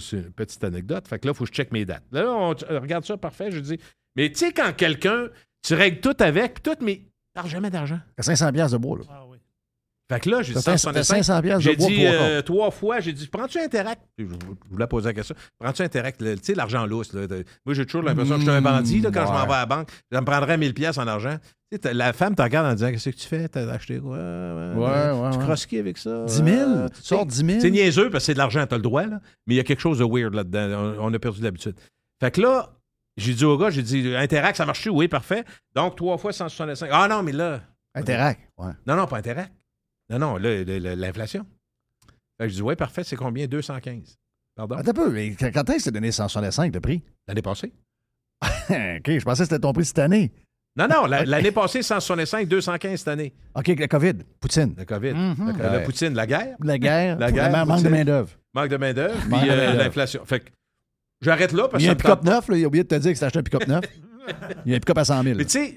Ça, 0.00 0.06
c'est 0.10 0.16
une 0.18 0.32
petite 0.32 0.62
anecdote. 0.64 1.08
Fait 1.08 1.18
que 1.18 1.26
là, 1.26 1.32
il 1.32 1.36
faut 1.36 1.44
que 1.44 1.50
je 1.50 1.54
check 1.54 1.72
mes 1.72 1.84
dates. 1.84 2.04
Là, 2.12 2.26
on 2.28 2.54
euh, 2.70 2.80
regarde 2.80 3.04
ça, 3.04 3.16
parfait. 3.16 3.50
Je 3.50 3.60
dis, 3.60 3.78
mais 4.14 4.30
tu 4.30 4.38
sais, 4.38 4.52
quand 4.52 4.72
quelqu'un, 4.76 5.28
tu 5.62 5.74
règles 5.74 6.00
tout 6.00 6.16
avec, 6.20 6.54
puis 6.54 6.62
tout, 6.62 6.84
mais 6.84 7.02
t'as 7.34 7.46
jamais 7.46 7.70
d'argent. 7.70 7.98
À 8.18 8.22
500 8.22 8.52
piastres 8.52 8.76
de 8.78 8.82
bois, 8.82 8.98
là. 8.98 9.04
Fait 10.08 10.20
que 10.20 10.30
là, 10.30 10.40
j'ai 10.42 10.52
dit 10.54 10.62
T'as 10.62 10.76
165. 10.78 11.16
500 11.24 11.42
piastres 11.42 11.58
de 11.58 11.62
J'ai 11.70 11.76
bois 11.76 11.88
dit 11.88 12.06
euh, 12.06 12.40
trois 12.42 12.70
fois, 12.70 13.00
j'ai 13.00 13.12
dit, 13.12 13.26
prends-tu 13.26 13.58
Interact? 13.58 14.02
Je 14.18 14.24
je 14.24 14.70
voulais 14.70 14.86
poser 14.86 15.06
la 15.08 15.14
question. 15.14 15.34
Prends-tu 15.58 15.82
Interact? 15.82 16.22
le- 16.22 16.36
Tu 16.36 16.44
sais, 16.44 16.54
l'argent 16.54 16.86
lousse. 16.86 17.12
Là, 17.12 17.26
de- 17.26 17.44
moi, 17.64 17.74
j'ai 17.74 17.84
toujours 17.84 18.02
l'impression 18.02 18.34
que 18.34 18.40
je 18.42 18.46
suis 18.46 18.56
un 18.56 18.62
bandit 18.62 19.00
là, 19.00 19.10
quand 19.12 19.26
je 19.26 19.32
m'en 19.32 19.46
vais 19.46 19.54
à 19.54 19.58
la 19.60 19.66
banque. 19.66 19.90
Ça 20.12 20.20
me 20.20 20.26
prendrait 20.26 20.58
1000 20.58 20.74
pièces 20.74 20.98
en 20.98 21.06
argent. 21.08 21.36
Tu 21.72 21.78
la 21.92 22.12
femme 22.12 22.34
te 22.36 22.42
regarde 22.42 22.66
en 22.68 22.74
disant, 22.74 22.90
qu'est-ce 22.92 23.10
que 23.10 23.16
tu 23.16 23.26
fais? 23.26 23.48
T'as 23.48 23.68
acheté 23.72 23.98
quoi? 23.98 24.16
Ouais, 24.18 24.74
ouais, 24.76 25.30
Tu 25.32 25.38
ouais. 25.38 25.44
crosses 25.44 25.66
qui 25.66 25.78
avec 25.78 25.98
ça? 25.98 26.24
10 26.24 26.34
000? 26.36 26.48
Euh, 26.48 26.88
Tu 26.88 27.02
sors 27.02 27.26
10 27.26 27.44
000? 27.44 27.60
C'est 27.60 27.70
niaiseux 27.72 28.08
parce 28.10 28.22
que 28.22 28.26
c'est 28.26 28.32
de 28.34 28.38
l'argent, 28.38 28.64
t'as 28.66 28.76
le 28.76 28.82
droit, 28.82 29.04
là. 29.06 29.20
Mais 29.46 29.54
il 29.54 29.56
y 29.56 29.60
a 29.60 29.64
quelque 29.64 29.80
chose 29.80 29.98
de 29.98 30.04
weird 30.04 30.32
là-dedans. 30.34 30.94
On, 31.00 31.06
on 31.10 31.14
a 31.14 31.18
perdu 31.18 31.42
l'habitude. 31.42 31.74
Fait 32.20 32.30
que 32.30 32.40
là, 32.40 32.72
j'ai 33.16 33.34
dit 33.34 33.44
au 33.44 33.58
gars, 33.58 33.70
j'ai 33.70 33.82
dit, 33.82 34.14
Interact, 34.14 34.56
ça 34.56 34.64
marche-tu? 34.64 34.90
Oui, 34.90 35.08
parfait. 35.08 35.44
Donc, 35.74 35.96
trois 35.96 36.18
fois 36.18 36.32
165. 36.32 36.88
Ah 36.92 37.08
non, 37.08 37.22
mais 37.24 37.32
là. 37.32 37.60
Interact, 37.94 38.40
ouais. 38.58 38.72
Non, 38.86 38.94
non, 38.94 39.06
pas 39.08 39.16
Interact. 39.18 39.52
Non, 40.08 40.18
non, 40.20 40.36
là, 40.36 40.62
l'inflation. 40.94 41.44
Fait 42.38 42.44
que 42.46 42.48
je 42.50 42.54
dis, 42.54 42.62
oui, 42.62 42.76
parfait, 42.76 43.02
c'est 43.02 43.16
combien? 43.16 43.46
215. 43.48 44.14
Pardon? 44.54 44.76
Attends 44.76 44.90
un 44.90 44.94
peu, 44.94 45.10
mais 45.10 45.34
quand 45.34 45.50
quand 45.52 45.68
est-ce 45.70 45.78
que 45.86 45.90
t'as 45.90 45.94
donné 45.94 46.12
165 46.12 46.72
le 46.72 46.80
prix? 46.80 47.02
L'année 47.26 47.42
passée. 47.42 47.72
OK, 48.42 48.46
je 48.70 49.24
pensais 49.24 49.42
que 49.42 49.48
c'était 49.48 49.58
ton 49.58 49.72
prix 49.72 49.84
cette 49.86 49.98
année. 49.98 50.32
Non, 50.76 50.86
non, 50.88 51.06
la- 51.06 51.24
l'année 51.26 51.52
passée, 51.52 51.82
165, 51.82 52.46
215 52.48 52.98
cette 52.98 53.08
année. 53.08 53.32
OK, 53.54 53.68
la 53.78 53.88
COVID, 53.88 54.12
Poutine. 54.40 54.74
La 54.76 54.84
COVID. 54.84 55.12
Mhm. 55.14 55.56
La. 55.58 55.78
Poutine, 55.80 56.14
la 56.14 56.26
guerre. 56.26 56.56
La 56.62 56.78
guerre, 56.78 57.18
La 57.18 57.32
guerre. 57.32 57.66
manque 57.66 57.82
de 57.82 57.88
main-d'œuvre. 57.88 58.30
Manque 58.54 58.68
de 58.68 58.76
main-d'œuvre, 58.76 59.14
puis 59.14 59.32
euh, 59.34 59.56
main-d'œuvre. 59.56 59.78
l'inflation. 59.78 60.24
Fait 60.24 60.40
que 60.40 60.50
j'arrête 61.22 61.52
là 61.52 61.68
parce 61.68 61.82
Il 61.82 61.86
y 61.86 61.88
que 61.88 61.92
a 61.92 62.02
ça 62.02 62.12
un 62.12 62.16
pick-up 62.16 62.24
neuf, 62.24 62.48
là. 62.48 62.56
Il 62.58 62.64
a 62.64 62.66
oublié 62.66 62.84
de 62.84 62.88
te 62.88 62.94
dire 62.94 63.10
que 63.10 63.14
c'était 63.14 63.26
acheté 63.26 63.38
un 63.38 63.42
pick-up 63.42 63.66
neuf. 63.66 63.84
Il 64.64 64.72
y 64.72 64.74
a 64.74 64.76
un 64.76 64.80
pick-up 64.80 64.98
à 64.98 65.04
100 65.04 65.22
000. 65.22 65.36
Mais 65.38 65.44
tu 65.44 65.50
sais, 65.50 65.76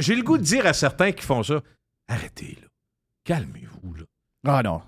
j'ai 0.00 0.14
le 0.14 0.22
goût 0.22 0.38
de 0.38 0.42
dire 0.42 0.66
à 0.66 0.72
certains 0.72 1.12
qui 1.12 1.24
font 1.24 1.42
ça, 1.42 1.60
arrêtez, 2.08 2.56
là. 2.60 2.68
Calmez-vous, 3.24 3.94
là. 3.94 4.02
Ah 4.46 4.62
non. 4.62 4.80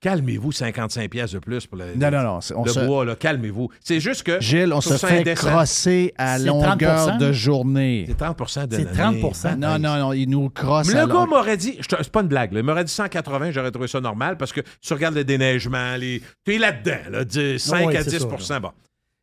Calmez-vous, 0.00 0.50
55 0.50 1.10
pièces 1.10 1.32
de 1.32 1.38
plus 1.40 1.66
pour 1.66 1.76
le, 1.76 1.94
Non, 1.94 2.10
non, 2.10 2.22
non. 2.22 2.38
On 2.56 2.64
le 2.64 2.70
se... 2.70 2.80
bois, 2.80 3.04
là. 3.04 3.16
Calmez-vous. 3.16 3.68
C'est 3.84 4.00
juste 4.00 4.22
que... 4.22 4.40
Gilles, 4.40 4.72
on 4.72 4.80
se 4.80 4.94
fait 4.94 5.20
indécent. 5.20 5.48
crosser 5.48 6.14
à 6.16 6.38
longueur 6.38 7.08
30%? 7.08 7.18
de 7.18 7.32
journée. 7.32 8.06
C'est 8.08 8.18
30% 8.18 8.66
de 8.68 8.76
C'est 8.76 8.96
l'année. 8.96 9.22
30% 9.22 9.56
Non, 9.58 9.78
non, 9.78 9.98
non, 9.98 10.12
il 10.14 10.26
nous 10.30 10.48
crosse 10.48 10.88
Mais 10.88 10.98
à 10.98 11.04
le 11.04 11.12
gars 11.12 11.26
m'aurait 11.26 11.58
dit, 11.58 11.78
c'est 11.86 12.10
pas 12.10 12.22
une 12.22 12.28
blague, 12.28 12.52
là, 12.52 12.60
il 12.60 12.64
m'aurait 12.64 12.84
dit 12.84 12.92
180, 12.92 13.50
j'aurais 13.50 13.70
trouvé 13.70 13.88
ça 13.88 14.00
normal 14.00 14.38
parce 14.38 14.54
que 14.54 14.62
tu 14.80 14.92
regardes 14.94 15.16
le 15.16 15.24
déneigement, 15.24 15.96
les, 15.96 16.22
tu 16.46 16.54
es 16.54 16.58
là-dedans, 16.58 17.10
là, 17.10 17.24
de 17.26 17.58
5 17.58 17.86
Ouais, 17.88 17.96
à 17.98 18.02
c'est 18.02 18.18
10 18.18 18.26
ça, 18.40 18.58
bon. 18.58 18.70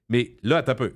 Mais 0.10 0.34
là, 0.44 0.62
t'as 0.62 0.76
peu. 0.76 0.94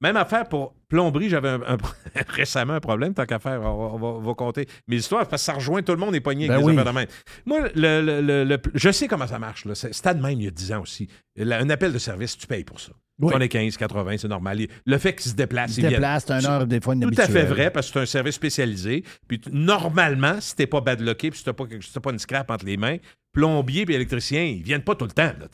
Même 0.00 0.16
affaire 0.16 0.48
pour 0.48 0.74
plomberie, 0.88 1.28
j'avais 1.28 1.48
un- 1.48 1.60
un- 1.62 1.76
récemment 2.28 2.74
un 2.74 2.80
problème, 2.80 3.14
tant 3.14 3.26
qu'à 3.26 3.38
faire, 3.38 3.60
on 3.60 3.64
va, 3.64 3.94
on 3.94 3.98
va- 3.98 4.06
on 4.18 4.20
va 4.20 4.34
compter 4.34 4.66
mes 4.86 4.96
histoires, 4.96 5.26
parce 5.26 5.42
que 5.42 5.46
ça 5.46 5.54
rejoint 5.54 5.82
tout 5.82 5.92
le 5.92 5.98
monde 5.98 6.14
est 6.14 6.20
pogné 6.20 6.48
avec 6.48 6.56
Ben 6.56 6.66
des 6.66 6.72
oui. 6.72 6.78
affaires 6.78 6.92
de 6.92 6.98
même. 6.98 7.08
Moi, 7.46 7.68
le, 7.74 8.00
le- 8.00 8.20
le- 8.20 8.44
le- 8.44 8.58
je 8.74 8.90
sais 8.90 9.08
comment 9.08 9.26
ça 9.26 9.38
marche. 9.38 9.64
C'était 9.74 10.14
de 10.14 10.22
même 10.22 10.40
il 10.40 10.44
y 10.44 10.48
a 10.48 10.50
10 10.52 10.72
ans 10.72 10.82
aussi. 10.82 11.08
Un 11.38 11.68
appel 11.70 11.92
de 11.92 11.98
service, 11.98 12.38
tu 12.38 12.46
payes 12.46 12.64
pour 12.64 12.78
ça. 12.80 12.92
Oui. 13.20 13.32
On 13.34 13.40
est 13.40 13.48
15, 13.48 13.76
80, 13.76 14.18
c'est 14.18 14.28
normal. 14.28 14.60
Le 14.86 14.98
fait 14.98 15.12
qu'ils 15.16 15.32
se 15.32 15.36
déplacent, 15.36 15.72
Il 15.72 15.74
se 15.74 15.80
ils 15.80 15.88
viennent. 15.88 15.94
déplace, 15.94 16.24
c'est 16.28 16.34
une 16.38 16.46
heure 16.46 16.66
des 16.68 16.80
fois 16.80 16.94
Tout 16.94 17.10
à 17.18 17.26
fait 17.26 17.42
vrai, 17.44 17.70
parce 17.72 17.88
que 17.88 17.94
c'est 17.94 18.00
un 18.00 18.06
service 18.06 18.36
spécialisé. 18.36 19.02
Puis 19.26 19.40
normalement, 19.50 20.40
si 20.40 20.54
t'es 20.54 20.68
pas 20.68 20.80
badlocké, 20.80 21.30
puis 21.30 21.38
si 21.40 21.44
t'as 21.44 21.52
pas, 21.52 21.64
si 21.80 21.98
pas 21.98 22.12
une 22.12 22.20
scrap 22.20 22.48
entre 22.52 22.64
les 22.64 22.76
mains, 22.76 22.98
plombier 23.32 23.84
et 23.88 23.92
électricien, 23.92 24.44
ils 24.44 24.62
viennent 24.62 24.82
pas 24.84 24.94
tout 24.94 25.04
le 25.06 25.10
temps. 25.10 25.32
là. 25.40 25.48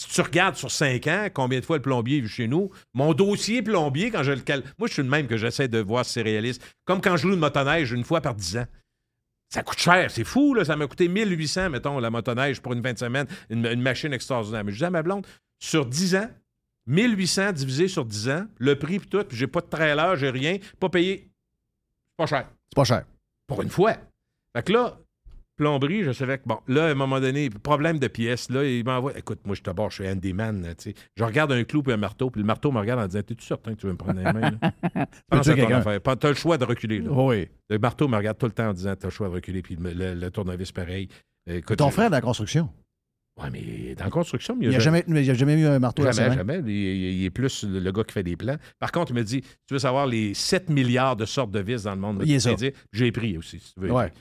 Si 0.00 0.08
tu 0.08 0.20
regardes 0.22 0.56
sur 0.56 0.70
cinq 0.70 1.06
ans, 1.08 1.28
combien 1.32 1.60
de 1.60 1.64
fois 1.64 1.76
le 1.76 1.82
plombier 1.82 2.18
est 2.18 2.20
vu 2.22 2.28
chez 2.28 2.48
nous, 2.48 2.70
mon 2.94 3.12
dossier 3.12 3.60
plombier, 3.60 4.10
quand 4.10 4.22
je 4.22 4.32
le 4.32 4.40
cal... 4.40 4.62
Moi, 4.78 4.88
je 4.88 4.94
suis 4.94 5.02
le 5.02 5.08
même 5.10 5.26
que 5.26 5.36
j'essaie 5.36 5.68
de 5.68 5.78
voir 5.78 6.06
si 6.06 6.14
c'est 6.14 6.22
réaliste. 6.22 6.62
Comme 6.86 7.02
quand 7.02 7.18
je 7.18 7.28
loue 7.28 7.34
une 7.34 7.40
motoneige 7.40 7.92
une 7.92 8.02
fois 8.02 8.22
par 8.22 8.34
dix 8.34 8.56
ans. 8.56 8.66
Ça 9.52 9.62
coûte 9.62 9.78
cher, 9.78 10.10
c'est 10.10 10.24
fou, 10.24 10.54
là. 10.54 10.64
Ça 10.64 10.74
m'a 10.74 10.86
coûté 10.86 11.06
1800, 11.06 11.68
mettons, 11.68 11.98
la 11.98 12.08
motoneige 12.08 12.62
pour 12.62 12.72
une 12.72 12.82
fin 12.82 12.94
de 12.94 12.98
semaine, 12.98 13.26
une, 13.50 13.66
une 13.66 13.82
machine 13.82 14.14
extraordinaire. 14.14 14.64
Mais 14.64 14.72
je 14.72 14.78
dis 14.78 14.84
à 14.86 14.90
ma 14.90 15.02
blonde, 15.02 15.26
sur 15.58 15.84
10 15.84 16.14
ans, 16.14 16.30
1800 16.86 17.52
divisé 17.52 17.86
sur 17.86 18.06
10 18.06 18.30
ans, 18.30 18.46
le 18.56 18.78
prix 18.78 19.00
puis 19.00 19.08
tout, 19.08 19.24
puis 19.24 19.36
j'ai 19.36 19.48
pas 19.48 19.60
de 19.60 19.66
trailer, 19.66 20.16
j'ai 20.16 20.30
rien, 20.30 20.56
pas 20.78 20.88
payé. 20.88 21.30
Pas 22.16 22.24
cher. 22.24 22.48
C'est 22.70 22.76
pas 22.76 22.84
cher. 22.84 23.04
Pour 23.46 23.60
une 23.60 23.68
fois. 23.68 23.96
Fait 24.56 24.62
que 24.62 24.72
là, 24.72 24.98
plomberie, 25.60 26.02
je 26.04 26.12
savais 26.12 26.38
que, 26.38 26.44
bon, 26.46 26.58
là, 26.68 26.86
à 26.86 26.90
un 26.90 26.94
moment 26.94 27.20
donné, 27.20 27.50
problème 27.50 27.98
de 27.98 28.08
pièces, 28.08 28.50
là, 28.50 28.64
il 28.64 28.84
m'envoie. 28.84 29.16
Écoute, 29.18 29.40
moi, 29.44 29.54
je 29.54 29.62
te 29.62 29.70
barre, 29.70 29.90
je 29.90 30.02
suis 30.02 30.08
handyman, 30.08 30.62
tu 30.78 30.90
sais. 30.90 30.94
Je 31.16 31.22
regarde 31.24 31.52
un 31.52 31.62
clou 31.64 31.82
puis 31.82 31.92
un 31.92 31.96
marteau, 31.98 32.30
puis 32.30 32.40
le 32.40 32.46
marteau 32.46 32.72
me 32.72 32.78
regarde 32.80 33.00
en 33.00 33.06
disant 33.06 33.22
T'es-tu 33.22 33.44
certain 33.46 33.74
que 33.74 33.80
tu 33.80 33.86
veux 33.86 33.92
me 33.92 33.98
prendre 33.98 34.18
les 34.18 34.24
mains, 34.32 34.40
là? 34.60 35.06
Pense 35.30 35.46
à 35.48 35.54
ton 35.54 35.70
affaire. 35.70 36.00
T'as 36.02 36.28
le 36.28 36.34
choix 36.34 36.58
de 36.58 36.64
reculer, 36.64 37.00
là. 37.00 37.10
Oui. 37.12 37.48
Le 37.68 37.78
marteau 37.78 38.08
me 38.08 38.16
regarde 38.16 38.38
tout 38.38 38.46
le 38.46 38.52
temps 38.52 38.68
en 38.70 38.72
disant 38.72 38.94
T'as 38.98 39.08
le 39.08 39.12
choix 39.12 39.28
de 39.28 39.34
reculer, 39.34 39.62
puis 39.62 39.76
le, 39.76 39.92
le- 39.92 40.14
le 40.14 40.30
tournevis, 40.30 40.72
pareil. 40.72 41.08
Écoute, 41.48 41.76
Ton 41.78 41.90
frère 41.90 42.08
de 42.10 42.14
la 42.14 42.20
construction. 42.20 42.68
Ouais, 43.40 43.48
mais 43.50 43.94
dans 43.94 44.04
la 44.04 44.10
construction, 44.10 44.56
Il 44.60 44.68
n'y 44.68 44.76
a, 44.76 44.80
jamais, 44.80 45.02
il 45.08 45.24
y 45.24 45.30
a 45.30 45.34
jamais 45.34 45.58
eu 45.58 45.64
un 45.64 45.78
marteau 45.78 46.04
à 46.04 46.12
Jamais, 46.12 46.28
main. 46.30 46.34
jamais. 46.36 46.58
Il, 46.66 46.70
il- 46.70 47.24
est 47.24 47.30
plus 47.30 47.64
le, 47.64 47.90
gars 47.90 48.04
qui 48.04 48.12
fait 48.12 48.22
des 48.22 48.36
plans. 48.36 48.56
Par 48.78 48.92
contre, 48.92 49.12
il 49.12 49.14
me 49.14 49.22
dit 49.22 49.40
Tu 49.40 49.72
veux 49.74 49.78
savoir 49.78 50.06
les 50.06 50.34
7 50.34 50.68
milliards 50.68 51.16
de 51.16 51.24
sortes 51.24 51.50
de 51.50 51.60
vis 51.60 51.84
dans 51.84 51.94
le 51.94 52.00
monde? 52.00 52.22
Il 52.26 52.32
est 52.32 52.74
J'ai 52.92 53.12
pris 53.12 53.38
aussi, 53.38 53.58
si 53.60 53.72
tu 53.72 53.80
veux. 53.80 53.92
Ouais. 53.92 54.12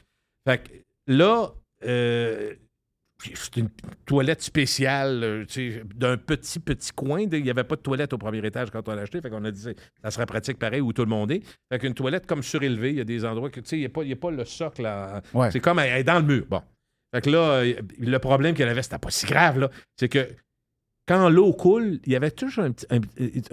Fait 0.48 0.60
que 0.64 0.70
là, 1.10 1.50
euh, 1.86 2.54
c'est 3.34 3.58
une 3.58 3.70
toilette 4.06 4.42
spéciale 4.42 5.24
euh, 5.24 5.46
d'un 5.94 6.16
petit, 6.16 6.60
petit 6.60 6.92
coin. 6.94 7.20
Il 7.20 7.44
n'y 7.44 7.50
avait 7.50 7.66
pas 7.66 7.76
de 7.76 7.82
toilette 7.82 8.14
au 8.14 8.18
premier 8.18 8.46
étage 8.46 8.70
quand 8.72 8.88
on 8.88 8.96
l'a 8.96 9.02
acheté. 9.02 9.20
Fait 9.20 9.30
qu'on 9.30 9.44
a 9.44 9.52
dit 9.52 9.68
ça 10.02 10.12
serait 10.12 10.26
pratique 10.26 10.58
pareil 10.58 10.80
où 10.80 10.94
tout 10.94 11.02
le 11.04 11.10
monde 11.10 11.32
est. 11.32 11.42
Fait 11.70 11.80
qu'une 11.80 11.94
toilette 11.94 12.26
comme 12.26 12.44
surélevée, 12.44 12.92
il 12.92 12.96
y 12.98 13.02
a 13.02 13.04
des 13.06 13.26
endroits 13.26 13.50
que, 13.50 13.60
tu 13.60 13.68
sais, 13.68 13.76
il 13.78 13.82
n'y 13.82 13.86
a, 13.88 13.90
pas- 13.90 14.04
y 14.04 14.14
a 14.14 14.16
pas 14.16 14.32
le 14.32 14.46
socle. 14.46 14.86
à- 14.86 15.22
Ouais. 15.34 15.52
C'est 15.52 15.60
comme 15.60 15.80
elle 15.80 16.00
est 16.00 16.04
dans 16.06 16.20
le 16.20 16.26
mur. 16.26 16.46
Bon. 16.50 16.62
Fait 17.14 17.22
que 17.22 17.30
là, 17.30 17.64
le 18.00 18.18
problème 18.20 18.56
qu'elle 18.56 18.70
avait, 18.70 18.84
c'était 18.84 19.00
pas 19.00 19.10
si 19.12 19.26
grave, 19.26 19.60
là. 19.60 19.70
C'est 19.98 20.08
que 20.10 20.30
quand 21.10 21.28
l'eau 21.28 21.52
coule, 21.54 22.00
il 22.06 22.14
y 22.14 22.16
avait 22.16 22.30
toujours 22.30 22.66
un, 22.66 22.72
petit- 22.72 22.86
un- 22.92 22.98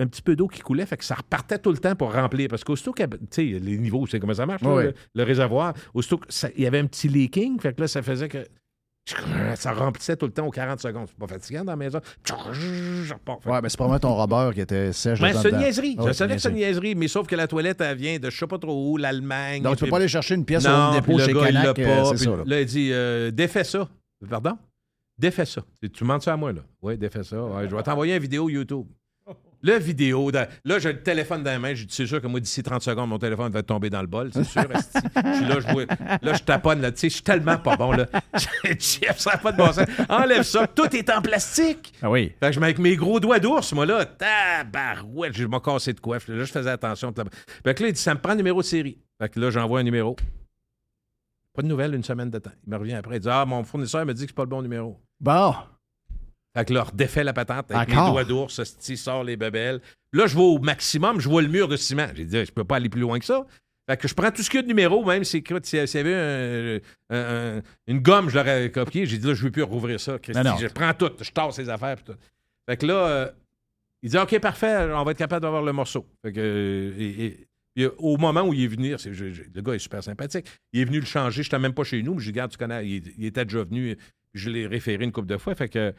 un 0.03 0.07
petit 0.07 0.21
peu 0.21 0.37
d'eau 0.37 0.47
qui 0.47 0.61
coulait, 0.61 0.85
fait 0.85 0.99
que 0.99 1.05
ça 1.07 1.15
repartait 1.15 1.59
tout 1.59 1.73
le 1.73 1.79
temps 1.79 1.95
pour 1.97 2.13
remplir. 2.13 2.49
Parce 2.51 2.63
qu'aussitôt 2.65 2.93
que, 2.93 3.03
tu 3.05 3.17
sais, 3.31 3.43
les 3.45 3.79
niveaux, 3.79 4.07
c'est 4.07 4.21
comment 4.21 4.35
ça 4.35 4.45
marche, 4.45 4.63
là, 4.63 4.75
Ouais. 4.75 4.85
le, 4.85 4.95
le 5.15 5.23
réservoir, 5.23 5.73
aussitôt 5.95 6.19
que 6.19 6.27
ça- 6.29 6.51
il 6.55 6.63
y 6.63 6.67
avait 6.67 6.79
un 6.81 6.87
petit 6.87 7.09
leaking, 7.09 7.59
fait 7.59 7.73
que 7.73 7.81
là, 7.81 7.89
ça 7.89 8.03
faisait 8.03 8.29
que 8.29 8.47
ça 9.55 9.73
remplissait 9.73 10.17
tout 10.17 10.27
le 10.27 10.33
temps 10.33 10.47
aux 10.47 10.51
40 10.51 10.81
secondes. 10.81 11.07
C'est 11.09 11.17
pas 11.17 11.29
fatigant 11.29 11.65
dans 11.65 11.73
la 11.73 11.77
maison. 11.77 12.01
Ouais, 13.47 13.61
mais 13.63 13.69
c'est 13.69 13.77
probablement 13.77 14.01
ton 14.01 14.15
robeur 14.15 14.53
qui 14.53 14.61
était 14.61 14.93
sèche. 14.93 15.21
Dedans 15.21 15.41
c'est 15.41 15.51
une 15.51 15.59
niaiserie. 15.59 15.97
Je 16.07 16.13
savais 16.13 16.35
que 16.37 16.43
c'est 16.43 16.49
une 16.51 16.57
niaiserie. 16.57 16.95
mais 16.95 17.09
sauf 17.09 17.27
que 17.27 17.37
la 17.37 17.47
toilette, 17.47 17.81
elle 17.81 17.97
vient 17.97 18.19
de 18.19 18.31
je 18.31 18.37
sais 18.37 18.47
pas 18.47 18.59
trop 18.59 18.91
où, 18.93 18.97
l'Allemagne. 18.97 19.63
Donc, 19.63 19.77
tu 19.77 19.85
peux 19.85 19.91
pas 19.91 19.97
aller 19.99 20.09
chercher 20.09 20.35
une 20.35 20.45
pièce 20.45 20.67
au 20.67 21.01
puis 21.03 21.19
chez 21.21 21.33
Canac. 21.33 21.79
là. 21.79 22.13
là, 22.47 22.61
il 22.61 22.67
dit 22.67 22.91
euh, 22.93 23.31
défais 23.31 23.65
ça. 23.65 23.89
Pardon? 24.29 24.59
Défais 25.19 25.47
ça. 25.47 25.63
Tu 25.83 25.89
demandes 26.01 26.23
ça 26.23 26.35
à 26.35 26.37
moi, 26.37 26.53
là? 26.53 26.61
Oui, 26.83 26.99
défais 26.99 27.23
ça. 27.25 27.43
Ouais, 27.43 27.69
je 27.69 27.75
vais 27.75 27.83
t'envoyer 27.83 28.15
une 28.17 28.23
vidéo 28.23 28.49
YouTube. 28.49 28.87
La 29.63 29.79
vidéo, 29.79 30.31
là, 30.31 30.79
j'ai 30.79 30.93
le 30.93 31.03
téléphone 31.03 31.43
dans 31.43 31.51
la 31.51 31.59
main. 31.59 31.75
C'est 31.89 32.07
sûr 32.07 32.21
que 32.21 32.27
moi, 32.27 32.39
d'ici 32.39 32.63
30 32.63 32.83
secondes, 32.83 33.09
mon 33.09 33.19
téléphone 33.19 33.51
va 33.51 33.63
tomber 33.63 33.89
dans 33.91 34.03
le 34.03 34.07
bol. 34.07 34.31
C'est 34.33 34.45
sûr. 34.45 34.63
esti. 34.71 34.99
Je 35.03 35.33
suis 35.35 35.45
là, 35.47 35.57
je 35.61 35.73
vois- 35.73 36.19
là, 36.23 36.33
je 36.35 36.43
taponne, 36.43 36.83
là. 36.83 36.93
Tu 36.93 36.99
sais, 37.01 37.09
je 37.09 37.15
suis 37.15 37.23
tellement 37.23 37.57
pas 37.57 37.75
bon, 37.77 37.93
là. 37.93 38.07
Chef, 38.79 39.19
ça 39.19 39.33
n'a 39.33 39.39
pas 39.39 39.53
de 39.53 39.57
bon 39.57 39.73
sens. 39.73 39.87
Enlève 40.09 40.43
ça. 40.43 40.67
Tout 40.69 40.95
est 40.95 41.09
en 41.11 41.23
plastique. 41.23 41.95
Ah 42.03 42.11
oui. 42.11 42.33
Fait 42.39 42.49
que 42.49 42.53
je 42.53 42.61
mets 42.61 42.67
avec 42.67 42.79
mes 42.79 42.95
gros 42.97 43.19
doigts 43.19 43.41
d'ours, 43.41 43.73
moi, 43.73 43.87
là, 43.87 44.05
tabarouette, 44.05 45.35
je 45.37 45.47
m'ai 45.47 45.61
cassé 45.61 45.95
de 45.95 46.01
coiffe. 46.01 46.29
Là, 46.29 46.45
je 46.45 46.53
faisais 46.53 46.71
attention. 46.71 47.13
Fait 47.65 47.75
que 47.75 47.83
là, 47.83 47.89
il 47.89 47.93
dit, 47.95 48.01
ça 48.01 48.15
me 48.15 48.21
prend 48.21 48.33
un 48.35 48.37
numéro 48.37 48.61
de 48.61 48.67
série. 48.67 48.99
Fait 49.21 49.31
que 49.31 49.41
là, 49.41 49.51
j'envoie 49.51 49.81
un 49.81 49.85
numéro. 49.85 50.17
Pas 51.57 51.63
de 51.63 51.67
nouvelles, 51.69 51.95
une 51.95 52.05
semaine 52.05 52.31
de 52.31 52.39
temps. 52.39 52.53
Il 52.67 52.71
me 52.71 52.77
revient 52.77 52.95
après. 52.95 53.17
Il 53.17 53.21
dit, 53.21 53.29
ah, 53.31 53.45
mon 53.47 53.65
fournisseur 53.65 54.05
me 54.07 54.13
dit 54.15 54.23
que 54.25 54.31
c'est 54.31 54.37
pas 54.37 54.43
le 54.45 54.49
bon 54.51 54.63
numéro. 54.63 55.01
Bon. 55.21 55.55
Fait 56.57 56.65
que 56.65 56.73
là, 56.73 56.85
redéfait 56.85 57.25
la 57.25 57.33
patente 57.33 57.71
avec 57.71 57.91
Encore? 57.93 58.07
mes 58.07 58.11
doigts 58.13 58.25
d'ours, 58.25 58.59
hostie, 58.59 58.97
sort 58.97 59.25
les 59.25 59.37
bebelles. 59.37 59.81
Là, 60.13 60.27
je 60.27 60.35
vais 60.37 60.43
au 60.43 60.59
maximum, 60.59 61.21
je 61.21 61.29
vois 61.29 61.43
le 61.43 61.49
mur 61.49 61.69
de 61.69 61.77
ciment. 61.77 62.09
J'ai 62.15 62.25
dit, 62.25 62.45
je 62.45 62.53
peux 62.53 62.65
pas 62.65 62.77
aller 62.77 62.89
plus 62.89 63.01
loin 63.01 63.19
que 63.19 63.25
ça. 63.25 63.45
Fait 63.89 63.97
que 63.97 64.09
je 64.09 64.15
prends 64.15 64.31
tout 64.31 64.43
ce 64.43 64.51
qu'il 64.51 64.59
y 64.59 64.61
a 64.61 64.63
de 64.63 64.69
numéro, 64.69 65.05
même 65.05 65.23
si 65.25 65.43
s'il 65.63 65.79
y 65.79 65.97
avait 65.99 66.15
un- 66.15 67.15
un- 67.17 67.57
un- 67.59 67.63
une 67.87 68.01
gomme, 68.01 68.29
je 68.31 68.37
l'aurais 68.37 68.71
copié. 68.71 69.07
J'ai 69.07 69.19
dit, 69.19 69.27
là, 69.27 69.35
je 69.35 69.41
ne 69.41 69.45
veux 69.47 69.51
plus 69.53 69.63
rouvrir 69.63 70.01
ça. 70.01 70.19
Christy. 70.19 70.43
Non, 70.43 70.51
non. 70.53 70.57
Je 70.59 70.67
prends 70.69 70.93
tout, 70.93 71.11
je 71.21 71.31
tasse 71.31 71.59
les 71.59 71.69
affaires. 71.69 72.03
tout. 72.03 72.15
Fait 72.69 72.77
que 72.77 72.85
là, 72.87 72.95
euh, 73.07 73.31
il 74.03 74.11
dit, 74.11 74.19
OK, 74.19 74.39
parfait, 74.41 74.89
on 74.93 75.05
va 75.05 75.11
être 75.13 75.19
capable 75.19 75.43
d'avoir 75.43 75.63
le 75.63 75.73
morceau. 75.73 76.05
Fait 76.25 76.33
que, 76.33 76.41
euh, 76.41 76.95
et- 76.99 77.25
et- 77.27 77.46
au 77.99 78.17
moment 78.17 78.43
où 78.43 78.55
il 78.55 78.65
est 78.65 78.69
venu, 78.69 78.95
c'est- 78.99 79.13
je- 79.13 79.33
je- 79.33 79.43
le 79.55 79.61
gars 79.63 79.75
est 79.75 79.79
super 79.79 80.03
sympathique. 80.03 80.47
Il 80.73 80.81
est 80.81 80.85
venu 80.85 80.99
le 81.01 81.05
changer. 81.07 81.43
Je 81.43 81.49
n'étais 81.49 81.59
même 81.59 81.75
pas 81.75 81.85
chez 81.85 82.03
nous, 82.03 82.15
mais 82.15 82.21
je 82.21 82.25
dis, 82.25 82.31
regarde, 82.31 82.51
tu 82.51 82.57
connais, 82.59 82.89
il, 82.89 83.13
il 83.19 83.25
était 83.27 83.45
déjà 83.45 83.65
venu. 83.65 83.97
Je 84.35 84.51
l'ai 84.51 84.67
référé 84.67 85.05
une 85.05 85.13
couple 85.13 85.29
de 85.29 85.37
fois. 85.37 85.55
Fait 85.55 85.69
que 85.69 85.93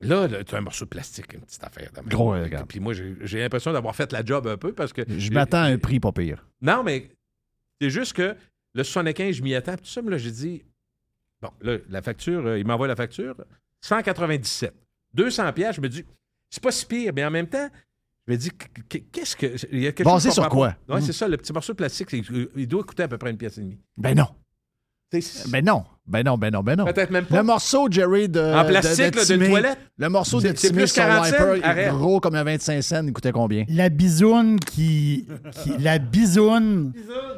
là, 0.00 0.28
tu 0.44 0.54
as 0.54 0.58
un 0.58 0.62
morceau 0.62 0.84
de 0.84 0.90
plastique, 0.90 1.32
une 1.32 1.40
petite 1.40 1.62
affaire. 1.64 1.90
Gros, 2.06 2.30
regarde. 2.32 2.66
Puis 2.68 2.80
moi, 2.80 2.92
j'ai 2.94 3.38
l'impression 3.40 3.72
d'avoir 3.72 3.94
fait 3.96 4.12
la 4.12 4.24
job 4.24 4.46
un 4.46 4.56
peu 4.56 4.72
parce 4.72 4.92
que. 4.92 5.02
Je 5.08 5.30
m'attends 5.32 5.58
à 5.62 5.66
un 5.66 5.78
prix 5.78 6.00
pas 6.00 6.12
pire. 6.12 6.46
Non, 6.60 6.82
mais 6.82 7.08
c'est 7.80 7.90
juste 7.90 8.12
que 8.14 8.34
le 8.74 8.82
75, 8.84 9.36
je 9.36 9.42
m'y 9.42 9.54
attends. 9.54 9.74
Puis 9.74 9.82
tout 9.82 9.90
ça, 9.90 10.02
mais 10.02 10.10
là, 10.10 10.18
j'ai 10.18 10.30
dit, 10.30 10.62
bon, 11.40 11.50
là, 11.60 11.78
la 11.88 12.02
facture, 12.02 12.46
euh, 12.46 12.58
il 12.58 12.66
m'envoie 12.66 12.88
la 12.88 12.96
facture. 12.96 13.36
197. 13.80 14.72
200 15.14 15.52
pièces, 15.52 15.76
je 15.76 15.80
me 15.80 15.88
dis, 15.88 16.04
c'est 16.48 16.62
pas 16.62 16.70
si 16.72 16.86
pire, 16.86 17.12
mais 17.14 17.24
en 17.24 17.30
même 17.30 17.48
temps, 17.48 17.68
je 18.26 18.32
me 18.32 18.36
dis, 18.38 18.50
qu'est-ce 19.10 19.36
que. 19.36 19.46
Il 19.72 19.80
y 19.80 19.86
a 19.86 19.92
quelque 19.92 20.06
Basé 20.06 20.28
chose 20.28 20.34
sur 20.34 20.48
quoi? 20.48 20.76
Ouais, 20.88 20.98
Hmm. 20.98 21.00
c'est 21.00 21.12
ça, 21.12 21.26
le 21.28 21.36
petit 21.36 21.52
morceau 21.52 21.72
de 21.72 21.76
plastique, 21.78 22.08
il 22.12 22.68
doit 22.68 22.84
coûter 22.84 23.02
à 23.02 23.08
peu 23.08 23.18
près 23.18 23.30
une 23.30 23.36
pièce 23.38 23.58
et 23.58 23.62
demie. 23.62 23.78
Ben 23.96 24.16
non. 24.16 24.26
T'sais, 25.20 25.48
Ben 25.50 25.64
non. 25.64 25.84
Ben 26.04 26.24
non, 26.24 26.36
ben 26.36 26.50
non, 26.50 26.62
ben 26.64 26.76
non. 26.76 26.84
Peut-être 26.84 27.10
même 27.10 27.24
pas. 27.26 27.36
Le 27.36 27.42
morceau, 27.44 27.86
Jerry, 27.88 28.28
de. 28.28 28.40
En 28.40 28.64
plastique, 28.64 29.12
de, 29.14 29.46
toilette? 29.46 29.78
Le 29.96 30.08
morceau 30.08 30.40
de 30.40 30.52
C'est- 30.56 30.72
plus 30.72 30.88
sur 30.88 30.96
40 31.04 31.26
cents? 31.26 31.96
Gros 31.96 32.18
comme 32.18 32.34
un 32.34 32.42
25 32.42 32.82
cents, 32.82 33.06
il 33.06 33.12
coûtait 33.12 33.30
combien? 33.30 33.64
La 33.68 33.88
bisoune 33.88 34.58
qui, 34.58 35.28
qui- 35.62 35.78
La 35.78 35.98
bisoune. 36.00 36.92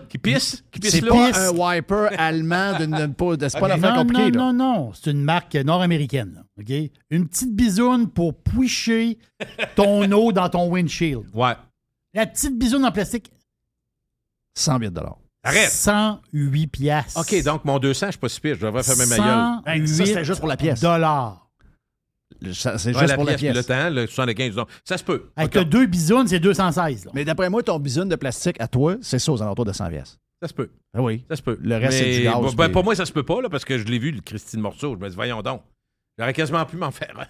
Qui 0.09 0.17
pisse? 0.17 0.65
Qui 0.73 0.81
pisse 0.81 0.93
C'est 0.93 1.03
pas 1.03 1.31
un 1.39 1.51
wiper 1.51 2.09
allemand 2.17 2.79
d'une. 2.79 2.97
C'est 2.97 3.15
pas 3.19 3.27
Ok. 3.27 3.69
l'affaire 3.69 3.91
Non, 3.95 3.97
compliquée, 3.99 4.31
non, 4.31 4.47
là. 4.47 4.53
non, 4.53 4.75
non. 4.85 4.93
C'est 4.95 5.11
une 5.11 5.23
marque 5.23 5.55
nord-américaine. 5.57 6.43
OK? 6.59 6.73
Une 7.11 7.29
petite 7.29 7.55
bisoune 7.55 8.09
pour 8.09 8.35
pouicher 8.35 9.19
ton 9.77 10.11
eau 10.11 10.33
dans 10.33 10.49
ton 10.49 10.71
windshield. 10.71 11.25
Ouais. 11.35 11.53
La 12.15 12.25
petite 12.27 12.57
bisoune 12.59 12.85
en 12.87 12.93
plastique, 12.93 13.31
108 14.55 14.93
Arrête. 15.45 15.71
108 15.71 16.67
piastres. 16.69 17.21
OK, 17.21 17.43
donc 17.45 17.65
mon 17.65 17.79
200, 17.79 18.07
je 18.07 18.11
suis 18.13 18.19
pas 18.19 18.29
si 18.29 18.41
pire. 18.41 18.57
Je 18.59 18.67
devrais 18.67 18.83
fermer 18.83 19.07
ma 19.07 19.17
gueule. 19.17 19.27
108 19.27 19.69
Hey, 19.83 19.89
ça, 19.89 20.07
c'était 20.07 20.25
juste 20.25 20.41
pour 20.41 20.49
la 20.49 20.57
pièce. 20.57 20.81
dollars. 20.81 21.41
C'est 22.53 22.71
Ouais, 22.71 22.79
juste 22.93 23.07
la 23.07 23.15
pour 23.15 23.25
la 23.25 23.35
pièce, 23.35 23.55
le 23.57 23.63
temps, 23.65 23.91
le 23.91 24.07
75. 24.07 24.55
donc, 24.57 24.69
ça 24.85 24.99
se 24.99 25.05
peut. 25.05 25.31
Avec 25.37 25.57
deux 25.69 25.87
bisounes, 25.87 26.27
c'est 26.27 26.41
216. 26.41 27.05
là. 27.07 27.11
Mais 27.15 27.25
d'après 27.25 27.49
moi, 27.49 27.63
ton 27.63 27.79
bisoune 27.79 28.09
de 28.09 28.17
plastique 28.17 28.57
à 28.61 28.69
toi, 28.69 28.97
c'est 29.03 29.19
ça 29.19 29.33
aux 29.33 29.43
alentours 29.43 29.65
de 29.65 29.73
100 29.73 29.89
pièces. 29.91 30.19
Ça 30.43 30.49
se 30.49 30.55
peut. 30.55 30.71
Ah 30.97 31.01
oui. 31.01 31.25
Ça 31.31 31.37
se 31.37 31.43
peut. 31.43 31.59
Le 31.63 31.77
reste, 31.77 31.99
c'est 31.99 32.19
du 32.19 32.23
gaz, 32.25 32.55
ben, 32.57 32.69
pour 32.71 32.85
moi, 32.85 32.95
ça 32.95 33.07
se 33.07 33.13
peut 33.13 33.23
pas, 33.23 33.41
là, 33.41 33.49
parce 33.49 33.65
que 33.65 33.79
je 33.79 33.85
l'ai 33.85 33.99
vu, 33.99 34.11
le 34.11 34.21
Christine 34.21 34.61
Morceau. 34.61 34.95
Je 34.99 35.03
me 35.03 35.09
dis, 35.09 35.15
voyons 35.15 35.41
donc. 35.43 35.63
J'aurais 36.19 36.33
quasiment 36.33 36.65
pu 36.65 36.77
m'en 36.77 36.93
faire. 36.93 37.27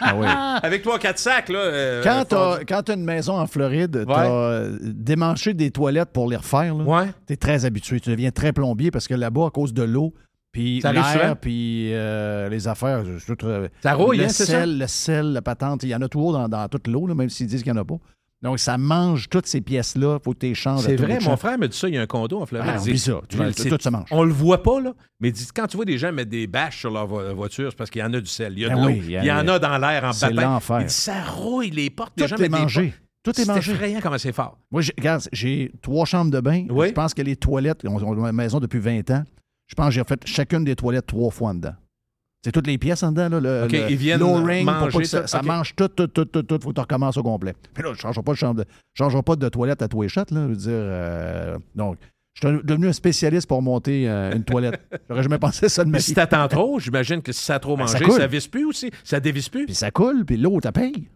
Ah 0.00 0.14
oui. 0.16 0.26
Avec 0.62 0.82
toi, 0.82 0.98
quatre 0.98 1.18
sacs, 1.18 1.48
là. 1.48 1.58
euh, 1.58 2.02
Quand 2.02 2.24
t'as 2.28 2.82
t'as 2.82 2.94
une 2.94 3.04
maison 3.04 3.38
en 3.38 3.46
Floride, 3.46 4.04
t'as 4.06 4.26
euh, 4.30 4.78
démanché 4.82 5.54
des 5.54 5.70
toilettes 5.70 6.10
pour 6.12 6.28
les 6.28 6.36
refaire. 6.36 6.74
Là. 6.74 6.84
Ouais. 6.84 7.06
T'es 7.26 7.36
très 7.36 7.64
habitué. 7.64 8.00
Tu 8.00 8.10
deviens 8.10 8.32
très 8.32 8.52
plombier 8.52 8.90
parce 8.90 9.06
que 9.06 9.14
là-bas, 9.14 9.46
à 9.46 9.50
cause 9.50 9.72
de 9.72 9.84
l'eau, 9.84 10.12
puis 10.50 10.80
l'air, 10.92 11.36
puis 11.36 11.90
euh, 11.94 12.48
les 12.48 12.66
affaires, 12.66 13.02
euh, 13.44 13.68
Ça 13.82 13.94
rouille, 13.94 14.18
le 14.18 14.24
hein, 14.24 14.28
ça? 14.28 14.44
sel, 14.44 14.78
le 14.78 14.86
sel, 14.88 15.32
la 15.32 15.42
patente, 15.42 15.82
il 15.84 15.88
y 15.90 15.94
en 15.94 16.02
a 16.02 16.08
toujours 16.08 16.32
dans, 16.32 16.48
dans 16.48 16.68
toute 16.68 16.88
l'eau, 16.88 17.06
même 17.14 17.28
s'ils 17.28 17.46
disent 17.46 17.62
qu'il 17.62 17.72
n'y 17.72 17.78
en 17.78 17.82
a 17.82 17.84
pas. 17.84 17.96
Donc, 18.44 18.58
ça 18.60 18.78
mange 18.78 19.28
toutes 19.28 19.46
ces 19.46 19.60
pièces-là. 19.62 20.18
faut 20.22 20.32
que 20.34 20.38
tu 20.40 20.46
les 20.46 20.54
changes. 20.54 20.80
à 20.84 20.88
C'est 20.88 20.96
vrai, 20.96 21.18
mon 21.20 21.36
frère 21.36 21.58
me 21.58 21.66
dit 21.66 21.76
ça, 21.76 21.88
il 21.88 21.94
y 21.94 21.98
a 21.98 22.02
un 22.02 22.06
condo 22.06 22.40
en 22.40 22.46
Floride. 22.46 22.70
Ah, 22.72 22.78
dit- 22.78 22.90
oublie 22.90 22.98
ça. 22.98 23.20
Tu- 23.28 23.36
tout- 23.38 23.44
c'est- 23.56 23.82
se 23.82 23.88
mange. 23.88 24.06
On 24.10 24.22
le 24.22 24.32
voit 24.32 24.62
pas, 24.62 24.80
là, 24.80 24.92
mais 25.18 25.32
dit, 25.32 25.46
quand 25.54 25.66
tu 25.66 25.76
vois 25.76 25.86
des 25.86 25.96
gens 25.98 26.12
mettre 26.12 26.30
des 26.30 26.46
bâches 26.46 26.78
sur 26.80 26.90
leur 26.90 27.06
vo- 27.06 27.34
voiture, 27.34 27.70
c'est 27.70 27.76
parce 27.76 27.90
qu'il 27.90 28.02
y 28.02 28.04
en 28.04 28.12
a 28.12 28.20
du 28.20 28.26
sel. 28.26 28.52
Il 28.52 28.60
y 28.60 28.64
a 28.66 28.68
Ben 28.68 28.76
de 28.76 28.80
l'eau. 28.82 28.86
oui, 28.88 28.98
il 28.98 29.04
il 29.06 29.10
y, 29.10 29.26
y 29.26 29.30
a- 29.30 29.40
en 29.40 29.48
a 29.48 29.58
dans 29.58 29.78
l'air 29.78 30.04
en 30.04 30.12
c'est 30.12 30.26
baptême. 30.26 30.44
l'enfer. 30.44 30.80
Il 30.82 30.86
dit, 30.86 30.92
ça 30.94 31.22
rouille 31.24 31.70
les 31.70 31.88
portes. 31.90 32.12
les 32.18 32.24
Tout 32.28 32.36
gens 32.36 32.44
est 32.44 32.48
mangé. 32.50 32.94
Tout 33.22 33.30
est 33.30 33.34
C'est 33.44 33.46
mangé. 33.46 33.72
effrayant 33.72 34.00
comment 34.02 34.18
c'est 34.18 34.32
fort. 34.32 34.58
Moi, 34.70 34.82
regarde, 34.98 35.22
j'ai 35.32 35.72
trois 35.80 36.04
chambres 36.04 36.30
de 36.30 36.40
bain. 36.40 36.66
Oui. 36.68 36.88
Je 36.88 36.92
pense 36.92 37.14
que 37.14 37.22
les 37.22 37.36
toilettes, 37.36 37.80
on 37.86 37.96
on 37.96 38.24
a 38.24 38.28
une 38.28 38.36
maison 38.36 38.60
depuis 38.60 38.78
20 38.80 39.10
ans. 39.10 39.24
Je 39.66 39.74
pense 39.74 39.86
que 39.86 39.92
j'ai 39.92 40.04
fait 40.04 40.20
chacune 40.26 40.62
des 40.64 40.76
toilettes 40.76 41.06
trois 41.06 41.30
fois 41.30 41.48
en 41.50 41.54
dedans. 41.54 41.72
C'est 42.44 42.52
toutes 42.52 42.66
les 42.66 42.76
pièces 42.76 43.02
en 43.02 43.10
dedans, 43.10 43.40
là. 43.40 43.40
Le, 43.40 43.90
ils 43.90 43.96
viennent 43.96 44.20
low-ring, 44.20 44.66
pour 44.66 44.74
pas 44.74 44.80
manger 44.80 45.04
ça, 45.06 45.26
ça 45.26 45.40
mange 45.40 45.74
tout, 45.74 45.88
tout, 45.88 46.08
tout, 46.08 46.26
tout, 46.26 46.42
tout. 46.42 46.58
Faut 46.62 46.68
que 46.68 46.74
tu 46.74 46.80
recommences 46.82 47.16
au 47.16 47.22
complet. 47.22 47.54
Puis 47.72 47.82
là, 47.82 47.88
je 47.92 47.94
ne 47.94 48.00
changerai 48.00 48.22
pas 48.22 48.32
de 48.32 48.36
chambre 48.36 48.60
de, 48.60 48.64
changerai 48.92 49.22
pas 49.22 49.36
de 49.36 49.48
toilette 49.48 49.80
à 49.80 49.88
les 49.98 50.08
shots, 50.08 50.20
là. 50.30 50.42
Je 50.42 50.48
veux 50.48 50.56
dire, 50.56 50.70
euh, 50.72 51.56
donc, 51.74 51.96
je 52.34 52.46
suis 52.46 52.58
devenu 52.62 52.88
un 52.88 52.92
spécialiste 52.92 53.48
pour 53.48 53.62
monter 53.62 54.10
euh, 54.10 54.36
une 54.36 54.44
toilette. 54.44 54.78
J'aurais 55.08 55.22
jamais 55.22 55.38
pensé 55.38 55.70
ça 55.70 55.84
de 55.84 55.88
ma 55.88 55.92
Mais 55.92 55.98
vie. 55.98 56.04
si 56.04 56.14
t'attends 56.14 56.46
trop, 56.48 56.78
j'imagine 56.78 57.22
que 57.22 57.32
si 57.32 57.42
ça 57.42 57.54
a 57.54 57.58
trop 57.60 57.78
Ben, 57.78 57.86
ça 57.86 57.94
mangé, 57.98 58.10
coule. 58.10 58.20
ça, 58.20 58.26
visse 58.26 58.48
plus 58.48 58.66
aussi. 58.66 58.90
Ça 59.04 59.20
dévisse 59.20 59.48
plus. 59.48 59.64
Puis 59.64 59.74
ça 59.74 59.90
coule, 59.90 60.26
puis 60.26 60.36
l'eau, 60.36 60.60
t'as 60.60 60.72
paye. 60.72 61.08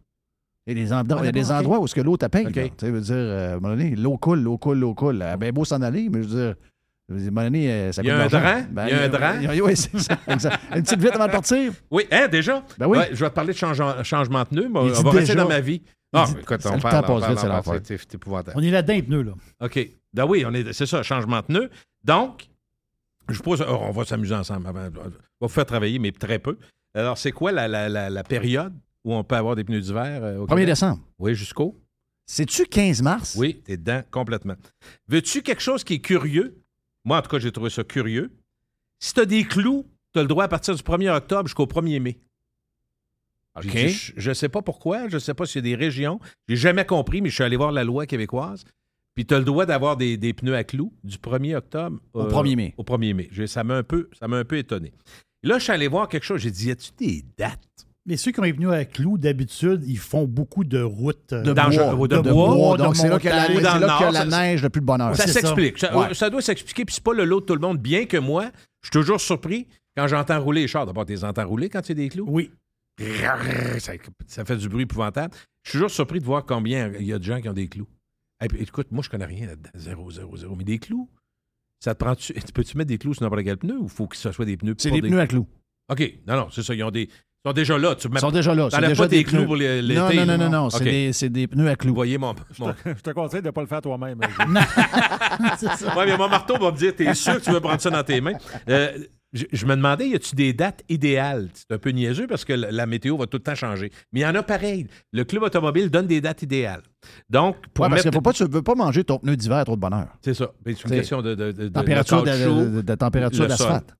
Il 0.66 0.78
y 0.78 0.80
a 0.80 0.84
des 0.84 0.92
endroits, 0.94 1.20
il 1.22 1.26
y 1.26 1.28
a 1.28 1.32
des 1.32 1.40
d'accord, 1.40 1.56
OK. 1.56 1.60
endroits 1.60 1.80
où 1.80 1.86
ce 1.86 1.94
que 1.94 2.00
l'eau 2.00 2.16
là. 2.20 2.28
Tu 2.30 2.90
veut 2.90 3.00
dire, 3.02 3.14
euh, 3.14 3.52
à 3.52 3.56
un 3.56 3.60
moment 3.60 3.74
donné, 3.76 3.96
l'eau 3.96 4.16
coule, 4.16 4.40
l'eau 4.40 4.56
coule, 4.56 4.78
l'eau 4.78 4.94
coule. 4.94 5.16
Elle 5.16 5.22
a 5.22 5.36
bien 5.36 5.52
beau 5.52 5.66
s'en 5.66 5.82
aller, 5.82 6.08
mais 6.10 6.22
je 6.22 6.28
veux 6.28 6.46
dire, 6.46 6.54
donné, 7.08 7.70
euh, 7.70 7.92
ça 7.92 8.02
Il 8.02 8.08
y 8.08 8.10
a 8.10 8.20
un 8.22 8.28
drap? 8.28 8.60
Il 8.86 8.90
y 8.90 8.92
a 8.92 9.02
un 9.02 9.08
drap? 9.08 9.34
Oui, 9.62 9.76
c'est 9.76 9.98
ça. 9.98 10.18
Une 10.28 10.82
petite 10.82 11.00
vite 11.00 11.14
avant 11.14 11.26
de 11.26 11.32
partir? 11.32 11.72
Oui, 11.90 12.04
hein, 12.10 12.28
déjà? 12.28 12.62
Ben 12.78 12.86
oui. 12.86 12.98
Ouais, 12.98 13.08
je 13.12 13.16
vais 13.24 13.30
te 13.30 13.34
parler 13.34 13.52
de 13.52 13.58
changement, 13.58 14.02
changement 14.04 14.42
de 14.42 14.48
pneu. 14.48 14.68
mais 14.68 14.86
Il 14.86 14.92
on 14.92 15.02
va 15.02 15.10
rester 15.10 15.34
dans 15.34 15.48
ma 15.48 15.60
vie. 15.60 15.82
Ah, 16.12 16.24
dit- 16.26 16.40
écoute, 16.40 16.60
on 16.66 16.74
le 16.76 16.80
parle, 16.80 17.04
temps 17.04 17.14
on 17.14 17.20
passe 17.20 17.20
parle, 17.20 17.32
vite, 17.32 17.38
c'est 17.40 17.46
on 17.46 17.50
parle, 17.50 17.50
l'affaire. 17.66 17.80
c'est- 17.84 17.96
c'est 17.98 18.14
épouvantable. 18.14 18.56
On 18.58 18.62
est 18.62 18.70
là-dedans, 18.70 18.94
les 18.94 19.02
pneus, 19.02 19.22
là. 19.22 19.32
OK. 19.60 19.88
Ben 20.14 20.24
oui, 20.26 20.44
on 20.46 20.54
est, 20.54 20.72
c'est 20.72 20.86
ça, 20.86 21.02
changement 21.02 21.40
de 21.40 21.44
pneu. 21.46 21.70
Donc, 22.04 22.46
je 23.28 23.40
pose, 23.42 23.62
oh, 23.68 23.78
on 23.82 23.90
va 23.90 24.04
s'amuser 24.06 24.34
ensemble. 24.34 24.66
avant. 24.68 24.80
On 24.80 25.00
va 25.02 25.10
vous 25.42 25.48
faire 25.48 25.66
travailler, 25.66 25.98
mais 25.98 26.12
très 26.12 26.38
peu. 26.38 26.56
Alors, 26.94 27.18
c'est 27.18 27.32
quoi 27.32 27.52
la, 27.52 27.68
la- 27.68 27.88
la- 27.90 28.08
la 28.08 28.24
période 28.24 28.72
où 29.04 29.14
on 29.14 29.22
peut 29.22 29.36
avoir 29.36 29.54
des 29.54 29.64
pneus 29.64 29.80
d'hiver? 29.82 30.20
euh, 30.22 30.38
au 30.38 30.46
1er 30.46 30.48
Québec? 30.62 30.66
décembre. 30.66 31.00
Oui, 31.18 31.34
jusqu'au? 31.34 31.78
C'est-tu 32.26 32.64
15 32.66 33.02
mars? 33.02 33.34
Oui, 33.38 33.60
t'es 33.64 33.76
dedans 33.76 34.02
complètement. 34.10 34.54
Veux-tu 35.08 35.42
quelque 35.42 35.62
chose 35.62 35.84
qui 35.84 35.94
est 35.94 36.00
curieux? 36.00 36.57
Moi, 37.08 37.16
en 37.16 37.22
tout 37.22 37.30
cas, 37.30 37.38
j'ai 37.38 37.50
trouvé 37.50 37.70
ça 37.70 37.82
curieux. 37.84 38.30
Si 39.00 39.14
tu 39.14 39.20
as 39.20 39.24
des 39.24 39.44
clous, 39.44 39.86
tu 40.12 40.18
as 40.18 40.22
le 40.22 40.28
droit 40.28 40.44
à 40.44 40.48
partir 40.48 40.74
du 40.74 40.82
1er 40.82 41.08
octobre 41.08 41.46
jusqu'au 41.48 41.64
1er 41.64 42.00
mai. 42.00 42.18
OK. 43.56 43.64
dit, 43.64 44.12
Je 44.16 44.28
ne 44.28 44.34
sais 44.34 44.50
pas 44.50 44.60
pourquoi, 44.60 45.08
je 45.08 45.14
ne 45.14 45.18
sais 45.18 45.32
pas 45.32 45.46
s'il 45.46 45.56
y 45.66 45.72
a 45.72 45.76
des 45.76 45.82
régions. 45.82 46.20
J'ai 46.48 46.56
jamais 46.56 46.84
compris, 46.84 47.22
mais 47.22 47.30
je 47.30 47.34
suis 47.36 47.44
allé 47.44 47.56
voir 47.56 47.72
la 47.72 47.82
loi 47.82 48.04
québécoise. 48.04 48.64
Puis 49.14 49.24
tu 49.24 49.32
as 49.32 49.38
le 49.38 49.44
droit 49.46 49.64
d'avoir 49.64 49.96
des, 49.96 50.18
des 50.18 50.34
pneus 50.34 50.54
à 50.54 50.64
clous 50.64 50.92
du 51.02 51.16
1er 51.16 51.56
octobre 51.56 51.98
Au 52.12 52.24
1er 52.28 52.56
mai. 52.56 52.74
Au 52.76 52.82
1er 52.84 53.14
mai. 53.14 53.30
Ça 53.46 53.64
m'a 53.64 53.76
un, 53.78 53.82
peu- 53.82 54.10
ça 54.18 54.28
m'a 54.28 54.36
un 54.36 54.44
peu 54.44 54.58
étonné. 54.58 54.92
Là, 55.42 55.58
je 55.58 55.62
suis 55.64 55.72
allé 55.72 55.88
voir 55.88 56.10
quelque 56.10 56.24
chose. 56.24 56.42
J'ai 56.42 56.50
dit, 56.50 56.66
y 56.68 56.70
a-tu 56.72 56.90
des 56.98 57.24
dates? 57.38 57.87
Mais 58.08 58.16
ceux 58.16 58.32
qui 58.32 58.40
ont 58.40 58.42
pneus 58.44 58.72
à 58.72 58.84
clous, 58.84 59.18
d'habitude, 59.18 59.82
ils 59.86 59.98
font 59.98 60.24
beaucoup 60.26 60.64
de 60.64 60.80
routes. 60.80 61.32
euh, 61.32 61.42
De 61.42 61.52
bois. 61.52 62.08
De 62.08 62.16
De 62.16 62.30
bois, 62.30 62.54
bois. 62.54 62.76
de 62.78 62.82
Donc, 62.82 62.96
c'est 62.96 63.08
là 63.08 63.18
qu'il 63.18 63.28
y 63.30 63.32
a 63.32 63.46
la, 63.48 63.52
y 63.54 63.66
a 63.66 64.10
la 64.10 64.12
ça- 64.12 64.24
neige 64.24 64.62
le 64.62 64.70
plus 64.70 64.80
de 64.80 64.86
bonheur. 64.86 65.14
Ça 65.14 65.26
s'explique. 65.26 65.78
Ça, 65.78 65.96
Ouais. 65.96 66.14
ça 66.14 66.30
doit 66.30 66.42
s'expliquer, 66.42 66.84
puis 66.84 66.94
c'est 66.94 67.04
pas 67.04 67.12
le 67.12 67.24
lot 67.24 67.40
de 67.40 67.46
tout 67.46 67.54
le 67.54 67.60
monde. 67.60 67.78
Bien 67.78 68.06
que 68.06 68.16
moi, 68.16 68.50
je 68.82 68.86
suis 68.88 68.90
toujours 68.92 69.20
surpris 69.20 69.68
quand 69.96 70.06
j'entends 70.08 70.40
rouler 70.40 70.62
les 70.62 70.68
chars. 70.68 70.86
D'abord, 70.86 71.04
tu 71.06 71.12
les 71.12 71.24
entends 71.24 71.46
rouler 71.46 71.68
quand 71.68 71.82
tu 71.82 71.94
des 71.94 72.08
clous? 72.08 72.24
Oui. 72.28 72.50
Ça, 73.80 73.92
ça 74.26 74.44
fait 74.44 74.56
du 74.56 74.68
bruit 74.68 74.82
épouvantable. 74.82 75.34
Je 75.62 75.70
suis 75.70 75.78
toujours 75.78 75.90
surpris 75.90 76.18
de 76.20 76.24
voir 76.24 76.44
combien 76.44 76.90
il 76.98 77.06
y 77.06 77.12
a 77.12 77.18
de 77.18 77.24
gens 77.24 77.40
qui 77.40 77.48
ont 77.48 77.52
des 77.52 77.68
clous. 77.68 77.86
Puis, 78.48 78.62
écoute, 78.62 78.88
moi, 78.90 79.02
je 79.04 79.10
connais 79.10 79.24
rien 79.26 79.46
là-dedans. 79.46 79.70
Zéro, 79.74 80.10
zéro, 80.10 80.36
zéro. 80.36 80.54
Mais 80.56 80.64
des 80.64 80.78
clous, 80.78 81.08
ça 81.80 81.94
te 81.94 82.02
prend 82.02 82.14
tu 82.14 82.32
Peux-tu 82.54 82.76
mettre 82.76 82.88
des 82.88 82.98
clous 82.98 83.14
sur 83.14 83.22
n'importe 83.24 83.44
quel 83.44 83.56
pneu 83.56 83.78
ou 83.78 83.88
faut 83.88 84.06
que 84.06 84.16
ce 84.16 84.32
soit 84.32 84.44
des 84.44 84.56
pneus 84.56 84.74
C'est 84.78 84.88
pour 84.88 85.00
des 85.00 85.08
pneus 85.08 85.20
à 85.20 85.26
clous. 85.26 85.46
OK. 85.90 86.14
Non, 86.26 86.36
non, 86.36 86.48
c'est 86.50 86.62
ça. 86.62 86.74
Ils 86.74 86.82
ont 86.84 86.90
des. 86.90 87.08
Ils 87.44 87.48
sont 87.50 87.52
déjà 87.54 87.78
là. 87.78 87.94
Tu 87.94 88.08
Ils 88.12 88.18
sont 88.18 88.30
déjà 88.32 88.54
là. 88.54 88.68
Pas 88.68 88.80
des 89.08 89.18
des 89.18 89.24
clous 89.24 89.36
pneus. 89.38 89.46
pour 89.46 89.56
les- 89.56 89.80
l'été. 89.80 90.00
Non, 90.00 90.08
non, 90.14 90.26
non, 90.26 90.38
non, 90.38 90.50
non? 90.64 90.70
C'est 90.70 90.84
des, 90.84 91.12
c'est 91.12 91.28
des 91.28 91.46
pneus 91.46 91.68
à 91.68 91.76
clous. 91.76 91.94
voyez 91.94 92.18
mon. 92.18 92.34
mon... 92.58 92.74
Je 92.84 93.00
te 93.00 93.10
conseille 93.10 93.42
de 93.42 93.46
ne 93.46 93.50
pas 93.52 93.60
le 93.60 93.66
faire 93.68 93.80
toi-même. 93.80 94.18
C'est 95.58 95.68
ça. 95.76 95.96
Ouais, 95.96 96.06
mais 96.06 96.16
mon 96.16 96.28
marteau 96.28 96.58
va 96.58 96.72
me 96.72 96.76
dire 96.76 96.94
T'es 96.96 97.14
sûr 97.14 97.36
que 97.36 97.44
tu 97.44 97.50
veux 97.52 97.60
prendre 97.60 97.80
ça 97.80 97.90
dans 97.90 98.02
tes 98.02 98.20
mains? 98.20 98.32
Euh, 98.68 98.90
je, 99.32 99.44
je 99.52 99.66
me 99.66 99.76
demandais, 99.76 100.08
y 100.08 100.14
a-tu 100.14 100.34
des 100.34 100.52
dates 100.52 100.82
idéales? 100.88 101.48
C'est 101.54 101.72
un 101.74 101.78
peu 101.78 101.90
niaiseux 101.90 102.26
parce 102.26 102.44
que 102.44 102.54
la, 102.54 102.70
la 102.72 102.86
météo 102.86 103.16
va 103.16 103.26
tout 103.26 103.36
le 103.36 103.42
temps 103.42 103.54
changer. 103.54 103.90
Mais 104.12 104.20
il 104.20 104.22
y 104.22 104.26
en 104.26 104.34
a 104.34 104.42
pareil. 104.42 104.86
Le 105.12 105.24
club 105.24 105.42
automobile 105.42 105.90
donne 105.90 106.06
des 106.06 106.20
dates 106.20 106.42
idéales. 106.42 106.82
Donc, 107.28 107.56
pour 107.74 107.84
Ouais, 107.84 107.90
parce 107.90 108.04
mettre. 108.04 108.10
que 108.10 108.14
faut 108.16 108.22
pas, 108.22 108.32
tu 108.32 108.42
ne 108.42 108.48
veux 108.48 108.62
pas 108.62 108.74
manger 108.74 109.04
ton 109.04 109.18
pneu 109.18 109.36
d'hiver 109.36 109.58
à 109.58 109.64
trop 109.64 109.76
de 109.76 109.80
bonheur. 109.80 110.08
C'est 110.22 110.34
ça. 110.34 110.50
Ben, 110.64 110.74
C'est 110.76 110.88
une 110.88 110.94
question 110.96 111.20
de, 111.22 111.34
de, 111.34 111.52
de- 111.52 111.62
de- 111.64 111.68
Température 111.68 112.22
de 112.22 112.30
de, 112.30 112.70
de- 112.76 112.80
de 112.80 112.94
température 112.94 113.46
d'asphalte. 113.46 113.94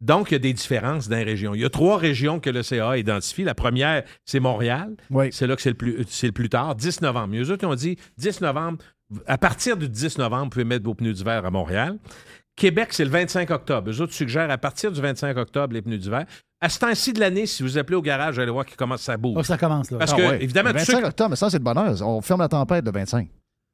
Donc, 0.00 0.30
il 0.30 0.34
y 0.34 0.36
a 0.36 0.38
des 0.38 0.52
différences 0.54 1.08
dans 1.08 1.16
les 1.16 1.24
régions. 1.24 1.54
Il 1.54 1.60
y 1.60 1.64
a 1.64 1.70
trois 1.70 1.98
régions 1.98 2.40
que 2.40 2.48
le 2.48 2.62
CA 2.62 2.96
identifie. 2.96 3.44
La 3.44 3.54
première, 3.54 4.02
c'est 4.24 4.40
Montréal. 4.40 4.94
Oui. 5.10 5.28
C'est 5.30 5.46
là 5.46 5.56
que 5.56 5.62
c'est 5.62 5.70
le 5.70 5.76
plus, 5.76 6.04
c'est 6.08 6.26
le 6.28 6.32
plus 6.32 6.48
tard, 6.48 6.74
10 6.74 7.02
novembre. 7.02 7.28
Mais 7.28 7.38
eux 7.40 7.50
autres, 7.50 7.64
ils 7.64 7.70
ont 7.70 7.74
dit 7.74 7.96
10 8.16 8.40
novembre. 8.40 8.78
À 9.26 9.36
partir 9.38 9.76
du 9.76 9.88
10 9.88 10.18
novembre, 10.18 10.44
vous 10.44 10.50
pouvez 10.50 10.64
mettre 10.64 10.84
vos 10.84 10.94
pneus 10.94 11.12
d'hiver 11.12 11.44
à 11.44 11.50
Montréal. 11.50 11.98
Québec, 12.56 12.88
c'est 12.92 13.04
le 13.04 13.10
25 13.10 13.50
octobre. 13.50 13.90
Eux 13.90 14.00
autres 14.00 14.12
suggèrent 14.12 14.50
à 14.50 14.58
partir 14.58 14.92
du 14.92 15.00
25 15.00 15.36
octobre 15.36 15.72
les 15.74 15.82
pneus 15.82 15.98
d'hiver. 15.98 16.24
À 16.60 16.68
ce 16.68 16.78
temps-ci 16.78 17.12
de 17.14 17.20
l'année, 17.20 17.46
si 17.46 17.62
vous 17.62 17.78
appelez 17.78 17.96
au 17.96 18.02
garage, 18.02 18.34
vous 18.34 18.40
allez 18.40 18.50
voir 18.50 18.66
qu'il 18.66 18.76
commence 18.76 19.00
ça 19.02 19.16
bouge. 19.16 19.34
Oh, 19.38 19.42
ça 19.42 19.56
commence, 19.56 19.90
là. 19.90 19.98
Parce 19.98 20.12
Ah 20.12 20.16
que, 20.16 20.22
ouais. 20.22 20.42
évidemment, 20.44 20.70
Le 20.70 20.78
tous 20.78 20.84
ceux 20.84 20.92
25 20.94 21.06
octobre, 21.08 21.30
mais 21.30 21.36
ça, 21.36 21.48
c'est 21.48 21.58
de 21.58 21.64
bonheur. 21.64 21.94
On 22.06 22.20
ferme 22.20 22.40
la 22.40 22.48
tempête 22.48 22.84
le 22.84 22.92
25. 22.92 23.28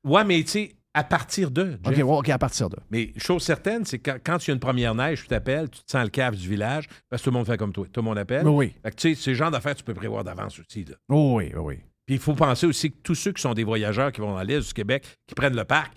Ouais, 0.05 0.24
mais 0.24 0.41
tu 0.45 0.49
sais, 0.51 0.76
à 0.97 1.05
partir 1.05 1.51
de. 1.51 1.79
OK, 1.85 2.29
à 2.31 2.39
partir 2.39 2.69
de. 2.71 2.77
Mais 2.91 3.13
chose 3.17 3.43
certaine, 3.43 3.85
c'est 3.85 3.99
que 3.99 4.13
quand, 4.25 4.39
il 4.45 4.49
y 4.49 4.51
a 4.51 4.55
une 4.55 4.61
première 4.61 4.95
neige, 4.95 5.23
tu 5.23 5.29
t'appelles, 5.29 5.69
tu 5.69 5.81
te 5.83 5.91
sens 5.91 6.03
le 6.03 6.09
cave 6.11 6.35
du 6.37 6.49
village, 6.49 6.87
parce 7.09 7.21
que 7.23 7.25
tout 7.25 7.31
le 7.31 7.37
monde 7.37 7.47
fait 7.47 7.57
comme 7.57 7.73
toi. 7.73 7.87
Tout 7.93 8.01
le 8.01 8.05
monde 8.07 8.19
appelle. 8.19 8.47
Oui, 8.49 8.67
oui. 8.67 8.75
Fait 8.83 8.91
que, 8.91 8.97
tu 8.97 9.15
sais, 9.15 9.21
c'est 9.23 9.31
le 9.31 9.37
genre 9.37 9.51
d'affaires 9.51 9.75
tu 9.75 9.85
peux 9.85 9.95
prévoir 9.95 10.25
d'avance 10.25 10.59
aussi. 10.59 10.85
Là. 10.85 10.95
Oui, 11.09 11.51
oui, 11.55 11.61
oui. 11.63 11.75
Puis 12.07 12.15
il 12.17 12.21
faut 12.21 12.35
penser 12.35 12.67
aussi 12.67 12.91
que 12.91 12.97
tous 13.03 13.15
ceux 13.15 13.33
qui 13.33 13.43
sont 13.43 13.53
des 13.55 13.65
voyageurs 13.65 14.11
qui 14.13 14.21
vont 14.21 14.35
dans 14.35 14.43
l'est 14.43 14.61
du 14.67 14.73
Québec, 14.73 15.05
qui 15.27 15.35
prennent 15.35 15.57
le 15.57 15.65
parc. 15.65 15.93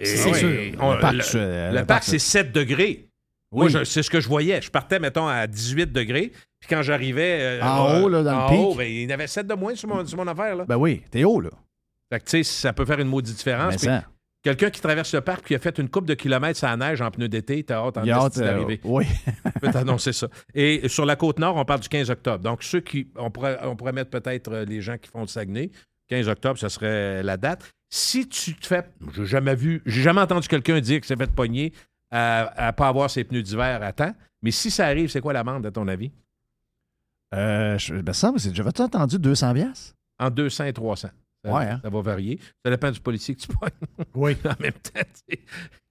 C'est 0.00 0.12
et- 0.28 0.34
sûr. 0.34 0.48
on- 0.80 0.94
Le 0.94 1.00
parc, 1.00 1.14
le, 1.14 1.82
parc, 1.84 2.04
c'est 2.04 2.18
7 2.18 2.52
degrés. 2.52 3.06
Oui. 3.50 3.72
c'est 3.84 4.02
ce 4.02 4.10
que 4.10 4.20
je 4.20 4.28
voyais. 4.28 4.60
Je 4.60 4.70
partais, 4.70 5.00
mettons, 5.00 5.26
à 5.26 5.46
18 5.46 5.90
degrés. 5.90 6.32
Puis 6.60 6.68
quand 6.68 6.82
j'arrivais. 6.82 7.38
euh, 7.40 7.62
En 7.62 7.88
euh, 7.88 8.00
haut, 8.02 8.08
là, 8.08 8.22
dans 8.22 8.44
le 8.44 8.50
pic. 8.50 8.58
haut, 8.60 8.74
ben, 8.74 8.84
il 8.84 9.02
y 9.02 9.06
en 9.06 9.10
avait 9.14 9.26
7 9.26 9.46
de 9.46 9.54
moins 9.54 9.74
sur 9.74 9.88
mon, 9.88 10.04
sur 10.06 10.18
mon 10.18 10.26
affaire. 10.26 10.54
Là. 10.54 10.64
Ben 10.68 10.76
oui, 10.76 11.02
t'es 11.10 11.24
haut, 11.24 11.40
là. 11.40 11.50
Fait 12.12 12.20
que, 12.20 12.24
tu 12.26 12.30
sais, 12.30 12.42
ça 12.42 12.72
peut 12.72 12.84
faire 12.84 13.00
une 13.00 13.08
maudite 13.08 13.36
différence. 13.36 13.72
Mais 13.72 13.76
Puis 13.78 13.86
ça. 13.86 14.04
Quelqu'un 14.48 14.70
qui 14.70 14.80
traverse 14.80 15.12
le 15.12 15.20
parc 15.20 15.46
qui 15.46 15.54
a 15.54 15.58
fait 15.58 15.76
une 15.78 15.90
coupe 15.90 16.06
de 16.06 16.14
kilomètres 16.14 16.64
à 16.64 16.74
la 16.74 16.88
neige 16.88 17.02
en 17.02 17.10
pneu 17.10 17.28
d'été, 17.28 17.62
t'as 17.64 17.84
hâte 17.84 17.98
en 17.98 18.08
hâte, 18.08 18.38
euh, 18.38 18.44
d'arriver. 18.44 18.80
oui. 18.84 19.04
Je 19.54 19.60
peux 19.60 19.70
t'annoncer 19.70 20.14
ça. 20.14 20.28
Et 20.54 20.88
sur 20.88 21.04
la 21.04 21.16
côte 21.16 21.38
nord, 21.38 21.56
on 21.56 21.64
parle 21.66 21.80
du 21.80 21.88
15 21.90 22.08
octobre. 22.08 22.42
Donc, 22.42 22.62
ceux 22.62 22.80
qui. 22.80 23.08
On 23.16 23.30
pourrait, 23.30 23.58
on 23.64 23.76
pourrait 23.76 23.92
mettre 23.92 24.08
peut-être 24.08 24.50
euh, 24.50 24.64
les 24.64 24.80
gens 24.80 24.96
qui 24.96 25.10
font 25.10 25.20
le 25.20 25.26
Saguenay. 25.26 25.70
15 26.08 26.28
octobre, 26.30 26.58
ce 26.58 26.70
serait 26.70 27.22
la 27.22 27.36
date. 27.36 27.70
Si 27.90 28.26
tu 28.26 28.54
te 28.54 28.66
fais. 28.66 28.84
J'ai 29.14 29.26
jamais 29.26 29.54
vu. 29.54 29.82
J'ai 29.84 30.00
jamais 30.00 30.22
entendu 30.22 30.48
quelqu'un 30.48 30.80
dire 30.80 31.00
que 31.02 31.06
s'est 31.06 31.16
fait 31.16 31.30
pogner 31.30 31.74
à 32.10 32.68
ne 32.68 32.70
pas 32.72 32.88
avoir 32.88 33.10
ses 33.10 33.24
pneus 33.24 33.42
d'hiver 33.42 33.82
à 33.82 33.92
temps. 33.92 34.14
Mais 34.40 34.50
si 34.50 34.70
ça 34.70 34.86
arrive, 34.86 35.10
c'est 35.10 35.20
quoi 35.20 35.34
l'amende, 35.34 35.66
à 35.66 35.70
ton 35.70 35.86
avis? 35.88 36.10
Euh, 37.34 37.76
je, 37.76 37.94
ben 37.96 38.14
ça, 38.14 38.32
mais 38.32 38.38
c'est- 38.38 38.54
j'avais 38.54 38.80
entendu 38.80 39.18
200 39.18 39.52
piastres? 39.52 39.94
En 40.18 40.30
200 40.30 40.64
et 40.64 40.72
300. 40.72 41.08
Ça, 41.44 41.52
Ouais, 41.52 41.64
hein? 41.66 41.80
ça 41.82 41.90
va 41.90 42.00
varier. 42.02 42.40
Ça 42.64 42.70
dépend 42.70 42.90
du 42.90 43.00
policier 43.00 43.34
que 43.34 43.40
tu 43.40 43.48
pognes. 43.48 43.70
Oui. 44.14 44.36
en 44.44 44.60
même 44.62 44.72
temps, 44.72 45.00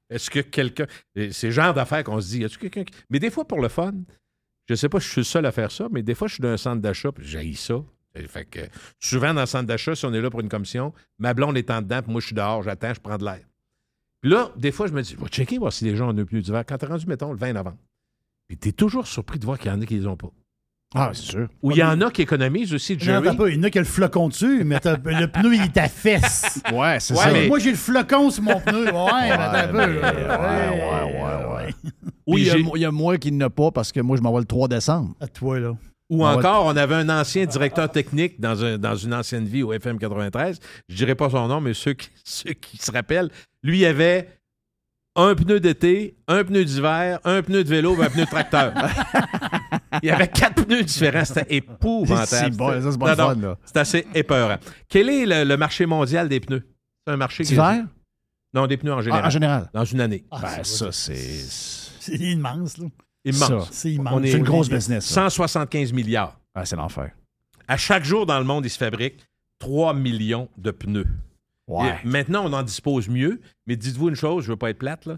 est-ce 0.09 0.29
que 0.29 0.39
quelqu'un. 0.39 0.85
C'est 1.31 1.43
le 1.47 1.51
genre 1.51 1.73
d'affaires 1.73 2.03
qu'on 2.03 2.19
se 2.21 2.27
dit, 2.29 2.39
y 2.39 2.45
a-tu 2.45 2.57
quelqu'un 2.59 2.83
qui. 2.83 2.93
Mais 3.09 3.19
des 3.19 3.29
fois, 3.29 3.45
pour 3.45 3.61
le 3.61 3.67
fun, 3.69 3.93
je 4.69 4.75
sais 4.75 4.89
pas 4.89 4.99
si 4.99 5.07
je 5.07 5.11
suis 5.11 5.21
le 5.21 5.25
seul 5.25 5.45
à 5.45 5.51
faire 5.51 5.71
ça, 5.71 5.87
mais 5.91 6.01
des 6.03 6.15
fois, 6.15 6.27
je 6.27 6.35
suis 6.35 6.41
dans 6.41 6.49
un 6.49 6.57
centre 6.57 6.81
d'achat, 6.81 7.11
puis 7.11 7.25
j'ai 7.25 7.53
ça. 7.53 7.83
Fait 8.27 8.45
que 8.45 8.61
souvent, 8.99 9.33
dans 9.33 9.41
le 9.41 9.45
centre 9.47 9.67
d'achat, 9.67 9.93
si 9.95 10.05
on 10.05 10.13
est 10.13 10.21
là 10.21 10.29
pour 10.31 10.39
une 10.39 10.49
commission, 10.49 10.91
ma 11.19 11.33
blonde 11.35 11.55
est 11.55 11.69
en 11.69 11.81
dedans, 11.83 12.01
puis 12.01 12.11
moi, 12.11 12.19
je 12.19 12.25
suis 12.27 12.35
dehors, 12.35 12.63
j'attends, 12.63 12.93
je 12.93 12.99
prends 12.99 13.17
de 13.17 13.23
l'air. 13.25 13.41
Puis 14.21 14.31
là, 14.31 14.51
des 14.55 14.71
fois, 14.71 14.87
je 14.87 14.93
me 14.93 15.01
dis, 15.03 15.13
va 15.15 15.27
checker, 15.27 15.59
voir 15.59 15.71
si 15.71 15.85
les 15.85 15.95
gens 15.95 16.07
ont 16.11 16.17
un 16.17 16.25
pneu 16.25 16.41
d'hiver. 16.41 16.63
Quand 16.67 16.77
t'es 16.79 16.87
rendu, 16.87 17.05
mettons, 17.05 17.31
le 17.31 17.37
20 17.37 17.53
novembre, 17.53 17.77
puis 18.47 18.57
t'es 18.57 18.71
toujours 18.71 19.05
surpris 19.05 19.37
de 19.37 19.45
voir 19.45 19.59
qu'il 19.59 19.69
y 19.69 19.73
en 19.73 19.79
a 19.81 19.85
qui 19.85 19.93
les 19.95 20.07
ont 20.07 20.17
pas. 20.17 20.31
Ah, 20.95 21.11
c'est 21.13 21.21
sûr. 21.31 21.47
Ou 21.61 21.71
il 21.71 21.77
y 21.77 21.83
en 21.83 21.99
a 22.01 22.09
qui 22.09 22.21
économisent 22.21 22.73
aussi, 22.73 22.97
Jerry. 22.97 23.35
pas, 23.35 23.49
il 23.49 23.55
y 23.57 23.59
en 23.59 23.63
a 23.63 23.69
qui 23.69 23.77
a 23.77 23.81
le 23.81 23.87
flocon 23.87 24.29
dessus, 24.29 24.63
mais 24.63 24.79
le 24.83 25.27
pneu, 25.27 25.53
il 25.55 25.61
est 25.63 25.87
fesse. 25.89 26.61
Ouais, 26.73 26.97
c'est 26.99 27.13
Ouais, 27.13 27.19
ça. 27.23 27.31
mais- 27.31 27.47
Moi, 27.47 27.59
j'ai 27.59 27.71
le 27.71 27.77
flocon 27.77 28.31
sur 28.31 28.43
mon 28.43 28.59
pneu. 28.61 28.85
Ouais, 28.85 29.11
mais 29.21 29.31
attends 29.31 29.57
un 29.57 29.67
peu. 29.67 29.77
ouais, 29.77 29.99
ouais, 29.99 31.21
ouais, 31.21 31.55
ouais. 31.55 31.75
Il 32.27 32.39
y, 32.45 32.49
a, 32.49 32.53
j'ai- 32.57 32.65
il 32.75 32.81
y 32.81 32.85
a 32.85 32.91
moi 32.91 33.17
qui 33.17 33.31
n'a 33.31 33.49
pas 33.49 33.69
parce 33.71 33.91
que 33.91 33.99
moi, 33.99 34.15
je 34.17 34.21
m'envoie 34.21 34.39
le 34.39 34.45
3 34.45 34.67
décembre. 34.69 35.13
À 35.19 35.27
toi, 35.27 35.59
là. 35.59 35.71
Ou 36.09 36.23
On 36.23 36.29
va- 36.29 36.37
encore, 36.37 36.65
on 36.67 36.77
avait 36.77 36.95
un 36.95 37.09
ancien 37.09 37.45
directeur 37.45 37.91
technique 37.91 38.39
dans, 38.39 38.63
un- 38.63 38.77
dans 38.77 38.95
une 38.95 39.13
ancienne 39.13 39.45
vie 39.45 39.63
au 39.63 39.73
FM 39.73 39.99
93. 39.99 40.57
Je 40.87 40.95
dirais 40.95 41.15
pas 41.15 41.29
son 41.29 41.47
nom, 41.49 41.59
mais 41.59 41.73
ceux 41.73 41.93
qui, 41.93 42.09
ceux 42.23 42.53
qui 42.53 42.77
se 42.77 42.91
rappellent, 42.91 43.29
lui, 43.61 43.79
il 43.79 43.85
avait 43.85 44.29
un 45.17 45.35
pneu 45.35 45.59
d'été, 45.59 46.15
un 46.29 46.43
pneu 46.45 46.63
d'hiver, 46.63 47.19
un 47.25 47.41
pneu 47.41 47.63
de 47.65 47.69
vélo 47.69 47.95
et 48.01 48.05
un 48.05 48.09
pneu 48.09 48.23
de 48.23 48.29
tracteur. 48.29 48.71
il 50.03 50.07
y 50.07 50.11
avait 50.11 50.27
quatre 50.27 50.65
pneus 50.65 50.83
différents. 50.83 51.25
C'était 51.25 51.55
épouvantable. 51.55 52.27
C'est 52.27 52.49
bon, 52.55 52.81
ça, 52.81 52.91
c'est 52.91 52.97
pas 52.99 53.11
le 53.15 53.17
Non, 53.21 53.27
non, 53.29 53.33
fun, 53.35 53.41
là. 53.41 53.57
C'est 53.65 53.77
assez 53.77 54.07
épeurant. 54.13 54.57
Quel 54.89 55.09
est 55.09 55.25
le, 55.25 55.43
le 55.43 55.57
marché 55.57 55.85
mondial 55.85 56.27
des 56.29 56.39
pneus? 56.39 56.67
C'est 57.05 57.13
un 57.13 57.17
marché 57.17 57.43
D'hiver? 57.43 57.85
Non, 58.53 58.65
des 58.67 58.77
pneus 58.77 58.93
en 58.93 59.01
général. 59.01 59.21
Ah, 59.23 59.27
en 59.27 59.29
général. 59.31 59.69
Dans 59.73 59.85
une 59.85 60.01
année. 60.01 60.23
Ah, 60.31 60.39
Ben, 60.41 60.49
c'est- 60.63 60.75
ça, 60.77 60.91
c'est. 60.91 61.15
C'est 61.99 62.15
immense, 62.17 62.77
là. 62.77 62.87
Immense. 63.25 63.47
Ça. 63.65 63.67
C'est 63.71 63.91
immense. 63.91 64.21
C'est 64.23 64.31
une 64.37 64.43
grosse 64.43 64.69
business. 64.69 65.05
ça. 65.05 65.29
175 65.29 65.91
milliards. 65.93 66.39
Ah, 66.55 66.65
c'est 66.65 66.75
l'enfer. 66.77 67.11
À 67.67 67.75
chaque 67.77 68.05
jour 68.05 68.25
dans 68.25 68.39
le 68.39 68.45
monde, 68.45 68.65
il 68.65 68.69
se 68.69 68.77
fabrique 68.77 69.17
3 69.59 69.93
millions 69.93 70.47
de 70.57 70.71
pneus. 70.71 71.07
Ouais. 71.67 71.89
Et 72.03 72.07
maintenant, 72.07 72.45
on 72.45 72.53
en 72.53 72.63
dispose 72.63 73.09
mieux, 73.09 73.41
mais 73.65 73.75
dites-vous 73.75 74.07
une 74.09 74.15
chose, 74.15 74.45
je 74.45 74.49
veux 74.51 74.55
pas 74.55 74.69
être 74.69 74.77
plate, 74.79 75.05
là. 75.05 75.17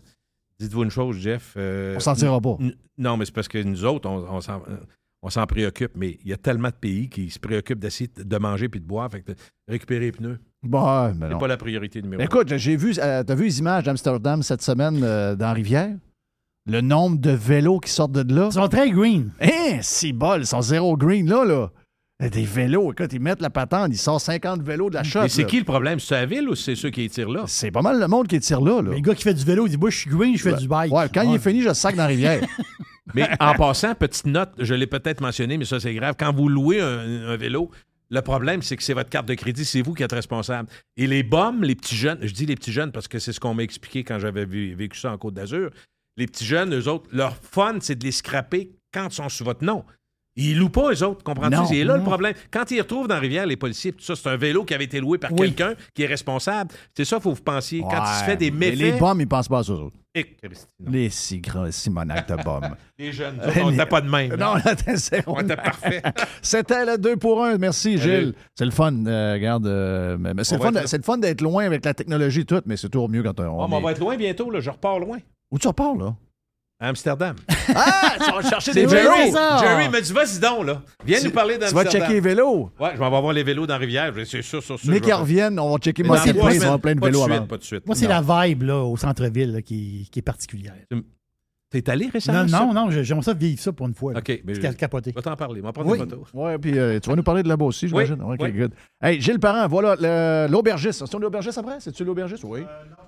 Dites-vous 0.60 0.84
une 0.84 0.92
chose, 0.92 1.18
Jeff. 1.18 1.54
euh, 1.58 1.96
On 1.96 2.00
s'en 2.00 2.16
tirera 2.16 2.42
pas. 2.42 2.58
Non, 2.98 3.16
mais 3.18 3.26
c'est 3.26 3.34
parce 3.34 3.48
que 3.48 3.62
nous 3.64 3.86
autres, 3.86 4.10
on, 4.10 4.26
on 4.30 4.42
s'en, 4.42 4.62
on 5.22 5.30
s'en 5.30 5.46
préoccupe, 5.46 5.92
mais 5.96 6.18
il 6.24 6.30
y 6.30 6.34
a 6.34 6.38
tellement 6.38 6.68
de 6.70 6.74
pays 6.74 7.10
qui 7.10 7.30
se 7.30 7.40
préoccupent 7.40 7.80
d'essayer 7.80 8.10
de 8.18 8.38
manger 8.38 8.68
puis 8.70 8.80
de 8.82 8.86
boire, 8.86 9.10
fait 9.10 9.22
que 9.22 9.32
récupérer 9.68 10.02
les 10.02 10.12
pneus, 10.12 10.40
Bon, 10.62 11.14
mais 11.14 11.28
c'est 11.32 11.38
pas 11.40 11.48
la 11.48 11.56
priorité 11.56 12.02
numéro 12.02 12.22
un. 12.22 12.26
Écoute, 12.26 12.54
j'ai 12.58 12.76
vu, 12.76 12.94
euh, 13.00 13.24
t'as 13.24 13.36
vu 13.36 13.46
les 13.46 13.60
images 13.60 13.86
d'Amsterdam 13.86 14.44
cette 14.44 14.62
semaine 14.62 15.00
euh, 15.04 15.34
dans 15.36 15.54
Rivière? 15.54 15.96
Le 16.70 16.82
nombre 16.82 17.18
de 17.18 17.32
vélos 17.32 17.80
qui 17.80 17.90
sortent 17.90 18.12
de 18.12 18.34
là. 18.36 18.48
Ils 18.48 18.54
sont 18.54 18.68
très 18.68 18.92
green. 18.92 19.32
Hein, 19.42 19.80
c'est 19.82 20.12
bol, 20.12 20.42
ils 20.42 20.46
sont 20.46 20.62
zéro 20.62 20.98
green 20.98 21.30
là, 21.30 21.46
là. 21.46 21.72
Des 22.20 22.44
vélos, 22.44 22.92
écoute, 22.92 23.14
ils 23.14 23.22
mettent 23.22 23.42
la 23.42 23.50
patente, 23.50 23.92
ils 23.92 23.98
sortent 23.98 24.26
50 24.26 24.62
vélos 24.62 24.90
de 24.90 24.96
la 24.96 25.04
shop. 25.04 25.22
Mais 25.22 25.30
c'est 25.30 25.46
qui 25.46 25.58
le 25.60 25.64
problème? 25.64 26.02
C'est 26.02 26.16
la 26.16 26.26
ville 26.26 26.50
ou 26.50 26.56
c'est 26.56 26.76
ceux 26.76 26.90
qui 26.90 27.02
les 27.02 27.10
tirent 27.10 27.30
là? 27.30 27.46
C'est 27.48 27.72
pas 27.72 27.82
mal 27.82 27.98
le 27.98 28.08
monde 28.10 28.28
qui 28.28 28.38
tire 28.42 28.60
là, 28.60 28.82
là. 28.82 28.90
Mais 28.90 28.96
le 28.96 29.02
gars 29.02 29.16
qui 29.16 29.24
fait 29.24 29.34
du 29.34 29.46
vélo, 29.46 29.68
il 29.68 29.70
dit 29.70 29.78
Moi, 29.78 29.90
je 29.90 30.00
suis 30.00 30.10
green, 30.10 30.36
je 30.36 30.44
fais 30.44 30.54
du 30.56 30.68
bike. 30.68 30.92
Ouais, 30.92 31.08
quand 31.14 31.22
il 31.22 31.36
est 31.36 31.40
fini, 31.40 31.62
je 31.62 31.70
le 31.70 31.74
sac 31.74 31.96
dans 31.96 32.04
la 32.04 32.08
rivière. 32.08 32.42
Mais 33.16 33.28
en 33.40 33.54
passant, 33.56 33.96
petite 33.96 34.26
note, 34.26 34.52
je 34.60 34.74
l'ai 34.74 34.86
peut-être 34.86 35.22
mentionné, 35.22 35.58
mais 35.58 35.66
ça, 35.66 35.80
c'est 35.80 35.96
grave. 35.96 36.14
Quand 36.20 36.32
vous 36.32 36.48
louez 36.48 36.80
un, 36.80 37.30
un 37.30 37.38
vélo, 37.38 37.72
le 38.12 38.22
problème, 38.22 38.62
c'est 38.62 38.78
que 38.78 38.84
c'est 38.84 38.94
votre 38.94 39.10
carte 39.10 39.28
de 39.28 39.34
crédit, 39.34 39.66
c'est 39.66 39.82
vous 39.82 39.96
qui 39.96 40.04
êtes 40.04 40.12
responsable. 40.12 40.70
Et 40.96 41.08
les 41.08 41.24
bombes, 41.24 41.64
les 41.64 41.74
petits 41.74 41.96
jeunes, 41.96 42.20
je 42.22 42.32
dis 42.32 42.46
les 42.46 42.56
petits 42.56 42.72
jeunes 42.72 42.92
parce 42.92 43.08
que 43.08 43.18
c'est 43.18 43.34
ce 43.34 43.40
qu'on 43.40 43.56
m'a 43.56 43.64
expliqué 43.64 44.04
quand 44.04 44.20
j'avais 44.20 44.46
vécu 44.46 45.00
ça 45.00 45.12
en 45.12 45.18
Côte 45.18 45.34
d'Azur. 45.34 45.72
Les 46.18 46.28
petits 46.28 46.46
jeunes, 46.46 46.76
eux 46.76 46.88
autres, 46.88 47.10
leur 47.12 47.36
fun, 47.36 47.78
c'est 47.82 47.96
de 47.96 48.04
les 48.04 48.12
scraper 48.12 48.72
quand 48.94 49.08
ils 49.10 49.16
sont 49.16 49.30
sous 49.30 49.44
votre 49.44 49.64
nom. 49.64 49.84
Ils 50.36 50.58
louent 50.58 50.70
pas, 50.70 50.92
eux 50.94 51.04
autres, 51.04 51.22
comprends-tu? 51.24 51.58
C'est 51.68 51.84
là 51.84 51.98
le 51.98 52.04
problème. 52.04 52.34
Quand 52.52 52.70
ils 52.72 52.80
retrouvent 52.80 53.08
dans 53.08 53.16
la 53.16 53.20
rivière, 53.20 53.46
les 53.46 53.58
policiers, 53.58 53.92
tout 53.92 54.04
ça, 54.04 54.16
c'est 54.16 54.30
un 54.30 54.38
vélo 54.38 54.64
qui 54.64 54.74
avait 54.74 54.86
été 54.86 55.00
loué 55.02 55.18
par 55.18 55.32
Oui. 55.34 55.54
quelqu'un 55.54 55.74
qui 55.94 56.04
est 56.04 56.06
responsable. 56.06 56.72
C'est 56.96 57.04
ça, 57.04 57.18
il 57.18 57.22
faut 57.22 57.32
que 57.32 57.38
vous 57.38 57.44
pensiez. 57.44 57.82
Quand 57.82 58.04
il 58.06 58.20
se 58.20 58.24
fait 58.24 58.38
des 58.38 58.50
méfaits... 58.52 58.78
Les 58.78 58.92
bombes, 58.94 59.20
ils 59.20 59.28
pensent 59.28 59.50
pas 59.50 59.60
à 59.60 59.64
ça, 59.64 59.74
eux 59.74 59.78
autres. 59.78 59.98
Eh. 60.16 60.26
Les 60.88 61.10
si 61.10 61.40
grands 61.40 61.70
Simonac 61.72 62.28
de 62.30 62.42
bombes. 62.44 62.70
Les 62.98 63.12
jeunes, 63.12 63.38
autres, 63.40 63.60
on 63.62 63.72
n'était 63.72 63.86
pas 63.86 64.02
de 64.02 64.10
même. 64.10 64.34
non, 64.36 64.56
t'es 64.86 64.96
zéro. 64.96 65.36
On 65.38 65.42
était 65.42 65.56
parfait. 65.56 66.02
C'était 66.42 66.86
le 66.86 66.98
2 66.98 67.18
pour 67.18 67.44
1. 67.44 67.58
Merci. 67.58 67.98
Gilles. 67.98 68.34
C'est 68.56 68.66
le 68.66 68.72
fun. 68.72 68.94
euh, 69.06 69.34
regarde, 69.34 69.68
euh, 69.68 70.18
c'est 70.44 70.56
On 70.60 70.72
le, 70.72 70.78
être 70.78 70.98
le 70.98 71.04
fun 71.04 71.18
d'être 71.18 71.42
loin 71.42 71.66
avec 71.66 71.84
la 71.86 71.94
technologie 71.94 72.42
et 72.42 72.46
tout, 72.46 72.62
mais 72.66 72.76
c'est 72.78 72.90
toujours 72.90 73.10
mieux 73.10 73.22
quand 73.24 73.40
on, 73.40 73.44
Ah, 73.44 73.50
on 73.50 73.72
on 73.74 73.80
est- 73.80 73.84
va 73.84 73.92
être 73.92 74.00
loin 74.00 74.16
bientôt, 74.18 74.50
là. 74.50 74.60
je 74.62 74.70
repars 74.70 75.00
loin. 75.00 75.18
Où 75.52 75.60
tu 75.60 75.68
repars, 75.68 75.96
là? 75.96 76.16
À 76.82 76.88
Amsterdam. 76.88 77.36
Ah, 77.76 78.14
tu 78.24 78.32
vas 78.32 78.50
chercher 78.50 78.72
C'est 78.74 78.84
des 78.86 78.90
Jerry. 78.90 79.32
vélos! 79.32 79.38
Jerry 79.60 79.90
me 79.90 80.02
dit, 80.02 80.14
vas-y 80.14 80.40
donc, 80.40 80.66
là. 80.66 80.82
Viens 81.06 81.20
Tu- 81.20 81.26
nous 81.26 81.32
parler 81.32 81.56
Tu 81.56 81.60
vas 81.60 81.84
d'Amsterdam. 81.84 82.02
checker 82.02 82.14
les 82.14 82.20
vélos. 82.22 82.72
Ouais, 82.80 82.92
je 82.94 83.00
vais 83.00 83.06
avoir 83.06 83.34
les 83.34 83.44
vélos 83.44 83.68
dans 83.68 83.74
la 83.74 83.78
rivière. 83.80 84.14
C'est 84.26 84.42
sûr, 84.42 84.64
sûr, 84.64 84.80
sûr. 84.80 84.90
Mais 84.90 85.02
qu'ils 85.02 85.14
reviennent, 85.14 85.60
on 85.60 85.72
va 85.74 85.78
checker 85.78 86.04
Mais 86.04 86.10
va 86.10 86.16
avoir 86.22 86.26
semaines. 86.54 86.80
plein 86.80 86.96
de 86.96 87.00
Pas 87.02 87.08
de 87.08 87.12
vélos 87.12 87.24
suite, 87.26 87.36
avant. 87.36 87.48
Pas 87.48 87.58
de 87.58 87.64
suite. 87.64 87.86
Moi, 87.86 87.96
c'est 87.98 88.08
la 88.08 88.22
vibe 88.22 88.64
là, 88.64 88.78
au 88.84 88.96
centre-ville 88.96 89.62
qui, 89.66 90.08
qui 90.10 90.20
est 90.20 90.24
particulière. 90.24 90.74
T'es 91.72 91.88
allé 91.88 92.08
récemment? 92.08 92.42
Non, 92.42 92.48
ça? 92.48 92.66
non, 92.66 92.74
non, 92.74 92.90
j'aimerais 92.90 93.24
ça 93.24 93.34
vivre 93.34 93.62
ça 93.62 93.72
pour 93.72 93.86
une 93.88 93.94
fois. 93.94 94.14
là. 94.14 94.20
OK, 94.20 94.28
mais 94.44 94.56
C'est 94.56 94.62
je 94.62 94.68
je 94.72 95.12
vais 95.16 95.22
t'en 95.22 95.36
parler. 95.36 95.62
On 95.62 95.66
va 95.68 95.72
prendre 95.72 95.88
Oui. 95.92 96.00
des 96.00 96.04
photos. 96.06 96.28
Ouais, 96.34 96.58
puis 96.58 96.78
euh, 96.80 97.00
tu 97.00 97.10
vas 97.10 97.16
nous 97.16 97.22
parler 97.22 97.44
de 97.44 97.48
là-bas 97.48 97.66
aussi, 97.66 97.88
j'imagine. 97.88 98.18
Oui, 98.24 98.36
OK, 98.40 98.42
oui. 98.42 98.52
good. 98.54 98.72
Hey, 99.00 99.22
Gilles 99.22 99.40
Parent, 99.40 99.68
voilà 99.68 100.48
l'aubergiste. 100.48 101.06
C'est-tu 101.06 101.20
l'aubergiste 101.22 101.60
après? 101.60 101.76
C'est-tu 101.80 102.04
l'aubergiste? 102.04 102.44
Oui. 102.44 102.62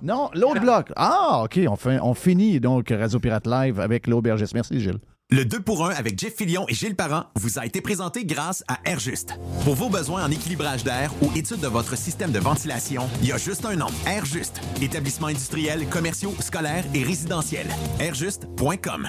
non, 0.04 0.30
l'autre 0.36 0.62
bloc. 0.62 0.92
Ah, 0.96 1.42
OK, 1.46 1.60
on, 1.68 1.76
fait, 1.76 2.00
on 2.02 2.14
finit 2.14 2.60
donc 2.60 2.90
Radio 2.92 3.20
Pirate 3.20 3.48
Live 3.48 3.80
avec 3.80 4.06
l'aubergiste. 4.06 4.54
Merci, 4.54 4.80
Gilles. 4.80 5.00
Le 5.34 5.46
2 5.46 5.62
pour 5.62 5.86
1 5.88 5.92
avec 5.92 6.20
Jeff 6.20 6.36
Fillion 6.36 6.66
et 6.68 6.74
Gilles 6.74 6.98
Parent 6.98 7.24
vous 7.36 7.58
a 7.58 7.66
été 7.66 7.80
présenté 7.80 8.26
grâce 8.26 8.66
à 8.68 8.80
Airjuste. 8.84 9.40
Pour 9.64 9.76
vos 9.76 9.88
besoins 9.88 10.26
en 10.26 10.30
équilibrage 10.30 10.84
d'air 10.84 11.10
ou 11.22 11.32
étude 11.38 11.62
de 11.62 11.70
votre 11.70 11.98
système 11.98 12.34
de 12.34 12.40
ventilation, 12.40 13.04
il 13.22 13.30
y 13.30 13.32
a 13.32 13.38
juste 13.38 13.64
un 13.64 13.78
nom, 13.78 13.88
Airjuste. 14.06 14.60
Établissement 14.82 15.28
industriel, 15.28 15.88
commerciaux, 15.88 16.34
scolaires 16.42 16.84
et 16.94 17.04
résidentiels. 17.04 17.68
Airjuste.com. 18.02 19.08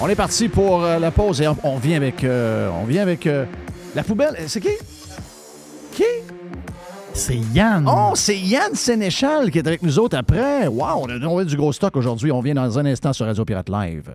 On 0.00 0.08
est 0.08 0.16
parti 0.16 0.48
pour 0.48 0.82
euh, 0.82 0.98
la 0.98 1.10
pause 1.10 1.42
et 1.42 1.48
on, 1.48 1.56
on 1.62 1.76
vient 1.76 1.98
avec, 1.98 2.24
euh, 2.24 2.70
on 2.70 2.86
vient 2.86 3.02
avec 3.02 3.26
euh, 3.26 3.44
la 3.94 4.02
poubelle. 4.02 4.34
C'est 4.46 4.62
qui? 4.62 4.70
Qui? 5.92 6.04
C'est 7.12 7.36
Yann. 7.52 7.86
Oh, 7.86 8.12
c'est 8.14 8.38
Yann 8.38 8.74
Sénéchal 8.74 9.50
qui 9.50 9.58
est 9.58 9.66
avec 9.66 9.82
nous 9.82 9.98
autres 9.98 10.16
après. 10.16 10.68
Wow, 10.68 11.02
on 11.02 11.10
a, 11.10 11.26
on 11.26 11.36
a 11.36 11.44
du 11.44 11.56
gros 11.58 11.74
stock 11.74 11.94
aujourd'hui. 11.98 12.32
On 12.32 12.40
vient 12.40 12.54
dans 12.54 12.78
un 12.78 12.86
instant 12.86 13.12
sur 13.12 13.26
Radio 13.26 13.44
Pirate 13.44 13.68
Live. 13.68 14.14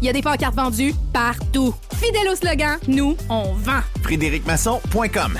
Il 0.00 0.06
y 0.06 0.08
a 0.08 0.12
des 0.12 0.22
pancartes 0.22 0.54
vendues 0.54 0.94
partout. 1.12 1.74
Fidèle 1.94 2.28
au 2.30 2.36
slogan, 2.36 2.78
nous, 2.88 3.16
on 3.28 3.52
vend. 3.54 3.80
FrédéricMasson.com 4.02 5.38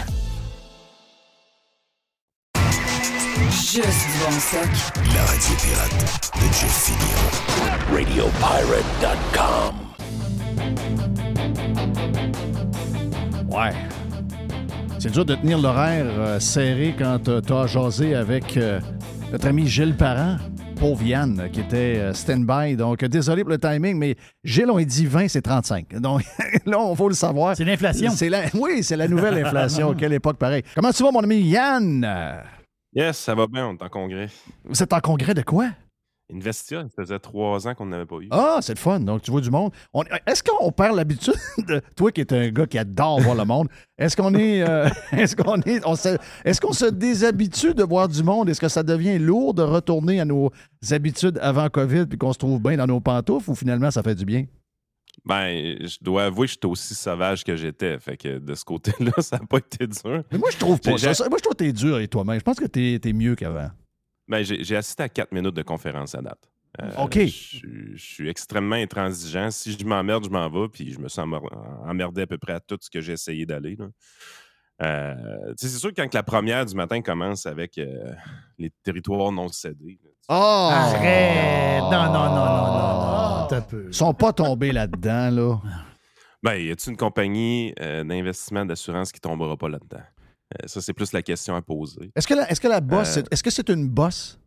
Juste 3.50 4.06
du 4.06 4.18
bon 4.24 4.32
stock. 4.38 4.70
La 5.14 5.22
radio 5.24 5.54
pirate 5.62 6.00
de 6.34 6.46
Jeff 6.52 6.76
Fillion. 6.86 7.24
RadioPirate.com. 7.92 9.74
Ouais. 13.50 13.72
C'est 14.98 15.10
dur 15.12 15.24
de 15.24 15.34
tenir 15.34 15.58
l'horaire 15.58 16.06
euh, 16.08 16.40
serré 16.40 16.94
quand 16.98 17.28
euh, 17.28 17.40
t'as 17.40 17.66
jasé 17.66 18.14
avec 18.14 18.56
euh, 18.56 18.80
notre 19.30 19.46
ami 19.46 19.66
Gilles 19.66 19.96
Parent. 19.96 20.36
Pauvre 20.76 21.02
Yann, 21.02 21.48
qui 21.50 21.60
était 21.60 21.98
euh, 21.98 22.12
stand-by. 22.12 22.76
Donc, 22.76 23.02
euh, 23.02 23.08
désolé 23.08 23.42
pour 23.42 23.50
le 23.50 23.58
timing, 23.58 23.96
mais 23.96 24.14
Gilles, 24.44 24.70
on 24.70 24.78
dit 24.78 25.06
20, 25.06 25.28
c'est 25.28 25.42
35. 25.42 25.94
Donc, 26.00 26.22
là, 26.66 26.78
on 26.78 26.94
faut 26.94 27.08
le 27.08 27.14
savoir. 27.14 27.56
C'est 27.56 27.64
l'inflation. 27.64 28.10
C'est 28.12 28.28
la... 28.28 28.42
Oui, 28.54 28.82
c'est 28.82 28.96
la 28.96 29.08
nouvelle 29.08 29.44
inflation. 29.44 29.94
Quelle 29.98 30.12
époque 30.12 30.36
pareil. 30.36 30.62
Comment 30.74 30.92
tu 30.92 31.02
vas, 31.02 31.10
mon 31.10 31.22
ami 31.22 31.40
Yann? 31.40 32.06
Yes, 32.92 33.18
ça 33.18 33.34
va 33.34 33.46
bien, 33.46 33.66
on 33.66 33.74
est 33.74 33.82
en 33.82 33.88
congrès. 33.88 34.28
Vous 34.64 34.82
êtes 34.82 34.92
en 34.92 35.00
congrès 35.00 35.34
de 35.34 35.42
quoi? 35.42 35.70
Investia, 36.32 36.82
ça 36.82 37.02
faisait 37.04 37.18
trois 37.20 37.68
ans 37.68 37.74
qu'on 37.76 37.86
n'avait 37.86 38.04
pas 38.04 38.16
eu. 38.16 38.26
Ah, 38.32 38.58
c'est 38.60 38.74
le 38.74 38.78
fun. 38.80 38.98
Donc, 38.98 39.22
tu 39.22 39.30
vois 39.30 39.40
du 39.40 39.50
monde. 39.50 39.70
On- 39.94 40.02
Est-ce 40.26 40.42
qu'on 40.42 40.72
perd 40.72 40.96
l'habitude 40.96 41.34
de. 41.68 41.80
Toi 41.94 42.10
qui 42.10 42.20
es 42.20 42.32
un 42.32 42.48
gars 42.50 42.66
qui 42.66 42.78
adore 42.78 43.20
voir 43.20 43.36
le 43.36 43.44
monde, 43.44 43.68
est-ce 43.96 44.16
qu'on 44.16 44.34
est. 44.34 44.68
euh, 44.68 44.88
est-ce 45.12 45.36
qu'on 45.36 45.60
est. 45.62 45.86
on 45.86 45.94
se- 45.94 46.18
Est-ce 46.44 46.60
qu'on 46.60 46.72
se 46.72 46.86
déshabitue 46.86 47.74
de 47.74 47.84
voir 47.84 48.08
du 48.08 48.24
monde? 48.24 48.48
Est-ce 48.48 48.60
que 48.60 48.68
ça 48.68 48.82
devient 48.82 49.18
lourd 49.20 49.54
de 49.54 49.62
retourner 49.62 50.18
à 50.20 50.24
nos 50.24 50.50
habitudes 50.90 51.38
avant 51.40 51.68
COVID 51.68 52.06
puis 52.06 52.18
qu'on 52.18 52.32
se 52.32 52.38
trouve 52.38 52.60
bien 52.60 52.76
dans 52.76 52.86
nos 52.88 52.98
pantoufles 53.00 53.50
ou 53.50 53.54
finalement 53.54 53.92
ça 53.92 54.02
fait 54.02 54.16
du 54.16 54.24
bien? 54.24 54.46
Ben, 55.24 55.76
je 55.80 55.96
dois 56.02 56.24
avouer 56.24 56.46
que 56.46 56.52
j'étais 56.52 56.66
aussi 56.66 56.94
sauvage 56.94 57.42
que 57.44 57.56
j'étais. 57.56 57.98
Fait 58.00 58.16
que 58.16 58.38
de 58.38 58.54
ce 58.54 58.64
côté-là, 58.64 59.12
ça 59.18 59.38
n'a 59.38 59.46
pas 59.46 59.58
été 59.58 59.86
dur. 59.86 60.22
Mais 60.30 60.38
moi, 60.38 60.50
je 60.52 60.56
trouve 60.58 60.80
pas 60.80 60.98
ça. 60.98 61.28
Moi, 61.28 61.38
je 61.38 61.42
trouve 61.42 61.54
que 61.54 61.64
t'es 61.64 61.72
dur 61.72 61.94
avec 61.96 62.10
toi-même. 62.10 62.38
Je 62.38 62.44
pense 62.44 62.58
que 62.58 62.66
t'es 62.66 63.00
es 63.02 63.12
mieux 63.12 63.34
qu'avant. 63.34 63.70
Ben, 64.28 64.42
j'ai 64.42 64.76
assisté 64.76 65.02
à 65.04 65.08
quatre 65.08 65.32
minutes 65.32 65.54
de 65.54 65.62
conférence 65.62 66.14
à 66.14 66.22
date. 66.22 66.50
Euh, 66.82 66.90
OK. 67.04 67.14
Je 67.20 67.26
suis- 67.26 67.96
je 67.96 68.04
suis 68.04 68.28
extrêmement 68.28 68.76
intransigeant. 68.76 69.50
Si 69.50 69.76
je 69.78 69.84
m'emmerde, 69.86 70.24
je 70.24 70.30
m'en 70.30 70.48
vais. 70.50 70.68
Puis 70.68 70.92
je 70.92 70.98
me 70.98 71.08
sens 71.08 71.24
emmer- 71.26 71.40
emmerdé 71.86 72.22
à 72.22 72.26
peu 72.26 72.36
près 72.38 72.52
à 72.54 72.60
tout 72.60 72.76
ce 72.80 72.90
que 72.90 73.00
j'ai 73.00 73.12
essayé 73.14 73.46
d'aller. 73.46 73.78
Euh, 74.82 75.14
c'est 75.56 75.68
sûr 75.68 75.90
que 75.94 76.02
quand 76.02 76.12
la 76.12 76.22
première 76.22 76.66
du 76.66 76.74
matin 76.74 77.00
commence 77.00 77.46
avec 77.46 77.78
euh, 77.78 78.12
les 78.58 78.70
territoires 78.82 79.32
non 79.32 79.48
cédés, 79.48 79.98
là, 80.04 80.10
Oh! 80.28 80.68
Arrête! 80.72 81.82
Non, 81.82 81.90
non, 81.90 82.12
non, 82.12 82.28
non, 82.28 82.66
non, 82.66 83.40
non. 83.40 83.46
T'as 83.48 83.60
peu. 83.60 83.84
Ils 83.86 83.94
sont 83.94 84.12
pas 84.12 84.32
tombés 84.32 84.72
là-dedans, 84.72 85.30
là. 85.30 85.60
Ben, 86.42 86.54
y 86.56 86.70
a-t-il 86.70 86.90
une 86.90 86.96
compagnie 86.96 87.72
euh, 87.80 88.02
d'investissement 88.04 88.66
d'assurance 88.66 89.12
qui 89.12 89.20
tombera 89.20 89.56
pas 89.56 89.68
là-dedans? 89.68 90.02
Euh, 90.54 90.66
ça, 90.66 90.80
c'est 90.80 90.92
plus 90.92 91.12
la 91.12 91.22
question 91.22 91.56
à 91.56 91.62
poser. 91.62 92.10
Est-ce 92.14 92.26
que 92.26 92.34
la, 92.34 92.48
est-ce 92.50 92.60
que 92.60 92.68
la 92.68 92.80
bosse, 92.80 93.16
Euh, 93.18 93.22
est-ce 93.30 93.42
que 93.42 93.50
c'est 93.50 93.68
une 93.68 93.88
bosse? 93.88 94.38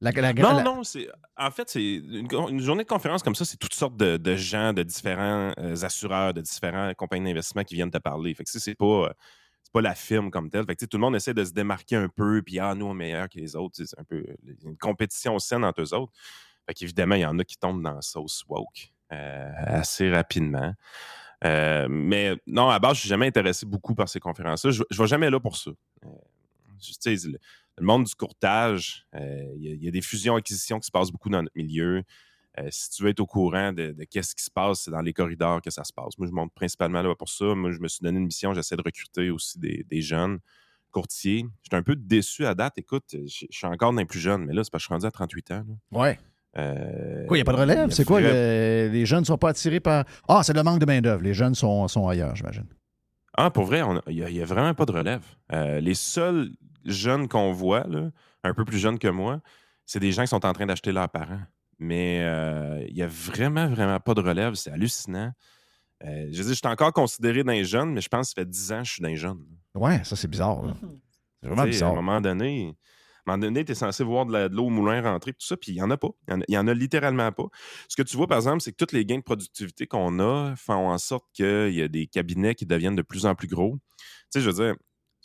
La, 0.00 0.12
la- 0.12 0.32
Non, 0.32 0.62
non, 0.62 0.84
c'est. 0.84 1.08
En 1.36 1.50
fait, 1.50 1.68
c'est 1.68 1.82
une, 1.96 2.28
une 2.50 2.60
journée 2.60 2.84
de 2.84 2.88
conférence 2.88 3.22
comme 3.24 3.34
ça, 3.34 3.44
c'est 3.44 3.56
toutes 3.56 3.74
sortes 3.74 3.96
de, 3.96 4.16
de 4.16 4.36
gens, 4.36 4.72
de 4.72 4.84
différents 4.84 5.52
euh, 5.58 5.74
assureurs, 5.82 6.32
de 6.34 6.40
différentes 6.40 6.94
compagnies 6.94 7.30
d'investissement 7.30 7.64
qui 7.64 7.74
viennent 7.74 7.90
te 7.90 7.98
parler. 7.98 8.32
Fait 8.34 8.44
que 8.44 8.50
c'est 8.50 8.74
pas. 8.76 8.84
euh, 9.08 9.12
C'est 9.64 9.72
pas 9.72 9.80
la 9.82 9.94
firme 9.96 10.30
comme 10.30 10.48
telle. 10.50 10.64
Fait 10.66 10.76
que, 10.76 10.84
tout 10.86 10.96
le 10.96 11.00
monde 11.02 11.16
essaie 11.16 11.34
de 11.34 11.44
se 11.44 11.52
démarquer 11.52 11.96
un 11.96 12.08
peu, 12.08 12.40
puis 12.42 12.58
ah, 12.60 12.74
nous, 12.76 12.86
on 12.86 12.92
est 12.92 12.94
meilleurs 12.94 13.28
que 13.28 13.38
les 13.40 13.56
autres. 13.56 13.74
C'est 13.84 13.98
un 13.98 14.04
peu 14.04 14.24
une 14.64 14.78
compétition 14.78 15.36
saine 15.40 15.64
entre 15.64 15.82
eux 15.82 15.92
autres. 15.94 16.12
Fait 16.66 16.74
qu'évidemment, 16.74 17.16
il 17.16 17.22
y 17.22 17.26
en 17.26 17.36
a 17.40 17.44
qui 17.44 17.56
tombent 17.58 17.82
dans 17.82 17.94
la 17.94 18.02
sauce 18.02 18.44
woke 18.48 18.92
assez 19.10 20.10
rapidement. 20.12 20.72
Euh, 21.44 21.86
mais 21.88 22.36
non, 22.46 22.68
à 22.68 22.78
base, 22.78 22.96
je 22.96 23.00
suis 23.00 23.08
jamais 23.08 23.26
intéressé 23.26 23.66
beaucoup 23.66 23.94
par 23.94 24.08
ces 24.08 24.20
conférences-là. 24.20 24.70
Je, 24.70 24.82
je 24.90 25.02
vais 25.02 25.08
jamais 25.08 25.30
là 25.30 25.38
pour 25.40 25.56
ça. 25.56 25.70
Euh, 26.04 26.08
le, 27.06 27.84
monde 27.84 28.04
du 28.04 28.14
courtage, 28.14 29.06
euh, 29.14 29.52
il 29.56 29.82
y, 29.84 29.88
a- 29.88 29.90
des 29.90 30.00
fusions-acquisitions 30.02 30.80
qui 30.80 30.86
se 30.86 30.90
passent 30.90 31.10
beaucoup 31.10 31.28
dans 31.28 31.42
notre 31.42 31.56
milieu. 31.56 32.02
Si 32.70 32.90
tu 32.90 33.04
veux 33.04 33.10
être 33.10 33.20
au 33.20 33.26
courant 33.26 33.72
de, 33.72 33.94
qu'est-ce 34.10 34.34
qui 34.34 34.42
se 34.42 34.50
passe, 34.50 34.80
c'est 34.80 34.90
dans 34.90 35.00
les 35.00 35.12
corridors 35.12 35.62
que 35.62 35.70
ça 35.70 35.84
se 35.84 35.92
passe. 35.92 36.18
Moi, 36.18 36.26
je 36.26 36.32
monte 36.32 36.52
principalement 36.54 37.02
là 37.02 37.14
pour 37.14 37.28
ça. 37.28 37.54
Moi, 37.54 37.70
je 37.70 37.78
me 37.78 37.86
suis 37.86 38.02
donné 38.02 38.18
une 38.18 38.24
mission, 38.24 38.52
j'essaie 38.52 38.74
de 38.74 38.82
recruter 38.84 39.30
aussi 39.30 39.60
des, 39.60 40.00
jeunes 40.02 40.40
courtiers. 40.90 41.46
J'étais 41.62 41.76
un 41.76 41.84
peu 41.84 41.94
déçu 41.94 42.46
à 42.46 42.56
date. 42.56 42.76
Écoute, 42.76 43.04
je 43.12 43.46
je 43.48 43.56
suis 43.56 43.66
encore 43.68 43.92
dans 43.92 44.00
les 44.00 44.06
plus 44.06 44.18
jeunes, 44.18 44.44
mais 44.44 44.54
là, 44.54 44.64
c'est 44.64 44.72
parce 44.72 44.82
que 44.82 44.86
je 44.86 44.86
suis 44.88 44.94
rendu 44.94 45.06
à 45.06 45.12
38 45.12 45.50
ans. 45.52 45.64
là. 45.68 46.00
Ouais. 46.00 46.18
Euh, 46.58 47.26
Quoi, 47.26 47.36
il 47.36 47.40
n'y 47.40 47.42
a 47.42 47.44
pas 47.44 47.52
de 47.52 47.58
relève? 47.58 47.90
C'est 47.90 48.04
quoi? 48.04 48.20
le- 48.20 48.88
les 48.92 49.06
jeunes 49.06 49.20
ne 49.20 49.24
sont 49.24 49.38
pas 49.38 49.50
attirés 49.50 49.80
par. 49.80 50.04
Ah, 50.28 50.42
c'est 50.42 50.54
le 50.54 50.62
manque 50.62 50.80
de 50.80 50.86
main-d'œuvre. 50.86 51.22
Les 51.22 51.34
jeunes 51.34 51.54
sont, 51.54 51.86
sont 51.88 52.08
ailleurs, 52.08 52.34
j'imagine. 52.34 52.66
Ah, 53.34 53.50
pour 53.50 53.64
vrai, 53.64 53.82
il 54.08 54.24
n'y 54.24 54.40
a, 54.40 54.44
vraiment 54.44 54.74
pas 54.74 54.84
de 54.84 54.92
relève. 54.92 55.22
Euh, 55.52 55.80
les 55.80 55.94
seuls 55.94 56.50
jeunes 56.84 57.28
qu'on 57.28 57.52
voit, 57.52 57.86
là, 57.86 58.10
un 58.42 58.52
peu 58.54 58.64
plus 58.64 58.78
jeunes 58.78 58.98
que 58.98 59.08
moi, 59.08 59.40
c'est 59.86 60.00
des 60.00 60.10
gens 60.10 60.22
qui 60.22 60.28
sont 60.28 60.44
en 60.44 60.52
train 60.52 60.66
d'acheter 60.66 60.90
leurs 60.90 61.08
parents. 61.08 61.42
Mais 61.78 62.20
euh, 62.22 62.84
il 62.88 62.94
n'y 62.94 63.02
a 63.02 63.06
vraiment, 63.06 63.68
vraiment 63.68 64.00
pas 64.00 64.14
de 64.14 64.20
relève. 64.20 64.54
C'est 64.54 64.72
hallucinant. 64.72 65.30
Euh, 66.04 66.28
je 66.32 66.42
je 66.42 66.52
suis 66.52 66.66
encore 66.66 66.92
considéré 66.92 67.44
d'un 67.44 67.62
jeune, 67.62 67.92
mais 67.92 68.00
je 68.00 68.08
pense 68.08 68.28
que 68.28 68.34
ça 68.34 68.42
fait 68.42 68.50
10 68.50 68.72
ans 68.72 68.78
que 68.80 68.88
je 68.88 68.92
suis 68.94 69.02
d'un 69.02 69.14
jeune. 69.14 69.38
Ouais, 69.74 70.02
ça, 70.04 70.16
c'est 70.16 70.28
bizarre. 70.28 70.62
C'est 71.40 71.46
vraiment 71.46 71.64
bizarre. 71.66 71.90
À 71.90 71.92
un 71.92 71.96
moment 72.02 72.20
donné, 72.20 72.74
un 73.34 73.36
moment 73.36 73.46
donné, 73.46 73.64
tu 73.64 73.72
es 73.72 73.74
censé 73.74 74.04
voir 74.04 74.26
de 74.26 74.48
l'eau 74.54 74.66
au 74.66 74.70
moulin 74.70 75.00
rentrer, 75.02 75.32
tout 75.32 75.46
ça, 75.46 75.56
puis 75.56 75.72
il 75.72 75.74
n'y 75.76 75.82
en 75.82 75.90
a 75.90 75.96
pas. 75.96 76.08
Il 76.28 76.44
y 76.54 76.58
en 76.58 76.66
a- 76.68 76.74
littéralement 76.74 77.32
pas. 77.32 77.46
Ce 77.88 77.96
que 77.96 78.02
tu 78.02 78.16
vois, 78.16 78.26
par 78.26 78.38
exemple, 78.38 78.60
c'est 78.60 78.72
que 78.72 78.84
tous 78.84 78.94
les 78.94 79.04
gains 79.04 79.18
de 79.18 79.22
productivité 79.22 79.86
qu'on 79.86 80.18
a 80.20 80.54
font 80.56 80.88
en 80.90 80.98
sorte 80.98 81.24
qu'il 81.34 81.74
y 81.74 81.82
a 81.82 81.88
des 81.88 82.06
cabinets 82.06 82.54
qui 82.54 82.66
deviennent 82.66 82.96
de 82.96 83.02
plus 83.02 83.26
en 83.26 83.34
plus 83.34 83.48
gros. 83.48 83.78
Tu 83.98 84.04
sais, 84.30 84.40
je 84.40 84.50
veux 84.50 84.64
dire, 84.64 84.76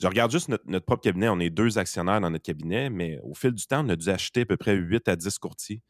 je 0.02 0.08
regarde 0.08 0.32
juste 0.32 0.50
notre, 0.50 0.64
notre 0.68 0.86
propre 0.86 1.04
cabinet. 1.04 1.30
On 1.30 1.40
est 1.40 1.50
deux 1.52 1.78
actionnaires 1.78 2.20
dans 2.22 2.32
notre 2.32 2.44
cabinet, 2.44 2.90
mais 2.90 3.20
au 3.24 3.34
fil 3.36 3.52
du 3.52 3.66
temps, 3.68 3.86
on 3.86 3.90
a 3.90 3.96
dû 3.96 4.10
acheter 4.10 4.42
à 4.42 4.46
peu 4.46 4.58
près 4.58 4.74
8 4.76 5.08
à 5.08 5.16
10 5.16 5.38
courtiers. 5.38 5.82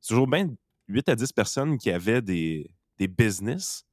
C'est 0.00 0.10
toujours 0.10 0.26
bien 0.28 0.48
8 0.88 1.08
à 1.08 1.16
10 1.16 1.32
personnes 1.32 1.78
qui 1.78 1.90
avaient 1.90 2.22
des, 2.22 2.70
des 2.98 3.08
business 3.08 3.85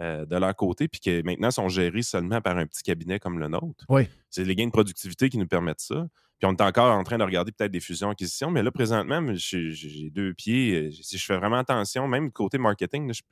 euh, 0.00 0.26
de 0.26 0.36
leur 0.36 0.54
côté, 0.56 0.88
puis 0.88 1.00
qui 1.00 1.22
maintenant 1.22 1.50
sont 1.50 1.68
gérés 1.68 2.02
seulement 2.02 2.40
par 2.40 2.56
un 2.58 2.66
petit 2.66 2.82
cabinet 2.82 3.18
comme 3.20 3.38
le 3.38 3.48
nôtre. 3.48 3.84
Oui. 3.88 4.08
C'est 4.30 4.44
les 4.44 4.54
gains 4.56 4.66
de 4.66 4.72
productivité 4.72 5.28
qui 5.28 5.38
nous 5.38 5.46
permettent 5.46 5.80
ça. 5.80 6.06
Puis 6.38 6.46
on 6.48 6.52
est 6.52 6.60
encore 6.62 6.92
en 6.92 7.04
train 7.04 7.16
de 7.18 7.22
regarder 7.22 7.52
peut-être 7.52 7.70
des 7.70 7.78
fusions-acquisitions, 7.80 8.50
mais 8.50 8.62
là, 8.64 8.72
présentement, 8.72 9.22
j'ai 9.34 10.10
deux 10.10 10.34
pieds. 10.34 10.74
Euh, 10.88 10.90
Si 10.90 11.16
je 11.16 11.24
fais 11.24 11.36
vraiment 11.36 11.58
attention, 11.58 12.08
même 12.08 12.32
côté 12.32 12.58
marketing, 12.58 13.06
là, 13.06 13.12
je 13.12 13.22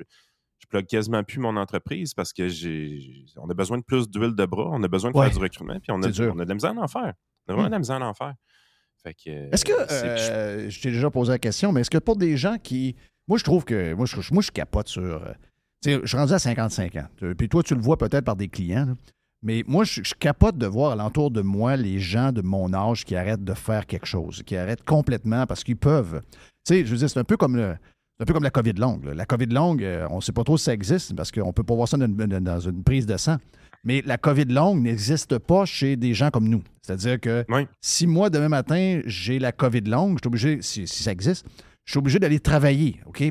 je 0.58 0.68
plug 0.68 0.86
quasiment 0.86 1.24
plus 1.24 1.40
mon 1.40 1.56
entreprise 1.56 2.14
parce 2.14 2.32
que 2.32 2.46
j'ai 2.48 3.24
on 3.36 3.50
a 3.50 3.54
besoin 3.54 3.78
de 3.78 3.82
plus 3.82 4.08
d'huile 4.08 4.36
de 4.36 4.46
bras, 4.46 4.68
on 4.70 4.80
a 4.84 4.86
besoin 4.86 5.10
de 5.10 5.16
Ouais. 5.16 5.24
faire 5.26 5.34
du 5.36 5.42
recrutement, 5.42 5.74
puis 5.80 5.90
on 5.90 6.00
a, 6.04 6.06
on 6.06 6.38
a 6.38 6.44
de 6.44 6.48
la 6.48 6.54
misère 6.54 6.70
à 6.78 6.82
en 6.82 6.86
faire. 6.86 7.14
On 7.48 7.52
a 7.52 7.56
vraiment 7.56 7.62
Hmm. 7.62 7.66
de 7.66 7.72
la 7.72 7.78
misère 7.80 8.00
à 8.00 8.08
en 8.08 8.14
faire. 8.14 8.34
Fait 9.02 9.12
que, 9.14 9.28
euh, 9.28 9.48
Est-ce 9.50 9.64
que, 9.64 9.72
euh, 9.72 10.70
je 10.70 10.80
t'ai 10.80 10.92
déjà 10.92 11.10
posé 11.10 11.32
la 11.32 11.40
question, 11.40 11.72
mais 11.72 11.80
est-ce 11.80 11.90
que 11.90 11.98
pour 11.98 12.14
des 12.14 12.36
gens 12.36 12.58
qui. 12.62 12.94
Moi, 13.26 13.38
je 13.38 13.42
trouve 13.42 13.64
que. 13.64 13.92
Moi, 13.94 14.06
je, 14.06 14.14
moi, 14.32 14.40
je 14.40 14.52
capote 14.52 14.86
sur. 14.86 15.26
Euh, 15.86 16.00
je 16.02 16.06
suis 16.08 16.16
rendu 16.16 16.32
à 16.32 16.38
55 16.38 16.96
ans. 16.96 17.06
Tu- 17.16 17.34
Puis 17.34 17.48
toi, 17.48 17.62
tu 17.62 17.74
le 17.74 17.80
vois 17.80 17.96
peut-être 17.98 18.24
par 18.24 18.36
des 18.36 18.48
clients. 18.48 18.86
là. 18.86 18.94
Mais 19.44 19.64
moi, 19.66 19.82
je, 19.84 20.02
je 20.04 20.14
capote 20.14 20.56
de 20.56 20.66
voir 20.66 20.92
alentour 20.92 21.30
de 21.32 21.42
moi 21.42 21.76
les 21.76 21.98
gens 21.98 22.30
de 22.30 22.42
mon 22.42 22.72
âge 22.72 23.04
qui 23.04 23.16
arrêtent 23.16 23.42
de 23.44 23.54
faire 23.54 23.86
quelque 23.86 24.06
chose, 24.06 24.42
qui 24.46 24.56
arrêtent 24.56 24.84
complètement 24.84 25.46
parce 25.46 25.64
qu'ils 25.64 25.76
peuvent. 25.76 26.22
Tu 26.64 26.74
sais, 26.74 26.84
je 26.84 26.90
veux 26.92 26.96
dire, 26.98 27.10
c'est 27.10 27.18
un 27.18 27.24
peu 27.24 27.36
comme 27.36 27.56
le. 27.56 27.74
Un 28.20 28.24
peu 28.24 28.34
comme 28.34 28.44
la 28.44 28.50
COVID 28.50 28.74
longue. 28.74 29.04
là. 29.06 29.14
La 29.14 29.26
COVID 29.26 29.46
longue, 29.46 29.82
euh, 29.82 30.06
on 30.10 30.16
ne 30.16 30.20
sait 30.20 30.30
pas 30.30 30.44
trop 30.44 30.56
si 30.56 30.64
ça 30.64 30.72
existe 30.74 31.16
parce 31.16 31.32
qu'on 31.32 31.46
ne 31.48 31.52
peut 31.52 31.64
pas 31.64 31.74
voir 31.74 31.88
ça 31.88 31.96
dans 31.96 32.06
une, 32.06 32.14
dans 32.38 32.60
une 32.60 32.84
prise 32.84 33.04
de 33.04 33.16
sang. 33.16 33.38
Mais 33.82 34.00
la 34.06 34.16
COVID 34.16 34.44
longue 34.44 34.80
n'existe 34.80 35.38
pas 35.38 35.64
chez 35.64 35.96
des 35.96 36.14
gens 36.14 36.30
comme 36.30 36.48
nous. 36.48 36.62
C'est-à-dire 36.82 37.18
que 37.18 37.44
si 37.80 38.06
moi, 38.06 38.30
demain 38.30 38.48
matin, 38.50 39.00
j'ai 39.06 39.40
la 39.40 39.50
COVID 39.50 39.80
longue, 39.80 40.18
je 40.18 40.20
suis 40.22 40.28
obligé, 40.28 40.62
si, 40.62 40.86
si 40.86 41.02
ça 41.02 41.10
existe, 41.10 41.44
je 41.84 41.92
suis 41.92 41.98
obligé 41.98 42.20
d'aller 42.20 42.38
travailler, 42.38 43.00
OK? 43.06 43.24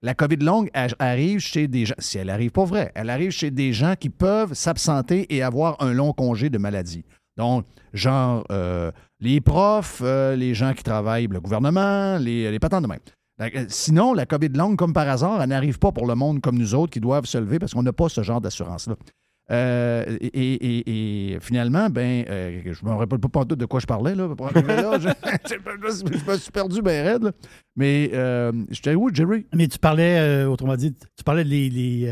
La 0.00 0.14
COVID 0.14 0.36
longue 0.36 0.70
arrive 1.00 1.40
chez 1.40 1.66
des 1.66 1.86
gens, 1.86 1.94
si 1.98 2.18
elle 2.18 2.30
arrive 2.30 2.52
pas 2.52 2.64
vrai, 2.64 2.92
elle 2.94 3.10
arrive 3.10 3.32
chez 3.32 3.50
des 3.50 3.72
gens 3.72 3.94
qui 3.98 4.10
peuvent 4.10 4.54
s'absenter 4.54 5.26
et 5.34 5.42
avoir 5.42 5.82
un 5.82 5.92
long 5.92 6.12
congé 6.12 6.50
de 6.50 6.58
maladie. 6.58 7.04
Donc, 7.36 7.64
genre, 7.92 8.44
euh, 8.52 8.92
les 9.18 9.40
profs, 9.40 10.00
euh, 10.02 10.36
les 10.36 10.54
gens 10.54 10.72
qui 10.72 10.84
travaillent, 10.84 11.26
le 11.26 11.40
gouvernement, 11.40 12.16
les, 12.18 12.48
les 12.48 12.58
patents 12.60 12.80
de 12.80 12.86
même. 12.86 13.00
Sinon, 13.68 14.14
la 14.14 14.26
COVID 14.26 14.48
longue, 14.50 14.76
comme 14.76 14.92
par 14.92 15.08
hasard, 15.08 15.42
elle 15.42 15.48
n'arrive 15.48 15.78
pas 15.78 15.92
pour 15.92 16.06
le 16.06 16.14
monde 16.14 16.40
comme 16.40 16.58
nous 16.58 16.74
autres 16.74 16.92
qui 16.92 17.00
doivent 17.00 17.26
se 17.26 17.38
lever 17.38 17.58
parce 17.58 17.72
qu'on 17.74 17.82
n'a 17.82 17.92
pas 17.92 18.08
ce 18.08 18.22
genre 18.22 18.40
d'assurance-là. 18.40 18.96
Euh, 19.50 20.04
et, 20.20 20.26
et- 20.54 21.32
et 21.34 21.40
finalement, 21.40 21.88
ben, 21.88 22.24
euh, 22.28 22.60
je 22.66 22.84
me 22.84 22.90
rappelle 22.92 23.18
pas 23.18 23.44
tout 23.46 23.56
de 23.56 23.64
quoi 23.64 23.80
je 23.80 23.86
parlais. 23.86 24.14
Là, 24.14 24.28
je, 24.36 25.08
je 25.48 26.30
me 26.30 26.36
suis 26.36 26.50
perdu 26.52 26.82
bien 26.82 27.02
raide. 27.02 27.22
là. 27.24 27.30
Mais 27.76 28.10
euh, 28.12 28.52
j'étais 28.70 28.94
où, 28.94 29.08
Jerry? 29.14 29.46
Mais 29.54 29.68
tu 29.68 29.78
parlais, 29.78 30.18
euh, 30.18 30.48
autrement 30.48 30.76
dit, 30.76 30.92
tu 30.94 31.24
parlais 31.24 31.44
de 31.44 31.48
les, 31.48 31.70
les, 31.70 32.06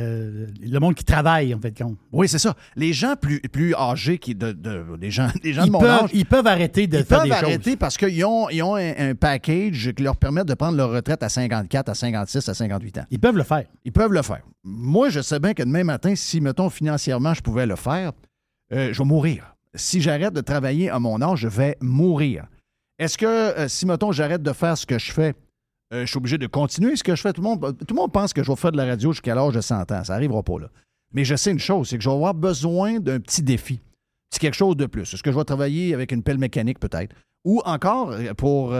le 0.64 0.78
monde 0.78 0.94
qui 0.94 1.04
travaille, 1.04 1.52
en 1.54 1.60
fait, 1.60 1.76
compte. 1.76 1.98
Oui, 2.12 2.28
c'est 2.28 2.38
ça. 2.38 2.54
Les 2.76 2.92
gens 2.92 3.16
plus, 3.20 3.40
plus 3.40 3.74
âgés, 3.74 4.18
qui, 4.18 4.34
de, 4.34 4.52
de- 4.52 4.84
les 5.00 5.10
gens, 5.10 5.28
les 5.42 5.52
gens 5.52 5.62
Ils 5.64 5.66
de 5.66 5.72
mon 5.72 5.80
peuvent- 5.80 6.04
âge, 6.04 6.10
ils 6.14 6.24
peuvent 6.24 6.46
arrêter 6.46 6.86
de 6.86 6.98
ils 6.98 7.04
faire 7.04 7.18
peuvent 7.18 7.28
des 7.28 7.34
choses. 7.34 7.42
arrêter 7.44 7.76
parce 7.76 7.96
qu'ils 7.96 8.24
ont, 8.24 8.48
ils 8.48 8.62
ont 8.62 8.76
un, 8.76 8.92
un 9.10 9.14
package 9.14 9.92
qui 9.94 10.02
leur 10.02 10.16
permet 10.16 10.44
de 10.44 10.54
prendre 10.54 10.76
leur 10.76 10.90
retraite 10.90 11.22
à 11.22 11.28
54, 11.28 11.88
à 11.88 11.94
56, 11.94 12.48
à 12.48 12.54
58 12.54 12.98
ans. 12.98 13.04
Ils 13.10 13.18
peuvent 13.18 13.36
le 13.36 13.42
faire. 13.42 13.64
Ils 13.84 13.92
peuvent 13.92 14.12
le 14.12 14.22
faire. 14.22 14.42
Moi, 14.68 15.10
je 15.10 15.20
sais 15.20 15.38
bien 15.38 15.54
que 15.54 15.62
demain 15.62 15.84
matin, 15.84 16.16
si, 16.16 16.40
mettons, 16.40 16.68
financièrement, 16.70 17.32
je 17.34 17.40
pouvais 17.40 17.66
le 17.66 17.76
faire, 17.76 18.10
euh, 18.72 18.92
je 18.92 18.98
vais 18.98 19.04
mourir. 19.04 19.54
Si 19.76 20.00
j'arrête 20.00 20.34
de 20.34 20.40
travailler 20.40 20.90
à 20.90 20.98
mon 20.98 21.22
âge, 21.22 21.38
je 21.38 21.48
vais 21.48 21.76
mourir. 21.80 22.48
Est-ce 22.98 23.16
que 23.16 23.26
euh, 23.26 23.68
si, 23.68 23.86
mettons, 23.86 24.10
j'arrête 24.10 24.42
de 24.42 24.52
faire 24.52 24.76
ce 24.76 24.84
que 24.84 24.98
je 24.98 25.12
fais, 25.12 25.34
euh, 25.94 26.00
je 26.00 26.06
suis 26.06 26.16
obligé 26.16 26.36
de 26.36 26.48
continuer 26.48 26.96
ce 26.96 27.04
que 27.04 27.14
je 27.14 27.22
fais? 27.22 27.32
Tout 27.32 27.42
le, 27.42 27.94
monde, 27.94 28.12
pense 28.12 28.32
que 28.32 28.42
je 28.42 28.50
vais 28.50 28.56
faire 28.56 28.72
de 28.72 28.76
la 28.76 28.86
radio 28.86 29.12
jusqu'à 29.12 29.36
l'âge 29.36 29.54
de 29.54 29.60
100 29.60 29.92
ans. 29.92 30.02
Ça 30.02 30.14
n'arrivera 30.14 30.42
pas, 30.42 30.58
là. 30.58 30.68
Mais 31.12 31.24
je 31.24 31.36
sais 31.36 31.52
une 31.52 31.60
chose, 31.60 31.88
c'est 31.88 31.98
que 31.98 32.02
je 32.02 32.08
vais 32.08 32.16
avoir 32.16 32.34
besoin 32.34 32.98
d'un 32.98 33.20
petit 33.20 33.44
défi. 33.44 33.80
C'est 34.32 34.40
quelque 34.40 34.54
chose 34.54 34.76
de 34.76 34.86
plus. 34.86 35.14
Est-ce 35.14 35.22
que 35.22 35.30
je 35.30 35.38
vais 35.38 35.44
travailler 35.44 35.94
avec 35.94 36.10
une 36.10 36.24
pelle 36.24 36.38
mécanique, 36.38 36.80
peut-être? 36.80 37.14
Ou 37.44 37.62
encore, 37.64 38.12
pour, 38.36 38.74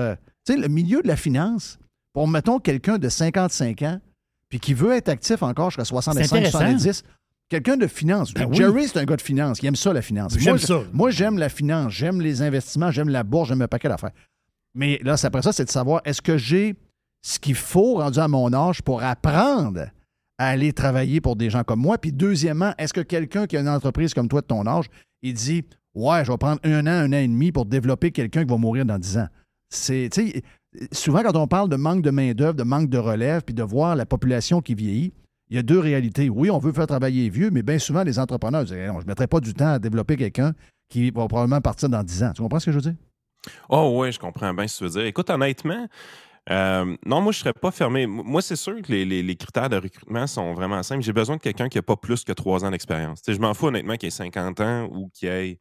tu 0.44 0.60
le 0.60 0.66
milieu 0.66 1.00
de 1.00 1.06
la 1.06 1.14
finance, 1.14 1.78
pour, 2.12 2.26
mettons, 2.26 2.58
quelqu'un 2.58 2.98
de 2.98 3.08
55 3.08 3.82
ans, 3.82 4.00
puis 4.48 4.60
qui 4.60 4.74
veut 4.74 4.93
être 4.93 5.09
actif 5.09 5.43
encore 5.43 5.70
jusqu'à 5.70 5.85
65, 5.85 6.36
intéressant. 6.36 6.59
70, 6.59 7.02
quelqu'un 7.48 7.77
de 7.77 7.86
finance. 7.86 8.32
Ben 8.32 8.47
oui. 8.48 8.56
Jerry, 8.56 8.89
c'est 8.89 8.98
un 8.98 9.05
gars 9.05 9.16
de 9.16 9.23
finance. 9.23 9.59
Il 9.62 9.66
aime 9.66 9.77
ça, 9.77 9.93
la 9.93 10.02
finance. 10.02 10.36
J'aime 10.39 10.55
Moi, 10.55 10.59
ça. 10.59 10.82
Moi, 10.93 11.10
j'aime 11.10 11.39
la 11.39 11.48
finance, 11.48 11.93
j'aime 11.93 12.20
les 12.20 12.43
investissements, 12.43 12.90
j'aime 12.90 13.09
la 13.09 13.23
bourse, 13.24 13.48
j'aime 13.48 13.62
un 13.62 13.68
paquet 13.68 13.89
d'affaires. 13.89 14.12
Mais 14.74 15.01
là, 15.02 15.16
c'est 15.16 15.27
après 15.27 15.43
ça, 15.43 15.52
c'est 15.52 15.64
de 15.64 15.70
savoir 15.70 16.02
est-ce 16.05 16.23
que 16.23 16.36
j'ai 16.36 16.77
ce 17.23 17.39
qu'il 17.39 17.55
faut 17.55 17.97
rendu 17.97 18.18
à 18.18 18.28
mon 18.28 18.52
âge 18.52 18.82
pour 18.82 19.02
apprendre 19.02 19.86
à 20.39 20.48
aller 20.48 20.73
travailler 20.73 21.20
pour 21.20 21.35
des 21.35 21.51
gens 21.51 21.64
comme 21.64 21.81
moi? 21.81 21.98
Puis 21.98 22.12
deuxièmement, 22.12 22.74
est-ce 22.78 22.93
que 22.93 23.01
quelqu'un 23.01 23.47
qui 23.47 23.56
a 23.56 23.60
une 23.60 23.68
entreprise 23.68 24.12
comme 24.12 24.28
toi 24.28 24.43
de 24.43 24.47
ton 24.47 24.66
âge, 24.66 24.86
il 25.23 25.35
dit 25.35 25.64
Ouais, 25.94 26.24
je 26.27 26.31
vais 26.31 26.36
prendre 26.36 26.60
un 26.62 26.86
an, 26.86 26.90
un 26.90 27.12
an 27.12 27.16
et 27.16 27.27
demi 27.27 27.52
pour 27.52 27.64
développer 27.64 28.10
quelqu'un 28.10 28.44
qui 28.44 28.51
va 28.51 28.59
mourir 28.59 28.85
dans 28.85 28.98
10 28.98 29.16
ans. 29.16 29.28
C'est, 29.70 30.10
tu 30.12 30.31
sais, 30.31 30.43
souvent 30.93 31.22
quand 31.22 31.36
on 31.36 31.47
parle 31.47 31.68
de 31.68 31.76
manque 31.76 32.02
de 32.02 32.10
main-d'œuvre, 32.10 32.55
de 32.55 32.62
manque 32.62 32.88
de 32.88 32.98
relève, 32.98 33.43
puis 33.43 33.55
de 33.55 33.62
voir 33.62 33.97
la 33.97 34.06
population 34.06 34.60
qui 34.60 34.74
vieillit, 34.74 35.12
il 35.48 35.56
y 35.56 35.59
a 35.59 35.62
deux 35.62 35.78
réalités. 35.78 36.28
Oui, 36.28 36.51
on 36.51 36.59
veut 36.59 36.72
faire 36.72 36.86
travailler 36.86 37.24
les 37.24 37.30
vieux, 37.30 37.51
mais 37.51 37.62
bien 37.62 37.78
souvent, 37.78 38.02
les 38.02 38.18
entrepreneurs 38.18 38.64
disent 38.64 38.74
Je 38.74 38.90
ne 38.90 39.05
mettrai 39.05 39.26
pas 39.26 39.40
du 39.40 39.55
temps 39.55 39.72
à 39.72 39.78
développer 39.78 40.16
quelqu'un 40.16 40.52
qui 40.88 41.10
va 41.10 41.26
probablement 41.26 41.60
partir 41.60 41.88
dans 41.88 42.02
10 42.02 42.24
ans. 42.24 42.32
Tu 42.34 42.43
comprends 42.43 42.60
ce 42.60 42.66
que 42.66 42.72
je 42.72 42.76
veux 42.76 42.82
dire? 42.82 42.94
Oh 43.68 44.01
oui, 44.01 44.10
je 44.12 44.18
comprends 44.18 44.52
bien 44.55 44.66
ce 44.66 44.74
que 44.74 44.78
tu 44.78 44.84
veux 44.84 45.01
dire. 45.01 45.06
Écoute, 45.06 45.30
honnêtement, 45.30 45.86
euh, 46.51 46.97
non, 47.05 47.20
moi, 47.20 47.32
je 47.32 47.38
ne 47.38 47.43
serais 47.43 47.52
pas 47.52 47.70
fermé. 47.70 48.06
Moi, 48.06 48.43
c'est 48.43 48.56
sûr 48.56 48.80
que 48.82 48.93
les, 48.93 49.36
critères 49.36 49.68
de 49.68 49.76
recrutement 49.76 50.26
sont 50.26 50.55
vraiment 50.55 50.82
simples. 50.82 51.02
J'ai 51.02 51.12
besoin 51.12 51.36
de 51.36 51.40
quelqu'un 51.40 51.68
qui 51.68 51.78
n'a 51.78 51.82
pas 51.82 51.97
plus 51.97 52.24
que 52.24 52.32
trois 52.32 52.64
ans 52.64 52.70
d'expérience. 52.70 53.20
Je 53.26 53.38
m'en 53.38 53.55
fous 53.55 53.66
honnêtement 53.66 53.97
qu'il 53.97 54.09
ait 54.09 54.10
50 54.10 54.60
ans 54.60 54.88
ou 54.93 55.10
qu'il 55.12 55.28
ait 55.28 55.60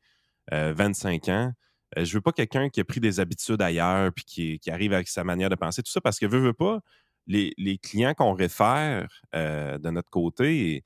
euh, 0.54 0.74
25 0.76 1.30
ans. 1.30 1.52
Euh, 1.98 2.06
je 2.06 2.14
veux 2.14 2.22
pas 2.22 2.32
quelqu'un 2.32 2.70
qui 2.70 2.80
a 2.80 2.84
pris 2.84 3.00
des 3.00 3.20
habitudes 3.20 3.62
ailleurs 3.62 4.12
puis 4.14 4.26
qui, 4.26 4.60
qui 4.60 4.70
arrive 4.72 4.94
avec 4.94 5.08
sa 5.08 5.24
manière 5.24 5.50
de 5.50 5.56
penser, 5.56 5.82
tout 5.82 5.92
ça, 5.92 6.02
parce 6.02 6.20
que 6.20 6.26
veut, 6.26 6.40
veut 6.40 6.54
pas, 6.54 6.80
les, 7.28 7.54
les 7.58 7.78
clients 7.78 8.14
qu'on 8.14 8.34
réfère 8.34 9.08
euh, 9.34 9.78
de 9.78 9.90
notre 9.90 10.10
côté, 10.10 10.84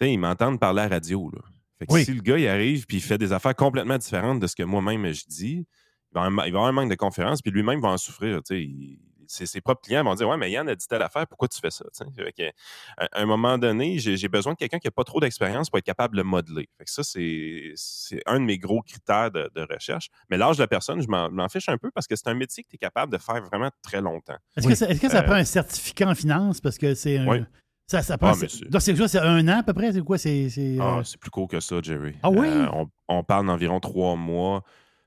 ils 0.00 0.18
m'entendent 0.18 0.60
parler 0.60 0.82
à 0.82 0.88
la 0.88 0.96
radio. 0.96 1.30
Là. 1.32 1.40
Fait 1.78 1.86
que 1.86 1.92
Oui. 1.94 2.04
si 2.04 2.12
le 2.12 2.20
gars 2.20 2.36
il 2.38 2.46
arrive 2.46 2.84
puis 2.86 2.98
il 2.98 3.00
fait 3.00 3.16
des 3.18 3.32
affaires 3.32 3.54
complètement 3.56 3.96
différentes 3.96 4.38
de 4.40 4.46
ce 4.46 4.54
que 4.54 4.62
moi-même 4.62 5.10
je 5.12 5.24
dis, 5.26 5.66
il 5.66 6.14
va, 6.14 6.22
avoir 6.24 6.44
un- 6.44 6.46
il 6.48 6.52
va 6.52 6.58
avoir 6.58 6.66
un 6.66 6.72
manque 6.72 6.90
de 6.90 6.94
confiance, 6.94 7.40
puis 7.40 7.50
lui-même 7.50 7.80
va 7.80 7.88
en 7.88 7.96
souffrir. 7.96 8.40
Il- 8.50 8.98
ses, 9.28 9.46
ses 9.46 9.60
propres 9.60 9.82
clients 9.82 10.04
vont 10.04 10.14
dire 10.14 10.28
Ouais, 10.28 10.36
mais 10.36 10.50
Yann 10.50 10.68
a 10.68 10.74
dit 10.74 10.86
telle 10.86 11.02
affaire, 11.02 11.26
pourquoi 11.26 11.48
tu 11.48 11.58
fais 11.60 11.70
ça? 11.70 11.84
Fait 12.14 12.54
à, 12.96 13.04
à 13.12 13.22
un 13.22 13.26
moment 13.26 13.58
donné, 13.58 13.98
j'ai 13.98 14.28
besoin 14.28 14.52
de 14.52 14.58
quelqu'un 14.58 14.78
qui 14.78 14.86
n'a 14.86 14.90
pas 14.92 15.04
trop 15.04 15.20
d'expérience 15.20 15.70
pour 15.70 15.78
être 15.78 15.84
capable 15.84 16.16
de 16.16 16.22
le 16.22 16.24
modeler. 16.28 16.68
Fait 16.78 16.84
que 16.84 16.90
ça, 16.90 17.02
c'est 17.02 17.72
c'est 17.76 18.20
un 18.26 18.40
de 18.40 18.44
mes 18.44 18.58
gros 18.58 18.82
critères 18.82 19.30
de, 19.30 19.50
de 19.54 19.66
recherche. 19.70 20.08
Mais 20.30 20.36
l'âge 20.36 20.56
de 20.56 20.62
la 20.62 20.68
personne, 20.68 21.00
je 21.02 21.08
m'en 21.08 21.48
fiche 21.48 21.68
un 21.68 21.78
peu 21.78 21.90
parce 21.90 22.06
que 22.06 22.16
c'est 22.16 22.28
un 22.28 22.34
métier 22.34 22.62
que 22.62 22.68
tu 22.68 22.76
es 22.76 22.78
capable 22.78 23.12
de 23.12 23.18
faire 23.18 23.42
vraiment 23.42 23.70
très 23.82 24.00
longtemps. 24.00 24.36
Est-ce 24.56 24.68
que 24.68 24.74
ça, 24.74 24.88
est-ce 24.88 25.00
que 25.00 25.08
ça 25.08 25.18
Euh, 25.20 25.22
prend 25.22 25.34
un 25.34 25.44
certificat 25.44 26.08
en 26.08 26.14
finance? 26.14 26.60
Parce 26.60 26.78
que 26.78 26.94
c'est 26.94 27.18
un. 27.18 27.26
Oui. 27.26 27.44
Ça, 27.86 28.02
ça 28.02 28.16
prend. 28.16 28.30
Ah, 28.30 28.34
c'est- 28.34 28.68
donc, 28.70 28.80
c'est 28.80 28.96
quoi? 28.96 29.08
C'est 29.08 29.18
un 29.18 29.46
an 29.48 29.58
à 29.58 29.62
peu 29.62 29.74
près? 29.74 29.92
C'est 29.92 30.00
quoi? 30.00 30.16
C'est. 30.16 30.48
c'est, 30.48 30.78
Ah, 30.80 30.98
euh, 30.98 31.04
c'est 31.04 31.18
plus 31.20 31.30
court 31.30 31.48
que 31.48 31.60
ça, 31.60 31.76
Jerry. 31.82 32.14
Ah 32.22 32.30
oui? 32.30 32.48
Euh, 32.48 32.66
on, 32.72 32.88
on 33.08 33.22
parle 33.22 33.46
d'environ 33.46 33.78
trois 33.80 34.16
mois. 34.16 34.62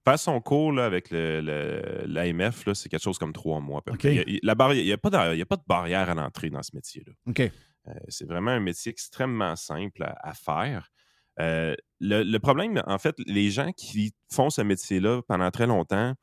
Faire 0.07 0.19
son 0.19 0.39
cours 0.41 0.71
là, 0.71 0.85
avec 0.85 1.09
le- 1.11 1.41
le- 1.41 2.05
l'AMF, 2.07 2.71
c'est 2.73 2.87
quelque 2.87 3.03
chose 3.03 3.17
comme 3.17 3.33
trois 3.33 3.59
mois. 3.59 3.81
Il 4.13 4.19
a- 4.49 4.55
n'y 4.85 4.91
a, 4.93 4.97
pas 4.97 5.09
de- 5.09 5.33
il 5.33 5.37
y 5.39 5.41
a 5.41 5.45
pas 5.45 5.57
de 5.57 5.63
barrière 5.67 6.09
à 6.09 6.13
l'entrée 6.15 6.49
dans 6.49 6.63
ce 6.63 6.71
métier-là. 6.73 7.13
Euh, 7.89 7.93
c'est 8.07 8.25
vraiment 8.25 8.51
un 8.51 8.59
métier 8.61 8.89
extrêmement 8.91 9.55
simple 9.55 10.03
à, 10.03 10.15
à 10.21 10.33
faire. 10.33 10.89
Euh, 11.39 11.75
le, 11.99 12.23
le 12.23 12.39
problème, 12.39 12.81
en 12.87 12.97
fait, 12.97 13.15
les 13.25 13.49
gens 13.51 13.71
qui 13.73 14.13
font 14.31 14.49
ce 14.49 14.61
métier-là 14.61 15.21
pendant 15.27 15.51
très 15.51 15.67
longtemps, 15.67 16.13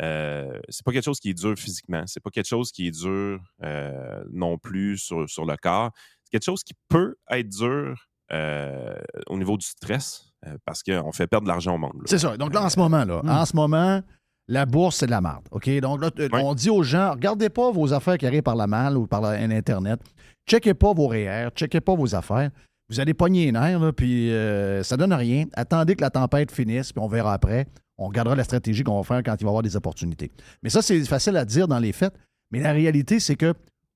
Euh, 0.00 0.60
c'est 0.68 0.84
pas 0.84 0.92
quelque 0.92 1.04
chose 1.04 1.18
qui 1.18 1.30
est 1.30 1.34
dur 1.34 1.56
physiquement. 1.58 2.04
C'est 2.06 2.22
pas 2.22 2.30
quelque 2.30 2.46
chose 2.46 2.70
qui 2.70 2.86
est 2.86 2.92
dur 2.92 3.40
euh, 3.64 4.22
non 4.30 4.56
plus 4.56 4.96
sur, 4.98 5.28
sur 5.28 5.44
le 5.44 5.56
corps. 5.56 5.90
C'est 6.22 6.30
quelque 6.30 6.44
chose 6.44 6.62
qui 6.62 6.74
peut 6.88 7.16
être 7.28 7.48
dur 7.48 8.06
euh, 8.30 8.96
au 9.26 9.36
niveau 9.36 9.56
du 9.56 9.66
stress 9.66 10.27
euh, 10.46 10.56
parce 10.64 10.82
qu'on 10.82 11.12
fait 11.12 11.26
perdre 11.26 11.44
de 11.46 11.48
l'argent 11.50 11.74
au 11.74 11.78
monde. 11.78 11.92
C'est 12.06 12.18
ça. 12.18 12.36
Donc 12.36 12.54
là, 12.54 12.62
en 12.64 12.68
ce 12.68 12.78
moment, 12.78 13.04
là, 13.04 13.20
en 13.24 13.44
ce 13.44 13.56
moment, 13.56 14.00
la 14.46 14.64
bourse, 14.66 14.96
c'est 14.96 15.06
de 15.06 15.10
la 15.10 15.20
merde. 15.20 15.46
OK? 15.50 15.68
Donc 15.80 16.00
là, 16.00 16.10
on 16.32 16.54
dit 16.54 16.70
aux 16.70 16.82
gens, 16.82 17.12
regardez 17.12 17.48
pas 17.50 17.70
vos 17.70 17.92
affaires 17.92 18.16
qui 18.18 18.26
arrivent 18.26 18.42
par 18.42 18.56
la 18.56 18.66
malle 18.66 18.96
ou 18.96 19.06
par 19.06 19.20
la- 19.20 19.30
un 19.30 19.50
Internet. 19.50 20.00
Checkez 20.48 20.74
pas 20.74 20.92
vos 20.94 21.08
REER, 21.08 21.48
checkez 21.54 21.80
pas 21.80 21.94
vos 21.94 22.14
affaires. 22.14 22.50
Vous 22.88 23.00
allez 23.00 23.12
pogner 23.12 23.46
les 23.46 23.52
nerfs, 23.52 23.80
là, 23.80 23.92
puis 23.92 24.32
euh, 24.32 24.82
ça 24.82 24.96
donne 24.96 25.12
rien. 25.12 25.44
Attendez 25.52 25.94
que 25.94 26.00
la 26.00 26.08
tempête 26.08 26.50
finisse, 26.50 26.92
puis 26.92 27.02
on 27.02 27.08
verra 27.08 27.34
après. 27.34 27.66
On 27.98 28.06
regardera 28.08 28.34
la 28.36 28.44
stratégie 28.44 28.82
qu'on 28.84 28.96
va 28.96 29.02
faire 29.02 29.22
quand 29.22 29.34
il 29.38 29.44
va 29.44 29.48
y 29.48 29.50
avoir 29.50 29.62
des 29.62 29.76
opportunités. 29.76 30.30
Mais 30.62 30.70
ça, 30.70 30.80
c'est 30.80 31.04
facile 31.04 31.36
à 31.36 31.44
dire 31.44 31.68
dans 31.68 31.80
les 31.80 31.92
faits. 31.92 32.14
Mais 32.50 32.60
la 32.60 32.72
réalité, 32.72 33.20
c'est 33.20 33.36
que 33.36 33.52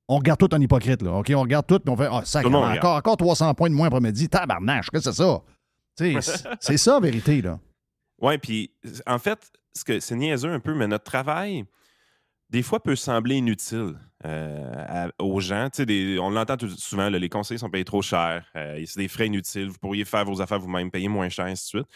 on 0.09 0.19
regarde 0.19 0.39
tout 0.41 0.53
en 0.55 0.61
hypocrite. 0.61 1.01
Là, 1.01 1.13
OK? 1.13 1.33
On 1.35 1.41
regarde 1.41 1.67
tout, 1.67 1.79
puis 1.79 1.91
on 1.91 1.97
fait 1.97 2.09
Ah, 2.11 2.21
sacrément, 2.25 2.61
encore, 2.65 2.97
encore 2.97 3.17
300 3.17 3.55
points 3.55 3.71
de 3.71 3.75
moins 3.75 3.87
après-midi. 3.87 4.29
Tabarnache, 4.29 4.91
qu'est-ce 4.91 5.05
que 5.09 5.13
c'est 5.15 5.23
ça? 5.23 5.41
C'est- 6.61 6.77
ça, 6.79 6.95
la 6.95 7.01
vérité. 7.01 7.43
Là. 7.43 7.61
Oui, 8.21 8.39
puis 8.39 8.73
en 9.07 9.19
fait, 9.19 9.51
c'est 9.75 10.11
niaiseux 10.17 10.51
un 10.51 10.61
peu, 10.61 10.75
mais 10.75 10.87
notre 10.87 11.05
travail, 11.05 11.65
des 12.51 12.63
fois, 12.63 12.83
peut 12.83 12.97
sembler 12.97 13.37
inutile 13.37 13.95
euh, 14.25 14.73
à- 14.77 15.09
aux 15.19 15.41
gens. 15.41 15.69
Des- 15.79 16.19
on 16.21 16.31
l'entend 16.31 16.57
souvent, 16.77 17.11
là, 17.11 17.19
les 17.19 17.29
conseils 17.29 17.59
sont 17.59 17.71
payés 17.71 17.85
trop 17.85 18.03
cher, 18.03 18.47
euh, 18.55 18.81
c'est 18.87 19.01
des 19.01 19.09
frais 19.09 19.27
inutiles, 19.27 19.69
vous 19.69 19.79
pourriez 19.81 20.05
faire 20.05 20.25
vos 20.25 20.41
affaires 20.41 20.61
vous-même, 20.61 20.91
payer 20.91 21.09
moins 21.09 21.29
cher, 21.29 21.47
ainsi 21.47 21.65
de 21.65 21.81
suite. 21.81 21.89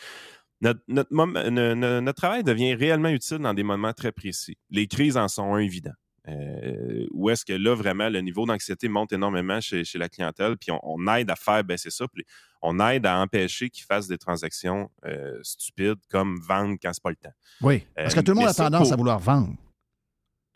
Notre, 0.63 0.81
notre, 0.89 1.13
mom- 1.13 1.39
no- 1.51 1.75
no- 1.75 2.01
notre 2.01 2.17
travail 2.17 2.43
devient 2.43 2.75
réellement 2.75 3.11
utile 3.11 3.39
dans 3.39 3.53
des 3.55 3.63
moments 3.63 3.93
très 3.93 4.11
précis. 4.11 4.57
Les 4.71 4.87
crises 4.89 5.17
en 5.19 5.29
sont 5.29 5.55
un 5.55 5.59
évident. 5.59 5.93
Euh, 6.29 7.07
où 7.13 7.31
est-ce 7.31 7.45
que 7.45 7.53
là, 7.53 7.75
vraiment, 7.75 8.09
le 8.09 8.21
niveau 8.21 8.47
d'anxiété 8.47 8.89
monte 8.89 9.13
énormément 9.13 9.61
chez, 9.61 9.85
chez 9.85 9.99
la 9.99 10.09
clientèle, 10.09 10.57
puis 10.57 10.73
on, 10.73 10.81
on 10.83 11.15
aide 11.15 11.31
à 11.31 11.37
faire 11.37 11.63
baisser 11.63 11.91
ça, 11.91 12.07
puis 12.09 12.25
on 12.63 12.81
aide 12.81 13.07
à 13.07 13.19
empêcher 13.21 13.71
qu'ils 13.71 13.85
fassent 13.85 14.09
des 14.09 14.19
transactions 14.19 14.91
euh, 15.05 15.39
stupides 15.43 16.01
comme 16.11 16.41
vendre 16.41 16.77
quand 16.83 16.93
c'est 16.93 17.03
pas 17.03 17.11
le 17.11 17.17
temps. 17.17 17.33
Oui. 17.61 17.87
Parce 17.95 18.15
que 18.15 18.21
Euh, 18.21 18.23
tout 18.23 18.33
le 18.33 18.39
monde 18.39 18.49
a 18.49 18.55
tendance 18.55 18.83
pour- 18.89 18.93
à 18.93 18.97
vouloir 18.97 19.19
vendre. 19.21 19.55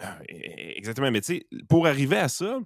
Ah, 0.03 0.19
e- 0.29 0.35
e- 0.35 0.77
Exactement. 0.77 1.11
Mais 1.11 1.21
tu 1.21 1.35
sais, 1.37 1.47
pour 1.69 1.87
arriver 1.87 2.17
à 2.17 2.29
ça, 2.29 2.59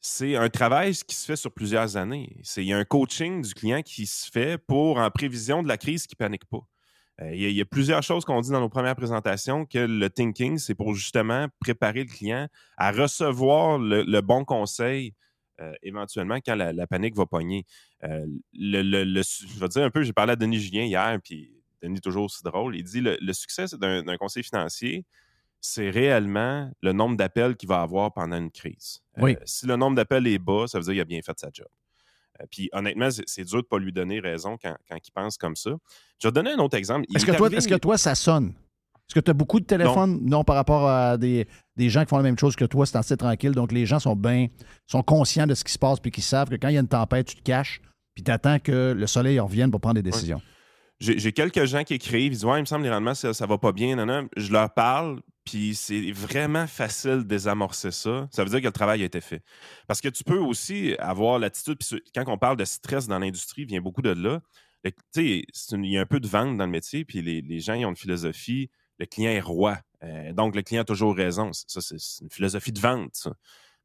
c'est 0.00 0.36
un 0.36 0.48
travail 0.48 0.94
qui 0.94 1.14
se 1.14 1.24
fait 1.24 1.36
sur 1.36 1.52
plusieurs 1.52 1.96
années. 1.96 2.36
C'est- 2.42 2.62
Il 2.62 2.68
y 2.68 2.72
a 2.72 2.76
un 2.78 2.84
coaching 2.84 3.42
du 3.42 3.54
client 3.54 3.82
qui 3.82 4.06
se 4.06 4.28
fait 4.30 4.58
pour, 4.58 4.98
en 4.98 5.10
prévision 5.10 5.62
de 5.62 5.68
la 5.68 5.78
crise, 5.78 6.06
qui 6.06 6.14
ne 6.14 6.24
panique 6.24 6.44
pas. 6.46 6.60
Euh, 7.20 7.34
Il 7.34 7.40
y, 7.40 7.44
a- 7.46 7.48
il 7.48 7.56
y 7.56 7.60
a 7.60 7.64
plusieurs 7.66 8.02
choses 8.02 8.24
qu'on 8.24 8.40
dit 8.40 8.50
dans 8.50 8.60
nos 8.60 8.68
premières 8.68 8.96
présentations 8.96 9.66
que 9.66 9.78
le 9.78 10.08
thinking, 10.10 10.58
c'est 10.58 10.74
pour 10.74 10.94
justement 10.94 11.46
préparer 11.60 12.04
le 12.04 12.10
client 12.10 12.48
à 12.76 12.92
recevoir 12.92 13.78
le, 13.78 14.02
le 14.04 14.20
bon 14.20 14.44
conseil 14.44 15.14
euh, 15.60 15.74
éventuellement 15.82 16.36
quand 16.44 16.54
la, 16.54 16.72
la 16.72 16.86
panique 16.86 17.14
va 17.14 17.26
pogner. 17.26 17.66
Euh, 18.04 18.24
le, 18.54 18.82
le- 18.82 19.04
le 19.04 19.22
su- 19.22 19.46
je 19.46 19.60
vais 19.60 19.68
dire 19.68 19.82
un 19.82 19.90
peu, 19.90 20.02
j'ai 20.02 20.12
parlé 20.14 20.32
à 20.32 20.36
Denis 20.36 20.58
Julien 20.58 20.84
hier, 20.84 21.18
puis 21.22 21.52
Denis 21.82 22.00
toujours 22.00 22.24
aussi 22.24 22.42
drôle, 22.42 22.76
il 22.76 22.84
dit 22.84 23.00
le, 23.02 23.18
le 23.20 23.32
succès 23.34 23.66
d'un 23.78 24.02
d'un 24.02 24.16
conseil 24.16 24.42
financier, 24.42 25.04
c'est 25.60 25.90
réellement 25.90 26.70
le 26.80 26.92
nombre 26.92 27.16
d'appels 27.18 27.54
qu'il 27.56 27.68
va 27.68 27.82
avoir 27.82 28.12
pendant 28.14 28.38
une 28.38 28.50
crise. 28.50 29.02
Euh, 29.18 29.22
Oui. 29.22 29.36
si 29.44 29.66
le 29.66 29.76
nombre 29.76 29.96
d'appels 29.96 30.26
est 30.26 30.38
bas, 30.38 30.66
ça 30.66 30.78
veut 30.78 30.84
dire 30.84 30.92
qu'il 30.94 31.00
a 31.02 31.04
bien 31.04 31.20
fait 31.20 31.38
sa 31.38 31.50
job. 31.52 31.66
Euh, 32.40 32.44
Puis 32.50 32.68
honnêtement, 32.72 33.08
c'est 33.10 33.44
dur 33.44 33.58
de 33.58 33.58
ne 33.58 33.62
pas 33.68 33.78
lui 33.78 33.92
donner 33.92 34.20
raison 34.20 34.56
quand, 34.62 34.76
quand 34.88 34.96
il 34.96 35.10
pense 35.12 35.36
comme 35.36 35.56
ça. 35.56 35.70
Je 36.20 36.28
vais 36.28 36.32
te 36.32 36.34
donner 36.34 36.52
un 36.52 36.58
autre 36.58 36.76
exemple. 36.76 37.06
Est-ce 37.14 37.24
que, 37.26 37.32
toi, 37.32 37.46
arrivé- 37.46 37.58
est-ce 37.58 37.68
que 37.68 37.74
toi, 37.76 37.98
ça 37.98 38.14
sonne? 38.14 38.48
Est-ce 39.08 39.14
que 39.14 39.20
tu 39.20 39.30
as 39.30 39.34
beaucoup 39.34 39.58
de 39.58 39.64
téléphones? 39.64 40.20
Non. 40.22 40.44
par 40.44 40.54
rapport 40.54 40.88
à 40.88 41.16
des, 41.18 41.48
des 41.76 41.88
gens 41.90 42.02
qui 42.04 42.08
font 42.10 42.16
la 42.16 42.22
même 42.22 42.38
chose 42.38 42.54
que 42.54 42.64
toi, 42.64 42.86
c'est 42.86 42.96
assez 42.96 43.16
tranquille. 43.16 43.50
Donc, 43.52 43.72
les 43.72 43.84
gens 43.84 43.98
sont 43.98 44.14
bien, 44.14 44.46
sont 44.86 45.02
conscients 45.02 45.46
de 45.48 45.54
ce 45.54 45.64
qui 45.64 45.72
se 45.72 45.78
passe, 45.78 45.98
puis 45.98 46.10
qu'ils 46.12 46.22
savent 46.22 46.48
que 46.48 46.54
quand 46.54 46.68
il 46.68 46.74
y 46.74 46.76
a 46.76 46.80
une 46.80 46.86
tempête, 46.88 47.26
tu 47.26 47.34
te 47.36 47.42
caches, 47.42 47.80
puis 48.14 48.22
tu 48.22 48.30
attends 48.30 48.58
que 48.60 48.94
le 48.96 49.06
soleil 49.08 49.40
revienne 49.40 49.70
pour 49.72 49.80
prendre 49.80 49.96
des 49.96 50.02
décisions. 50.02 50.40
J'ai 51.00 51.18
j'ai 51.18 51.32
quelques 51.32 51.64
gens 51.64 51.82
qui 51.82 51.94
écrivent, 51.94 52.26
ils 52.32 52.36
disent 52.36 52.44
Ouais, 52.44 52.58
il 52.58 52.60
me 52.60 52.66
semble 52.66 52.84
les 52.84 52.90
rendements, 52.90 53.14
ça, 53.14 53.32
ça 53.34 53.46
va 53.46 53.56
pas 53.58 53.72
bien. 53.72 53.96
Non, 53.96 54.04
non. 54.06 54.28
Je 54.36 54.52
leur 54.52 54.72
parle, 54.74 55.20
puis 55.50 55.74
c'est 55.74 56.12
vraiment 56.12 56.68
facile 56.68 57.18
de 57.18 57.22
désamorcer 57.24 57.90
ça. 57.90 58.28
Ça 58.30 58.44
veut 58.44 58.50
dire 58.50 58.60
que 58.60 58.66
le 58.66 58.72
travail 58.72 59.02
a 59.02 59.06
été 59.06 59.20
fait. 59.20 59.42
Parce 59.88 60.00
que 60.00 60.08
tu 60.08 60.22
peux 60.22 60.38
aussi 60.38 60.94
avoir 61.00 61.40
l'attitude, 61.40 61.76
puis 61.78 62.00
quand 62.14 62.24
on 62.28 62.38
parle 62.38 62.56
de 62.56 62.64
stress 62.64 63.08
dans 63.08 63.18
l'industrie, 63.18 63.64
vient 63.64 63.80
beaucoup 63.80 64.02
de 64.02 64.10
là. 64.10 64.40
Tu 64.84 64.92
sais, 65.12 65.44
il 65.72 65.86
y 65.86 65.98
a 65.98 66.02
un 66.02 66.06
peu 66.06 66.20
de 66.20 66.28
vente 66.28 66.56
dans 66.56 66.66
le 66.66 66.70
métier, 66.70 67.04
puis 67.04 67.20
les, 67.20 67.58
gens 67.58 67.74
ils 67.74 67.84
ont 67.84 67.90
une 67.90 67.96
philosophie 67.96 68.70
le 69.00 69.06
client 69.06 69.30
est 69.30 69.40
roi. 69.40 69.78
Euh, 70.04 70.32
donc, 70.34 70.54
le 70.54 70.62
client 70.62 70.82
a 70.82 70.84
toujours 70.84 71.16
raison. 71.16 71.50
Ça, 71.52 71.80
c'est 71.80 71.96
une 72.20 72.30
philosophie 72.30 72.70
de 72.70 72.80
vente. 72.80 73.28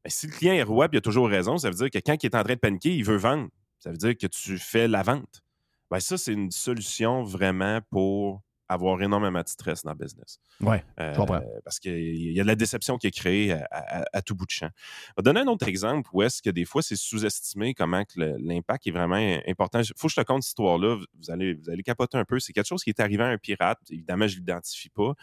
Mais 0.04 0.10
si 0.10 0.26
le 0.26 0.32
client 0.32 0.52
est 0.52 0.62
roi 0.62 0.84
et 0.84 0.88
il 0.92 0.98
a 0.98 1.00
toujours 1.00 1.28
raison, 1.28 1.56
ça 1.56 1.70
veut 1.70 1.74
dire 1.74 1.90
que 1.90 1.98
quand 1.98 2.22
il 2.22 2.26
est 2.26 2.36
en 2.36 2.44
train 2.44 2.54
de 2.54 2.60
paniquer, 2.60 2.94
il 2.94 3.02
veut 3.02 3.16
vendre. 3.16 3.48
Ça 3.78 3.90
veut 3.90 3.96
dire 3.96 4.16
que 4.16 4.26
tu 4.26 4.58
fais 4.58 4.86
la 4.86 5.02
vente. 5.02 5.42
Ben, 5.90 6.00
ça, 6.00 6.18
c'est 6.18 6.32
une 6.32 6.50
solution 6.50 7.22
vraiment 7.22 7.80
pour 7.90 8.42
avoir 8.68 9.00
énormément 9.02 9.40
de 9.42 9.48
stress 9.48 9.82
dans 9.82 9.92
le 9.92 9.96
business. 9.98 10.40
Ouais, 10.60 10.84
Euh, 11.00 11.12
je 11.12 11.18
comprends. 11.18 11.40
Parce 11.64 11.78
qu'il 11.78 12.32
y 12.32 12.40
a 12.40 12.42
de 12.42 12.48
la 12.48 12.54
déception 12.56 12.98
qui 12.98 13.06
est 13.06 13.10
créée 13.12 13.52
à, 13.52 13.66
à- 13.70 14.04
à 14.12 14.22
tout 14.22 14.34
bout 14.34 14.46
de 14.46 14.50
champ. 14.50 14.68
Je 14.76 15.12
vais 15.18 15.22
donner 15.22 15.40
un 15.40 15.46
autre 15.46 15.68
exemple 15.68 16.08
où 16.12 16.22
est-ce 16.22 16.42
que 16.42 16.50
des 16.50 16.64
fois, 16.64 16.82
c'est 16.82 16.96
sous-estimé 16.96 17.74
comment 17.74 18.02
l'impact 18.16 18.86
est 18.86 18.90
vraiment 18.90 19.38
important. 19.46 19.80
Il 19.80 19.86
faut 19.96 20.08
que 20.08 20.14
je 20.14 20.20
te 20.20 20.26
conte 20.26 20.42
cette 20.42 20.50
histoire-là. 20.50 20.96
Vous 21.20 21.30
allez, 21.30 21.54
vous 21.54 21.70
allez 21.70 21.82
capoter 21.82 22.18
un 22.18 22.24
peu. 22.24 22.38
C'est 22.40 22.52
quelque 22.52 22.66
chose 22.66 22.82
qui 22.82 22.90
est 22.90 23.00
arrivé 23.00 23.22
à 23.22 23.28
un 23.28 23.38
pirate. 23.38 23.78
Évidemment, 23.90 24.26
je 24.26 24.34
ne 24.34 24.40
l'identifie 24.40 24.88
pas. 24.90 25.14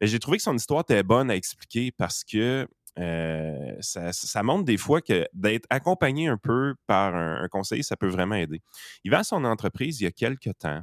Mais 0.00 0.06
j'ai 0.06 0.18
trouvé 0.18 0.38
que 0.38 0.42
son 0.42 0.56
histoire 0.56 0.80
était 0.80 1.02
bonne 1.02 1.30
à 1.30 1.36
expliquer 1.36 1.92
parce 1.92 2.24
que 2.24 2.66
euh, 2.98 3.76
ça, 3.80 4.12
ça 4.12 4.42
montre 4.42 4.64
des 4.64 4.76
fois 4.76 5.00
que 5.00 5.26
d'être 5.32 5.66
accompagné 5.70 6.26
un 6.28 6.36
peu 6.38 6.74
par 6.86 7.14
un, 7.14 7.42
un 7.42 7.48
conseiller, 7.48 7.82
ça 7.82 7.96
peut 7.96 8.08
vraiment 8.08 8.34
aider. 8.34 8.60
Il 9.04 9.10
vend 9.12 9.22
son 9.22 9.44
entreprise 9.44 10.00
il 10.00 10.04
y 10.04 10.06
a 10.06 10.10
quelques 10.10 10.56
temps. 10.58 10.82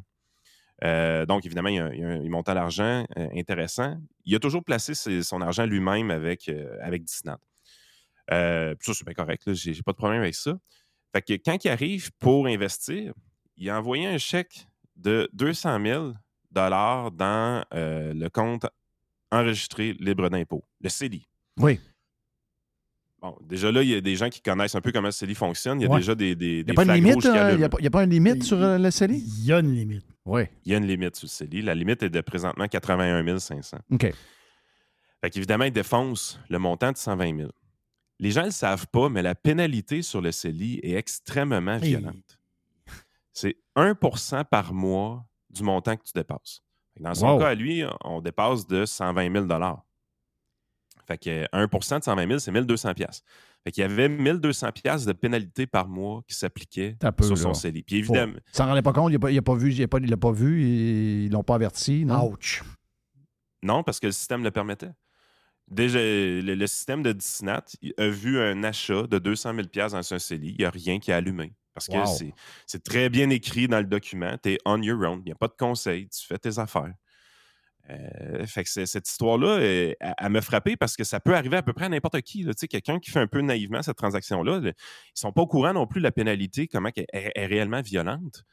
Euh, 0.84 1.26
donc, 1.26 1.46
évidemment, 1.46 1.70
il, 1.70 1.82
a 1.82 2.30
monte 2.30 2.50
à 2.50 2.54
l'argent 2.54 3.06
euh, 3.18 3.28
intéressant. 3.36 3.98
Il 4.26 4.36
a 4.36 4.40
toujours 4.40 4.64
placé 4.64 4.94
son 4.94 5.42
argent 5.42 5.66
lui-même 5.66 6.12
avec, 6.12 6.50
euh, 6.50 6.78
avec 6.82 7.04
Disney. 7.04 7.36
Euh, 8.32 8.76
ça, 8.82 8.94
c'est 8.94 9.06
bien 9.06 9.14
correct. 9.14 9.54
J'ai 9.54 9.74
j'ai 9.74 9.84
pas 9.84 9.94
de 9.94 9.98
problème 9.98 10.22
avec 10.22 10.36
ça. 10.36 10.54
Fait 11.14 11.22
que 11.22 11.34
quand 11.34 11.64
il 11.64 11.70
arrive 11.70 12.12
pour 12.20 12.48
investir, 12.48 13.14
il 13.56 13.70
a 13.70 13.80
envoyé 13.80 14.06
un 14.06 14.18
chèque 14.18 14.68
de 14.96 15.30
200 15.34 15.84
000 15.84 16.14
dans 16.52 17.64
le 17.72 18.28
compte 18.30 18.66
enregistré 19.32 19.94
libre 20.00 20.30
d'impôt, 20.30 20.64
le 20.82 20.90
CELI. 20.90 21.28
Oui. 21.58 21.80
Bon, 23.22 23.36
déjà 23.42 23.72
là, 23.72 23.82
il 23.82 23.90
y 23.90 23.96
a 23.96 24.02
des 24.02 24.16
gens 24.16 24.30
qui 24.30 24.42
connaissent 24.42 24.76
un 24.76 24.82
peu 24.82 24.92
comment 24.92 25.08
le 25.08 25.12
CELI 25.12 25.34
fonctionne. 25.34 25.82
Il 25.82 25.86
y 25.86 25.88
a 25.88 25.90
Ouais. 25.90 25.98
déjà 25.98 26.14
des, 26.14 26.36
des, 26.36 26.60
Il 26.60 26.66
n'y 26.66 26.72
a 26.72 26.80
euh, 26.82 26.84
il 26.86 26.92
allument. 26.92 27.58
n'y 27.58 27.64
a, 27.64 27.70
pas- 27.70 27.78
il 27.80 27.84
y 27.84 27.88
a 27.88 27.90
pas 27.92 28.04
une 28.04 28.12
limite 28.12 28.44
sur 28.44 28.62
euh, 28.62 28.78
le 28.78 28.92
CELI? 28.92 29.18
Il 29.18 29.46
y 29.46 29.52
a 29.54 29.60
une 29.60 29.74
limite. 29.74 30.06
Oui. 30.26 30.44
Il 30.66 30.72
y 30.72 30.76
a 30.76 30.78
une 30.78 30.86
limite 30.86 31.16
sur 31.16 31.26
le 31.26 31.30
CELI. 31.30 31.62
La 31.64 31.74
limite 31.74 32.04
est 32.04 32.10
de 32.10 32.22
présentement 32.22 32.68
81 32.68 33.40
500. 33.40 33.78
OK. 33.92 34.14
Fait 35.22 35.30
qu'évidemment, 35.32 35.64
il 35.64 35.72
défonce 35.74 36.40
le 36.50 36.60
montant 36.60 36.92
de 36.92 36.98
120 36.98 37.38
000. 37.38 37.50
Les 38.20 38.30
gens 38.32 38.42
ne 38.42 38.46
le 38.48 38.52
savent 38.52 38.88
pas, 38.88 39.10
mais 39.10 39.24
la 39.24 39.34
pénalité 39.36 40.04
sur 40.04 40.22
le 40.22 40.32
CELI 40.32 40.80
est 40.84 40.94
extrêmement 40.94 41.78
Hey. 41.82 41.90
violente. 41.96 42.40
C'est 43.34 43.58
1% 43.76 44.44
par 44.46 44.74
mois 44.74 45.26
du 45.50 45.64
montant 45.64 45.96
que 45.96 46.04
tu 46.04 46.14
dépasses. 46.14 46.62
Dans 47.00 47.14
son 47.16 47.28
Wow. 47.34 47.40
cas, 47.40 47.48
à 47.50 47.56
lui, 47.56 47.84
on 48.04 48.22
dépasse 48.22 48.66
de 48.68 48.86
120 48.86 49.32
000 49.32 49.46
Fait 51.08 51.18
que 51.18 51.46
1% 51.54 52.00
de 52.00 52.04
120 52.04 52.28
000, 52.28 52.40
c'est 52.40 52.52
1200 52.52 52.94
pièces. 52.94 53.22
Fait 53.64 53.72
qu'il 53.72 53.82
y 53.82 53.86
avait 53.86 54.10
1200 54.10 54.72
pièces 54.74 55.06
de 55.06 55.14
pénalité 55.14 55.66
par 55.66 55.88
mois 55.88 56.22
qui 56.28 56.36
peu, 57.14 57.24
sur 57.26 57.38
son. 57.38 57.54
CELI. 57.54 57.84
Puis 57.84 57.98
évidemment, 57.98 58.34
s'en 58.52 58.66
rendait 58.66 58.82
pas 58.82 58.92
compte, 58.94 59.12
il 59.12 59.20
n'a 59.36 59.42
pas, 59.42 59.56
vu, 59.56 59.72
il 59.74 59.88
pas, 59.88 60.00
pas 60.18 60.32
vu, 60.32 60.62
il- 60.64 61.26
ils 61.26 61.32
l'ont 61.32 61.44
pas 61.44 61.56
averti. 61.56 62.04
Non? 62.06 62.30
Ouch. 62.32 62.62
Non, 63.64 63.84
parce 63.84 64.00
que 64.00 64.08
le 64.08 64.12
système 64.12 64.44
le 64.44 64.52
permettait. 64.52 64.92
Déjà, 65.70 66.00
le, 66.00 66.42
le 66.42 66.68
système 66.68 67.04
de 67.04 67.12
Disney 67.12 67.54
a 67.98 68.08
vu 68.08 68.40
un 68.40 68.64
achat 68.64 69.04
de 69.04 69.18
200 69.18 69.54
000 69.56 69.68
dans 69.90 70.14
un 70.14 70.20
CELI. 70.20 70.52
Il 70.52 70.58
n'y 70.60 70.66
a 70.66 70.70
rien 70.70 71.00
qui 71.00 71.12
a 71.12 71.18
allumé. 71.18 71.54
Parce 71.74 71.88
que 71.88 71.98
Wow. 71.98 72.32
c'est 72.66 72.84
très 72.84 73.10
bien 73.10 73.30
écrit 73.30 73.68
dans 73.68 73.80
le 73.80 73.86
document. 73.86 74.36
Tu 74.42 74.54
es 74.54 74.58
on 74.66 74.82
your 74.82 75.00
own. 75.04 75.20
Il 75.26 75.26
n'y 75.26 75.32
a 75.32 75.36
pas 75.36 75.48
de 75.48 75.54
conseil. 75.58 76.08
Tu 76.10 76.26
fais 76.26 76.38
tes 76.38 76.58
affaires. 76.58 76.94
Euh, 77.90 78.46
fait 78.46 78.64
que 78.66 78.86
cette 78.86 79.08
histoire-là, 79.08 79.60
euh, 79.60 79.94
elle, 80.00 80.30
m'a 80.30 80.42
frappé 80.42 80.76
parce 80.76 80.96
que 80.96 81.04
ça 81.04 81.20
peut 81.20 81.36
arriver 81.36 81.58
à 81.58 81.62
peu 81.64 81.74
près 81.74 81.86
à 81.86 81.90
n'importe 81.90 82.22
qui. 82.22 82.46
Tu 82.60 82.68
Quelqu'un 82.68 83.00
qui 83.00 83.12
fait 83.12 83.20
un 83.20 83.28
peu 83.28 83.42
naïvement 83.42 83.82
cette 83.82 83.98
transaction-là, 83.98 84.60
là, 84.60 84.60
ils 84.60 84.66
ne 84.68 84.74
sont 85.14 85.32
pas 85.32 85.42
au 85.44 85.48
courant 85.48 85.74
non 85.74 85.88
plus 85.88 86.02
de 86.02 86.04
la 86.04 86.12
pénalité, 86.12 86.68
comment 86.68 86.90
elle 86.96 87.06
est, 87.14 87.32
est 87.36 87.46
réellement 87.46 87.82
violente. 87.82 88.44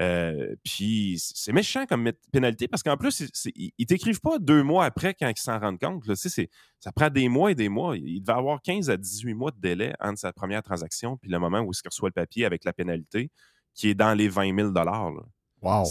Euh, 0.00 0.54
puis 0.64 1.16
c'est 1.18 1.52
méchant 1.52 1.84
comme 1.84 2.10
pénalité 2.32 2.68
parce 2.68 2.82
qu'en 2.82 2.96
plus, 2.96 3.10
c'est- 3.10 3.30
c'est- 3.34 3.52
ils 3.56 3.72
ils 3.76 3.86
t'écrivent 3.86 4.20
pas 4.20 4.38
deux 4.38 4.62
mois 4.62 4.84
après 4.84 5.14
quand 5.14 5.28
ils 5.28 5.38
s'en 5.40 5.58
rendent 5.58 5.80
compte. 5.80 6.06
là. 6.06 6.14
Ça 6.16 6.92
prend 6.92 7.10
des 7.10 7.28
mois 7.28 7.50
et 7.50 7.54
des 7.54 7.68
mois. 7.68 7.96
Il 7.96 8.20
devait 8.22 8.38
avoir 8.38 8.62
15 8.62 8.88
à 8.88 8.96
18 8.96 9.34
mois 9.34 9.50
de 9.50 9.60
délai 9.60 9.92
entre 10.00 10.18
sa 10.20 10.32
première 10.32 10.62
transaction 10.62 11.16
puis 11.16 11.28
le 11.30 11.38
moment 11.38 11.60
où 11.60 11.72
il 11.72 11.80
reçoit 11.88 12.08
le 12.08 12.12
papier 12.14 12.44
avec 12.46 12.64
la 12.64 12.72
pénalité 12.72 13.30
qui 13.74 13.88
est 13.90 13.94
dans 13.94 14.14
les 14.14 14.28
20 14.28 14.54
000 14.54 14.72
là. 14.72 15.22
Wow. 15.62 15.84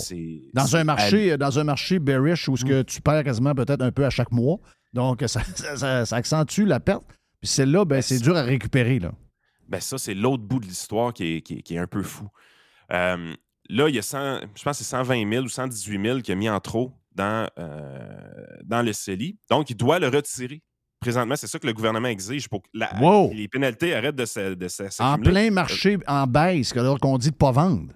Dans 0.53 0.75
un 0.75 0.83
marché, 0.83 1.37
dans 1.37 1.59
un 1.59 1.63
marché 1.63 1.99
bearish 1.99 2.47
où 2.49 2.57
ce 2.57 2.65
que 2.65 2.81
tu 2.81 3.01
perds 3.01 3.23
quasiment 3.23 3.53
peut-être 3.53 3.81
un 3.81 3.91
peu 3.91 4.05
à 4.05 4.09
chaque 4.09 4.31
mois. 4.31 4.57
Donc, 4.93 5.23
ça, 5.27 5.41
ça- 5.55 5.77
ça- 5.77 6.05
ça 6.05 6.15
accentue 6.15 6.65
la 6.65 6.79
perte. 6.79 7.03
Puis 7.39 7.47
celle-là, 7.49 7.85
ben, 7.85 8.01
c'est 8.01 8.19
dur 8.19 8.35
à 8.35 8.41
récupérer. 8.43 8.99
Là. 8.99 9.11
Ben 9.67 9.79
ça, 9.79 9.97
c'est 9.97 10.13
l'autre 10.15 10.43
bout 10.43 10.59
de 10.59 10.65
l'histoire 10.65 11.13
qui 11.13 11.35
est, 11.37 11.41
qui 11.41 11.59
est- 11.59 11.61
qui 11.61 11.75
est 11.75 11.77
un 11.77 11.87
peu 11.87 12.01
fou. 12.03 12.27
Euh, 12.91 13.33
là, 13.69 13.87
il 13.89 13.95
y 13.95 13.99
a 13.99 14.01
100, 14.01 14.39
je 14.55 14.63
pense 14.63 14.79
que 14.79 14.83
c'est 14.83 14.89
120 14.89 15.29
000 15.31 15.45
ou 15.45 15.49
118 15.49 16.01
000 16.01 16.19
qui 16.21 16.31
a 16.31 16.35
mis 16.35 16.49
en 16.49 16.59
trop 16.59 16.91
dans, 17.13 17.47
euh, 17.59 18.17
dans 18.65 18.81
le 18.81 18.91
CELI. 18.93 19.37
Donc, 19.49 19.69
il 19.69 19.77
doit 19.77 19.99
le 19.99 20.07
retirer. 20.07 20.63
Présentement, 20.99 21.35
c'est 21.37 21.47
ça 21.47 21.59
que 21.59 21.67
le 21.67 21.73
gouvernement 21.73 22.07
exige 22.09 22.49
pour 22.49 22.61
que 22.63 22.67
la- 22.73 22.91
Wow. 22.99 23.31
les 23.33 23.47
pénalités 23.47 23.93
arrêtent 23.95 24.15
de 24.15 24.25
se- 24.25 24.55
En 24.83 24.89
s'accumuler. 24.89 25.31
plein 25.31 25.51
marché 25.51 25.97
en 26.07 26.25
baisse, 26.27 26.75
alors 26.75 26.99
qu'on 26.99 27.17
dit 27.17 27.29
de 27.29 27.35
ne 27.35 27.37
pas 27.37 27.51
vendre. 27.51 27.93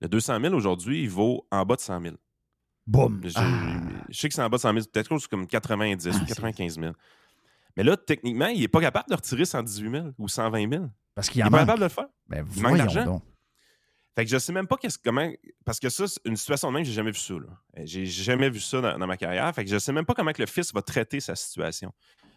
Le 0.00 0.08
200 0.08 0.40
000 0.40 0.54
aujourd'hui, 0.54 1.02
il 1.02 1.10
vaut 1.10 1.46
en 1.50 1.64
bas 1.64 1.76
de 1.76 1.80
100 1.80 2.00
000. 2.02 2.16
Boum. 2.86 3.20
Je, 3.24 3.32
Ah. 3.36 3.80
je 4.08 4.18
sais 4.18 4.28
que 4.28 4.34
c'est 4.34 4.42
en 4.42 4.48
bas 4.48 4.56
de 4.58 4.62
100 4.62 4.68
000, 4.72 4.74
peut-être 4.84 4.92
quelque 4.92 5.08
chose 5.08 5.26
comme 5.26 5.46
90 5.46 6.06
ou 6.22 6.24
95 6.26 6.78
000. 6.78 6.92
Mais 7.76 7.82
là, 7.82 7.96
techniquement, 7.96 8.46
il 8.46 8.60
n'est 8.60 8.68
pas 8.68 8.80
capable 8.80 9.08
de 9.10 9.14
retirer 9.14 9.44
118 9.44 9.90
000 9.90 10.06
ou 10.18 10.28
120 10.28 10.70
000. 10.70 10.84
Parce 11.14 11.28
qu'il 11.28 11.42
n'est 11.42 11.50
pas 11.50 11.58
capable 11.60 11.78
de 11.80 11.84
le 11.84 11.90
faire. 11.90 12.06
Ben, 12.28 12.46
il 12.54 12.62
manque 12.62 12.76
d'argent. 12.78 13.22
Fait 14.14 14.24
que 14.24 14.30
je 14.30 14.38
sais 14.38 14.52
même 14.52 14.66
pas 14.66 14.76
qu'est-ce, 14.78 14.98
comment. 14.98 15.30
Parce 15.64 15.78
que 15.78 15.90
ça, 15.90 16.06
c'est 16.08 16.20
une 16.24 16.36
situation 16.36 16.68
de 16.68 16.74
même, 16.74 16.84
j'ai 16.84 16.92
jamais 16.92 17.10
vu 17.10 17.18
ça. 17.18 17.34
Euh, 17.34 17.42
J'ai 17.84 18.06
jamais 18.06 18.48
vu 18.48 18.60
ça 18.60 18.80
dans, 18.80 18.98
dans 18.98 19.06
ma 19.06 19.18
carrière. 19.18 19.54
Fait 19.54 19.62
que 19.64 19.70
je 19.70 19.78
sais 19.78 19.92
même 19.92 20.06
pas 20.06 20.14
comment 20.14 20.32
que 20.32 20.40
le 20.40 20.46
fils 20.46 20.72
va 20.72 20.80
traiter 20.80 21.20
sa 21.20 21.34
situation. 21.36 21.92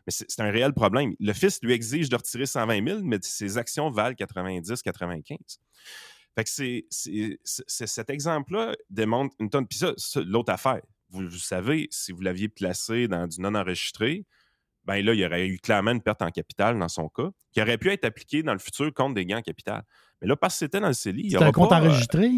Mais 0.06 0.12
c'est, 0.12 0.26
c'est 0.30 0.42
un 0.42 0.52
réel 0.52 0.74
problème. 0.74 1.14
Le 1.22 1.32
fils 1.32 1.60
lui 1.64 1.72
exige 1.72 2.10
de 2.10 2.18
retirer 2.18 2.46
120 2.46 2.86
000, 2.86 3.00
mais 3.04 3.18
ses 3.22 3.58
actions 3.58 3.90
valent 3.92 4.16
90, 4.16 4.82
95. 4.82 5.38
Fait 6.38 6.44
que 6.44 6.50
c'est, 6.50 6.86
c'est- 6.90 7.40
c'est- 7.44 7.64
c'est- 7.68 7.88
cet 7.88 8.10
exemple-là 8.10 8.76
démontre 8.90 9.36
une 9.40 9.50
tonne. 9.50 9.68
Puis 9.68 9.80
ça, 9.80 9.94
ça, 9.98 10.22
l'autre 10.22 10.52
affaire, 10.54 10.82
vous, 11.10 11.28
vous 11.28 11.38
savez, 11.38 11.88
si 11.92 12.12
vous 12.12 12.22
l'aviez 12.22 12.50
placé 12.50 13.08
dans 13.08 13.28
du 13.28 13.42
non-enregistré, 13.42 14.26
ben 14.86 15.04
là, 15.04 15.14
il 15.14 15.20
y 15.20 15.26
aurait 15.26 15.48
eu 15.48 15.60
clairement 15.60 15.92
une 15.92 16.02
perte 16.02 16.22
en 16.22 16.30
capital 16.30 16.78
dans 16.80 16.88
son 16.88 17.10
cas, 17.10 17.30
qui 17.52 17.62
aurait 17.62 17.78
pu 17.78 17.90
être 17.92 18.06
appliquée 18.06 18.44
dans 18.44 18.54
le 18.54 18.60
futur 18.60 18.94
contre 18.94 19.16
des 19.16 19.26
gains 19.26 19.40
en 19.40 19.42
capital. 19.42 19.84
Mais 20.22 20.28
là, 20.28 20.36
parce 20.36 20.54
que 20.56 20.60
c'était 20.60 20.80
dans 20.80 20.88
le 20.88 20.94
CELI, 20.94 21.22
il 21.22 21.26
y 21.28 21.30
C'est 21.32 21.38
aura 21.38 21.48
un 21.48 21.52
compte 21.52 21.70
pas, 21.70 21.82
euh, 21.82 21.88
enregistré? 21.90 22.32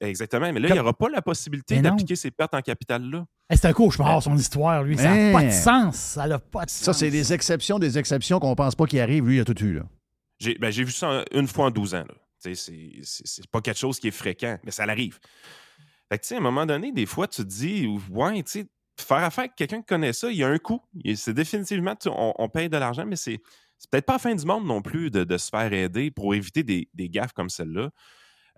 Exactement. 0.00 0.52
Mais 0.52 0.60
là, 0.60 0.68
Comme- 0.68 0.76
il 0.76 0.80
n'y 0.80 0.80
aura 0.80 0.92
pas 0.96 1.08
la 1.08 1.22
possibilité 1.22 1.76
Mais 1.76 1.82
non. 1.82 1.90
d'appliquer 1.90 2.16
ces 2.16 2.30
pertes 2.30 2.54
en 2.54 2.60
capital-là. 2.60 3.24
Hey, 3.48 3.56
c'est 3.56 3.68
un 3.68 3.72
cauchemar, 3.72 4.20
son 4.22 4.36
histoire, 4.36 4.82
lui. 4.82 4.96
Ça 4.96 5.14
n'a 5.14 5.32
pas 5.32 5.44
de 5.44 5.50
sens. 5.50 5.96
Ça 5.96 6.26
n'a 6.26 6.38
pas 6.38 6.64
de 6.64 6.70
sens. 6.70 6.82
Ça, 6.82 6.92
c'est 6.92 7.10
des 7.10 7.32
exceptions, 7.32 7.78
des 7.78 7.98
exceptions 7.98 8.40
qu'on 8.40 8.54
pense 8.56 8.74
pas 8.74 8.86
qu'il 8.86 9.00
arrive. 9.00 9.26
Lui, 9.26 9.36
il 9.36 9.40
a 9.40 9.44
tout 9.44 9.58
eu. 9.62 9.74
Là. 9.74 9.82
J'ai 10.38 10.54
ben, 10.58 10.70
j'ai 10.70 10.84
vu 10.84 10.92
ça 10.92 11.24
une 11.32 11.46
fois 11.48 11.66
en 11.66 11.70
12 11.70 11.94
ans. 11.94 12.04
C'est 12.38 13.50
pas 13.50 13.60
quelque 13.60 13.78
chose 13.78 13.98
qui 13.98 14.08
est 14.08 14.12
fréquent, 14.12 14.58
mais 14.64 14.70
ça 14.70 14.86
l'arrive. 14.86 15.18
Fait 16.08 16.18
que, 16.18 16.22
tu 16.22 16.28
sais, 16.28 16.34
à 16.36 16.38
un 16.38 16.42
moment 16.42 16.66
donné, 16.66 16.92
des 16.92 17.06
fois, 17.06 17.26
tu 17.26 17.42
te 17.42 17.48
dis, 17.48 17.88
ouais, 18.10 18.42
tu 18.44 18.50
sais, 18.50 18.66
faire 19.00 19.16
affaire 19.18 19.44
avec 19.44 19.56
quelqu'un 19.56 19.80
qui 19.80 19.86
connaît 19.86 20.12
ça, 20.12 20.30
il 20.30 20.36
y 20.36 20.44
a 20.44 20.48
un 20.48 20.58
coût. 20.58 20.80
C'est 21.16 21.34
définitivement, 21.34 21.94
on, 22.06 22.34
on 22.38 22.48
paye 22.48 22.68
de 22.68 22.76
l'argent, 22.76 23.04
mais 23.06 23.16
c'est 23.16 23.38
peut-être 23.90 24.06
pas 24.06 24.14
la 24.14 24.18
fin 24.20 24.34
du 24.34 24.44
monde 24.46 24.64
non 24.66 24.82
plus 24.82 25.10
de, 25.10 25.24
de 25.24 25.36
se 25.36 25.48
faire 25.50 25.72
aider 25.72 26.10
pour 26.12 26.34
éviter 26.34 26.62
des, 26.62 26.88
des 26.94 27.08
gaffes 27.08 27.32
comme 27.32 27.48
celle-là. 27.50 27.90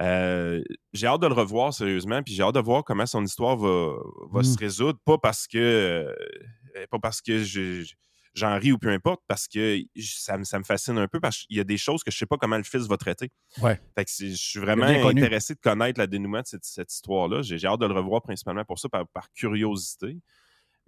Euh, 0.00 0.62
j'ai 0.92 1.06
hâte 1.06 1.22
de 1.22 1.26
le 1.26 1.34
revoir 1.34 1.72
sérieusement, 1.74 2.22
puis 2.22 2.34
j'ai 2.34 2.42
hâte 2.42 2.54
de 2.54 2.60
voir 2.60 2.84
comment 2.84 3.06
son 3.06 3.24
histoire 3.24 3.56
va, 3.56 3.94
va 4.30 4.40
Mm. 4.40 4.44
se 4.44 4.58
résoudre. 4.58 4.98
Pas 5.04 5.18
parce 5.18 5.46
que 5.48 5.58
euh, 5.58 6.86
pas 6.90 6.98
parce 7.00 7.20
que 7.20 7.38
je- 7.42 7.82
je- 7.82 7.94
j'en 8.38 8.58
ris 8.58 8.72
ou 8.72 8.78
peu 8.78 8.88
importe, 8.90 9.20
parce 9.26 9.48
que 9.48 9.80
ça, 10.00 10.38
me- 10.38 10.44
ça 10.44 10.58
me 10.58 10.64
fascine 10.64 10.96
un 10.98 11.08
peu, 11.08 11.20
parce 11.20 11.38
qu'il 11.44 11.56
y 11.56 11.60
a 11.60 11.64
des 11.64 11.76
choses 11.78 12.02
que 12.04 12.10
je 12.10 12.16
sais 12.18 12.26
pas 12.26 12.36
comment 12.36 12.56
le 12.56 12.62
fils 12.62 12.86
va 12.86 12.96
traiter. 12.96 13.30
Ouais. 13.60 13.80
Fait 13.96 14.04
que 14.04 14.10
c'est- 14.10 14.30
je 14.30 14.36
suis 14.36 14.60
vraiment 14.60 14.86
intéressé 15.22 15.54
de 15.54 15.60
connaître 15.60 15.98
la 16.00 16.06
dénouement 16.06 16.40
de 16.40 16.46
cette, 16.46 16.64
cette 16.64 16.92
histoire-là. 16.92 17.42
J'ai 17.42 17.64
hâte 17.66 17.80
de 17.80 17.86
le 17.86 17.94
revoir 17.94 18.22
principalement 18.22 18.64
pour 18.64 18.78
ça, 18.78 18.88
par, 18.88 19.06
par 19.08 19.30
curiosité. 19.32 20.16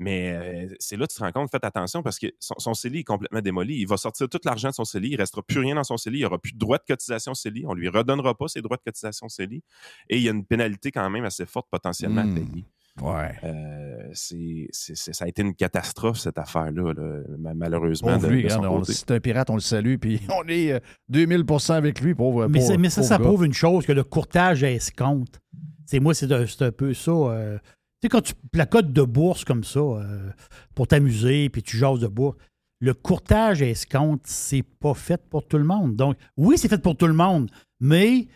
Mais 0.03 0.31
euh, 0.33 0.75
c'est 0.79 0.97
là 0.97 1.07
que 1.07 1.13
tu 1.13 1.19
te 1.19 1.23
rends 1.23 1.31
compte, 1.31 1.51
faites 1.51 1.63
attention 1.63 2.03
parce 2.03 2.19
que 2.19 2.29
son, 2.39 2.55
son 2.57 2.73
CELI 2.73 3.01
est 3.01 3.05
complètement 3.05 3.43
démoli. 3.43 3.77
Il 3.81 3.87
va 3.87 3.99
sortir 3.99 4.31
tout 4.31 4.39
l'argent 4.47 4.71
de 4.71 4.75
son 4.75 4.87
CELI, 4.87 5.09
il 5.09 5.13
ne 5.13 5.19
restera 5.19 5.43
plus 5.43 5.59
rien 5.61 5.75
dans 5.75 5.85
son 5.85 5.99
CELI, 5.99 6.17
il 6.17 6.21
n'y 6.23 6.25
aura 6.25 6.39
plus 6.39 6.53
de 6.53 6.59
droits 6.59 6.79
de 6.79 6.85
cotisation 6.89 7.35
CELI, 7.35 7.67
on 7.67 7.75
ne 7.75 7.81
lui 7.81 7.89
redonnera 7.91 8.35
pas 8.35 8.49
ses 8.49 8.63
droits 8.63 8.79
de 8.79 8.83
cotisation 8.83 9.29
CELI. 9.29 9.63
Et 10.09 10.17
il 10.17 10.23
y 10.23 10.29
a 10.29 10.33
une 10.33 10.47
pénalité 10.47 10.91
quand 10.91 11.11
même 11.11 11.27
assez 11.27 11.45
forte 11.45 11.67
potentiellement 11.71 12.25
Hmm. 12.25 12.31
à 12.31 12.35
payer. 12.35 12.65
Ouais. 13.03 13.35
Euh, 13.45 14.09
c'est- 14.13 14.69
c'est- 14.71 14.95
c'est- 14.97 15.13
ça 15.13 15.25
a 15.25 15.29
été 15.29 15.43
une 15.43 15.55
catastrophe, 15.55 16.19
cette 16.19 16.39
affaire-là, 16.39 16.93
là, 16.93 17.21
ma- 17.39 17.55
malheureusement. 17.55 18.13
Pauvre 18.15 18.29
de- 18.29 18.33
lui, 18.33 18.43
de 18.45 18.49
son 18.49 18.59
regarde, 18.59 18.75
on- 18.77 18.81
côté. 18.81 18.93
c'est 18.93 19.11
un 19.11 19.21
pirate, 19.21 19.51
on 19.51 19.55
le 19.55 19.61
salue, 19.61 19.97
puis 19.97 20.21
on 20.45 20.49
est 20.49 20.73
euh, 20.73 20.79
2000% 21.09 21.75
avec 21.75 22.01
lui, 22.01 22.15
pauvre. 22.15 22.47
Mais, 22.49 22.59
pauvre- 22.61 22.77
mais 22.79 22.91
ça, 22.91 23.01
pauvre 23.01 23.09
ça 23.09 23.19
gars. 23.19 23.25
prouve 23.25 23.45
une 23.47 23.53
chose, 23.53 23.87
que 23.87 23.93
le 23.93 24.05
courtage 24.05 24.63
escompte. 24.63 25.41
C'est 25.87 26.01
moi, 26.01 26.15
c'est 26.15 26.31
un, 26.33 26.47
c'est 26.47 26.63
un 26.65 26.73
peu 26.73 26.95
ça. 26.95 27.11
euh, 27.11 27.59
tu 27.59 28.07
sais, 28.07 28.09
quand 28.09 28.23
tu 28.23 28.35
placotes 28.53 28.93
de 28.93 29.03
bourse 29.03 29.45
comme 29.45 29.65
ça, 29.65 29.81
euh, 29.81 30.31
pour 30.75 30.87
t'amuser, 30.87 31.49
puis 31.51 31.63
tu 31.63 31.77
jases 31.77 31.99
de 32.01 32.07
bourse, 32.09 32.37
le 32.81 32.95
courtage 32.95 33.61
escompte, 33.61 34.23
c'est 34.27 34.63
pas 34.63 34.95
fait 34.95 35.21
pour 35.29 35.47
tout 35.47 35.59
le 35.59 35.65
monde. 35.65 35.97
Donc, 35.97 36.17
oui, 36.39 36.57
c'est 36.57 36.69
fait 36.69 36.81
pour 36.81 36.97
tout 36.97 37.07
le 37.07 37.13
monde, 37.13 37.51
mais 37.79 38.27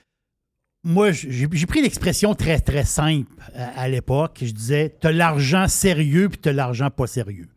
moi, 0.84 1.10
j'ai 1.12 1.66
pris 1.66 1.80
l'expression 1.82 2.34
très, 2.34 2.60
très 2.60 2.84
simple 2.84 3.32
à, 3.54 3.80
à 3.82 3.88
l'époque. 3.88 4.38
Je 4.42 4.50
disais, 4.52 4.94
t'as 5.00 5.12
l'argent 5.12 5.66
sérieux, 5.68 6.28
puis 6.28 6.38
t'as 6.38 6.52
l'argent 6.52 6.90
pas 6.90 7.06
sérieux. 7.06 7.48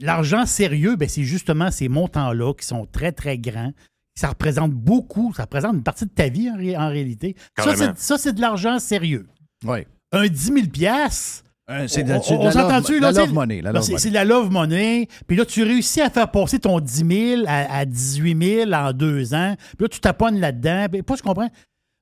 L'argent 0.00 0.46
sérieux, 0.46 0.96
ben, 0.96 1.08
c'est 1.08 1.22
justement 1.22 1.70
ces 1.70 1.88
montants-là 1.88 2.54
qui 2.54 2.66
sont 2.66 2.86
très, 2.86 3.12
très 3.12 3.38
grands. 3.38 3.72
Ça 4.14 4.28
représente 4.28 4.72
beaucoup, 4.72 5.32
ça 5.34 5.42
représente 5.44 5.74
une 5.74 5.82
partie 5.82 6.04
de 6.06 6.10
ta 6.10 6.28
vie 6.28 6.50
en, 6.50 6.56
ré- 6.56 6.76
en 6.76 6.88
réalité. 6.88 7.36
Ça, 7.58 7.64
Carrément. 7.64 7.92
c'est- 7.96 8.02
ça, 8.02 8.18
c'est 8.18 8.32
de 8.32 8.40
l'argent 8.40 8.78
sérieux. 8.78 9.26
Ouais. 9.64 9.86
Un 10.12 10.26
10 10.26 10.52
000 10.52 10.66
piastres, 10.66 11.44
c'est 11.86 12.02
de- 12.02 12.12
on, 12.12 12.40
on 12.40 12.44
la 12.44 12.52
s'entend-tu? 12.52 13.00
love- 13.00 13.14
la 13.16 13.26
money, 13.26 13.62
c'est- 13.62 13.72
money. 13.72 13.98
C'est 13.98 14.08
de 14.10 14.14
la 14.14 14.24
love 14.24 14.50
money. 14.50 15.08
Puis 15.26 15.36
là, 15.36 15.46
tu 15.46 15.62
réussis 15.62 16.00
à 16.02 16.10
faire 16.10 16.30
passer 16.30 16.58
ton 16.58 16.80
10 16.80 17.04
000 17.36 17.42
à, 17.46 17.74
à 17.78 17.84
18 17.84 18.36
000 18.66 18.72
en 18.72 18.92
deux 18.92 19.32
ans. 19.34 19.54
Puis 19.78 19.84
là, 19.84 19.88
tu 19.88 20.00
taponnes 20.00 20.40
là-dedans. 20.40 20.86
Puis, 20.92 21.02
pas, 21.02 21.16
je 21.16 21.22
comprends. 21.22 21.48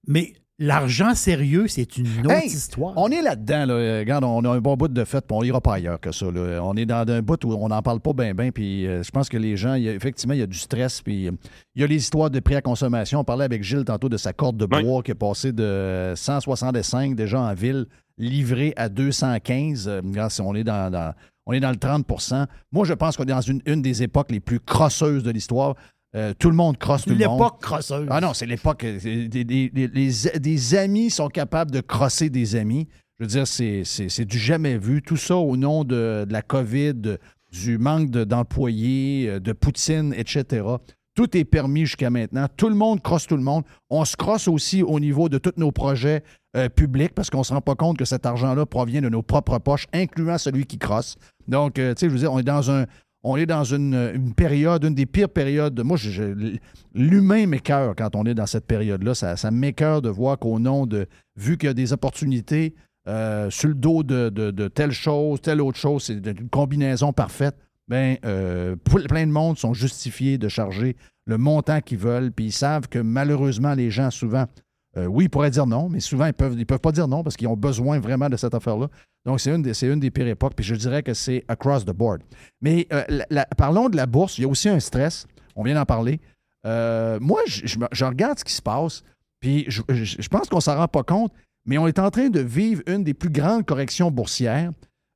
Mais 0.08 0.32
l'argent 0.60 1.14
sérieux, 1.16 1.66
c'est 1.66 1.96
une 1.96 2.06
autre 2.26 2.30
Hey, 2.30 2.46
histoire. 2.46 2.92
On 2.96 3.08
est 3.10 3.22
là-dedans. 3.22 3.64
Là. 3.66 3.74
Euh, 3.74 3.98
Regarde, 4.00 4.22
on 4.24 4.44
a 4.44 4.50
un 4.50 4.60
bon 4.60 4.76
bout 4.76 4.86
de 4.86 5.04
fait, 5.04 5.26
puis 5.26 5.36
on 5.36 5.42
ira 5.42 5.60
pas 5.60 5.74
ailleurs 5.74 5.98
que 5.98 6.12
ça. 6.12 6.26
là. 6.30 6.60
On 6.62 6.76
est 6.76 6.86
dans 6.86 7.04
un 7.10 7.22
bout 7.22 7.42
où 7.44 7.52
on 7.54 7.68
n'en 7.68 7.82
parle 7.82 7.98
pas 8.00 8.12
bien, 8.12 8.34
bien. 8.34 8.50
Puis 8.52 8.86
euh, 8.86 9.02
je 9.02 9.10
pense 9.10 9.28
que 9.28 9.36
les 9.38 9.56
gens, 9.56 9.74
il 9.74 9.82
y 9.84 9.88
a- 9.88 9.92
effectivement, 9.94 10.34
il 10.34 10.40
y 10.40 10.42
a 10.42 10.46
du 10.46 10.58
stress. 10.58 11.02
Puis 11.02 11.26
euh, 11.26 11.32
il 11.74 11.80
y 11.80 11.84
a 11.84 11.88
les 11.88 11.96
histoires 11.96 12.30
de 12.30 12.38
prix 12.38 12.54
à 12.54 12.62
consommation. 12.62 13.18
On 13.20 13.24
parlait 13.24 13.44
avec 13.46 13.64
Gilles 13.64 13.84
tantôt 13.84 14.08
de 14.08 14.16
sa 14.16 14.32
corde 14.32 14.56
de 14.58 14.66
bois 14.66 15.02
qui 15.02 15.10
est 15.10 15.14
passée 15.14 15.52
de 15.52 16.12
165 16.14 17.14
déjà 17.16 17.40
en 17.40 17.54
ville, 17.54 17.86
livrée 18.18 18.72
à 18.76 18.88
215. 18.88 19.88
Euh, 19.88 20.00
regarde, 20.04 20.30
si 20.30 20.40
on 20.42 20.54
est 20.54 20.64
dans, 20.64 20.90
dans- 20.90 21.14
on 21.46 21.52
est 21.52 21.60
dans 21.60 21.70
le 21.70 21.76
30% 21.76 22.46
Moi, 22.70 22.84
je 22.84 22.92
pense 22.94 23.16
qu'on 23.16 23.24
est 23.24 23.26
dans 23.26 23.40
une, 23.40 23.60
une 23.66 23.82
des 23.82 24.02
époques 24.02 24.30
les 24.30 24.40
plus 24.40 24.60
crosseuses 24.60 25.22
de 25.24 25.30
l'histoire. 25.30 25.74
Euh, 26.16 26.32
tout 26.38 26.50
le 26.50 26.56
monde 26.56 26.76
crosse 26.76 27.02
tout 27.04 27.10
le 27.10 27.14
monde. 27.24 27.38
L'époque 27.38 27.60
crosseuse. 27.62 28.06
Ah 28.10 28.20
non, 28.20 28.34
c'est 28.34 28.46
l'époque. 28.46 28.82
euh, 28.84 28.98
Des, 29.28 29.44
des- 29.44 29.68
des- 29.70 29.88
les- 29.88 30.38
des 30.40 30.74
amis 30.74 31.10
sont 31.10 31.28
capables 31.28 31.70
de 31.70 31.80
crosser 31.80 32.30
des 32.30 32.56
amis. 32.56 32.88
Je 33.18 33.24
veux 33.24 33.28
dire, 33.28 33.46
c'est, 33.46 34.24
du 34.24 34.38
jamais 34.38 34.76
vu. 34.78 35.02
Tout 35.02 35.16
ça 35.16 35.36
au 35.36 35.56
nom 35.56 35.84
de, 35.84 36.24
de 36.26 36.32
la 36.32 36.42
COVID, 36.42 37.16
du 37.52 37.78
manque 37.78 38.10
de- 38.10 38.24
d'employés, 38.24 39.28
euh, 39.28 39.40
de 39.40 39.52
Poutine, 39.52 40.12
etc. 40.16 40.64
Tout 41.14 41.36
est 41.36 41.44
permis 41.44 41.82
jusqu'à 41.86 42.10
maintenant. 42.10 42.46
Tout 42.56 42.68
le 42.68 42.74
monde 42.76 43.02
crosse 43.02 43.26
tout 43.26 43.36
le 43.36 43.42
monde. 43.42 43.64
On 43.90 44.04
se 44.04 44.16
crosse 44.16 44.48
aussi 44.48 44.82
au 44.82 44.98
niveau 45.00 45.28
de 45.28 45.38
tous 45.38 45.52
nos 45.58 45.70
projets 45.70 46.22
euh, 46.56 46.68
publics 46.68 47.12
parce 47.14 47.30
qu'on 47.30 47.40
ne 47.40 47.44
se 47.44 47.52
rend 47.52 47.60
pas 47.60 47.74
compte 47.74 47.98
que 47.98 48.04
cet 48.04 48.26
argent-là 48.26 48.64
provient 48.66 49.02
de 49.02 49.08
nos 49.08 49.22
propres 49.22 49.58
poches, 49.58 49.86
incluant 49.92 50.38
celui 50.38 50.64
qui 50.66 50.78
crosse. 50.78 51.16
Donc, 51.46 51.78
euh, 51.78 51.94
tu 51.94 52.00
sais, 52.00 52.06
je 52.06 52.12
veux 52.12 52.18
dire, 52.20 52.32
on 52.32 52.38
est 52.38 52.42
dans 52.44 52.70
un. 52.70 52.86
On 53.22 53.36
est 53.36 53.46
dans 53.46 53.64
une, 53.64 54.32
période, 54.34 54.84
une 54.84 54.94
des 54.94 55.06
pires 55.06 55.28
périodes. 55.28 55.78
Moi, 55.82 55.98
l'humain 56.94 57.46
m'écœure 57.46 57.94
quand 57.94 58.16
on 58.16 58.24
est 58.24 58.34
dans 58.34 58.46
cette 58.46 58.66
période-là. 58.66 59.14
Ça, 59.14 59.36
ça 59.36 59.50
m'écœure 59.50 60.00
de 60.00 60.08
voir 60.08 60.38
qu'au 60.38 60.58
nom 60.58 60.86
de. 60.86 61.06
Vu 61.36 61.58
qu'il 61.58 61.68
y 61.68 61.70
a 61.70 61.74
des 61.74 61.92
opportunités 61.92 62.74
euh, 63.08 63.50
sur 63.50 63.68
le 63.68 63.74
dos 63.74 64.02
de, 64.02 64.68
telle 64.68 64.92
chose, 64.92 65.40
telle 65.40 65.60
autre 65.60 65.78
chose, 65.78 66.04
c'est 66.04 66.14
une 66.14 66.48
combinaison 66.48 67.12
parfaite, 67.12 67.56
ben, 67.88 68.16
euh, 68.24 68.76
plein 68.76 69.26
de 69.26 69.32
monde 69.32 69.58
sont 69.58 69.74
justifiés 69.74 70.38
de 70.38 70.48
charger 70.48 70.96
le 71.26 71.38
montant 71.38 71.80
qu'ils 71.80 71.98
veulent, 71.98 72.30
puis 72.32 72.46
ils 72.46 72.52
savent 72.52 72.88
que 72.88 72.98
malheureusement, 72.98 73.74
les 73.74 73.90
gens, 73.90 74.10
souvent, 74.10 74.46
euh, 74.96 75.06
oui, 75.06 75.24
ils 75.26 75.28
pourraient 75.28 75.50
dire 75.50 75.66
non, 75.66 75.88
mais 75.88 76.00
souvent, 76.00 76.26
ils 76.26 76.58
ils 76.58 76.66
peuvent 76.66 76.80
pas 76.80 76.90
dire 76.92 77.06
non 77.06 77.22
parce 77.22 77.36
qu'ils 77.36 77.46
ont 77.48 77.56
besoin 77.56 78.00
vraiment 78.00 78.28
de 78.28 78.36
cette 78.36 78.54
affaire-là. 78.54 78.88
Donc, 79.24 79.38
c'est 79.40 79.54
une, 79.54 79.62
des- 80.00 80.10
pires 80.10 80.26
époques, 80.26 80.54
puis 80.56 80.64
je 80.64 80.74
dirais 80.74 81.02
que 81.02 81.14
c'est 81.14 81.44
across 81.46 81.84
the 81.84 81.92
board. 81.92 82.22
Mais 82.60 82.88
euh, 82.92 83.04
parlons 83.56 83.88
de 83.88 83.96
la 83.96 84.06
bourse. 84.06 84.38
Il 84.38 84.42
y 84.42 84.44
a 84.44 84.48
aussi 84.48 84.68
un 84.68 84.80
stress. 84.80 85.26
On 85.54 85.62
vient 85.62 85.74
d'en 85.74 85.84
parler. 85.84 86.20
Euh, 86.66 87.18
moi, 87.20 87.40
je, 87.46 88.04
regarde 88.04 88.38
ce 88.38 88.44
qui 88.44 88.52
se 88.52 88.62
passe, 88.62 89.02
puis 89.40 89.64
je, 89.68 89.82
je- 89.88 90.28
pense 90.28 90.48
qu'on 90.48 90.60
s'en 90.60 90.76
rend 90.76 90.88
pas 90.88 91.02
compte, 91.04 91.32
mais 91.66 91.78
on 91.78 91.86
est 91.86 91.98
en 91.98 92.10
train 92.10 92.28
de 92.28 92.40
vivre 92.40 92.82
une 92.86 93.04
des 93.04 93.14
plus 93.14 93.30
grandes 93.30 93.64
corrections 93.64 94.10
boursières 94.10 94.72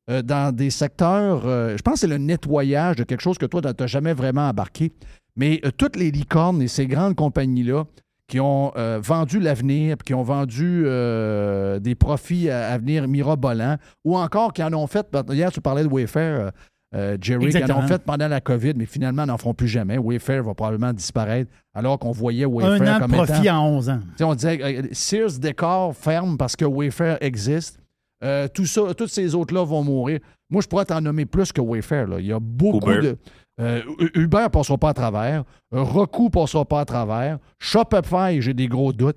dans 0.06 0.55
des 0.55 0.68
secteurs. 0.70 1.42
je 1.42 1.80
pense 1.82 1.94
que 1.94 2.01
c'est 2.01 2.06
le 2.06 2.18
nettoyage 2.18 2.96
de 2.96 3.05
quelque 3.05 3.22
chose 3.22 3.38
que 3.38 3.46
toi, 3.46 3.60
tu 3.62 3.68
n'as 3.80 3.86
jamais 3.86 4.12
vraiment 4.12 4.48
embarqué. 4.48 4.92
Mais 5.34 5.60
toutes 5.78 5.96
les 5.96 6.10
licornes 6.10 6.60
et 6.62 6.68
ces 6.68 6.86
grandes 6.86 7.16
compagnies-là 7.16 7.84
qui 8.26 8.40
ont 8.40 8.72
euh, 8.76 8.98
vendu 9.02 9.38
l'avenir, 9.38 9.96
puis 9.98 10.06
qui 10.06 10.14
ont 10.14 10.22
vendu 10.22 10.84
euh, 10.86 11.78
des 11.78 11.94
profits 11.94 12.48
à, 12.51 12.68
à 12.70 12.78
venir 12.78 13.06
mirobolants, 13.06 13.76
ou 14.05 14.16
encore 14.16 14.52
qui 14.52 14.62
en 14.62 14.72
ont 14.72 14.86
fait, 14.86 15.06
hier 15.30 15.52
tu 15.52 15.60
parlais 15.60 15.82
de 15.82 15.88
Wayfair, 15.88 16.40
euh, 16.40 16.51
euh, 16.94 17.18
Jerry, 17.20 17.51
qui 17.51 17.72
en 17.72 17.78
ont 17.78 17.86
fait 17.86 18.02
pendant 18.02 18.28
la 18.28 18.40
COVID, 18.40 18.74
mais 18.76 18.86
finalement 18.86 19.26
n'en 19.26 19.36
feront 19.36 19.52
plus 19.52 19.66
jamais. 19.68 19.98
Wayfair 19.98 20.44
va 20.44 20.55
probablement 20.55 20.92
disparaître, 20.92 21.51
alors 21.74 21.98
qu'on 21.98 22.12
voyait 22.12 22.44
Wayfair 22.44 22.82
Un 22.82 22.96
an 22.96 23.01
comme 23.01 23.12
profit 23.12 23.42
étant... 23.42 23.64
en 23.64 23.68
11 23.78 23.88
ans. 23.90 24.01
On 24.20 24.34
disait 24.34 24.59
euh, 24.62 24.82
Sears 24.92 25.38
Décor 25.38 25.94
ferme 25.96 26.36
parce 26.38 26.55
que 26.56 26.64
Wayfair 26.64 27.18
existe. 27.20 27.78
Euh, 28.22 28.48
tout 28.48 28.64
ça, 28.64 28.94
tous 28.96 29.09
ces 29.09 29.34
autres-là 29.34 29.64
vont 29.64 29.82
mourir. 29.82 30.20
Moi, 30.48 30.62
je 30.62 30.68
pourrais 30.68 30.84
t'en 30.84 31.01
nommer 31.01 31.26
plus 31.26 31.52
que 31.52 31.60
Wayfair. 31.60 32.06
là. 32.06 32.20
Il 32.20 32.26
y 32.26 32.32
a 32.32 32.38
beaucoup 32.40 32.90
Uber. 32.90 33.02
de. 33.02 33.18
Euh, 33.60 33.82
Uber 34.14 34.47
passera 34.52 34.78
pas 34.78 34.89
à 34.90 34.94
travers. 34.94 35.44
Roku 35.70 36.28
passera 36.31 36.64
pas 36.64 36.81
à 36.81 36.85
travers. 36.85 37.39
Shopify, 37.60 38.40
j'ai 38.40 38.55
des 38.55 38.66
gros 38.66 38.93
doutes. 38.93 39.16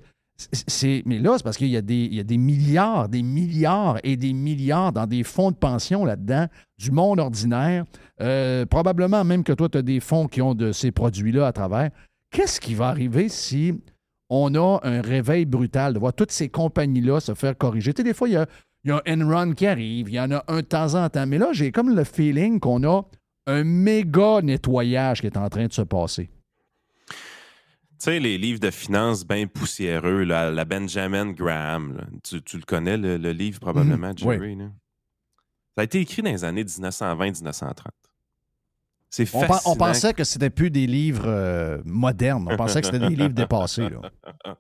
C'est- 0.52 1.02
mais 1.08 1.18
là, 1.18 1.34
c'est 1.38 1.44
parce 1.44 1.58
qu'il 1.58 1.70
y 1.70 1.78
a, 1.78 1.82
des, 1.82 1.96
il 2.06 2.14
y 2.14 2.20
a 2.20 2.24
des 2.24 2.38
milliards, 2.38 3.10
des 3.10 3.24
milliards 3.24 3.98
et 4.04 4.16
des 4.18 4.34
milliards 4.34 4.92
dans 4.94 5.08
des 5.08 5.24
fonds 5.24 5.50
de 5.50 5.56
pension 5.56 6.06
là-dedans, 6.06 6.46
du 6.78 6.92
monde 6.92 7.20
ordinaire. 7.20 7.86
Euh, 8.22 8.66
probablement 8.68 9.24
même 9.24 9.44
que 9.44 9.54
toi, 9.54 9.68
tu 9.68 9.80
as 9.80 9.82
des 9.82 10.00
fonds 10.00 10.28
qui 10.28 10.44
ont 10.44 10.54
de 10.54 10.72
ces 10.72 10.92
produits-là 10.92 11.48
à 11.48 11.52
travers. 11.54 11.90
Qu'est-ce 12.30 12.60
qui 12.62 12.76
va 12.76 12.90
arriver 12.90 13.30
si 13.30 13.74
on 14.30 14.54
a 14.54 14.80
un 14.84 15.02
réveil 15.02 15.46
brutal 15.46 15.96
de 15.96 16.00
voir 16.00 16.14
toutes 16.14 16.32
ces 16.32 16.50
compagnies-là 16.50 17.20
se 17.20 17.34
faire 17.34 17.58
corriger? 17.58 17.94
Tu 17.96 18.02
sais, 18.02 18.04
des 18.04 18.14
fois, 18.14 18.30
il 18.30 18.34
y 18.34 18.38
a, 18.38 18.46
il 18.84 18.90
y 18.90 18.92
a 18.92 19.02
un 19.08 19.22
Enron 19.22 19.54
qui 19.54 19.66
arrive, 19.66 20.08
il 20.10 20.14
y 20.14 20.20
en 20.20 20.30
a 20.32 20.44
un 20.48 20.58
de 20.58 20.62
temps 20.62 20.94
en 20.94 21.10
temps. 21.10 21.26
Mais 21.26 21.40
là, 21.40 21.48
j'ai 21.52 21.72
comme 21.72 21.96
le 21.96 22.04
feeling 22.04 22.60
qu'on 22.60 22.84
a 22.84 23.02
un 23.48 23.64
méga 23.64 24.42
nettoyage 24.42 25.22
qui 25.22 25.28
est 25.28 25.38
en 25.38 25.50
train 25.50 25.66
de 25.68 25.74
se 25.74 25.82
passer. 25.82 26.30
Tu 27.10 27.16
sais, 28.00 28.20
les 28.20 28.38
livres 28.38 28.60
de 28.60 28.70
finances 28.70 29.26
bien 29.26 29.48
poussiéreux, 29.48 30.24
là, 30.24 30.52
la 30.52 30.66
Benjamin 30.66 31.32
Graham, 31.32 31.98
là. 31.98 32.04
Tu, 32.24 32.42
tu 32.44 32.58
le 32.58 32.64
connais, 32.64 32.96
le, 32.98 33.18
le 33.18 33.32
livre, 33.32 33.60
probablement, 33.60 34.10
Mhm, 34.10 34.18
Jerry? 34.18 34.56
là? 34.56 34.66
Ça 35.76 35.82
a 35.82 35.84
été 35.84 36.00
écrit 36.02 36.22
dans 36.22 36.30
les 36.30 36.44
années 36.44 36.64
1920-1930. 36.64 37.74
C'est 39.10 39.26
On, 39.66 39.76
pensait 39.76 40.14
que 40.14 40.24
c'était 40.26 40.50
plus 40.50 40.70
des 40.70 40.86
livres 40.86 41.28
euh, 41.28 41.78
modernes. 41.86 42.48
On 42.52 42.58
pensait 42.58 42.82
que 42.82 42.88
c'était 42.88 43.00
des 43.08 43.16
livres 43.16 43.34
dépassés. 43.34 43.88
là. 43.90 44.02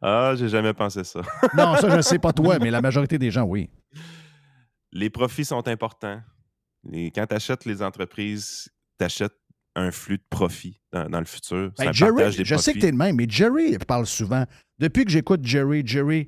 Ah, 0.00 0.34
j'ai 0.36 0.48
jamais 0.48 0.72
pensé 0.72 1.02
ça. 1.04 1.20
Non, 1.56 1.74
ça, 1.76 1.90
je 1.90 1.96
ne 1.96 2.02
sais 2.02 2.18
pas 2.18 2.32
toi, 2.32 2.58
mais 2.60 2.70
la 2.70 2.80
majorité 2.80 3.18
des 3.18 3.30
gens, 3.32 3.42
oui. 3.42 3.68
Les 4.92 5.10
profits 5.10 5.44
sont 5.44 5.66
importants. 5.66 6.20
Les- 6.84 7.10
quand 7.10 7.26
tu 7.26 7.34
achètes 7.34 7.64
les 7.64 7.82
entreprises, 7.82 8.68
tu 8.98 9.04
achètes 9.04 9.34
un 9.74 9.90
flux 9.90 10.18
de 10.18 10.24
profit 10.30 10.80
dans, 10.92 11.08
dans 11.08 11.18
le 11.20 11.24
futur. 11.24 11.70
Ben, 11.78 11.92
Jerry, 11.92 12.36
des 12.36 12.44
je 12.44 12.56
sais 12.56 12.72
que 12.72 12.78
tu 12.80 12.86
es 12.86 12.90
le 12.90 12.96
même, 12.96 13.16
mais 13.16 13.26
Jerry 13.28 13.78
parle 13.78 14.06
souvent. 14.06 14.44
Depuis 14.78 15.04
que 15.04 15.10
j'écoute 15.10 15.44
Jerry, 15.44 15.82
Jerry 15.84 16.26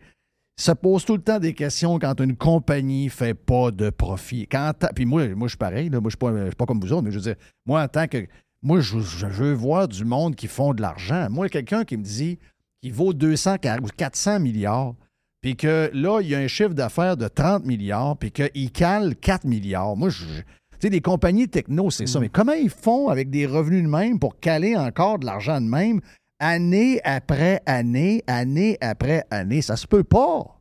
se 0.59 0.73
pose 0.73 1.05
tout 1.05 1.17
le 1.17 1.23
temps 1.23 1.39
des 1.39 1.55
questions 1.55 1.99
quand 1.99 2.21
une 2.21 2.37
compagnie 2.37 3.09
fait 3.09 3.35
pas 3.35 3.71
de 3.71 3.91
profit. 3.91 4.47
Quand 4.47 4.73
puis 4.95 5.07
moi, 5.07 5.29
moi 5.35 5.49
je 5.49 5.53
suis 5.53 5.59
pareil, 5.59 5.89
là. 5.89 6.01
moi 6.01 6.11
je 6.11 6.17
ne 6.17 6.29
suis, 6.31 6.35
pas- 6.35 6.41
je 6.45 6.47
suis 6.49 6.55
pas 6.57 6.67
comme 6.67 6.81
vous 6.81 6.93
autres, 6.93 7.03
mais 7.03 7.11
je 7.11 7.17
veux 7.17 7.23
dire, 7.25 7.37
moi 7.67 7.83
en 7.83 7.89
tant 7.89 8.07
que... 8.07 8.27
Moi, 8.63 8.81
je, 8.81 8.99
je 9.01 9.25
veux 9.25 9.55
voir 9.55 9.89
du 9.89 10.05
monde 10.05 10.37
qui 10.37 10.47
font 10.47 10.75
de 10.75 10.83
l'argent. 10.83 11.29
Moi, 11.31 11.49
quelqu'un 11.49 11.83
qui 11.83 11.97
me 11.97 12.03
dit 12.05 12.39
qu'il 12.83 12.93
vaut 12.93 13.15
200 13.15 13.55
ou 13.83 13.87
400 13.97 14.39
milliards, 14.39 14.95
puis 15.41 15.57
que 15.57 15.91
là, 15.95 16.21
il 16.21 16.29
y 16.29 16.35
a 16.35 16.39
un 16.39 16.47
chiffre 16.49 16.75
d'affaires 16.75 17.17
de 17.17 17.29
30 17.29 17.65
milliards, 17.65 18.17
puis 18.17 18.31
qu'il 18.31 18.71
cale 18.73 19.17
4 19.17 19.45
milliards. 19.45 19.97
Moi, 19.97 20.09
je... 20.11 20.25
je- 20.25 20.41
Tu 20.43 20.87
sais, 20.87 20.91
des 20.91 21.01
compagnies 21.01 21.49
techno, 21.49 21.91
c'est 21.91 22.07
ça. 22.07 22.21
Mais 22.21 22.29
comment 22.31 22.53
ils 22.53 22.71
font 22.71 23.09
avec 23.09 23.29
des 23.31 23.47
revenus 23.47 23.83
de 23.83 23.89
même 23.89 24.19
pour 24.19 24.39
caler 24.41 24.77
encore 24.77 25.19
de 25.19 25.27
l'argent 25.27 25.61
de 25.61 25.67
même, 25.67 26.01
année 26.39 27.01
après 27.05 27.61
année, 27.67 28.23
année 28.27 28.79
après 28.81 29.25
année? 29.31 29.61
Ça 29.63 29.77
se 29.77 29.87
peut 29.87 30.05
pas. 30.05 30.59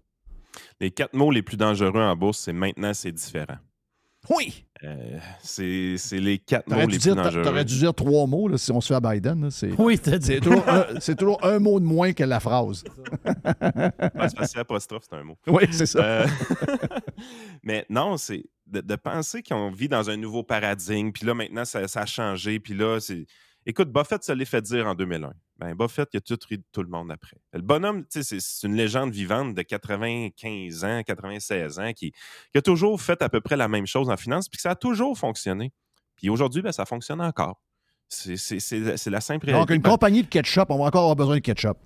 Les 0.81 0.91
quatre 0.91 1.13
mots 1.13 1.31
les 1.31 1.41
plus 1.41 1.57
dangereux 1.57 2.01
en 2.01 2.15
bourse, 2.15 2.39
c'est 2.39 2.53
maintenant, 2.53 2.93
c'est 2.93 3.11
différent. 3.11 3.57
Oui. 4.29 4.65
Euh, 4.83 5.17
c'est 5.41 5.95
c'est 5.97 6.19
les 6.19 6.37
quatre 6.39 6.67
mots 6.69 6.75
les 6.77 6.85
dû, 6.87 6.91
plus 6.91 6.97
dire, 6.99 7.15
dangereux. 7.15 7.41
t'aurais 7.41 7.65
dû 7.65 7.77
dire 7.77 7.93
trois 7.93 8.27
mots 8.27 8.47
là, 8.47 8.57
si 8.57 8.71
on 8.71 8.79
se 8.81 8.87
fait 8.87 8.95
à 8.95 8.99
Biden. 8.99 9.43
là. 9.43 9.51
C'est, 9.51 9.71
Oui, 9.79 9.97
t'as 9.99 10.17
dit. 10.17 10.27
c'est, 10.27 10.39
toujours 10.39 10.67
un, 10.69 10.85
c'est 10.99 11.15
toujours 11.17 11.43
un 11.43 11.59
mot 11.59 11.79
de 11.79 11.85
moins 11.85 12.13
que 12.13 12.23
la 12.23 12.39
phrase. 12.39 12.83
Ouais, 13.25 14.27
que 14.37 14.45
c'est 14.45 14.59
apostrophe, 14.59 15.03
c'est 15.09 15.15
un 15.15 15.23
mot. 15.23 15.37
Oui, 15.47 15.63
c'est 15.71 15.85
ça. 15.85 15.99
Euh, 16.03 16.27
mais 17.63 17.85
non, 17.89 18.17
c'est 18.17 18.43
de, 18.67 18.81
de 18.81 18.95
penser 18.95 19.41
qu'on 19.43 19.71
vit 19.71 19.87
dans 19.89 20.09
un 20.09 20.17
nouveau 20.17 20.43
paradigme, 20.43 21.11
puis 21.11 21.25
là, 21.25 21.33
maintenant, 21.33 21.65
ça, 21.65 21.87
ça 21.87 22.01
a 22.01 22.05
changé, 22.05 22.59
puis 22.59 22.73
là, 22.73 22.99
c'est. 22.99 23.25
Écoute, 23.69 23.91
Buffett 23.91 24.23
se 24.23 24.31
l'est 24.31 24.45
fait 24.45 24.61
dire 24.61 24.87
en 24.87 24.95
2001. 24.95 25.31
Ben, 25.57 25.73
Buffett, 25.75 26.09
il 26.13 26.17
a 26.17 26.21
tout 26.21 26.37
ri 26.49 26.57
de 26.57 26.63
tout 26.71 26.81
le 26.81 26.89
monde 26.89 27.11
après. 27.11 27.37
Le 27.53 27.61
bonhomme, 27.61 28.03
c'est- 28.09 28.63
une 28.63 28.75
légende 28.75 29.11
vivante 29.11 29.53
de 29.53 29.61
95 29.61 30.83
ans, 30.83 31.01
96 31.05 31.79
ans, 31.79 31.93
qui, 31.93 32.11
qui 32.51 32.57
a 32.57 32.61
toujours 32.61 32.99
fait 33.01 33.21
à 33.21 33.29
peu 33.29 33.41
près 33.41 33.55
la 33.57 33.67
même 33.67 33.85
chose 33.85 34.09
en 34.09 34.17
finance, 34.17 34.49
puis 34.49 34.57
que 34.57 34.61
ça 34.63 34.71
a 34.71 34.75
toujours 34.75 35.17
fonctionné. 35.17 35.71
Puis 36.15 36.29
aujourd'hui, 36.29 36.61
ben, 36.61 36.71
ça 36.71 36.85
fonctionne 36.85 37.21
encore. 37.21 37.61
C'est 38.07 39.09
la 39.09 39.21
simple 39.21 39.45
réalité. 39.45 39.51
Donc, 39.51 39.69
une 39.69 39.81
compagnie 39.83 40.23
de 40.23 40.27
ketchup, 40.27 40.65
on 40.69 40.79
va 40.79 40.85
encore 40.85 41.01
avoir 41.01 41.15
besoin 41.15 41.35
de 41.35 41.41
ketchup. 41.41 41.77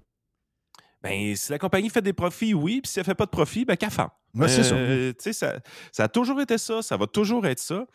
ben, 1.02 1.36
si 1.36 1.52
la 1.52 1.60
compagnie 1.60 1.90
fait 1.90 2.02
des 2.02 2.14
profits, 2.14 2.54
oui, 2.54 2.80
puis 2.82 2.90
si 2.90 2.98
elle 3.00 3.04
fait 3.06 3.14
pas 3.14 3.26
de 3.26 3.30
profit, 3.32 3.66
ben 3.66 3.76
qu'elle 3.76 3.92
fait. 3.92 4.04
Ouais, 4.36 4.48
ça. 4.48 4.64
sais, 5.20 5.34
ça. 5.34 5.60
Ça 5.92 6.04
a 6.06 6.08
toujours 6.08 6.40
été 6.40 6.58
ça, 6.58 6.82
ça 6.82 6.96
va 6.96 7.08
toujours 7.08 7.46
être 7.46 7.60
ça. 7.60 7.86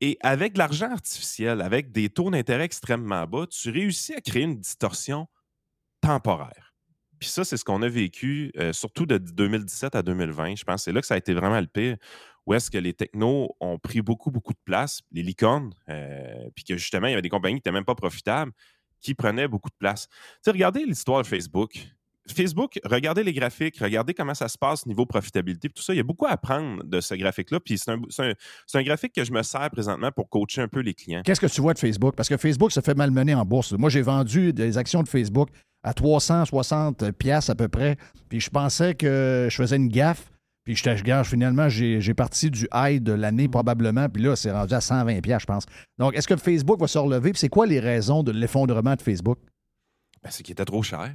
Et 0.00 0.16
avec 0.22 0.54
de 0.54 0.58
l'argent 0.58 0.90
artificiel, 0.90 1.60
avec 1.60 1.92
des 1.92 2.08
taux 2.08 2.30
d'intérêt 2.30 2.64
extrêmement 2.64 3.26
bas, 3.26 3.46
tu 3.46 3.70
réussis 3.70 4.14
à 4.14 4.20
créer 4.20 4.44
une 4.44 4.58
distorsion 4.58 5.26
temporaire. 6.00 6.74
Puis 7.18 7.28
ça, 7.28 7.44
c'est 7.44 7.58
ce 7.58 7.64
qu'on 7.64 7.82
a 7.82 7.88
vécu, 7.88 8.50
euh, 8.56 8.72
surtout 8.72 9.04
de 9.04 9.18
2017 9.18 9.94
à 9.94 10.02
2020. 10.02 10.56
Je 10.56 10.64
pense 10.64 10.84
c'est 10.84 10.92
là 10.92 11.02
que 11.02 11.06
ça 11.06 11.14
a 11.14 11.18
été 11.18 11.34
vraiment 11.34 11.60
le 11.60 11.66
pire, 11.66 11.96
où 12.46 12.54
est-ce 12.54 12.70
que 12.70 12.78
les 12.78 12.94
technos 12.94 13.54
ont 13.60 13.78
pris 13.78 14.00
beaucoup, 14.00 14.30
beaucoup 14.30 14.54
de 14.54 14.60
place, 14.64 15.02
les 15.12 15.22
licornes, 15.22 15.74
euh, 15.90 16.48
puis 16.54 16.64
que 16.64 16.78
justement, 16.78 17.08
il 17.08 17.10
y 17.10 17.12
avait 17.12 17.22
des 17.22 17.28
compagnies 17.28 17.56
qui 17.56 17.58
n'étaient 17.58 17.72
même 17.72 17.84
pas 17.84 17.94
profitables, 17.94 18.52
qui 19.00 19.14
prenaient 19.14 19.48
beaucoup 19.48 19.68
de 19.68 19.76
place. 19.78 20.08
Tu 20.08 20.16
sais, 20.44 20.50
regardez 20.50 20.86
l'histoire 20.86 21.20
de 21.20 21.26
Facebook. 21.26 21.86
Facebook, 22.32 22.78
regardez 22.84 23.22
les 23.22 23.32
graphiques, 23.32 23.78
regardez 23.78 24.14
comment 24.14 24.34
ça 24.34 24.48
se 24.48 24.58
passe 24.58 24.86
niveau 24.86 25.06
profitabilité, 25.06 25.68
tout 25.68 25.82
ça. 25.82 25.92
Il 25.94 25.98
y 25.98 26.00
a 26.00 26.04
beaucoup 26.04 26.26
à 26.26 26.30
apprendre 26.30 26.84
de 26.84 27.00
ce 27.00 27.14
graphique-là. 27.14 27.60
Puis 27.60 27.78
c'est 27.78 27.90
un, 27.90 28.82
graphique 28.82 29.14
que 29.14 29.24
je 29.24 29.32
me 29.32 29.42
sers 29.42 29.70
présentement 29.70 30.10
pour 30.12 30.28
coacher 30.28 30.62
un 30.62 30.68
peu 30.68 30.80
les 30.80 30.94
clients. 30.94 31.22
Qu'est-ce 31.24 31.40
que 31.40 31.46
tu 31.46 31.60
vois 31.60 31.74
de 31.74 31.78
Facebook? 31.78 32.14
Parce 32.16 32.28
que 32.28 32.36
Facebook 32.36 32.72
se 32.72 32.80
fait 32.80 32.94
malmener 32.94 33.34
en 33.34 33.44
bourse. 33.44 33.72
Moi, 33.72 33.90
j'ai 33.90 34.02
vendu 34.02 34.52
des 34.52 34.78
actions 34.78 35.02
de 35.02 35.08
Facebook 35.08 35.48
à 35.82 35.94
360 35.94 37.12
pièces 37.12 37.50
à 37.50 37.54
peu 37.54 37.68
près. 37.68 37.96
Puis 38.28 38.40
je 38.40 38.50
pensais 38.50 38.94
que 38.94 39.48
je 39.50 39.56
faisais 39.56 39.76
une 39.76 39.88
gaffe. 39.88 40.30
Puis 40.64 40.76
je 40.76 40.84
te 40.84 41.02
gage, 41.02 41.28
finalement, 41.28 41.68
j'ai 41.70 42.00
j'ai 42.02 42.12
parti 42.12 42.50
du 42.50 42.68
high 42.74 43.02
de 43.02 43.12
l'année 43.12 43.48
probablement. 43.48 44.08
Puis 44.08 44.22
là, 44.22 44.36
c'est 44.36 44.50
rendu 44.50 44.74
à 44.74 44.80
120 44.80 45.20
pièces, 45.22 45.42
je 45.42 45.46
pense. 45.46 45.64
Donc, 45.98 46.14
est-ce 46.14 46.28
que 46.28 46.36
Facebook 46.36 46.78
va 46.78 46.86
se 46.86 46.98
relever? 46.98 47.32
Puis 47.32 47.40
c'est 47.40 47.48
quoi 47.48 47.66
les 47.66 47.80
raisons 47.80 48.22
de 48.22 48.30
l'effondrement 48.30 48.94
de 48.94 49.00
Facebook? 49.00 49.38
Ben, 50.22 50.30
c'est 50.30 50.42
qu'il 50.42 50.52
était 50.52 50.66
trop 50.66 50.82
cher. 50.82 51.14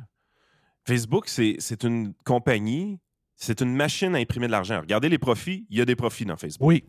Facebook, 0.86 1.28
c'est 1.28 1.56
c'est 1.60 1.84
une 1.84 2.14
compagnie, 2.26 3.00
c'est 3.36 3.62
une 3.62 3.76
machine 3.76 4.16
à 4.16 4.20
imprimer 4.20 4.48
de 4.48 4.52
l'argent. 4.52 4.80
Regardez 4.82 5.10
les 5.10 5.18
profits, 5.18 5.66
il 5.70 5.78
y 5.78 5.82
a 5.82 5.86
des 5.86 5.96
profits 5.96 6.26
dans 6.26 6.38
Facebook. 6.38 6.68
Oui. 6.68 6.84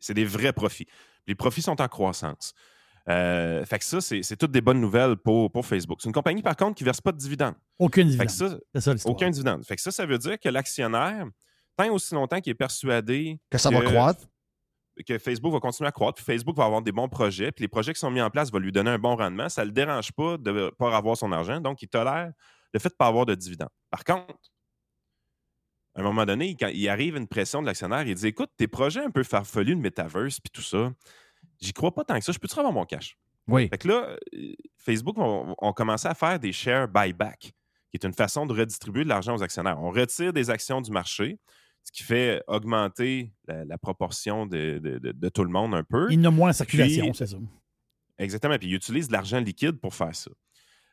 C'est 0.00 0.14
des, 0.14 0.24
vrais 0.24 0.54
profits. 0.54 0.86
Les 1.26 1.34
profits 1.34 1.60
sont 1.60 1.80
en 1.82 1.88
croissance. 1.88 2.54
Euh, 3.08 3.64
fait 3.66 3.78
que 3.78 3.84
ça, 3.84 4.00
c'est 4.00 4.22
c'est 4.22 4.36
toutes 4.36 4.50
des 4.50 4.62
bonnes 4.62 4.80
nouvelles 4.80 5.16
pour, 5.16 5.52
pour 5.52 5.66
Facebook. 5.66 5.98
C'est 6.00 6.08
une 6.08 6.14
compagnie, 6.14 6.42
par 6.42 6.56
contre, 6.56 6.76
qui 6.76 6.82
ne 6.82 6.86
verse 6.86 7.00
pas 7.00 7.12
de 7.12 7.18
dividendes. 7.18 7.54
Aucune 7.78 8.10
Fait 8.10 8.24
dividende. 8.26 8.60
que 8.72 8.80
ça, 8.80 8.96
ça 8.96 9.08
aucun 9.08 9.30
dividende. 9.30 9.64
Fait 9.64 9.76
que 9.76 9.82
ça, 9.82 9.90
ça 9.92 10.06
veut 10.06 10.18
dire 10.18 10.40
que 10.40 10.48
l'actionnaire, 10.48 11.26
tant 11.76 11.92
aussi 11.92 12.14
longtemps 12.14 12.40
qu'il 12.40 12.50
est 12.50 12.54
persuadé 12.54 13.38
Que 13.50 13.58
ça 13.58 13.70
va 13.70 13.82
croître. 13.82 14.24
que 15.06 15.18
Facebook 15.18 15.52
va 15.52 15.60
continuer 15.60 15.88
à 15.88 15.92
croître, 15.92 16.14
puis 16.14 16.24
Facebook 16.24 16.56
va 16.56 16.64
avoir 16.64 16.82
des 16.82 16.92
bons 16.92 17.08
projets, 17.08 17.52
puis 17.52 17.62
les 17.62 17.68
projets 17.68 17.92
qui 17.92 18.00
sont 18.00 18.10
mis 18.10 18.22
en 18.22 18.30
place 18.30 18.50
vont 18.50 18.58
lui 18.58 18.72
donner 18.72 18.90
un 18.90 18.98
bon 18.98 19.14
rendement, 19.14 19.48
ça 19.50 19.62
ne 19.62 19.66
le 19.66 19.72
dérange 19.72 20.10
pas 20.12 20.38
de 20.38 20.50
ne 20.50 20.70
pas 20.70 20.96
avoir 20.96 21.16
son 21.16 21.30
argent, 21.32 21.60
donc 21.60 21.82
il 21.82 21.88
tolère 21.88 22.32
le 22.76 22.80
fait 22.80 22.88
de 22.90 22.94
ne 22.94 22.98
pas 22.98 23.06
avoir 23.06 23.26
de 23.26 23.34
dividendes. 23.34 23.68
Par 23.90 24.04
contre, 24.04 24.34
à 25.94 26.00
un 26.00 26.02
moment 26.02 26.26
donné, 26.26 26.54
quand 26.56 26.68
il 26.68 26.88
arrive 26.88 27.16
une 27.16 27.26
pression 27.26 27.62
de 27.62 27.66
l'actionnaire, 27.66 28.06
il 28.06 28.14
dit 28.14 28.26
Écoute, 28.26 28.50
tes 28.56 28.68
projets 28.68 29.00
un 29.04 29.10
peu 29.10 29.22
farfelus 29.22 29.74
de 29.76 29.80
metaverse, 29.80 30.40
puis 30.40 30.50
tout 30.52 30.62
ça, 30.62 30.92
j'y 31.60 31.72
crois 31.72 31.94
pas 31.94 32.04
tant 32.04 32.18
que 32.18 32.24
ça, 32.24 32.32
je 32.32 32.38
peux-tu 32.38 32.58
avoir 32.58 32.72
mon 32.72 32.84
cash? 32.84 33.16
Oui. 33.48 33.68
Fait 33.68 33.78
que 33.78 33.88
là, 33.88 34.16
euh, 34.34 34.52
Facebook 34.76 35.16
ont, 35.18 35.72
commencé 35.72 36.06
à 36.08 36.14
faire 36.14 36.38
des 36.38 36.52
share 36.52 36.88
buyback, 36.88 37.38
qui 37.40 37.52
est 37.94 38.04
une 38.04 38.12
façon 38.12 38.44
de 38.44 38.52
redistribuer 38.52 39.04
de 39.04 39.08
l'argent 39.08 39.34
aux 39.36 39.42
actionnaires. 39.42 39.80
On 39.80 39.90
retire 39.90 40.32
des 40.32 40.50
actions 40.50 40.80
du 40.80 40.90
marché, 40.90 41.38
ce 41.84 41.92
qui 41.92 42.02
fait 42.02 42.42
augmenter 42.48 43.32
la, 43.46 43.64
la 43.64 43.78
proportion 43.78 44.44
de, 44.46 44.78
de- 44.82 44.98
de- 44.98 45.12
de 45.12 45.28
tout 45.28 45.44
le 45.44 45.50
monde 45.50 45.74
un 45.74 45.84
peu. 45.84 46.08
Il 46.10 46.18
y 46.20 46.26
en 46.26 46.28
a 46.28 46.30
moins 46.32 46.50
en 46.50 46.52
circulation, 46.52 47.12
c'est 47.14 47.28
ça. 47.28 47.36
Exactement. 48.18 48.58
Puis 48.58 48.68
ils 48.68 48.74
utilisent 48.74 49.08
de 49.08 49.12
l'argent 49.12 49.38
liquide 49.40 49.78
pour 49.80 49.94
faire 49.94 50.14
ça. 50.14 50.30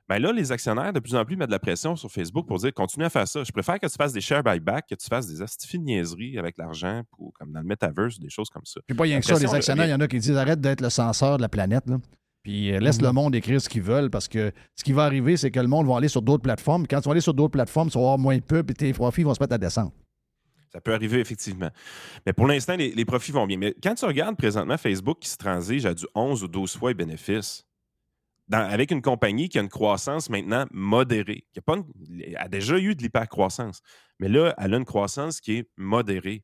Ben 0.09 0.19
là, 0.19 0.33
les 0.33 0.51
actionnaires, 0.51 0.91
de 0.91 0.99
plus 0.99 1.15
en 1.15 1.23
plus, 1.23 1.37
mettent 1.37 1.47
de 1.47 1.53
la 1.53 1.59
pression 1.59 1.95
sur 1.95 2.11
Facebook 2.11 2.45
pour 2.45 2.57
dire 2.59 2.73
continue 2.73 3.05
à 3.05 3.09
faire 3.09 3.27
ça. 3.27 3.43
Je 3.43 3.51
préfère 3.51 3.79
que 3.79 3.87
tu 3.87 3.93
fasses 3.97 4.11
des 4.11 4.19
share 4.21 4.43
buyback, 4.43 4.87
que 4.89 4.95
tu 4.95 5.07
fasses 5.07 5.27
des 5.27 5.41
astifies 5.41 5.79
niaiseries 5.79 6.37
avec 6.37 6.57
l'argent, 6.57 7.03
pour- 7.11 7.31
comme 7.33 7.51
dans 7.53 7.61
le 7.61 7.65
metaverse, 7.65 8.19
des 8.19 8.29
choses 8.29 8.49
comme 8.49 8.65
ça. 8.65 8.81
Puis 8.85 8.95
pas 8.97 9.03
rien 9.03 9.19
que 9.19 9.25
ça, 9.25 9.39
les 9.39 9.53
actionnaires, 9.53 9.85
il 9.87 9.91
y 9.91 9.93
en 9.93 10.01
a 10.01 10.07
qui 10.07 10.19
disent 10.19 10.35
arrête 10.35 10.59
d'être 10.59 10.81
le 10.81 10.89
censeur 10.89 11.37
de 11.37 11.41
la 11.41 11.49
planète. 11.49 11.87
là. 11.87 11.97
Puis 12.43 12.73
euh, 12.73 12.79
laisse 12.81 12.99
Mhm. 12.99 13.05
le 13.07 13.11
monde 13.13 13.35
écrire 13.35 13.61
ce 13.61 13.69
qu'ils 13.69 13.81
veulent 13.83 14.09
parce 14.09 14.27
que 14.27 14.51
ce 14.75 14.83
qui 14.83 14.91
va 14.91 15.05
arriver, 15.05 15.37
c'est 15.37 15.49
que 15.51 15.61
le 15.61 15.67
monde 15.69 15.87
va 15.87 15.95
aller 15.95 16.09
sur 16.09 16.21
d'autres 16.21 16.43
plateformes. 16.43 16.85
Quand 16.85 16.99
tu 16.99 17.05
vas 17.05 17.11
aller 17.13 17.21
sur 17.21 17.33
d'autres 17.33 17.53
plateformes, 17.53 17.89
tu 17.89 17.93
vas 17.97 18.01
avoir 18.03 18.17
moins 18.17 18.35
de 18.35 18.43
pubs 18.43 18.69
et 18.69 18.73
tes 18.73 18.91
profits 18.91 19.23
vont 19.23 19.33
se 19.33 19.41
mettre 19.41 19.53
à 19.53 19.57
descendre. 19.57 19.93
Ça 20.73 20.81
peut 20.81 20.93
arriver, 20.93 21.19
effectivement. 21.21 21.69
Mais 22.25 22.33
pour 22.33 22.47
l'instant, 22.47 22.75
les, 22.75 22.91
les 22.91 23.05
profits 23.05 23.31
vont 23.31 23.45
bien. 23.47 23.57
Mais 23.57 23.73
quand 23.81 23.93
tu 23.95 24.03
regardes 24.05 24.35
présentement 24.35 24.75
Facebook 24.75 25.19
qui 25.21 25.29
se 25.29 25.37
transige 25.37 25.85
à 25.85 25.93
du 25.93 26.05
11 26.15 26.43
ou 26.43 26.49
12 26.49 26.75
fois 26.75 26.89
les 26.89 26.95
bénéfices, 26.95 27.63
dans- 28.47 28.59
avec 28.69 28.91
une 28.91 29.01
compagnie 29.01 29.49
qui 29.49 29.57
a 29.57 29.61
une 29.61 29.69
croissance 29.69 30.29
maintenant 30.29 30.65
modérée, 30.71 31.45
qui 31.53 31.59
a, 31.59 31.61
pas 31.61 31.75
une- 31.77 32.21
elle 32.21 32.37
a 32.37 32.47
déjà 32.47 32.77
eu 32.77 32.95
de 32.95 33.01
l'hypercroissance, 33.01 33.81
mais 34.19 34.27
là, 34.29 34.53
elle 34.57 34.73
a 34.73 34.77
une 34.77 34.85
croissance 34.85 35.39
qui 35.41 35.57
est 35.59 35.69
modérée. 35.77 36.43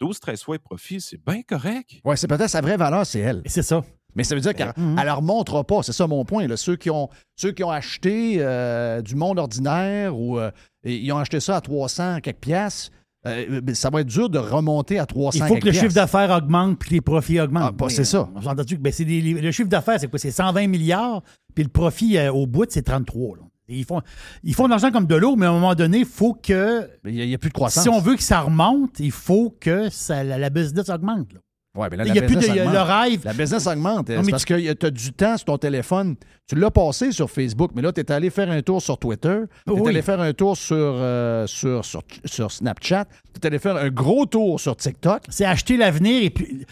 12-13 0.00 0.42
fois 0.42 0.56
les 0.56 0.58
profits, 0.58 1.00
c'est 1.00 1.22
bien 1.24 1.42
correct. 1.42 1.90
Oui, 2.04 2.16
c'est 2.18 2.28
peut-être 2.28 2.50
sa 2.50 2.60
vraie 2.60 2.76
valeur, 2.76 3.06
c'est 3.06 3.20
elle. 3.20 3.42
C'est 3.46 3.62
ça. 3.62 3.82
Mais 4.14 4.24
ça 4.24 4.34
veut 4.34 4.40
dire 4.40 4.54
qu'elle 4.54 4.72
ne 4.76 5.02
leur 5.04 5.20
montre 5.22 5.62
pas. 5.62 5.82
C'est 5.82 5.92
ça 5.92 6.06
mon 6.06 6.24
point. 6.24 6.46
là. 6.46 6.56
Ceux, 6.56 6.76
qui 6.76 6.88
ont, 6.90 7.08
ceux 7.36 7.52
qui 7.52 7.62
ont 7.64 7.70
acheté 7.70 8.36
euh, 8.38 9.00
du 9.02 9.14
monde 9.14 9.38
ordinaire 9.38 10.16
ou 10.18 10.38
euh, 10.38 10.50
ils 10.84 11.10
ont 11.12 11.18
acheté 11.18 11.38
ça 11.40 11.56
à 11.56 11.60
300 11.60 12.20
quelques 12.20 12.38
piastres, 12.38 12.90
euh, 13.26 13.60
ça 13.74 13.90
va 13.90 14.00
être 14.02 14.06
dur 14.06 14.30
de 14.30 14.38
remonter 14.38 14.98
à 14.98 15.06
300 15.06 15.38
Il 15.44 15.48
faut 15.48 15.56
que 15.56 15.66
le 15.66 15.72
chiffre 15.72 15.94
d'affaires 15.94 16.30
augmente 16.30 16.78
puis 16.78 16.90
que 16.90 16.94
les 16.94 17.00
profits 17.00 17.40
augmentent. 17.40 17.62
Ah, 17.68 17.72
bah, 17.72 17.86
c'est 17.88 18.04
ça. 18.04 18.28
On 18.34 18.40
s'est 18.42 18.48
entendu 18.48 18.76
que 18.76 18.82
ben, 18.82 18.92
c'est 18.92 19.04
des- 19.04 19.20
le 19.20 19.50
chiffre 19.52 19.68
d'affaires, 19.68 19.98
c'est 20.00 20.08
quoi? 20.08 20.18
C'est 20.18 20.30
120 20.30 20.66
milliards, 20.68 21.22
puis 21.54 21.64
le 21.64 21.70
profit 21.70 22.16
euh, 22.18 22.32
au 22.32 22.46
bout, 22.46 22.66
c'est 22.68 22.82
33. 22.82 23.36
là. 23.36 23.42
Et 23.68 23.78
Ils 23.78 23.84
font, 23.84 24.00
ils 24.44 24.54
font 24.54 24.64
de 24.66 24.70
l'argent 24.70 24.92
comme 24.92 25.06
de 25.06 25.16
l'eau, 25.16 25.34
mais 25.34 25.46
à 25.46 25.50
un 25.50 25.54
moment 25.54 25.74
donné, 25.74 25.98
il 25.98 26.04
faut 26.06 26.34
que. 26.34 26.88
Il 27.04 27.14
n'y 27.14 27.34
a, 27.34 27.38
plus 27.38 27.48
de 27.48 27.54
croissance. 27.54 27.82
Si 27.82 27.88
on 27.88 28.00
veut 28.00 28.14
que 28.14 28.22
ça 28.22 28.40
remonte, 28.42 29.00
il 29.00 29.10
faut 29.10 29.56
que 29.58 29.90
ça, 29.90 30.22
la, 30.22 30.38
la 30.38 30.50
business 30.50 30.88
augmente. 30.88 31.32
là. 31.32 31.40
Ouais, 31.76 31.88
mais 31.90 31.96
là, 31.98 32.04
Il 32.04 32.08
la 32.08 32.14
y 32.14 32.18
a 32.18 32.22
plus 32.22 32.36
de- 32.36 32.46
augmente. 32.60 32.72
le 32.72 32.80
rêve. 32.80 33.20
La 33.24 33.32
business 33.32 33.66
augmente. 33.66 34.08
Non, 34.08 34.16
C'est 34.16 34.22
mais 34.24 34.30
parce 34.30 34.44
que 34.44 34.72
tu 34.72 34.86
as 34.86 34.90
du 34.90 35.12
temps 35.12 35.36
sur 35.36 35.44
ton 35.46 35.58
téléphone. 35.58 36.16
Tu 36.48 36.54
l'as 36.54 36.70
passé 36.70 37.12
sur 37.12 37.30
Facebook, 37.30 37.72
mais 37.74 37.82
là, 37.82 37.92
tu 37.92 38.00
es 38.00 38.10
allé 38.12 38.30
faire 38.30 38.50
un 38.50 38.62
tour 38.62 38.80
sur 38.80 38.98
Twitter. 38.98 39.40
Tu 39.66 39.72
es 39.74 39.78
Oui. 39.80 39.88
allé 39.90 40.02
faire 40.02 40.20
un 40.20 40.32
tour 40.32 40.56
sur, 40.56 40.76
euh, 40.76 41.46
sur, 41.46 41.84
sur, 41.84 42.02
sur 42.24 42.50
Snapchat. 42.52 43.04
Tu 43.34 43.40
es 43.42 43.46
allé 43.46 43.58
faire 43.58 43.76
un 43.76 43.90
gros 43.90 44.26
tour 44.26 44.58
sur 44.58 44.76
TikTok. 44.76 45.22
C'est 45.28 45.44
acheter 45.44 45.76
l'avenir 45.76 46.22
et 46.22 46.30
puis. 46.30 46.64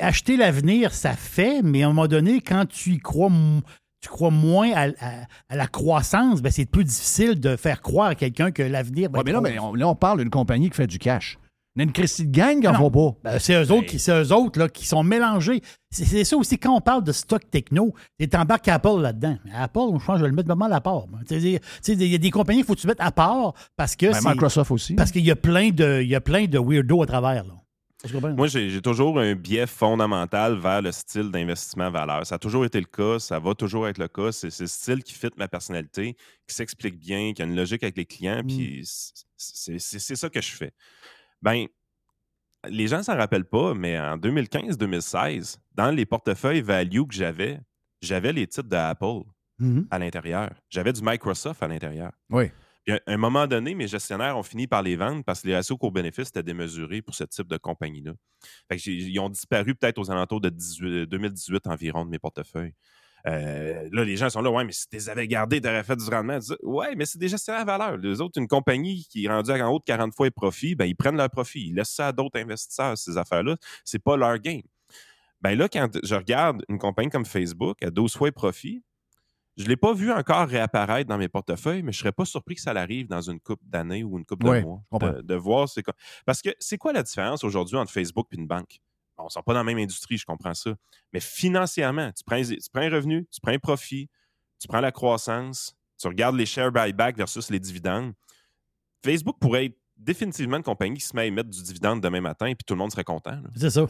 Acheter 0.00 0.36
l'avenir, 0.36 0.92
ça 0.92 1.12
fait, 1.12 1.62
mais 1.62 1.84
à 1.84 1.86
un 1.86 1.88
moment 1.90 2.08
donné, 2.08 2.40
quand 2.40 2.66
tu 2.66 2.94
y 2.94 2.98
crois, 2.98 3.30
tu 4.00 4.08
crois 4.08 4.30
moins 4.30 4.72
à, 4.72 4.86
à- 4.88 4.92
à 5.48 5.54
la 5.56 5.68
croissance, 5.68 6.42
ben 6.42 6.50
c'est 6.50 6.66
plus 6.66 6.82
difficile 6.82 7.38
de 7.38 7.54
faire 7.54 7.80
croire 7.82 8.08
à 8.08 8.14
quelqu'un 8.16 8.50
que 8.50 8.64
l'avenir 8.64 9.10
va 9.10 9.18
Ouais, 9.18 9.20
être 9.20 9.26
mais 9.26 9.32
là, 9.32 9.38
rose. 9.38 9.48
mais 9.52 9.58
on, 9.60 9.74
là, 9.74 9.86
on 9.88 9.94
parle 9.94 10.18
d'une 10.18 10.30
compagnie 10.30 10.70
qui 10.70 10.76
fait 10.76 10.88
du 10.88 10.98
cash. 10.98 11.38
Il 11.76 11.80
y 11.80 11.82
a 11.82 11.84
une 11.84 11.92
Christie 11.92 12.26
de 12.26 12.32
gang 12.34 12.58
qui 12.60 12.66
en 12.66 12.72
non. 12.72 12.88
va 12.88 12.90
pas. 12.90 13.30
Ben, 13.32 13.38
c'est 13.38 13.54
eux 13.62 13.70
autres, 13.70 13.86
qui, 13.86 13.98
c'est 13.98 14.10
eux 14.18 14.32
autres 14.32 14.58
là, 14.58 14.68
qui 14.68 14.86
sont 14.86 15.02
mélangés. 15.02 15.60
C'est, 15.90 16.06
c'est 16.06 16.24
ça 16.24 16.36
aussi, 16.38 16.58
quand 16.58 16.74
on 16.74 16.80
parle 16.80 17.04
de 17.04 17.12
stock 17.12 17.42
techno, 17.50 17.92
tu 18.18 18.28
embarques 18.34 18.66
Apple 18.68 19.00
là-dedans. 19.00 19.36
Apple, 19.54 19.80
je 20.00 20.04
pense 20.04 20.06
que 20.06 20.16
je 20.16 20.22
vais 20.22 20.28
le 20.30 20.34
mettre 20.34 20.48
vraiment 20.48 20.74
à 20.74 20.80
part. 20.80 21.04
Il 21.30 21.48
y 21.50 22.14
a 22.14 22.18
des 22.18 22.30
compagnies 22.30 22.60
qu'il 22.60 22.66
faut 22.66 22.74
que 22.74 22.80
tu 22.80 22.86
mettes 22.86 23.00
à 23.00 23.12
part 23.12 23.52
parce 23.76 23.94
que. 23.94 24.06
Ben, 24.06 24.14
c'est- 24.14 24.28
Microsoft 24.30 24.70
aussi. 24.70 24.94
Parce 24.94 25.10
qu'il 25.12 25.24
y 25.24 25.30
a 25.30 25.36
plein 25.36 25.68
de, 25.70 26.00
il 26.02 26.08
y 26.08 26.14
a 26.14 26.20
plein 26.22 26.46
de 26.46 26.58
weirdos 26.58 27.02
à 27.02 27.06
travers. 27.06 27.44
Là. 27.44 27.52
Moi, 28.36 28.46
j'ai 28.46 28.70
j'ai 28.70 28.80
toujours 28.82 29.18
un 29.18 29.34
biais 29.34 29.66
fondamental 29.66 30.58
vers 30.58 30.80
le 30.80 30.92
style 30.92 31.30
d'investissement 31.30 31.90
valeur. 31.90 32.24
Ça 32.26 32.36
a 32.36 32.38
toujours 32.38 32.64
été 32.64 32.78
le 32.78 32.86
cas, 32.86 33.18
ça 33.18 33.38
va 33.38 33.54
toujours 33.54 33.88
être 33.88 33.98
le 33.98 34.06
cas. 34.08 34.32
C'est 34.32 34.50
c'est 34.50 34.64
le 34.64 34.68
style 34.68 35.02
qui 35.02 35.12
fit 35.12 35.28
ma 35.36 35.48
personnalité, 35.48 36.14
qui 36.46 36.54
s'explique 36.54 36.98
bien, 36.98 37.32
qui 37.34 37.42
a 37.42 37.46
une 37.46 37.56
logique 37.56 37.82
avec 37.82 37.96
les 37.96 38.04
clients, 38.04 38.42
puis 38.46 38.82
c'est 39.36 39.78
c'est- 39.80 39.98
c'est 39.98 40.16
ça 40.16 40.28
que 40.30 40.40
je 40.40 40.52
fais. 40.52 40.72
Ben, 41.46 41.66
les 42.68 42.88
gens 42.88 43.02
s'en 43.04 43.16
rappellent 43.16 43.44
pas, 43.48 43.72
mais 43.74 43.96
en 43.98 44.16
2015-2016, 44.18 45.58
dans 45.74 45.92
les 45.92 46.04
portefeuilles 46.04 46.60
value 46.60 47.02
que 47.08 47.14
j'avais, 47.14 47.60
j'avais 48.02 48.32
les 48.32 48.46
titres 48.48 48.68
d'Apple 48.68 49.22
Mhm. 49.58 49.86
à 49.90 49.98
l'intérieur. 49.98 50.50
J'avais 50.68 50.92
du 50.92 51.00
Microsoft 51.02 51.62
à 51.62 51.68
l'intérieur. 51.68 52.12
Oui. 52.28 52.50
Puis 52.84 52.94
à 52.94 53.00
un 53.06 53.16
moment 53.16 53.46
donné, 53.46 53.74
mes 53.74 53.86
gestionnaires 53.88 54.36
ont 54.36 54.42
fini 54.42 54.66
par 54.66 54.82
les 54.82 54.96
vendre 54.96 55.24
parce 55.24 55.40
que 55.40 55.48
les 55.48 55.54
ratios 55.54 55.78
cours-bénéfices 55.78 56.28
étaient 56.28 56.42
démesurés 56.42 57.00
pour 57.00 57.14
ce 57.14 57.24
type 57.24 57.46
de 57.48 57.56
compagnie-là. 57.56 58.12
Ils 58.84 59.18
ont 59.18 59.30
disparu 59.30 59.74
peut-être 59.74 59.98
aux 59.98 60.10
alentours 60.10 60.40
de 60.40 60.50
18 60.50 61.06
2018 61.06 61.66
environ 61.68 62.04
de 62.04 62.10
mes 62.10 62.18
portefeuilles. 62.18 62.74
Euh, 63.26 63.88
là, 63.90 64.04
les 64.04 64.16
gens 64.16 64.30
sont 64.30 64.40
là, 64.40 64.50
ouais, 64.50 64.64
mais 64.64 64.72
si 64.72 64.88
tu 64.88 64.96
les 64.96 65.08
avais 65.08 65.26
gardés, 65.26 65.60
tu 65.60 65.66
aurais 65.68 65.82
fait 65.82 65.96
du 65.96 66.08
rendement. 66.08 66.38
Dis, 66.38 66.52
Ouais, 66.62 66.94
mais 66.94 67.06
c'est 67.06 67.18
des 67.18 67.28
gestionnaires 67.28 67.62
à 67.62 67.64
valeur. 67.64 67.96
Les 67.96 68.20
autres, 68.20 68.38
une 68.40 68.46
compagnie 68.48 69.04
qui 69.10 69.24
est 69.24 69.28
rendue 69.28 69.50
en 69.50 69.68
haut 69.72 69.78
de 69.78 69.84
40 69.84 70.14
fois 70.14 70.26
les 70.26 70.30
profits, 70.30 70.74
ben, 70.76 70.84
ils 70.84 70.94
prennent 70.94 71.16
leur 71.16 71.30
profit. 71.30 71.68
Ils 71.68 71.74
laissent 71.74 71.90
ça 71.94 72.08
à 72.08 72.12
d'autres 72.12 72.38
investisseurs, 72.38 72.96
ces 72.96 73.16
affaires-là. 73.16 73.56
C'est 73.84 73.98
pas 73.98 74.16
leur 74.16 74.38
game. 74.38 74.62
Ben 75.40 75.56
là, 75.58 75.68
quand 75.68 75.88
je 76.02 76.14
regarde 76.14 76.62
une 76.68 76.78
compagnie 76.78 77.10
comme 77.10 77.26
Facebook 77.26 77.82
à 77.82 77.90
12 77.90 78.12
fois 78.16 78.28
les 78.28 78.32
profits, 78.32 78.82
je 79.56 79.64
ne 79.64 79.68
l'ai 79.70 79.76
pas 79.76 79.92
vu 79.92 80.12
encore 80.12 80.48
réapparaître 80.48 81.08
dans 81.08 81.18
mes 81.18 81.28
portefeuilles, 81.28 81.82
mais 81.82 81.92
je 81.92 81.98
ne 81.98 82.00
serais 82.00 82.12
pas 82.12 82.24
surpris 82.26 82.54
que 82.56 82.60
ça 82.60 82.72
arrive 82.72 83.08
dans 83.08 83.22
une 83.22 83.40
coupe 83.40 83.60
d'années 83.62 84.04
ou 84.04 84.18
une 84.18 84.24
coupe 84.24 84.42
de 84.44 84.48
Ouais, 84.50 84.62
mois. 84.62 84.82
De, 85.00 85.22
de 85.22 85.34
voir 85.34 85.68
c'est 85.68 85.82
quoi. 85.82 85.94
Parce 86.26 86.42
que 86.42 86.50
c'est 86.58 86.78
quoi 86.78 86.92
la 86.92 87.02
différence 87.02 87.42
aujourd'hui 87.42 87.76
entre 87.76 87.90
Facebook 87.90 88.26
et 88.32 88.36
une 88.36 88.46
banque? 88.46 88.80
On 89.18 89.24
ne 89.24 89.28
sont 89.28 89.42
pas 89.42 89.54
dans 89.54 89.60
la 89.60 89.64
même 89.64 89.78
industrie, 89.78 90.18
je 90.18 90.24
comprends 90.24 90.54
ça. 90.54 90.74
Mais 91.12 91.20
financièrement, 91.20 92.12
tu 92.12 92.22
prends, 92.24 92.36
un 92.36 92.90
revenu, 92.90 93.26
tu 93.32 93.40
prends 93.40 93.52
un 93.52 93.58
profit, 93.58 94.10
tu 94.58 94.68
prends 94.68 94.80
la 94.80 94.92
croissance, 94.92 95.74
tu 95.98 96.06
regardes 96.08 96.36
les 96.36 96.46
share 96.46 96.70
buyback 96.70 97.16
versus 97.16 97.50
les 97.50 97.58
dividendes. 97.58 98.12
Facebook 99.04 99.36
pourrait 99.40 99.66
être 99.66 99.78
définitivement 99.96 100.58
une 100.58 100.62
compagnie 100.62 100.98
qui 100.98 101.06
se 101.06 101.16
met 101.16 101.22
à 101.22 101.26
émettre 101.26 101.48
du 101.48 101.62
dividende 101.62 102.02
demain 102.02 102.20
matin 102.20 102.46
et 102.46 102.54
puis 102.54 102.64
tout 102.66 102.74
le 102.74 102.78
monde 102.78 102.90
serait 102.90 103.04
content. 103.04 103.40
C'est 103.56 103.70
ça. 103.70 103.86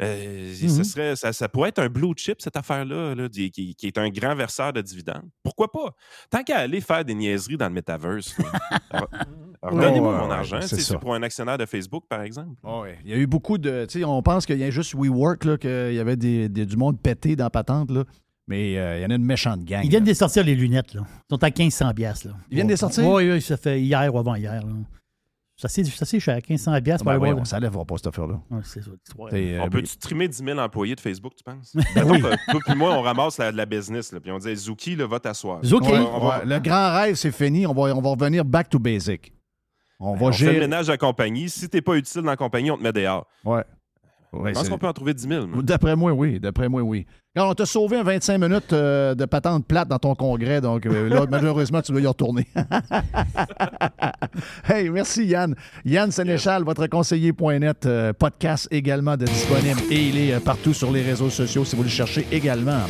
Euh, 0.00 0.54
Mhm. 0.62 0.68
ce 0.68 0.82
serait, 0.84 1.16
ça, 1.16 1.32
ça 1.32 1.48
pourrait 1.48 1.68
être 1.70 1.78
un 1.80 1.88
blue 1.88 2.12
chip, 2.16 2.40
cette 2.40 2.56
affaire-là, 2.56 3.14
là, 3.14 3.28
qui, 3.28 3.76
est 3.82 3.98
un 3.98 4.08
grand 4.08 4.34
verseur 4.34 4.72
de 4.72 4.80
dividendes. 4.80 5.28
Pourquoi 5.42 5.70
pas? 5.70 5.94
Tant 6.30 6.42
qu'à 6.42 6.58
aller 6.60 6.80
faire 6.80 7.04
des 7.04 7.14
niaiseries 7.14 7.56
dans 7.56 7.68
le 7.68 7.74
metaverse, 7.74 8.36
là. 8.38 8.44
alors, 8.90 9.08
alors 9.62 9.74
Ouais, 9.78 9.82
donnez-moi 9.84 10.12
ouais, 10.14 10.20
mon 10.22 10.28
ouais, 10.28 10.34
argent. 10.34 10.60
c'est 10.62 10.80
ça. 10.80 10.98
Pour 10.98 11.14
un 11.14 11.22
actionnaire 11.22 11.58
de 11.58 11.66
Facebook, 11.66 12.04
par 12.08 12.22
exemple. 12.22 12.50
Il 13.04 13.10
y 13.10 13.12
a 13.12 13.16
eu 13.16 13.26
beaucoup 13.26 13.58
de. 13.58 13.84
Tu 13.86 13.98
sais, 13.98 14.04
on 14.04 14.22
pense 14.22 14.46
qu'il 14.46 14.58
y 14.58 14.64
a 14.64 14.70
juste 14.70 14.94
WeWork, 14.94 15.44
là, 15.44 15.58
qu'il 15.58 15.92
y 15.94 15.98
avait 15.98 16.16
des, 16.16 16.48
des- 16.48 16.64
du 16.66 16.76
monde 16.76 16.98
pété 17.00 17.36
dans 17.36 17.44
la 17.44 17.50
patente, 17.50 17.90
là. 17.90 18.04
Mais 18.48 18.78
euh, 18.78 18.98
il 18.98 19.02
y 19.02 19.06
en 19.06 19.10
a 19.10 19.14
une 19.14 19.24
méchante 19.24 19.64
gang. 19.64 19.84
Ils 19.84 19.90
viennent 19.90 20.02
de 20.02 20.12
sortir 20.14 20.42
les 20.44 20.56
lunettes. 20.56 20.94
Là. 20.94 21.02
Ils 21.06 21.34
sont 21.34 21.44
à 21.44 21.50
1500 21.50 21.92
piastres, 21.94 22.28
là. 22.28 22.34
Ils 22.50 22.54
viennent 22.56 22.66
de 22.66 22.72
les 22.72 22.76
sortir? 22.78 23.06
Oui, 23.06 23.30
oui, 23.30 23.40
ça 23.42 23.56
fait 23.56 23.80
hier 23.80 24.12
ou 24.12 24.18
avant-hier. 24.18 24.62
Ça, 25.60 25.68
c'est 25.68 25.84
ça, 25.84 26.06
c'est 26.06 26.18
cher, 26.20 26.36
1500 26.48 26.80
piastres. 26.80 27.04
Ben 27.04 27.04
pour 27.04 27.10
aller 27.10 27.18
voyons, 27.18 27.34
voir, 27.34 27.44
là. 27.44 27.48
ça 27.50 27.60
lèvera 27.60 27.84
pas 27.84 27.96
cette 27.98 28.06
affaire-là. 28.06 28.40
Ouais, 28.50 28.60
c'est 28.64 28.82
ça, 28.82 28.90
l'histoire. 28.92 29.28
T'es, 29.28 29.54
euh, 29.58 29.62
On 29.62 29.68
peut-tu 29.68 29.96
trimer 29.98 30.26
10 30.26 30.42
000 30.42 30.58
employés 30.58 30.94
de 30.94 31.00
Facebook, 31.00 31.34
tu 31.36 31.44
penses? 31.44 31.76
Ben 31.94 32.10
oui. 32.10 32.20
Toi, 32.20 32.30
toi 32.50 32.60
puis 32.66 32.74
moi, 32.74 32.94
on 32.94 33.02
ramasse 33.02 33.36
la, 33.36 33.52
la 33.52 33.66
business. 33.66 34.10
Là, 34.12 34.20
puis 34.20 34.30
on 34.32 34.38
dit, 34.38 34.56
Zuki, 34.56 34.96
là, 34.96 35.06
va 35.06 35.20
t'asseoir. 35.20 35.60
Ouais, 35.62 35.68
On 35.72 35.78
va- 35.80 36.00
on 36.00 36.18
va- 36.26 36.38
ouais, 36.38 36.46
Le 36.46 36.58
grand 36.60 36.94
rêve, 36.94 37.14
c'est 37.16 37.30
fini. 37.32 37.66
On 37.66 37.74
va, 37.74 37.94
on 37.94 38.00
va 38.00 38.08
revenir 38.10 38.42
back 38.44 38.70
to 38.70 38.78
basic. 38.78 39.34
On 39.98 40.14
va 40.14 40.26
on 40.28 40.32
fait 40.32 40.44
le 40.46 40.52
gérer. 40.52 40.60
ménage 40.60 40.88
à 40.88 40.92
la 40.92 40.96
compagnie. 40.98 41.50
Si 41.50 41.68
t'es 41.68 41.82
pas 41.82 41.94
utile 41.96 42.22
dans 42.22 42.30
la 42.30 42.36
compagnie, 42.36 42.70
on 42.70 42.78
te 42.78 42.82
met 42.82 42.92
dehors. 42.94 43.26
Ouais. 43.44 43.62
Je 44.32 44.52
pense 44.52 44.68
qu'on 44.68 44.78
peut 44.78 44.86
en 44.86 44.92
trouver 44.92 45.14
10 45.14 45.28
000. 45.28 45.46
moi. 45.46 45.62
D'après 45.62 45.96
moi, 45.96 46.12
oui. 46.12 46.38
D'après 46.38 46.68
moi, 46.68 46.82
oui. 46.82 47.06
Quand 47.36 47.48
on 47.48 47.54
t'a 47.54 47.66
sauvé 47.66 47.96
un 47.96 48.02
25 48.02 48.38
minutes 48.38 48.72
euh, 48.72 49.14
de 49.14 49.24
patente 49.24 49.64
plate 49.64 49.86
dans 49.86 50.00
ton 50.00 50.16
congrès, 50.16 50.60
donc 50.60 50.84
euh, 50.86 51.08
là, 51.08 51.26
malheureusement, 51.30 51.80
tu 51.80 51.92
dois 51.92 52.00
y 52.00 52.06
retourner. 52.06 52.44
hey, 54.68 54.90
merci 54.90 55.26
Yann. 55.26 55.54
Yann 55.84 56.10
Sénéchal, 56.10 56.64
votre 56.64 56.88
conseiller.net, 56.88 57.86
euh, 57.86 58.12
podcast 58.12 58.66
également 58.72 59.16
de 59.16 59.26
disponible 59.26 59.80
et 59.90 60.08
il 60.08 60.18
est 60.18 60.40
partout 60.40 60.74
sur 60.74 60.90
les 60.90 61.02
réseaux 61.02 61.30
sociaux 61.30 61.64
si 61.64 61.76
vous 61.76 61.84
le 61.84 61.88
cherchez 61.88 62.26
également. 62.32 62.80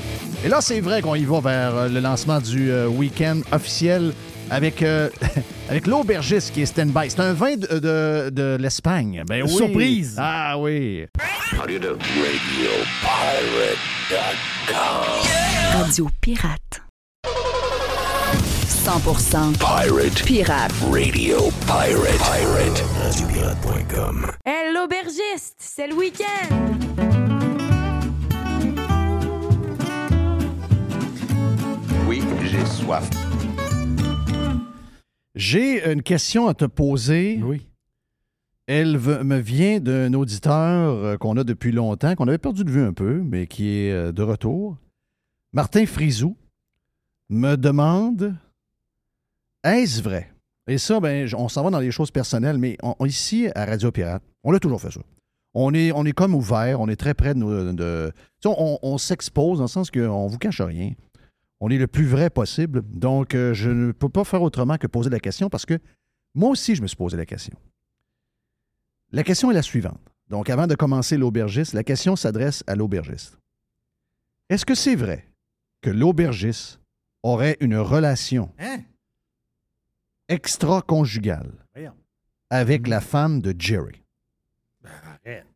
Et 0.42 0.48
là, 0.48 0.62
c'est 0.62 0.80
vrai 0.80 1.02
qu'on 1.02 1.14
y 1.14 1.24
va 1.24 1.40
vers 1.40 1.88
le 1.90 2.00
lancement 2.00 2.40
du 2.40 2.72
week-end 2.86 3.40
officiel 3.52 4.14
avec, 4.50 4.82
euh, 4.82 5.08
avec 5.70 5.86
l'aubergiste 5.86 6.52
qui 6.52 6.62
est 6.62 6.66
stand-by. 6.66 7.10
C'est 7.10 7.20
un 7.20 7.32
vin 7.32 7.56
de, 7.56 7.66
de- 7.78 8.30
de 8.30 8.56
l'Espagne. 8.60 9.22
Ben 9.26 9.42
oui. 9.42 9.48
Surprise. 9.56 10.16
Ah 10.18 10.58
oui. 10.58 11.06
How 11.52 11.66
do 11.66 11.72
you 11.72 11.78
do? 11.78 11.96
RadioPirate.com. 14.10 15.80
Radio 15.80 16.08
Pirate. 16.20 16.82
100% 18.84 19.58
Pirate. 19.58 20.24
Pirate. 20.24 20.72
Radio 20.90 21.50
Pirate. 21.66 22.18
Pirate. 22.18 22.82
RadioPirate.com. 23.02 24.26
Hé, 24.46 24.72
l'aubergiste, 24.74 25.54
c'est 25.58 25.86
le 25.86 25.94
week-end! 25.94 26.56
Oui, 32.08 32.22
j'ai 32.42 32.64
soif. 32.66 33.04
J'ai 35.34 35.90
une 35.90 36.02
question 36.02 36.46
à 36.48 36.54
te 36.54 36.64
poser. 36.64 37.40
Oui. 37.42 37.66
Elle 38.66 38.98
me 38.98 39.38
vient 39.38 39.80
d'un 39.80 40.12
auditeur 40.14 40.54
euh, 40.94 41.16
qu'on 41.16 41.36
a 41.36 41.44
depuis 41.44 41.72
longtemps, 41.72 42.14
qu'on 42.14 42.28
avait 42.28 42.38
perdu 42.38 42.64
de 42.64 42.70
vue 42.70 42.82
un 42.82 42.92
peu, 42.92 43.20
mais 43.20 43.46
qui 43.46 43.68
est 43.70 43.92
euh, 43.92 44.12
de 44.12 44.22
retour. 44.22 44.76
Martin 45.52 45.86
Frizou 45.86 46.36
me 47.28 47.56
demande 47.56 48.36
Est-ce 49.64 50.02
vrai? 50.02 50.32
Et 50.68 50.78
ça, 50.78 51.00
ben, 51.00 51.28
on 51.36 51.48
s'en 51.48 51.64
va 51.64 51.70
dans 51.70 51.80
les 51.80 51.90
choses 51.90 52.12
personnelles, 52.12 52.58
mais 52.58 52.76
on- 52.82 53.04
ici, 53.06 53.48
à 53.56 53.64
Radio 53.64 53.90
Pirate, 53.90 54.22
on 54.44 54.52
a 54.54 54.60
toujours 54.60 54.80
fait 54.80 54.92
ça. 54.92 55.00
On 55.52 55.74
est, 55.74 55.90
on 55.90 56.04
est 56.04 56.12
comme 56.12 56.34
ouvert, 56.36 56.80
on 56.80 56.88
est 56.88 56.94
très 56.96 57.14
près 57.14 57.34
de 57.34 57.40
nos. 57.40 57.72
de- 57.72 58.12
on, 58.44 58.78
on 58.82 58.98
s'expose 58.98 59.58
dans 59.58 59.64
le 59.64 59.68
sens 59.68 59.90
qu'on 59.90 60.28
vous 60.28 60.38
cache 60.38 60.60
rien. 60.60 60.92
On 61.60 61.68
est 61.70 61.78
le 61.78 61.86
plus 61.86 62.06
vrai 62.06 62.30
possible. 62.30 62.82
Donc, 62.82 63.34
euh, 63.34 63.52
je 63.54 63.70
ne 63.70 63.92
peux 63.92 64.08
pas 64.08 64.24
faire 64.24 64.42
autrement 64.42 64.78
que 64.78 64.86
poser 64.86 65.10
la 65.10 65.20
question 65.20 65.48
parce 65.50 65.66
que 65.66 65.78
moi 66.34 66.50
aussi, 66.50 66.74
je 66.74 66.82
me 66.82 66.86
suis 66.86 66.96
posé 66.96 67.16
la 67.16 67.26
question. 67.26 67.56
La 69.12 69.22
question 69.24 69.50
est 69.50 69.54
la 69.54 69.62
suivante. 69.62 70.00
Donc, 70.28 70.48
avant 70.48 70.66
de 70.66 70.74
commencer 70.74 71.16
l'aubergiste, 71.16 71.72
la 71.74 71.82
question 71.84 72.16
s'adresse 72.16 72.62
à 72.66 72.76
l'aubergiste. 72.76 73.36
Est-ce 74.48 74.64
que 74.64 74.74
c'est 74.74 74.94
vrai 74.96 75.26
que 75.82 75.90
l'aubergiste 75.90 76.80
aurait 77.22 77.56
une 77.60 77.76
relation 77.76 78.52
Hein? 78.58 78.78
extra-conjugale 80.28 81.50
avec 82.50 82.86
la 82.88 83.00
femme 83.00 83.40
de 83.40 83.54
Jerry? 83.58 84.02
Arrête. 84.84 85.46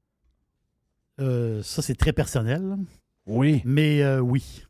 Euh, 1.20 1.62
ça, 1.62 1.80
c'est 1.82 1.94
très 1.94 2.12
personnel. 2.12 2.76
Oui. 3.26 3.62
Mais 3.64 4.02
euh, 4.02 4.18
oui. 4.20 4.64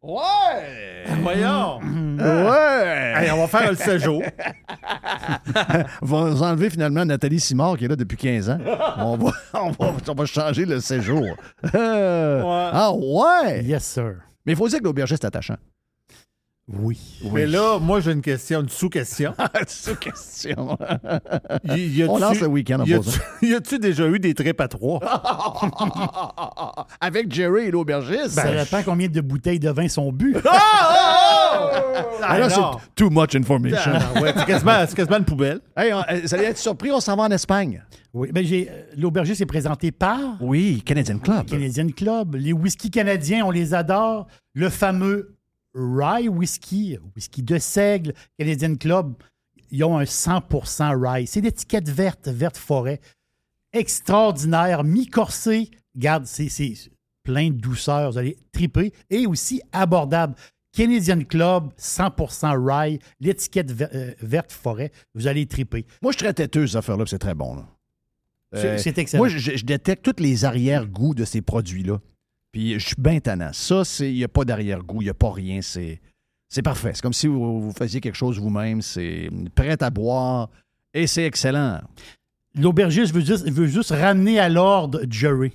Ouais! 0.00 1.04
Voyons. 1.22 1.80
Ouais! 2.18 3.14
Hey, 3.16 3.30
on 3.32 3.38
va 3.38 3.46
faire 3.48 3.70
le 3.70 3.76
séjour. 3.76 4.22
on 6.02 6.06
va 6.06 6.24
vous 6.30 6.42
enlever 6.42 6.70
finalement 6.70 7.04
Nathalie 7.04 7.40
Simard 7.40 7.76
qui 7.76 7.84
est 7.86 7.88
là 7.88 7.96
depuis 7.96 8.16
15 8.16 8.50
ans. 8.50 8.58
On 8.98 9.16
va, 9.16 9.32
on 9.54 9.70
va, 9.70 9.92
on 10.08 10.14
va 10.14 10.24
changer 10.26 10.64
le 10.66 10.78
séjour. 10.80 11.24
Euh, 11.74 12.42
Ah 12.72 12.92
ouais? 12.92 13.64
Yes, 13.64 13.84
sir. 13.84 14.14
Mais 14.46 14.52
il 14.52 14.56
faut 14.56 14.68
dire 14.68 14.78
que 14.78 14.84
l'aubergiste 14.84 15.24
est 15.24 15.26
attachant. 15.26 15.56
Oui. 16.70 16.98
Mais 17.32 17.46
là, 17.46 17.78
moi, 17.78 18.00
j'ai 18.00 18.12
une 18.12 18.20
question, 18.20 18.60
une 18.60 18.68
sous-question. 18.68 19.32
Sous-question. 19.66 20.76
Y- 21.64 21.78
y 21.78 22.02
a-tu- 22.02 22.10
On 22.10 22.18
lance 22.18 22.40
le 22.40 22.46
week-end 22.48 22.80
en 22.80 22.84
y 22.84 22.92
a-tu- 22.92 23.04
posant. 23.04 23.18
Y 23.42 23.54
a-tu 23.54 23.78
déjà 23.78 24.06
eu 24.06 24.18
des 24.18 24.34
tripes 24.34 24.60
à 24.60 24.68
trois? 24.68 25.00
Avec 27.00 27.32
Jerry 27.32 27.64
et 27.66 27.70
l'aubergiste. 27.70 28.30
Ça 28.30 28.52
dépend 28.52 28.82
combien 28.84 29.08
de 29.08 29.20
bouteilles 29.22 29.58
de 29.58 29.70
vin 29.70 29.88
sont 29.88 30.12
bues. 30.12 30.36
Ah, 30.44 32.38
là, 32.38 32.48
non. 32.48 32.72
c'est 32.78 32.94
too 32.94 33.10
much 33.10 33.34
information. 33.34 33.92
Ah, 33.94 34.20
ouais, 34.20 34.32
c'est 34.36 34.44
quasiment, 34.46 34.84
c'est 34.86 34.94
quasiment 34.94 35.18
une 35.18 35.24
poubelle. 35.24 35.60
Hey, 35.76 35.92
on- 35.92 36.00
euh, 36.00 36.20
vous 36.22 36.34
allez 36.34 36.44
être 36.44 36.58
surpris, 36.58 36.90
on 36.90 37.00
s'en 37.00 37.16
va 37.16 37.24
en 37.24 37.30
Espagne. 37.30 37.82
Oui, 38.12 38.30
ben 38.32 38.44
j'ai 38.44 38.68
euh, 38.70 38.82
l'aubergiste 38.96 39.40
est 39.40 39.46
présenté 39.46 39.90
par 39.92 40.18
Oui, 40.40 40.82
Canadian 40.84 41.18
Club. 41.18 41.46
Canadian 41.46 41.88
Club. 41.96 42.34
Les 42.36 42.52
whisky 42.52 42.90
canadiens, 42.90 43.44
on 43.44 43.50
les 43.50 43.74
adore. 43.74 44.26
Le 44.54 44.68
fameux 44.70 45.36
Rye 45.74 46.28
Whisky, 46.28 46.98
whisky 47.14 47.42
de 47.42 47.58
seigle, 47.58 48.14
Canadian 48.38 48.74
Club, 48.76 49.14
ils 49.70 49.84
ont 49.84 49.98
un 49.98 50.04
100% 50.04 50.94
Rye. 51.00 51.26
C'est 51.26 51.40
l'étiquette 51.40 51.88
verte, 51.88 52.28
verte 52.28 52.56
forêt. 52.56 53.00
Extraordinaire, 53.72 54.82
mi-corsé. 54.84 55.70
Regarde, 55.94 56.26
c'est 56.26 56.48
plein 57.22 57.48
de 57.50 57.54
douceur. 57.60 58.10
Vous 58.12 58.18
allez 58.18 58.36
triper. 58.52 58.92
Et 59.10 59.26
aussi 59.26 59.60
abordable. 59.72 60.34
Canadian 60.72 61.20
Club, 61.24 61.70
100% 61.78 62.54
Rye, 62.64 62.98
l'étiquette 63.20 63.70
ver- 63.72 63.88
euh, 63.94 64.12
verte 64.20 64.52
forêt. 64.52 64.90
Vous 65.14 65.26
allez 65.26 65.46
triper. 65.46 65.86
Moi, 66.02 66.12
je 66.12 66.18
suis 66.18 66.24
très 66.24 66.34
têteux, 66.34 66.66
cette 66.66 66.76
affaire-là, 66.76 67.04
c'est 67.06 67.18
très 67.18 67.34
bon. 67.34 67.56
là. 67.56 67.66
C'est- 68.54 68.78
c'est 68.78 68.98
excellent. 68.98 69.20
Moi, 69.24 69.28
je, 69.28 69.56
je 69.56 69.64
détecte 69.64 70.04
tous 70.04 70.22
les 70.22 70.44
arrière-goûts 70.44 71.14
de 71.14 71.24
ces 71.24 71.42
produits-là. 71.42 71.98
Puis 72.58 72.74
je 72.80 72.86
suis 72.86 72.96
bien 72.98 73.20
tannant. 73.20 73.50
Ça, 73.52 73.84
c'est- 73.84 74.10
il 74.10 74.16
n'y 74.16 74.24
a 74.24 74.28
pas 74.28 74.44
d'arrière-goût, 74.44 75.00
il 75.00 75.04
n'y 75.04 75.10
a 75.10 75.14
pas 75.14 75.30
rien. 75.30 75.60
C'est 75.62 76.00
c'est 76.48 76.62
parfait. 76.62 76.90
C'est 76.94 77.02
comme 77.02 77.12
si 77.12 77.28
vous, 77.28 77.60
vous 77.62 77.72
faisiez 77.72 78.00
quelque 78.00 78.16
chose 78.16 78.40
vous-même. 78.40 78.82
C'est 78.82 79.30
prêt 79.54 79.80
à 79.80 79.90
boire 79.90 80.50
et 80.92 81.06
c'est 81.06 81.24
excellent. 81.24 81.80
L'aubergiste 82.56 83.14
veut 83.14 83.20
juste, 83.24 83.48
veut 83.48 83.66
juste 83.68 83.90
ramener 83.90 84.40
à 84.40 84.48
l'ordre 84.48 85.02
Jerry. 85.08 85.52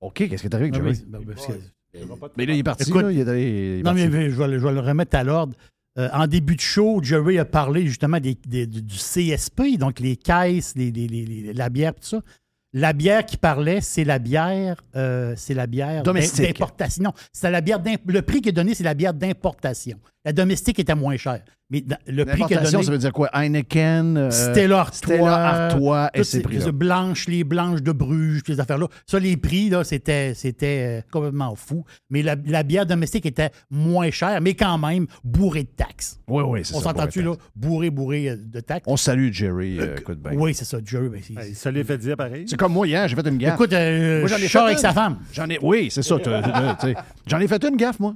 OK, 0.00 0.28
qu'est-ce 0.28 0.42
qui 0.42 0.46
est 0.46 0.54
arrivé 0.54 0.68
avec 0.68 0.74
Ah 0.74 0.84
Jerry? 0.84 1.00
oui, 1.00 1.06
ben, 1.26 1.34
parce 1.34 1.46
que- 1.48 2.32
Mais 2.36 2.46
là, 2.46 2.52
il 2.52 2.58
est 2.60 2.62
parti. 2.62 2.88
Écoute, 2.88 3.02
là, 3.02 3.10
il 3.10 3.18
est 3.18 3.28
allé- 3.28 3.42
il 3.42 3.80
est 3.80 3.82
non, 3.82 3.84
parti. 3.90 4.08
mais 4.08 4.30
je 4.30 4.36
vais, 4.36 4.46
le- 4.48 4.58
je 4.60 4.64
vais 4.66 4.72
le 4.74 4.80
remettre 4.80 5.16
à 5.16 5.24
l'ordre. 5.24 5.56
Euh, 5.98 6.08
en 6.12 6.26
début 6.28 6.54
de 6.56 6.60
show, 6.60 7.00
Jerry 7.02 7.38
a 7.38 7.44
parlé 7.44 7.86
justement 7.86 8.20
des- 8.20 8.36
des- 8.46 8.66
du 8.66 8.80
du 8.82 8.96
CSP, 8.98 9.76
donc 9.78 9.98
les 9.98 10.16
caisses, 10.16 10.74
les- 10.76 10.92
les- 10.92 11.08
les- 11.08 11.24
les- 11.24 11.52
la 11.52 11.68
bière, 11.68 11.94
tout 11.94 12.02
ça. 12.06 12.20
La 12.76 12.92
bière 12.92 13.24
qui 13.24 13.36
parlait, 13.36 13.80
c'est 13.80 14.02
la 14.02 14.18
bière, 14.18 14.82
euh, 14.96 15.34
c'est 15.36 15.54
la 15.54 15.68
bière 15.68 16.02
d'importation. 16.02 17.04
Non, 17.04 17.12
c'est 17.32 17.48
la 17.48 17.60
bière 17.60 17.80
le 18.04 18.22
prix 18.22 18.40
qui 18.40 18.48
est 18.48 18.52
donné, 18.52 18.74
c'est 18.74 18.82
la 18.82 18.94
bière 18.94 19.14
d'importation. 19.14 19.96
La 20.26 20.32
domestique 20.32 20.78
était 20.78 20.94
moins 20.94 21.18
chère, 21.18 21.42
mais 21.68 21.82
dans- 21.82 21.98
le 22.06 22.24
prix 22.24 22.40
L'importation, 22.40 22.78
donné, 22.78 22.84
ça 22.84 22.90
veut 22.92 22.96
dire 22.98 23.12
quoi? 23.12 23.28
Heineken, 23.34 24.16
euh, 24.16 24.30
Stella 24.30 24.80
Artois, 24.80 24.96
Stella 25.16 25.34
Artois 25.66 26.10
et 26.14 26.18
toutes 26.20 26.26
ces 26.26 26.38
les 26.42 26.72
blanches, 26.72 27.28
les 27.28 27.44
blanches 27.44 27.82
de 27.82 27.92
Bruges, 27.92 28.42
puis 28.42 28.54
ces 28.54 28.60
affaires-là. 28.60 28.86
Ça, 29.06 29.18
les 29.18 29.36
prix, 29.36 29.68
là, 29.68 29.84
c'était, 29.84 30.32
c'était 30.32 31.00
euh, 31.00 31.02
complètement 31.12 31.54
fou. 31.56 31.84
Mais 32.08 32.22
la, 32.22 32.36
la 32.46 32.62
bière 32.62 32.86
domestique 32.86 33.26
était 33.26 33.50
moins 33.70 34.10
chère, 34.10 34.40
mais 34.40 34.54
quand 34.54 34.78
même 34.78 35.06
bourrée 35.24 35.64
de 35.64 35.68
taxes. 35.76 36.18
Oui, 36.26 36.42
oui, 36.46 36.60
c'est 36.64 36.74
On 36.74 36.78
ça. 36.78 36.84
s'entend-tu, 36.84 37.22
bourré 37.22 37.36
là? 37.36 37.42
Bourré, 37.54 37.90
bourré 37.90 38.28
euh, 38.30 38.36
de 38.38 38.60
taxes. 38.60 38.84
On 38.86 38.96
salue 38.96 39.30
Jerry, 39.30 39.78
euh, 39.78 39.96
écoute 39.98 40.20
bien. 40.22 40.32
Oui, 40.38 40.54
c'est 40.54 40.64
ça, 40.64 40.78
Jerry. 40.82 41.10
ben, 41.10 41.20
c'est- 41.22 41.52
Ça 41.54 41.70
l'est 41.70 41.84
fait 41.84 41.98
dire 41.98 42.16
pareil. 42.16 42.46
C'est 42.48 42.56
comme 42.56 42.72
moi 42.72 42.86
hier, 42.86 43.06
j'ai 43.08 43.14
fait 43.14 43.28
une 43.28 43.36
gaffe. 43.36 43.54
Écoute, 43.56 43.74
euh, 43.74 44.20
Moi, 44.20 44.28
j'en 44.28 44.36
ai 44.36 44.48
fait 44.48 44.58
avec 44.58 44.72
une. 44.76 44.80
sa 44.80 44.92
femme. 44.94 45.18
J'en 45.34 45.50
ai, 45.50 45.58
oui, 45.60 45.88
c'est 45.90 46.02
ça. 46.02 46.16
J'en 47.26 47.40
ai 47.40 47.46
fait 47.48 47.62
une 47.64 47.76
gaffe, 47.76 48.00
moi. 48.00 48.14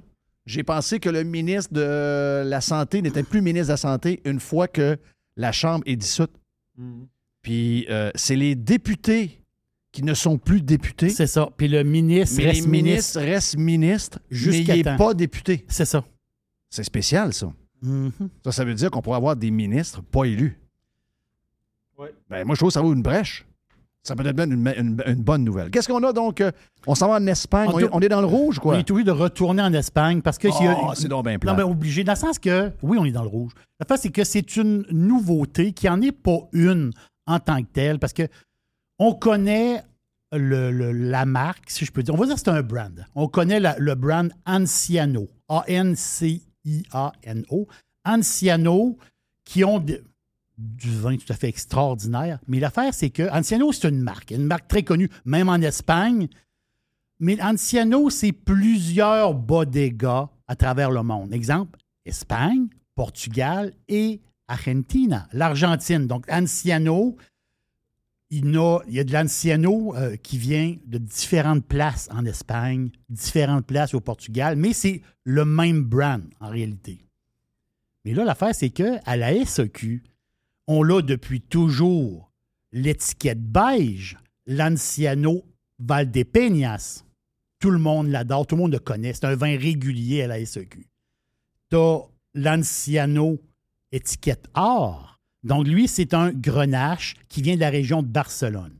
J'ai 0.49 0.63
pensé 0.63 0.99
que 0.99 1.11
le 1.11 1.25
ministre 1.25 1.75
de 1.75 2.43
la 2.43 2.63
Santé 2.63 3.03
n'était 3.03 3.23
plus 3.23 3.43
ministre 3.43 3.67
de 3.67 3.73
la 3.73 3.77
Santé 3.77 4.23
une 4.25 4.41
fois 4.41 4.67
que 4.67 4.97
la 5.37 5.53
Chambre 5.53 5.85
est 5.87 5.97
dissoute. 5.97 6.33
Puis 7.43 7.87
euh, 7.91 8.11
c'est 8.15 8.35
les 8.35 8.55
députés 8.55 9.43
qui 9.93 10.03
ne 10.03 10.15
sont 10.15 10.39
plus 10.39 10.63
députés. 10.63 11.11
C'est 11.11 11.27
ça. 11.27 11.51
Puis 11.55 11.69
le 11.69 11.83
ministre 11.83 12.37
Mais 12.39 12.47
reste 12.47 12.67
ministre. 12.67 13.21
restent 13.21 13.59
ministres, 13.59 14.21
mais 14.31 14.37
Jusqu'à 14.37 14.77
il 14.77 14.87
n'est 14.87 14.97
pas 14.97 15.13
député. 15.13 15.67
C'est 15.69 15.85
ça. 15.85 16.03
C'est 16.71 16.85
spécial, 16.85 17.35
ça. 17.35 17.53
Mhm. 17.83 18.11
Ça, 18.43 18.53
ça 18.53 18.65
veut 18.65 18.75
dire 18.75 18.91
qu'on 18.91 19.03
pourrait 19.03 19.19
avoir 19.19 19.37
des 19.37 19.51
ministres 19.51 20.01
pas 20.01 20.25
élus. 20.25 20.59
Ben, 22.31 22.45
moi, 22.45 22.55
je 22.55 22.61
trouve 22.61 22.71
que 22.71 22.75
ça 22.75 22.81
vaut 22.81 22.95
une 22.95 23.03
brèche. 23.03 23.47
Ça 24.05 24.15
peut 24.17 24.25
être 24.27 24.41
une, 24.43 24.53
une- 24.77 25.03
une 25.07 25.23
bonne 25.23 25.45
nouvelle. 25.45 25.71
Qu'est-ce 25.71 25.89
qu'on 25.89 26.03
a 26.03 26.13
donc? 26.13 26.41
euh, 26.41 26.51
On 26.87 26.95
s'en 26.95 27.09
va 27.09 27.17
en 27.17 27.27
Espagne? 27.27 27.69
En 27.69 27.75
On 27.75 27.79
est, 27.79 27.83
tout- 27.83 27.91
on 27.93 28.01
est 28.01 28.09
dans 28.09 28.21
le 28.21 28.27
rouge, 28.27 28.59
quoi? 28.59 28.75
On 28.75 28.79
est 28.79 28.91
obligé 28.91 29.05
de 29.05 29.11
retourner 29.11 29.61
en 29.63 29.73
Espagne 29.75 30.23
parce 30.23 30.39
que. 30.39 30.49
Oh, 30.49 30.93
c'est 30.95 31.09
donc 31.09 31.25
bien 31.25 31.35
Non, 31.35 31.39
plat. 31.41 31.55
mais 31.55 31.63
obligé. 31.63 32.05
Dans 32.05 32.13
le 32.13 32.19
sens 32.19 32.39
que, 32.39 32.71
oui, 32.83 32.97
on 32.99 33.05
est 33.05 33.11
dans 33.13 33.23
le 33.23 33.29
rouge. 33.29 33.53
La 33.81 33.87
fait, 33.87 34.01
c'est 34.01 34.11
que 34.11 34.25
c'est 34.25 34.57
une 34.57 34.85
nouveauté 34.91 35.73
qui 35.73 35.87
n'en 35.87 36.01
est 36.01 36.13
pas 36.13 36.39
une 36.53 36.93
en 37.27 37.39
tant 37.41 37.61
que 37.63 37.67
telle 37.73 37.99
parce 37.99 38.13
que 38.15 38.29
on 38.99 39.13
connaît 39.15 39.83
le- 40.33 40.71
le- 40.71 40.93
la 40.93 41.27
marque, 41.27 41.69
si 41.71 41.85
je 41.85 41.93
peux 41.93 42.03
dire. 42.03 42.15
On 42.15 42.19
va 42.19 42.27
dire 42.27 42.35
que 42.37 42.41
c'est 42.41 42.49
un 42.51 42.63
brand. 42.63 43.05
On 43.15 43.29
connaît 43.29 43.61
la- 43.61 43.77
le 43.79 43.95
brand 43.95 44.31
Anciano. 44.47 45.29
A-N-C-I-A-N-O. 46.65 47.67
Anciano, 48.05 48.97
qui 49.45 49.65
ont 49.65 49.85
du 50.59 50.91
vin 50.91 51.17
tout 51.17 51.33
à 51.33 51.37
fait 51.37 51.49
extraordinaire. 51.49 52.39
Mais 52.49 52.59
l'affaire, 52.59 52.93
c'est 52.93 53.11
que 53.11 53.31
Anciano, 53.31 53.73
c'est 53.73 53.89
une 53.89 54.03
marque. 54.03 54.33
Une 54.33 54.45
marque 54.45 54.69
très 54.69 54.83
connue, 54.83 55.09
même 55.25 55.49
en 55.49 55.57
Espagne. 55.57 56.29
Mais 57.21 57.41
Anciano, 57.41 58.11
c'est 58.11 58.33
plusieurs 58.33 59.35
bodegas 59.35 60.29
à 60.47 60.57
travers 60.57 60.91
le 60.91 61.03
monde. 61.03 61.33
Exemple, 61.33 61.79
Espagne, 62.05 62.67
Portugal 62.95 63.73
et 63.89 64.21
Argentina, 64.49 65.29
l'Argentine. 65.33 66.07
Donc, 66.07 66.27
Anciano, 66.31 67.17
il 68.31 68.51
y 68.53 68.59
a, 68.59 68.79
il 68.89 68.95
y 68.95 69.01
a 69.01 69.05
de 69.05 69.13
l'Anciano 69.13 69.95
euh, 69.97 70.17
qui 70.17 70.39
vient 70.39 70.77
de 70.87 70.99
différentes 70.99 71.65
places 71.65 72.09
en 72.13 72.25
Espagne, 72.25 72.91
différentes 73.09 73.67
places 73.67 73.95
au 73.95 74.01
Portugal, 74.01 74.57
mais 74.57 74.73
c'est 74.73 75.03
le 75.25 75.45
même 75.45 75.83
brand 75.83 76.23
en 76.41 76.49
réalité. 76.49 77.05
Mais 78.05 78.15
là, 78.15 78.25
l'affaire, 78.25 78.55
c'est 78.55 78.71
qu'à 78.71 79.17
la 79.17 79.45
SEQ, 79.45 80.03
on 80.69 80.83
l'a 80.83 81.01
depuis 81.01 81.41
toujours 81.41 82.31
l'étiquette 82.73 83.43
beige, 83.43 84.19
l'Anciano 84.47 85.43
Valdepeñas. 85.79 87.05
Tout 87.59 87.71
le 87.71 87.79
monde 87.79 88.09
l'adore, 88.09 88.47
tout 88.47 88.55
le 88.55 88.63
monde 88.63 88.73
le 88.73 88.79
connaît. 88.79 89.15
C'est 89.15 89.25
un 89.25 89.35
vin 89.35 89.59
régulier 89.59 90.23
à 90.23 90.27
la 90.29 90.45
SEQ. 90.45 90.87
Tu 91.71 91.77
as 91.77 92.03
l'Anciano 92.35 93.41
étiquette 93.91 94.49
or. 94.55 95.19
Donc, 95.43 95.67
lui, 95.67 95.89
c'est 95.89 96.13
un 96.13 96.33
grenache 96.33 97.17
qui 97.29 97.41
vient 97.41 97.55
de 97.55 97.61
la 97.61 97.71
région 97.71 98.03
de 98.03 98.09
Barcelone. 98.09 98.79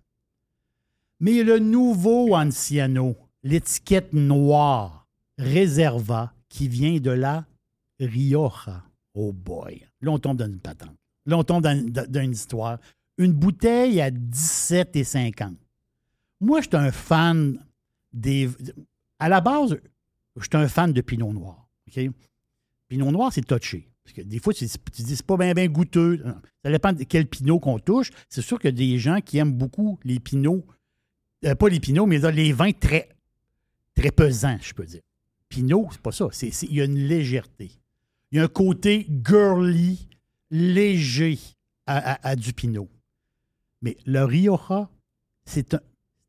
Mais 1.21 1.43
le 1.43 1.59
nouveau 1.59 2.37
Anciano, 2.37 3.17
l'étiquette 3.43 4.13
noire, 4.13 5.07
Reserva, 5.39 6.35
qui 6.49 6.69
vient 6.69 6.99
de 6.99 7.11
la 7.11 7.47
Rioja. 7.99 8.85
Oh 9.15 9.33
boy. 9.33 9.87
Là, 10.03 10.11
on 10.13 10.19
tombe 10.19 10.37
dans 10.37 10.47
une 10.47 10.61
patente. 10.61 10.98
Là, 11.29 11.37
on 11.37 11.45
tombe 11.45 11.63
dans, 11.63 12.23
une 12.23 12.33
histoire. 12.33 12.79
Une 13.19 13.35
bouteille 13.35 14.01
à 14.01 14.11
17,50. 14.11 15.57
Moi, 16.41 16.63
je 16.63 16.69
suis 16.69 16.77
un 16.77 16.91
fan 16.91 17.63
des. 18.15 18.49
À 19.19 19.29
la 19.29 19.43
base, 19.43 19.77
je 20.37 20.43
suis 20.43 20.57
un 20.57 20.69
fan 20.69 20.91
de 20.93 21.03
Pinot 21.03 21.35
Noir. 21.35 21.69
Pinot 22.89 23.13
Noir, 23.13 23.31
c'est 23.31 23.43
touché. 23.43 23.91
Parce 24.03 24.15
que 24.15 24.23
des 24.23 24.39
fois, 24.39 24.55
tu, 24.55 24.67
tu 24.67 25.03
dis 25.03 25.17
c'est 25.17 25.27
pas 25.27 25.37
bien 25.37 25.53
bien 25.53 25.67
goûteux. 25.67 26.25
Ça 26.65 26.71
dépend 26.71 26.95
de 26.95 27.05
quel 27.05 27.27
pinot 27.27 27.59
qu'on 27.59 27.79
touche. 27.79 28.11
C'est 28.31 28.41
sûr 28.41 28.59
qu'il 28.59 28.71
y 28.71 28.73
a 28.73 28.77
des 28.77 28.99
gens 28.99 29.21
qui 29.21 29.37
aiment 29.37 29.53
beaucoup 29.53 29.99
les 30.05 30.21
pinots, 30.21 30.65
euh, 31.45 31.55
pas 31.55 31.69
les 31.69 31.79
pinots, 31.79 32.07
mais 32.07 32.19
les 32.33 32.53
vins 32.55 32.73
très, 32.73 33.11
très 33.95 34.11
pesants, 34.11 34.57
je 34.63 34.73
peux 34.73 34.87
dire. 34.87 35.03
Pinot, 35.51 35.89
c'est 35.91 36.01
pas 36.01 36.13
ça. 36.13 36.29
Il 36.43 36.75
y 36.75 36.81
a 36.81 36.87
une 36.87 37.07
légèreté. 37.07 37.71
Il 38.33 38.39
y 38.39 38.41
a 38.41 38.45
un 38.45 38.49
côté 38.49 39.07
girly, 39.23 40.09
léger 40.51 41.39
à, 41.87 42.13
à- 42.15 42.29
à 42.31 42.37
du 42.37 42.53
pinot. 42.53 42.89
Mais 43.83 43.97
le 44.07 44.25
Rioja, 44.25 44.89
c'est 45.45 45.75
un, 45.75 45.81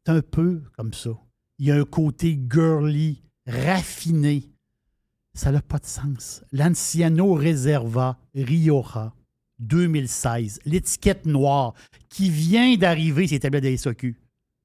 un 0.07 0.21
peu 0.21 0.61
comme 0.77 0.93
ça. 0.93 1.11
Il 1.57 1.65
y 1.67 1.71
a 1.71 1.75
un 1.75 1.83
côté 1.85 2.39
girly, 2.49 3.21
raffiné. 3.47 4.43
Ça 5.33 5.51
n'a 5.51 5.61
pas 5.61 5.79
de 5.79 5.85
sens. 5.85 6.43
L'Anciano 6.51 7.33
Reserva 7.33 8.17
Rioja 8.35 9.13
2016, 9.59 10.59
l'étiquette 10.65 11.25
noire 11.25 11.73
qui 12.09 12.29
vient 12.29 12.75
d'arriver, 12.77 13.27
c'est 13.27 13.39
tablette 13.39 13.63
de 13.63 13.75
SOQ. 13.75 14.17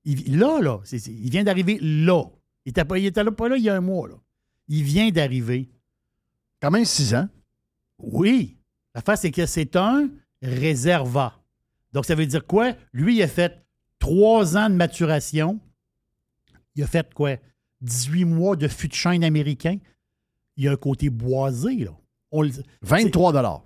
Il- 0.05 0.39
là, 0.39 0.61
là, 0.61 0.81
il 0.93 1.31
vient 1.31 1.45
d'arriver 1.45 1.79
là. 1.81 2.25
Il 2.65 2.71
n'était 2.71 2.85
pas, 2.85 2.97
pas 3.33 3.49
là 3.49 3.57
il 3.57 3.63
y 3.65 3.69
a 3.69 3.77
un 3.77 3.81
mois. 3.81 4.09
Là. 4.09 4.15
Il 4.69 4.83
vient 4.83 5.11
d'arriver. 5.11 5.69
Quand 6.61 6.71
même 6.71 6.85
six 6.85 7.15
ans. 7.15 7.29
Oui. 7.99 8.57
La 8.95 9.01
face, 9.03 9.23
c'est 9.23 9.31
que 9.31 9.47
c'est 9.47 9.77
un 9.77 10.09
réserva. 10.43 11.35
Donc, 11.93 12.05
ça 12.05 12.15
veut 12.15 12.27
dire 12.27 12.47
quoi? 12.47 12.73
Lui, 12.93 13.17
il 13.17 13.23
a 13.23 13.29
fait 13.29 13.65
trois 13.99 14.57
ans 14.57 14.69
de 14.71 14.75
maturation. 14.75 15.59
Il 16.77 16.83
a 16.83 16.87
fait 16.87 17.13
quoi? 17.15 17.37
18 17.83 18.25
mois 18.25 18.57
de 18.57 18.69
fût 18.69 18.89
de 18.89 18.95
chêne 18.95 19.25
américain. 19.25 19.79
Il 20.57 20.65
y 20.65 20.69
a 20.69 20.73
un 20.73 20.77
côté 20.77 21.11
boisé, 21.11 21.77
là. 21.85 21.91
On 22.31 22.43
le- 22.43 22.51
23 22.83 23.63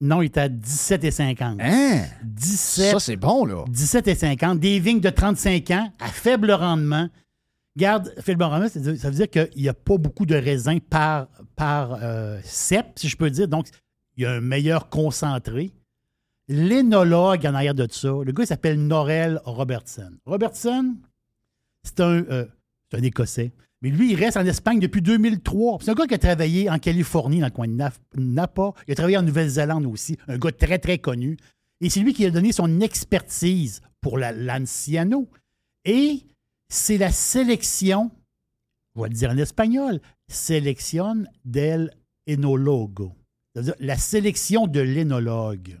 Non, 0.00 0.22
il 0.22 0.26
est 0.26 0.38
à 0.38 0.48
17,50. 0.48 1.58
Hein? 1.60 2.04
17. 2.24 2.92
Ça, 2.92 3.00
c'est 3.00 3.16
bon, 3.16 3.44
là. 3.44 3.64
17,50. 3.70 4.58
Des 4.58 4.78
vignes 4.80 5.00
de 5.00 5.10
35 5.10 5.70
ans 5.72 5.92
à 5.98 6.08
faible 6.08 6.50
rendement. 6.52 7.08
Garde, 7.76 8.12
faible 8.20 8.42
rendement, 8.42 8.68
ça 8.68 8.80
veut 8.80 8.96
ça 8.96 9.08
veut 9.10 9.16
dire 9.16 9.30
qu'il 9.30 9.62
n'y 9.62 9.68
a 9.68 9.74
pas 9.74 9.98
beaucoup 9.98 10.26
de 10.26 10.34
raisins 10.34 10.80
par, 10.80 11.28
par 11.54 11.98
euh, 12.02 12.40
cep, 12.42 12.86
si 12.96 13.08
je 13.08 13.16
peux 13.16 13.30
dire. 13.30 13.46
Donc, 13.46 13.68
il 14.18 14.22
y 14.22 14.26
a 14.26 14.32
un 14.32 14.40
meilleur 14.40 14.90
concentré. 14.90 15.72
L'énologue 16.48 17.46
en 17.46 17.54
arrière 17.54 17.74
de 17.74 17.86
ça, 17.90 18.08
le 18.24 18.32
gars 18.32 18.46
s'appelle 18.46 18.78
Norel 18.84 19.40
Robertson. 19.44 20.10
Robertson, 20.26 20.96
c'est 21.84 22.00
un, 22.00 22.24
euh, 22.24 22.46
c'est 22.90 22.98
un 22.98 23.02
Écossais. 23.02 23.52
Mais 23.80 23.90
lui, 23.90 24.12
il 24.12 24.16
reste 24.16 24.36
en 24.36 24.44
Espagne 24.44 24.80
depuis 24.80 25.02
2003. 25.02 25.78
C'est 25.80 25.90
un 25.90 25.94
gars 25.94 26.06
qui 26.06 26.14
a 26.14 26.18
travaillé 26.18 26.68
en 26.68 26.78
Californie, 26.78 27.38
dans 27.38 27.46
le 27.46 27.52
coin 27.52 27.68
de 27.68 27.90
Napa. 28.16 28.72
Il 28.88 28.92
a 28.92 28.94
travaillé 28.96 29.16
en 29.18 29.22
Nouvelle-Zélande 29.22 29.86
aussi. 29.86 30.16
Un 30.26 30.36
gars 30.36 30.50
très, 30.50 30.78
très 30.78 30.98
connu. 30.98 31.36
Et 31.80 31.88
c'est 31.88 32.00
lui 32.00 32.12
qui 32.12 32.26
a 32.26 32.30
donné 32.30 32.50
son 32.50 32.80
expertise 32.80 33.82
pour 34.00 34.18
la 34.18 34.32
l'Anciano. 34.32 35.28
Et 35.84 36.24
c'est 36.68 36.98
la 36.98 37.12
sélection, 37.12 38.10
on 38.96 39.02
va 39.02 39.08
le 39.08 39.14
dire 39.14 39.30
en 39.30 39.38
espagnol, 39.38 40.00
sélection 40.28 41.24
del 41.44 41.92
enologo. 42.26 43.17
La 43.78 43.96
sélection 43.96 44.66
de 44.66 44.80
l'énologue. 44.80 45.78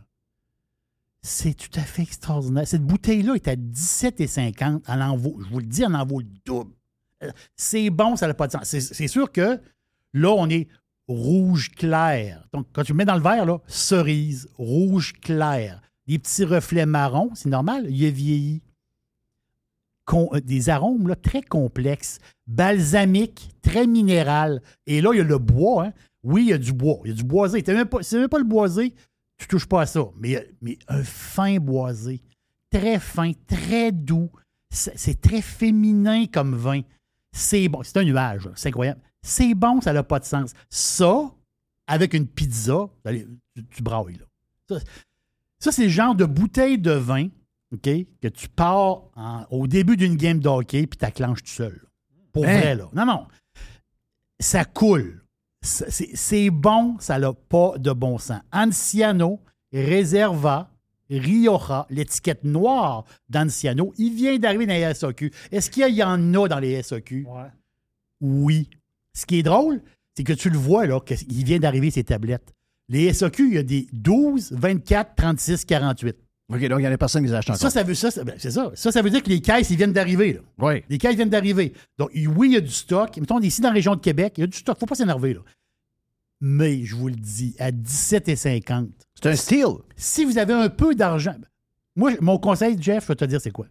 C'est 1.22 1.54
tout 1.54 1.70
à 1.78 1.82
fait 1.82 2.02
extraordinaire. 2.02 2.66
Cette 2.66 2.84
bouteille-là 2.84 3.34
est 3.34 3.48
à 3.48 3.56
17,50. 3.56 4.82
Elle 4.88 5.02
en 5.02 5.16
vaut, 5.16 5.36
je 5.44 5.48
vous 5.48 5.58
le 5.58 5.66
dis, 5.66 5.82
elle 5.82 5.94
en 5.94 6.06
vaut 6.06 6.20
le 6.20 6.26
double. 6.44 6.72
Euh, 7.24 7.30
C'est 7.56 7.90
bon, 7.90 8.16
ça 8.16 8.26
n'a 8.28 8.34
pas 8.34 8.46
de 8.46 8.52
sens. 8.52 8.64
C'est- 8.64 9.08
sûr 9.08 9.30
que 9.32 9.60
là, 10.14 10.30
on 10.30 10.48
est 10.48 10.68
rouge 11.08 11.70
clair. 11.72 12.46
Donc, 12.52 12.66
quand 12.72 12.84
tu 12.84 12.92
le 12.92 12.96
mets 12.98 13.04
dans 13.04 13.16
le 13.16 13.22
verre, 13.22 13.46
là, 13.46 13.58
cerise, 13.66 14.48
rouge 14.56 15.12
clair. 15.20 15.82
Des 16.06 16.18
petits 16.18 16.44
reflets 16.44 16.86
marrons, 16.86 17.30
c'est 17.34 17.48
normal, 17.48 17.86
il 17.90 18.06
a 18.06 18.10
vieilli. 18.10 18.62
Euh, 20.14 20.40
des 20.40 20.70
arômes 20.70 21.06
là, 21.08 21.16
très 21.16 21.42
complexes, 21.42 22.18
balsamiques, 22.46 23.50
très 23.60 23.86
minéral. 23.86 24.62
Et 24.86 25.02
là, 25.02 25.10
il 25.12 25.18
y 25.18 25.20
a 25.20 25.24
le 25.24 25.36
bois. 25.38 25.86
hein. 25.86 25.92
Oui, 26.22 26.42
il 26.44 26.48
y 26.48 26.52
a 26.52 26.58
du 26.58 26.72
bois. 26.72 26.98
Il 27.04 27.10
y 27.10 27.12
a 27.12 27.16
du 27.16 27.24
boisé. 27.24 27.62
C'est 27.64 27.74
même, 27.74 27.88
pas- 27.88 28.02
c'est 28.02 28.18
même 28.18 28.28
pas 28.28 28.38
le 28.38 28.44
boisé, 28.44 28.94
tu 29.38 29.46
touches 29.46 29.66
pas 29.66 29.82
à 29.82 29.86
ça. 29.86 30.04
Mais, 30.16 30.50
mais 30.60 30.78
un 30.88 31.02
fin 31.04 31.58
boisé, 31.58 32.22
très 32.70 32.98
fin, 32.98 33.32
très 33.46 33.92
doux. 33.92 34.30
C'est 34.70 35.20
très 35.20 35.40
féminin 35.40 36.26
comme 36.26 36.54
vin. 36.54 36.80
C'est 37.32 37.68
bon. 37.68 37.82
C'est 37.82 37.96
un 37.98 38.04
nuage. 38.04 38.48
C'est 38.54 38.68
incroyable. 38.68 39.00
C'est 39.22 39.54
bon, 39.54 39.80
ça 39.80 39.92
n'a 39.92 40.02
pas 40.02 40.18
de 40.18 40.24
sens. 40.24 40.52
Ça, 40.68 41.30
avec 41.86 42.12
une 42.14 42.26
pizza, 42.26 42.88
allez, 43.04 43.26
tu, 43.56 43.64
tu 43.66 43.82
brailles. 43.82 44.18
Là. 44.18 44.78
Ça, 44.78 44.84
ça, 45.58 45.72
c'est 45.72 45.84
le 45.84 45.88
genre 45.88 46.14
de 46.14 46.24
bouteille 46.24 46.78
de 46.78 46.92
vin 46.92 47.28
OK, 47.72 47.88
que 48.22 48.28
tu 48.28 48.48
pars 48.48 49.02
en- 49.14 49.46
au 49.50 49.66
début 49.66 49.96
d'une 49.96 50.16
game 50.16 50.38
de 50.40 50.48
hockey 50.48 50.86
puis 50.86 50.98
tu 50.98 51.12
tout 51.22 51.36
seul. 51.46 51.72
là. 51.82 51.88
Pour 52.32 52.44
Hein? 52.46 52.58
vrai, 52.60 52.74
là. 52.74 52.88
Non, 52.94 53.04
non. 53.06 53.26
Ça 54.40 54.64
coule. 54.64 55.24
C'est- 55.60 56.50
bon, 56.50 56.96
ça 57.00 57.18
n'a 57.18 57.32
pas 57.32 57.74
de 57.78 57.92
bon 57.92 58.18
sens. 58.18 58.40
Anciano, 58.52 59.40
Reserva, 59.72 60.70
Rioja, 61.10 61.86
l'étiquette 61.90 62.44
noire 62.44 63.04
d'Anciano, 63.28 63.92
il 63.98 64.14
vient 64.14 64.38
d'arriver 64.38 64.66
dans 64.66 64.74
les 64.74 64.94
SAQ. 64.94 65.32
Est-ce 65.50 65.70
qu'il 65.70 65.94
y 65.94 66.02
en 66.02 66.34
a 66.34 66.48
dans 66.48 66.58
les 66.58 66.82
SAQ? 66.82 67.26
Oui. 68.20 68.68
Ce 69.14 69.26
qui 69.26 69.38
est 69.38 69.42
drôle, 69.42 69.80
c'est 70.14 70.24
que 70.24 70.32
tu 70.32 70.50
le 70.50 70.58
vois, 70.58 70.86
là, 70.86 71.00
qu'il 71.00 71.44
vient 71.44 71.58
d'arriver 71.58 71.90
ces 71.90 72.04
tablettes. 72.04 72.52
Les 72.88 73.12
SAQ, 73.12 73.48
il 73.48 73.54
y 73.54 73.58
a 73.58 73.62
des 73.62 73.86
12, 73.92 74.52
24, 74.52 75.14
36, 75.16 75.64
48. 75.64 76.16
OK, 76.50 76.60
donc 76.68 76.80
il 76.80 76.84
y 76.84 76.88
en 76.88 76.92
a 76.92 76.96
personne 76.98 77.22
qui 77.22 77.28
les 77.28 77.34
achète 77.34 77.50
encore. 77.50 77.60
Ça, 77.60 77.70
ça 77.70 77.82
veut, 77.82 77.94
ça, 77.94 78.10
ça- 78.10 78.24
ben, 78.24 78.34
c'est 78.38 78.50
ça. 78.50 78.70
Ça, 78.74 78.90
ça 78.90 79.02
veut 79.02 79.10
dire 79.10 79.22
que 79.22 79.28
les 79.28 79.40
caisses, 79.40 79.68
ils 79.70 79.76
viennent 79.76 79.92
d'arriver. 79.92 80.32
là. 80.34 80.40
Oui. 80.58 80.82
Les 80.88 80.96
caisses 80.98 81.14
viennent 81.16 81.28
d'arriver. 81.28 81.74
Donc, 81.98 82.10
oui, 82.14 82.48
il 82.48 82.54
y 82.54 82.56
a 82.56 82.60
du 82.62 82.70
stock. 82.70 83.14
Mettons, 83.18 83.38
ici, 83.40 83.60
dans 83.60 83.68
la 83.68 83.74
région 83.74 83.94
de 83.94 84.00
Québec, 84.00 84.34
il 84.38 84.40
y 84.40 84.44
a 84.44 84.46
du 84.46 84.56
stock. 84.56 84.78
faut 84.78 84.86
pas 84.86 84.94
s'énerver, 84.94 85.34
là. 85.34 85.40
Mais, 86.40 86.84
je 86.84 86.94
vous 86.94 87.08
le 87.08 87.16
dis, 87.16 87.54
à 87.58 87.70
17,50. 87.72 88.88
C'est 89.14 89.28
un 89.28 89.34
steal. 89.36 89.66
Si 89.96 90.24
vous 90.24 90.38
avez 90.38 90.54
un 90.54 90.68
peu 90.68 90.94
d'argent, 90.94 91.34
moi, 91.96 92.12
mon 92.20 92.38
conseil, 92.38 92.76
Jeff, 92.80 93.02
je 93.04 93.08
vais 93.08 93.16
te 93.16 93.24
dire, 93.24 93.40
c'est 93.40 93.50
quoi? 93.50 93.66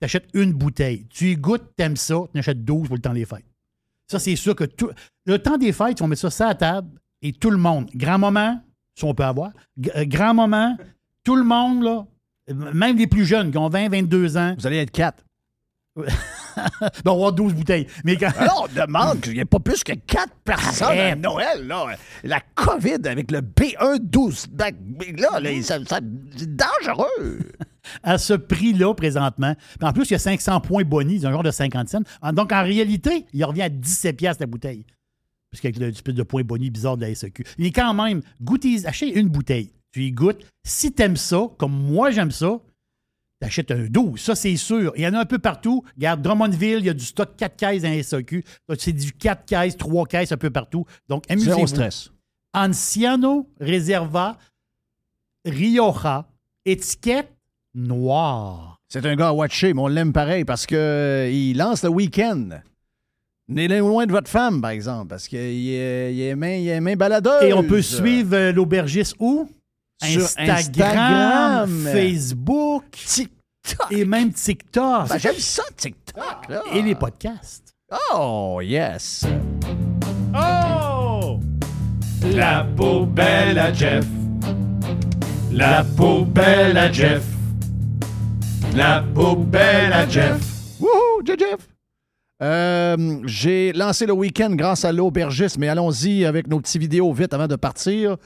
Tu 0.00 0.04
achètes 0.04 0.28
une 0.32 0.52
bouteille. 0.52 1.06
Tu 1.10 1.32
y 1.32 1.36
goûtes, 1.36 1.74
t'aimes 1.76 1.96
ça, 1.96 2.14
tu 2.32 2.38
en 2.38 2.40
achètes 2.40 2.64
12 2.64 2.86
pour 2.86 2.96
le 2.96 3.02
temps 3.02 3.12
des 3.12 3.24
fêtes. 3.24 3.44
Ça, 4.06 4.18
c'est 4.18 4.36
sûr 4.36 4.54
que 4.54 4.64
tout. 4.64 4.90
Le 5.26 5.38
temps 5.38 5.58
des 5.58 5.72
fêtes, 5.72 6.00
on 6.00 6.06
met 6.06 6.16
ça 6.16 6.30
sur 6.30 6.44
la 6.46 6.54
table 6.54 6.88
et 7.22 7.32
tout 7.32 7.50
le 7.50 7.56
monde, 7.56 7.90
grand-maman, 7.94 8.62
si 8.94 9.04
on 9.04 9.14
peut 9.14 9.24
avoir, 9.24 9.50
g- 9.80 9.90
euh, 9.96 10.04
grand-maman, 10.04 10.76
tout 11.24 11.34
le 11.36 11.44
monde, 11.44 11.82
là, 11.82 12.06
même 12.48 12.96
les 12.96 13.06
plus 13.06 13.24
jeunes 13.24 13.50
qui 13.50 13.58
ont 13.58 13.68
20, 13.68 13.88
22 13.88 14.36
ans. 14.36 14.54
Vous 14.58 14.66
allez 14.66 14.78
être 14.78 14.90
quatre. 14.90 15.24
ben, 15.96 16.06
on 16.56 17.10
va 17.10 17.12
avoir 17.12 17.32
12 17.32 17.52
bouteilles. 17.54 17.86
Mais 18.04 18.16
quand... 18.16 18.30
Alors, 18.38 18.66
on 18.70 18.74
demande 18.86 19.20
qu'il 19.20 19.34
n'y 19.34 19.40
ait 19.40 19.44
pas 19.44 19.58
plus 19.60 19.84
que 19.84 19.92
quatre 19.92 20.32
personnes 20.44 20.96
à. 20.98 21.14
Noël. 21.16 21.66
Là. 21.66 21.96
La 22.24 22.40
COVID 22.40 23.06
avec 23.06 23.30
le 23.30 23.40
B112, 23.40 24.48
bac- 24.50 24.74
là, 25.18 25.38
là, 25.40 25.62
ça- 25.62 25.84
ça- 25.84 26.00
c'est 26.36 26.56
dangereux. 26.56 27.40
à 28.02 28.16
ce 28.16 28.32
prix-là 28.34 28.94
présentement. 28.94 29.54
Puis 29.78 29.86
en 29.88 29.92
plus, 29.92 30.04
il 30.08 30.12
y 30.12 30.16
a 30.16 30.18
500 30.18 30.60
points 30.62 30.84
bonus, 30.84 31.20
c'est 31.22 31.26
un 31.26 31.32
genre 31.32 31.42
de 31.42 31.50
50 31.50 31.88
cents. 31.88 32.02
En- 32.22 32.32
Donc, 32.32 32.52
en 32.52 32.62
réalité, 32.62 33.26
il 33.34 33.44
revient 33.44 33.62
à 33.62 33.68
17 33.68 34.16
piastres 34.16 34.42
la 34.42 34.46
bouteille. 34.46 34.86
Puisqu'avec 35.50 35.76
le 35.78 35.88
espèce 35.88 36.14
de 36.14 36.22
points 36.22 36.42
bonus 36.44 36.70
bizarre 36.70 36.96
de 36.96 37.04
la 37.04 37.14
SEQ. 37.14 37.44
Il 37.58 37.66
est 37.66 37.72
quand 37.72 37.92
même, 37.92 38.22
goûtez, 38.40 38.86
achetez 38.86 39.18
une 39.18 39.28
bouteille. 39.28 39.72
Tu 39.92 40.04
y 40.04 40.12
goûtes. 40.12 40.44
Si 40.64 40.92
t'aimes 40.92 41.16
ça, 41.16 41.48
comme 41.58 41.72
moi 41.72 42.10
j'aime 42.10 42.30
ça, 42.30 42.60
t'achètes 43.40 43.70
un 43.70 43.86
12. 43.86 44.20
Ça, 44.20 44.34
c'est 44.34 44.56
sûr. 44.56 44.92
Il 44.96 45.02
y 45.02 45.06
en 45.06 45.14
a 45.14 45.20
un 45.20 45.26
peu 45.26 45.38
partout. 45.38 45.84
Regarde, 45.96 46.22
Drummondville, 46.22 46.78
il 46.78 46.86
y 46.86 46.90
a 46.90 46.94
du 46.94 47.04
stock 47.04 47.36
4 47.36 47.56
caisses 47.56 47.82
dans. 47.82 48.20
Donc, 48.68 48.78
C'est 48.78 48.92
du 48.92 49.12
4 49.12 49.44
caisses, 49.44 49.76
3 49.76 50.06
caisses 50.06 50.32
un 50.32 50.36
peu 50.36 50.50
partout. 50.50 50.86
Donc, 51.08 51.24
amusez-vous. 51.28 51.54
Zéro 51.54 51.66
stress. 51.66 52.10
Anciano 52.54 53.48
Reserva 53.60 54.38
Rioja, 55.44 56.28
étiquette 56.64 57.32
noire. 57.74 58.80
C'est 58.88 59.04
un 59.06 59.16
gars 59.16 59.28
à 59.28 59.32
watcher, 59.32 59.72
mais 59.74 59.80
on 59.80 59.88
l'aime 59.88 60.12
pareil 60.12 60.44
parce 60.44 60.66
qu'il 60.66 61.56
lance 61.56 61.82
le 61.82 61.88
week-end. 61.88 62.60
N'est 63.48 63.80
loin 63.80 64.06
de 64.06 64.12
votre 64.12 64.30
femme, 64.30 64.60
par 64.60 64.70
exemple, 64.70 65.08
parce 65.08 65.26
qu'il 65.28 65.38
est, 65.38 66.14
il 66.14 66.20
est 66.20 66.36
main, 66.36 66.54
il 66.54 66.68
est 66.68 66.80
main 66.80 66.94
baladeuse. 66.94 67.42
Et 67.42 67.52
on 67.52 67.64
peut 67.64 67.82
suivre 67.82 68.34
euh, 68.34 68.52
l'aubergiste 68.52 69.16
où? 69.18 69.48
Sur 70.02 70.24
Instagram, 70.38 70.48
Instagram. 70.48 71.86
Facebook, 71.92 72.84
et 73.90 74.04
même 74.04 74.32
TikTok. 74.32 75.08
Ben, 75.08 75.18
J'aime 75.18 75.38
ça, 75.38 75.62
TikTok. 75.76 76.48
Là. 76.48 76.62
Et 76.72 76.82
les 76.82 76.94
podcasts. 76.94 77.72
Oh, 78.14 78.60
yes. 78.62 79.24
Oh! 80.34 81.38
La 82.34 82.66
poubelle 82.76 83.58
à 83.58 83.72
Jeff. 83.72 84.04
La 85.52 85.84
poubelle 85.84 86.78
à 86.78 86.90
Jeff. 86.90 87.22
La 88.74 89.04
poubelle 89.14 89.92
à 89.92 90.08
Jeff. 90.08 90.40
Wouhou, 90.80 91.22
Jeff. 91.26 91.68
Euh, 92.42 93.20
J'ai 93.26 93.72
lancé 93.72 94.06
le 94.06 94.14
week-end 94.14 94.50
grâce 94.52 94.84
à 94.84 94.92
l'aubergiste, 94.92 95.58
mais 95.58 95.68
allons-y 95.68 96.24
avec 96.24 96.48
nos 96.48 96.58
petites 96.60 96.80
vidéos 96.80 97.12
vite 97.12 97.34
avant 97.34 97.46
de 97.46 97.56
partir. 97.56 98.16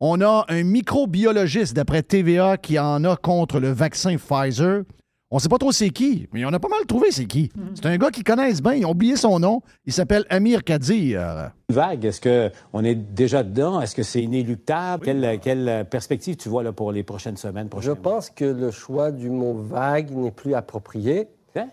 On 0.00 0.20
a 0.20 0.44
un 0.48 0.62
microbiologiste 0.62 1.74
d'après 1.74 2.02
TVA 2.02 2.58
qui 2.58 2.78
en 2.78 3.02
a 3.04 3.16
contre 3.16 3.60
le 3.60 3.70
vaccin 3.70 4.16
Pfizer. 4.18 4.82
On 5.30 5.38
sait 5.38 5.48
pas 5.48 5.56
trop 5.56 5.72
c'est 5.72 5.88
qui, 5.88 6.28
mais 6.34 6.44
on 6.44 6.52
a 6.52 6.60
pas 6.60 6.68
mal 6.68 6.84
trouvé 6.86 7.10
c'est 7.10 7.24
qui. 7.24 7.50
C'est 7.74 7.86
un 7.86 7.96
gars 7.96 8.10
qu'ils 8.10 8.22
connaissent 8.22 8.62
bien, 8.62 8.74
ils 8.74 8.84
ont 8.84 8.90
oublié 8.90 9.16
son 9.16 9.38
nom. 9.38 9.62
Il 9.86 9.94
s'appelle 9.94 10.26
Amir 10.28 10.64
Kadir. 10.64 11.50
Vague, 11.70 12.04
est-ce 12.04 12.20
qu'on 12.20 12.84
est 12.84 12.94
déjà 12.94 13.42
dedans? 13.42 13.80
Est-ce 13.80 13.94
que 13.94 14.02
c'est 14.02 14.22
inéluctable? 14.22 15.06
Quelle, 15.06 15.40
quelle 15.40 15.86
perspective 15.90 16.36
tu 16.36 16.50
vois 16.50 16.62
là, 16.62 16.72
pour 16.72 16.92
les 16.92 17.02
prochaines 17.02 17.38
semaines? 17.38 17.70
Je 17.80 17.92
pense 17.92 18.28
que 18.28 18.44
le 18.44 18.70
choix 18.70 19.10
du 19.10 19.30
mot 19.30 19.54
vague 19.54 20.10
n'est 20.10 20.30
plus 20.30 20.54
approprié 20.54 21.28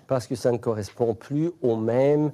parce 0.07 0.27
que 0.27 0.35
ça 0.35 0.49
ne 0.53 0.57
correspond 0.57 1.13
plus 1.13 1.51
aux 1.61 1.75
mêmes, 1.75 2.31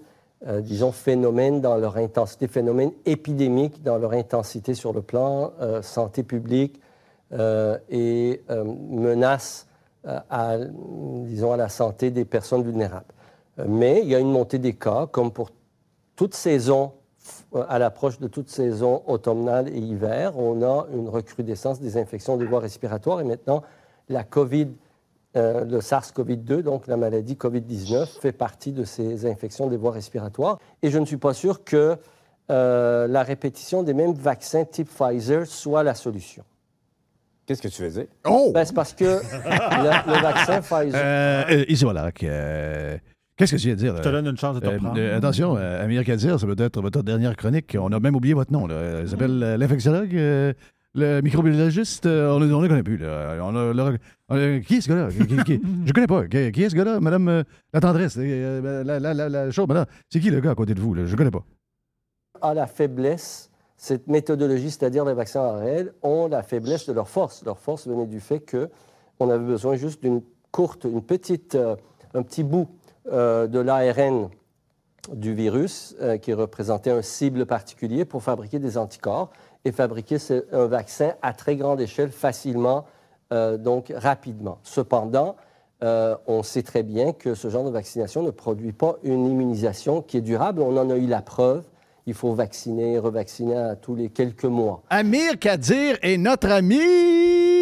euh, 0.48 0.62
disons, 0.62 0.94
phénomènes 0.94 1.60
dans 1.60 1.76
leur 1.76 1.98
intensité, 1.98 2.48
phénomènes 2.48 2.94
épidémiques 3.06 3.84
dans 3.84 3.98
leur 3.98 4.14
intensité 4.14 4.74
sur 4.74 4.94
le 4.94 5.02
plan 5.02 5.52
euh, 5.60 5.82
santé 5.82 6.24
publique 6.24 6.80
euh, 7.34 7.78
et 7.90 8.42
menaces 8.90 9.68
à, 10.06 10.58
disons, 11.26 11.52
à 11.52 11.58
la 11.58 11.68
santé 11.68 12.10
des 12.10 12.24
personnes 12.24 12.64
vulnérables. 12.64 13.14
Mais 13.68 14.00
il 14.02 14.08
y 14.08 14.16
a 14.16 14.20
une 14.20 14.32
montée 14.32 14.60
des 14.60 14.74
cas, 14.74 15.08
comme 15.12 15.32
pour 15.32 15.50
toute 16.16 16.34
saison, 16.34 16.94
à 17.68 17.78
l'approche 17.78 18.18
de 18.18 18.28
toute 18.28 18.50
saison 18.50 19.04
automnale 19.08 19.68
et 19.68 19.78
hiver, 19.78 20.38
on 20.38 20.64
a 20.64 20.88
une 20.94 21.10
recrudescence 21.10 21.82
des 21.82 21.98
infections 21.98 22.38
des 22.38 22.46
voies 22.46 22.62
respiratoires 22.62 23.20
et 23.20 23.26
maintenant 23.26 23.62
la 24.08 24.24
COVID, 24.24 24.70
euh, 25.36 25.64
le 25.66 25.80
SARS-CoV-2, 25.80 26.62
donc 26.64 26.88
la 26.88 26.98
maladie 26.98 27.36
COVID-19, 27.36 28.20
fait 28.22 28.32
partie 28.32 28.72
de 28.72 28.84
ces 28.84 29.26
infections 29.30 29.68
des 29.68 29.78
voies 29.78 29.92
respiratoires. 29.92 30.58
Et 30.82 30.90
je 30.90 30.98
ne 31.00 31.06
suis 31.06 31.18
pas 31.18 31.34
sûr 31.34 31.64
que 31.64 31.98
euh, 32.52 33.08
la 33.08 33.22
répétition 33.24 33.84
des 33.84 33.94
mêmes 33.94 34.14
vaccins 34.14 34.66
type 34.66 34.90
Pfizer 34.90 35.46
soit 35.46 35.84
la 35.84 35.94
solution. 35.94 36.44
Qu'est-ce 37.46 37.62
que 37.62 37.68
tu 37.68 37.82
veux 37.84 37.90
dire? 37.90 38.06
Oh! 38.28 38.52
Ben, 38.54 38.64
c'est 38.66 38.76
parce 38.76 38.94
que 38.94 39.04
le, 39.06 40.12
le 40.14 40.22
vaccin 40.22 40.62
Pfizer... 40.62 40.94
Euh, 40.96 41.44
euh, 41.52 41.66
Ici, 41.68 41.84
voilà. 41.84 42.12
que, 42.12 42.26
euh, 42.28 42.98
Qu'est-ce 43.38 43.52
que 43.56 43.62
tu 43.62 43.68
viens 43.68 43.76
de 43.76 43.80
dire? 43.80 43.98
Je 43.98 44.02
te 44.02 44.10
donne 44.10 44.28
une 44.28 44.38
chance 44.38 44.56
de 44.56 44.60
te 44.62 44.66
Euh, 44.68 44.72
reprendre. 44.74 45.00
euh, 45.00 45.18
attention, 45.18 45.56
euh, 45.58 45.84
Amir 45.84 46.04
Kadir, 46.04 46.40
ça 46.40 46.46
peut 46.46 46.56
être 46.60 46.82
votre 46.82 47.02
dernière 47.04 47.36
chronique. 47.36 47.76
On 47.80 47.92
a 47.92 48.00
même 48.00 48.16
oublié 48.16 48.34
votre 48.34 48.52
nom. 48.52 48.68
Là. 48.68 49.02
Il 49.02 49.10
s'appelle 49.10 49.42
euh, 49.42 49.58
l'infectiologue, 49.58 50.16
euh, 50.16 50.54
le 51.00 51.22
microbiologiste. 51.22 52.06
euh, 52.06 52.32
on 52.32 52.40
ne 52.40 52.54
on 52.54 52.62
le 52.62 52.68
connaît 52.68 52.84
plus. 52.84 52.98
Là. 52.98 53.38
On 53.42 53.56
a- 53.56 53.74
le- 53.74 53.98
on 54.30 54.36
a- 54.36 54.60
qui 54.60 54.76
est 54.76 54.82
ce 54.82 54.90
gars-là? 54.90 55.10
Qui- 55.10 55.26
qui- 55.28 55.44
qui- 55.44 55.62
je 55.86 55.94
connais 55.94 56.08
pas. 56.08 56.28
Qui, 56.28 56.52
qui 56.52 56.64
est 56.64 56.70
ce 56.70 56.76
gars-là? 56.76 57.00
Madame 57.00 57.28
euh, 57.30 57.44
la 57.74 57.80
tendresse. 57.82 58.16
euh, 58.20 58.84
la, 58.84 59.00
la, 59.00 59.14
la, 59.14 59.30
la 59.30 59.52
chose, 59.52 59.68
madame. 59.68 59.86
C'est 60.10 60.20
qui 60.20 60.30
le 60.30 60.40
gars 60.42 60.52
à 60.52 60.56
côté 60.56 60.74
de 60.74 60.82
vous? 60.82 60.94
Là? 60.94 61.06
Je 61.06 61.16
connais 61.16 61.32
pas. 61.32 61.44
a 62.42 62.54
la 62.54 62.68
faiblesse, 62.68 63.50
cette 63.78 64.08
méthodologie, 64.08 64.70
c'est-à-dire 64.72 65.06
les 65.06 65.14
vaccins 65.14 65.42
ARL, 65.42 65.94
ont 66.04 66.28
la 66.28 66.44
faiblesse 66.44 66.86
de 66.88 66.94
leur 66.94 67.08
force. 67.10 67.44
Leur 67.46 67.58
force 67.60 67.88
venait 67.88 68.08
du 68.08 68.20
fait 68.20 68.40
qu'on 68.40 69.30
avait 69.30 69.46
besoin 69.46 69.76
juste 69.76 70.02
d'une 70.04 70.22
courte, 70.52 70.84
une 70.86 71.02
petite, 71.02 71.56
euh, 71.56 71.76
un 72.14 72.24
petit 72.24 72.44
bout 72.44 72.68
euh, 73.12 73.48
de 73.48 73.60
l'ARN 73.60 74.30
du 75.14 75.34
virus 75.34 75.96
euh, 76.02 76.18
qui 76.18 76.34
représentait 76.34 76.92
un 76.92 77.02
cible 77.02 77.46
particulier 77.46 78.06
pour 78.06 78.22
fabriquer 78.22 78.60
des 78.60 78.78
anticorps 78.78 79.32
et 79.66 79.72
fabriquer 79.72 80.18
ce- 80.20 80.46
un 80.54 80.68
vaccin 80.68 81.14
à 81.22 81.34
très 81.34 81.56
grande 81.56 81.82
échelle 81.82 82.12
facilement, 82.12 82.86
euh, 83.34 83.58
donc 83.58 83.92
rapidement. 83.96 84.60
Cependant, 84.64 85.36
euh, 85.84 86.16
on 86.28 86.44
sait 86.44 86.64
très 86.64 86.84
bien 86.84 87.14
que 87.14 87.36
ce 87.36 87.50
genre 87.50 87.64
de 87.66 87.70
vaccination 87.70 88.24
ne 88.24 88.32
produit 88.32 88.72
pas 88.74 88.96
une 89.04 89.26
immunisation 89.28 90.02
qui 90.02 90.18
est 90.18 90.22
durable. 90.22 90.62
On 90.62 90.76
en 90.78 90.90
a 90.90 90.96
eu 90.96 91.08
la 91.08 91.22
preuve. 91.22 91.64
Il 92.06 92.14
faut 92.16 92.34
vacciner, 92.34 92.98
revacciner 92.98 93.56
à 93.56 93.76
tous 93.76 93.94
les 93.96 94.10
quelques 94.10 94.46
mois. 94.46 94.82
Amir 94.90 95.38
Kadir 95.40 95.98
est 96.02 96.18
notre 96.18 96.50
ami! 96.50 96.80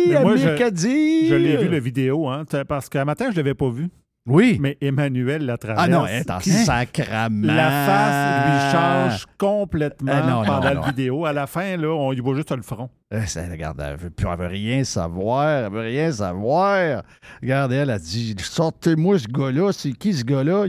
Mais 0.08 0.22
moi, 0.22 0.32
Amir 0.32 0.38
je- 0.38 0.58
Kadir! 0.58 1.28
Je 1.30 1.36
l'ai 1.36 1.58
vu, 1.58 1.68
la 1.68 1.80
vidéo, 1.80 2.28
hein, 2.30 2.44
parce 2.68 2.88
qu'un 2.88 3.04
matin, 3.04 3.26
je 3.26 3.32
ne 3.32 3.36
l'avais 3.38 3.56
pas 3.56 3.70
vu. 3.70 3.90
Oui. 4.28 4.58
Mais 4.60 4.78
Emmanuel 4.82 5.46
la 5.46 5.58
traverse. 5.58 5.82
Ah 5.84 5.88
non, 5.88 6.06
elle 6.06 6.22
est 6.22 6.30
en 6.32 6.38
Puis 6.40 6.52
sacrament. 6.52 7.46
La 7.46 7.70
face 7.70 8.46
lui 8.46 8.72
change 8.72 9.26
complètement 9.38 10.12
Ah 10.14 10.22
non, 10.30 10.44
pendant 10.44 10.74
non. 10.74 10.82
la 10.82 10.88
vidéo. 10.88 11.26
À 11.26 11.34
la 11.34 11.48
fin, 11.48 11.78
là, 11.78 11.88
on 11.94 12.12
y 12.14 12.20
voit 12.20 12.36
juste 12.36 12.52
le 12.52 12.62
front. 12.62 12.90
Euh, 13.14 13.22
ça, 13.26 13.42
regarde, 13.50 13.82
elle 13.82 13.96
veut, 13.98 14.10
plus- 14.10 14.28
elle 14.32 14.38
veut 14.38 14.48
rien 14.48 14.84
savoir. 14.84 15.48
Elle 15.66 15.72
veut 15.72 15.80
rien 15.82 16.12
savoir. 16.12 17.04
Regarde, 17.42 17.72
elle 17.72 17.90
a 17.90 18.00
dit 18.00 18.36
Sortez-moi 18.40 19.18
ce 19.20 19.28
gars-là. 19.28 19.72
C'est 19.72 19.94
qui 19.94 20.14
ce 20.14 20.24
gars-là? 20.24 20.66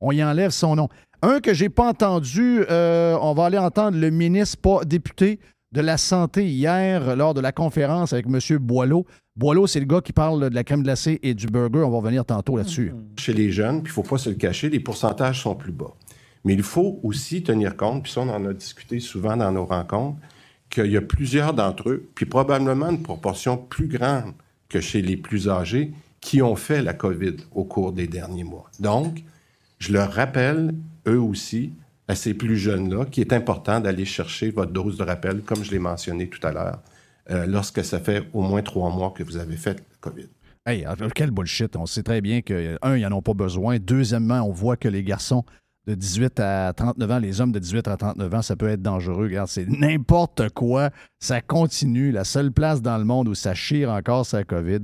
On 0.00 0.12
y 0.12 0.22
enlève 0.22 0.50
son 0.50 0.76
nom. 0.76 0.88
Un 1.22 1.40
que 1.40 1.52
j'ai 1.54 1.68
pas 1.68 1.88
entendu, 1.88 2.60
euh, 2.70 3.16
on 3.20 3.32
va 3.34 3.46
aller 3.46 3.58
entendre 3.58 3.98
le 3.98 4.10
ministre, 4.10 4.58
pas 4.60 4.84
député, 4.84 5.40
de 5.72 5.80
la 5.80 5.98
Santé 5.98 6.46
hier 6.46 7.14
lors 7.16 7.34
de 7.34 7.40
la 7.40 7.52
conférence 7.52 8.12
avec 8.12 8.26
M. 8.26 8.58
Boileau. 8.58 9.06
Boileau, 9.36 9.66
c'est 9.66 9.80
le 9.80 9.86
gars 9.86 10.00
qui 10.00 10.12
parle 10.12 10.48
de 10.48 10.54
la 10.54 10.64
crème 10.64 10.82
glacée 10.82 11.20
et 11.22 11.34
du 11.34 11.46
burger. 11.46 11.82
On 11.84 11.90
va 11.90 11.98
revenir 11.98 12.24
tantôt 12.24 12.56
là-dessus. 12.56 12.92
Chez 13.16 13.32
les 13.32 13.52
jeunes, 13.52 13.78
il 13.78 13.82
ne 13.84 13.88
faut 13.88 14.02
pas 14.02 14.18
se 14.18 14.30
le 14.30 14.36
cacher, 14.36 14.70
les 14.70 14.80
pourcentages 14.80 15.42
sont 15.42 15.54
plus 15.54 15.72
bas. 15.72 15.94
Mais 16.44 16.54
il 16.54 16.62
faut 16.62 17.00
aussi 17.02 17.42
tenir 17.42 17.76
compte, 17.76 18.04
puis 18.04 18.12
ça, 18.12 18.22
on 18.22 18.28
en 18.28 18.44
a 18.46 18.54
discuté 18.54 19.00
souvent 19.00 19.36
dans 19.36 19.52
nos 19.52 19.66
rencontres, 19.66 20.18
qu'il 20.70 20.86
y 20.86 20.96
a 20.96 21.02
plusieurs 21.02 21.54
d'entre 21.54 21.90
eux, 21.90 22.08
puis 22.14 22.26
probablement 22.26 22.90
une 22.90 23.02
proportion 23.02 23.56
plus 23.56 23.88
grande 23.88 24.32
que 24.68 24.80
chez 24.80 25.02
les 25.02 25.16
plus 25.16 25.48
âgés, 25.48 25.92
qui 26.20 26.42
ont 26.42 26.56
fait 26.56 26.82
la 26.82 26.94
COVID 26.94 27.36
au 27.54 27.64
cours 27.64 27.92
des 27.92 28.06
derniers 28.06 28.44
mois. 28.44 28.70
Donc, 28.80 29.22
je 29.78 29.92
leur 29.92 30.12
rappelle, 30.12 30.74
eux 31.06 31.20
aussi, 31.20 31.72
à 32.08 32.14
ces 32.14 32.34
plus 32.34 32.56
jeunes-là, 32.56 33.04
qu'il 33.04 33.22
est 33.22 33.34
important 33.34 33.80
d'aller 33.80 34.06
chercher 34.06 34.50
votre 34.50 34.72
dose 34.72 34.96
de 34.96 35.04
rappel, 35.04 35.42
comme 35.42 35.62
je 35.62 35.70
l'ai 35.70 35.78
mentionné 35.78 36.28
tout 36.28 36.44
à 36.46 36.52
l'heure, 36.52 36.82
euh, 37.30 37.46
lorsque 37.46 37.84
ça 37.84 38.00
fait 38.00 38.24
au 38.32 38.40
moins 38.40 38.62
trois 38.62 38.90
mois 38.90 39.10
que 39.10 39.22
vous 39.22 39.36
avez 39.36 39.56
fait 39.56 39.74
la 39.74 39.96
COVID. 40.00 40.28
Hey, 40.66 40.86
euh, 40.86 41.08
quel 41.14 41.30
bullshit. 41.30 41.76
On 41.76 41.86
sait 41.86 42.02
très 42.02 42.20
bien 42.20 42.40
que, 42.40 42.78
un, 42.82 42.96
ils 42.96 43.06
n'en 43.06 43.18
ont 43.18 43.22
pas 43.22 43.34
besoin. 43.34 43.78
Deuxièmement, 43.78 44.40
on 44.42 44.52
voit 44.52 44.76
que 44.76 44.88
les 44.88 45.02
garçons 45.02 45.44
de 45.86 45.94
18 45.94 46.40
à 46.40 46.72
39 46.74 47.10
ans, 47.10 47.18
les 47.18 47.40
hommes 47.40 47.52
de 47.52 47.58
18 47.58 47.88
à 47.88 47.96
39 47.96 48.34
ans, 48.34 48.42
ça 48.42 48.56
peut 48.56 48.68
être 48.68 48.82
dangereux. 48.82 49.24
Regarde, 49.24 49.48
c'est 49.48 49.66
n'importe 49.66 50.50
quoi. 50.50 50.90
Ça 51.20 51.40
continue. 51.40 52.10
La 52.10 52.24
seule 52.24 52.52
place 52.52 52.82
dans 52.82 52.98
le 52.98 53.04
monde 53.04 53.28
où 53.28 53.34
ça 53.34 53.54
chire 53.54 53.90
encore, 53.90 54.26
c'est 54.26 54.36
la 54.38 54.44
COVID. 54.44 54.80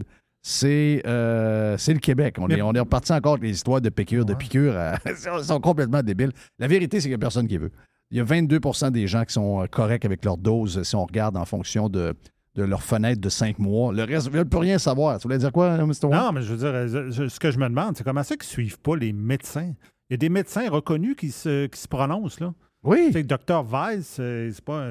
C'est 0.47 1.01
euh, 1.07 1.79
c'est 1.79 1.95
le 1.95 2.01
Québec. 2.01 2.37
On, 2.39 2.47
Mais- 2.47 2.59
est, 2.59 2.62
on 2.62 2.73
est 2.75 2.79
reparti 2.81 3.12
encore 3.15 3.33
avec 3.33 3.45
les 3.45 3.53
histoires 3.53 3.81
de 3.81 3.89
piqûres, 3.89 4.27
de 4.27 4.35
piqûres. 4.35 4.75
euh, 4.77 4.93
Ils 5.41 5.45
sont 5.45 5.59
complètement 5.59 6.03
débiles. 6.03 6.33
La 6.59 6.66
vérité, 6.66 6.99
c'est 6.99 7.05
qu'il 7.05 7.12
n'y 7.12 7.15
a 7.15 7.19
personne 7.19 7.49
qui 7.49 7.57
veut. 7.57 7.71
Il 8.11 8.19
y 8.19 8.21
a 8.21 8.25
22% 8.25 8.91
des 8.91 9.07
gens 9.07 9.25
qui 9.25 9.33
sont 9.33 9.62
euh, 9.62 9.66
corrects 9.66 10.05
avec 10.05 10.23
leur 10.23 10.37
dose 10.37 10.83
si 10.83 10.95
on 10.97 11.07
regarde 11.07 11.39
en 11.39 11.47
fonction 11.47 11.89
de, 11.89 12.15
de 12.57 12.62
leur 12.62 12.83
fenêtre 12.83 13.23
de 13.23 13.29
5 13.31 13.59
mois. 13.59 13.91
Le 13.95 14.05
reste, 14.05 14.27
ne 14.27 14.33
veulent 14.37 14.45
plus 14.49 14.59
rien 14.61 14.77
savoir. 14.79 15.19
Tu 15.19 15.23
voulais 15.23 15.39
dire 15.39 15.51
quoi, 15.51 15.79
Mr. 15.79 15.95
Wong? 16.05 16.12
Non, 16.12 16.33
mais 16.33 16.43
je 16.43 16.53
veux 16.53 16.59
dire, 16.59 17.11
je- 17.11 17.27
ce 17.29 17.41
que 17.41 17.51
je 17.51 17.59
me 17.59 17.66
demande, 17.66 17.97
c'est 17.97 18.05
comment 18.05 18.23
ça 18.23 18.37
qu'ils 18.37 18.47
ne 18.47 18.53
suivent 18.66 18.81
pas 18.81 18.97
les 18.97 19.15
médecins? 19.15 19.73
Il 20.11 20.12
y 20.12 20.15
a 20.15 20.19
des 20.19 20.29
médecins 20.29 20.69
reconnus 20.69 21.16
qui 21.16 21.31
se, 21.31 21.65
qui 21.69 21.81
se 21.81 21.89
prononcent, 21.89 22.39
là. 22.41 22.53
Oui. 22.83 23.09
C'est 23.15 23.23
que 23.27 23.35
Dr. 23.35 23.65
Weiss, 23.66 24.07
c'est 24.16 24.51
pas, 24.62 24.91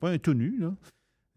pas 0.00 0.10
un 0.10 0.18
tout 0.18 0.34
nu, 0.34 0.58
là. 0.58 0.72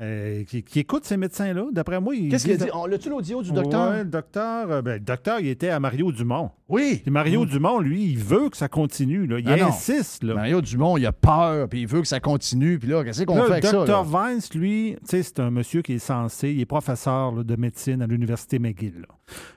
Euh, 0.01 0.43
qui, 0.45 0.63
qui 0.63 0.79
écoute 0.79 1.05
ces 1.05 1.17
médecins-là. 1.17 1.67
D'après 1.71 2.01
moi, 2.01 2.15
il 2.15 2.29
Qu'est-ce 2.29 2.45
qu'il 2.45 2.53
a 2.53 2.65
dit? 2.65 2.71
On 2.73 2.87
l'a-tu 2.87 3.09
l'audio 3.09 3.43
du 3.43 3.51
docteur? 3.51 3.91
Ouais, 3.91 4.03
le 4.03 4.09
docteur, 4.09 4.71
euh, 4.71 4.81
ben, 4.81 4.93
le 4.93 4.99
docteur, 4.99 5.39
il 5.39 5.47
était 5.47 5.69
à 5.69 5.79
Mario 5.79 6.11
Dumont. 6.11 6.49
Oui. 6.67 7.03
Et 7.05 7.11
Mario 7.11 7.45
Dumont, 7.45 7.79
lui, 7.79 8.05
il 8.05 8.17
veut 8.17 8.49
que 8.49 8.57
ça 8.57 8.67
continue. 8.67 9.27
Là. 9.27 9.37
Il 9.37 9.47
Ah 9.47 9.67
insiste. 9.67 10.23
Là. 10.23 10.33
Mario 10.33 10.61
Dumont, 10.61 10.97
il 10.97 11.05
a 11.05 11.11
peur, 11.11 11.69
puis 11.69 11.81
il 11.81 11.87
veut 11.87 12.01
que 12.01 12.07
ça 12.07 12.19
continue. 12.19 12.79
Puis 12.79 12.89
là, 12.89 13.03
qu'est-ce 13.03 13.23
qu'on 13.23 13.35
fait 13.43 13.51
avec 13.51 13.65
ça? 13.65 13.81
le? 13.81 13.85
Dr. 13.85 14.03
Vance, 14.03 14.53
lui, 14.55 14.95
tu 15.01 15.09
sais, 15.11 15.21
c'est 15.21 15.39
un 15.39 15.51
monsieur 15.51 15.83
qui 15.83 15.93
est 15.93 15.99
censé, 15.99 16.49
il 16.49 16.59
est 16.59 16.65
professeur 16.65 17.31
là, 17.31 17.43
de 17.43 17.55
médecine 17.55 18.01
à 18.01 18.07
l'Université 18.07 18.57
McGill. 18.57 19.05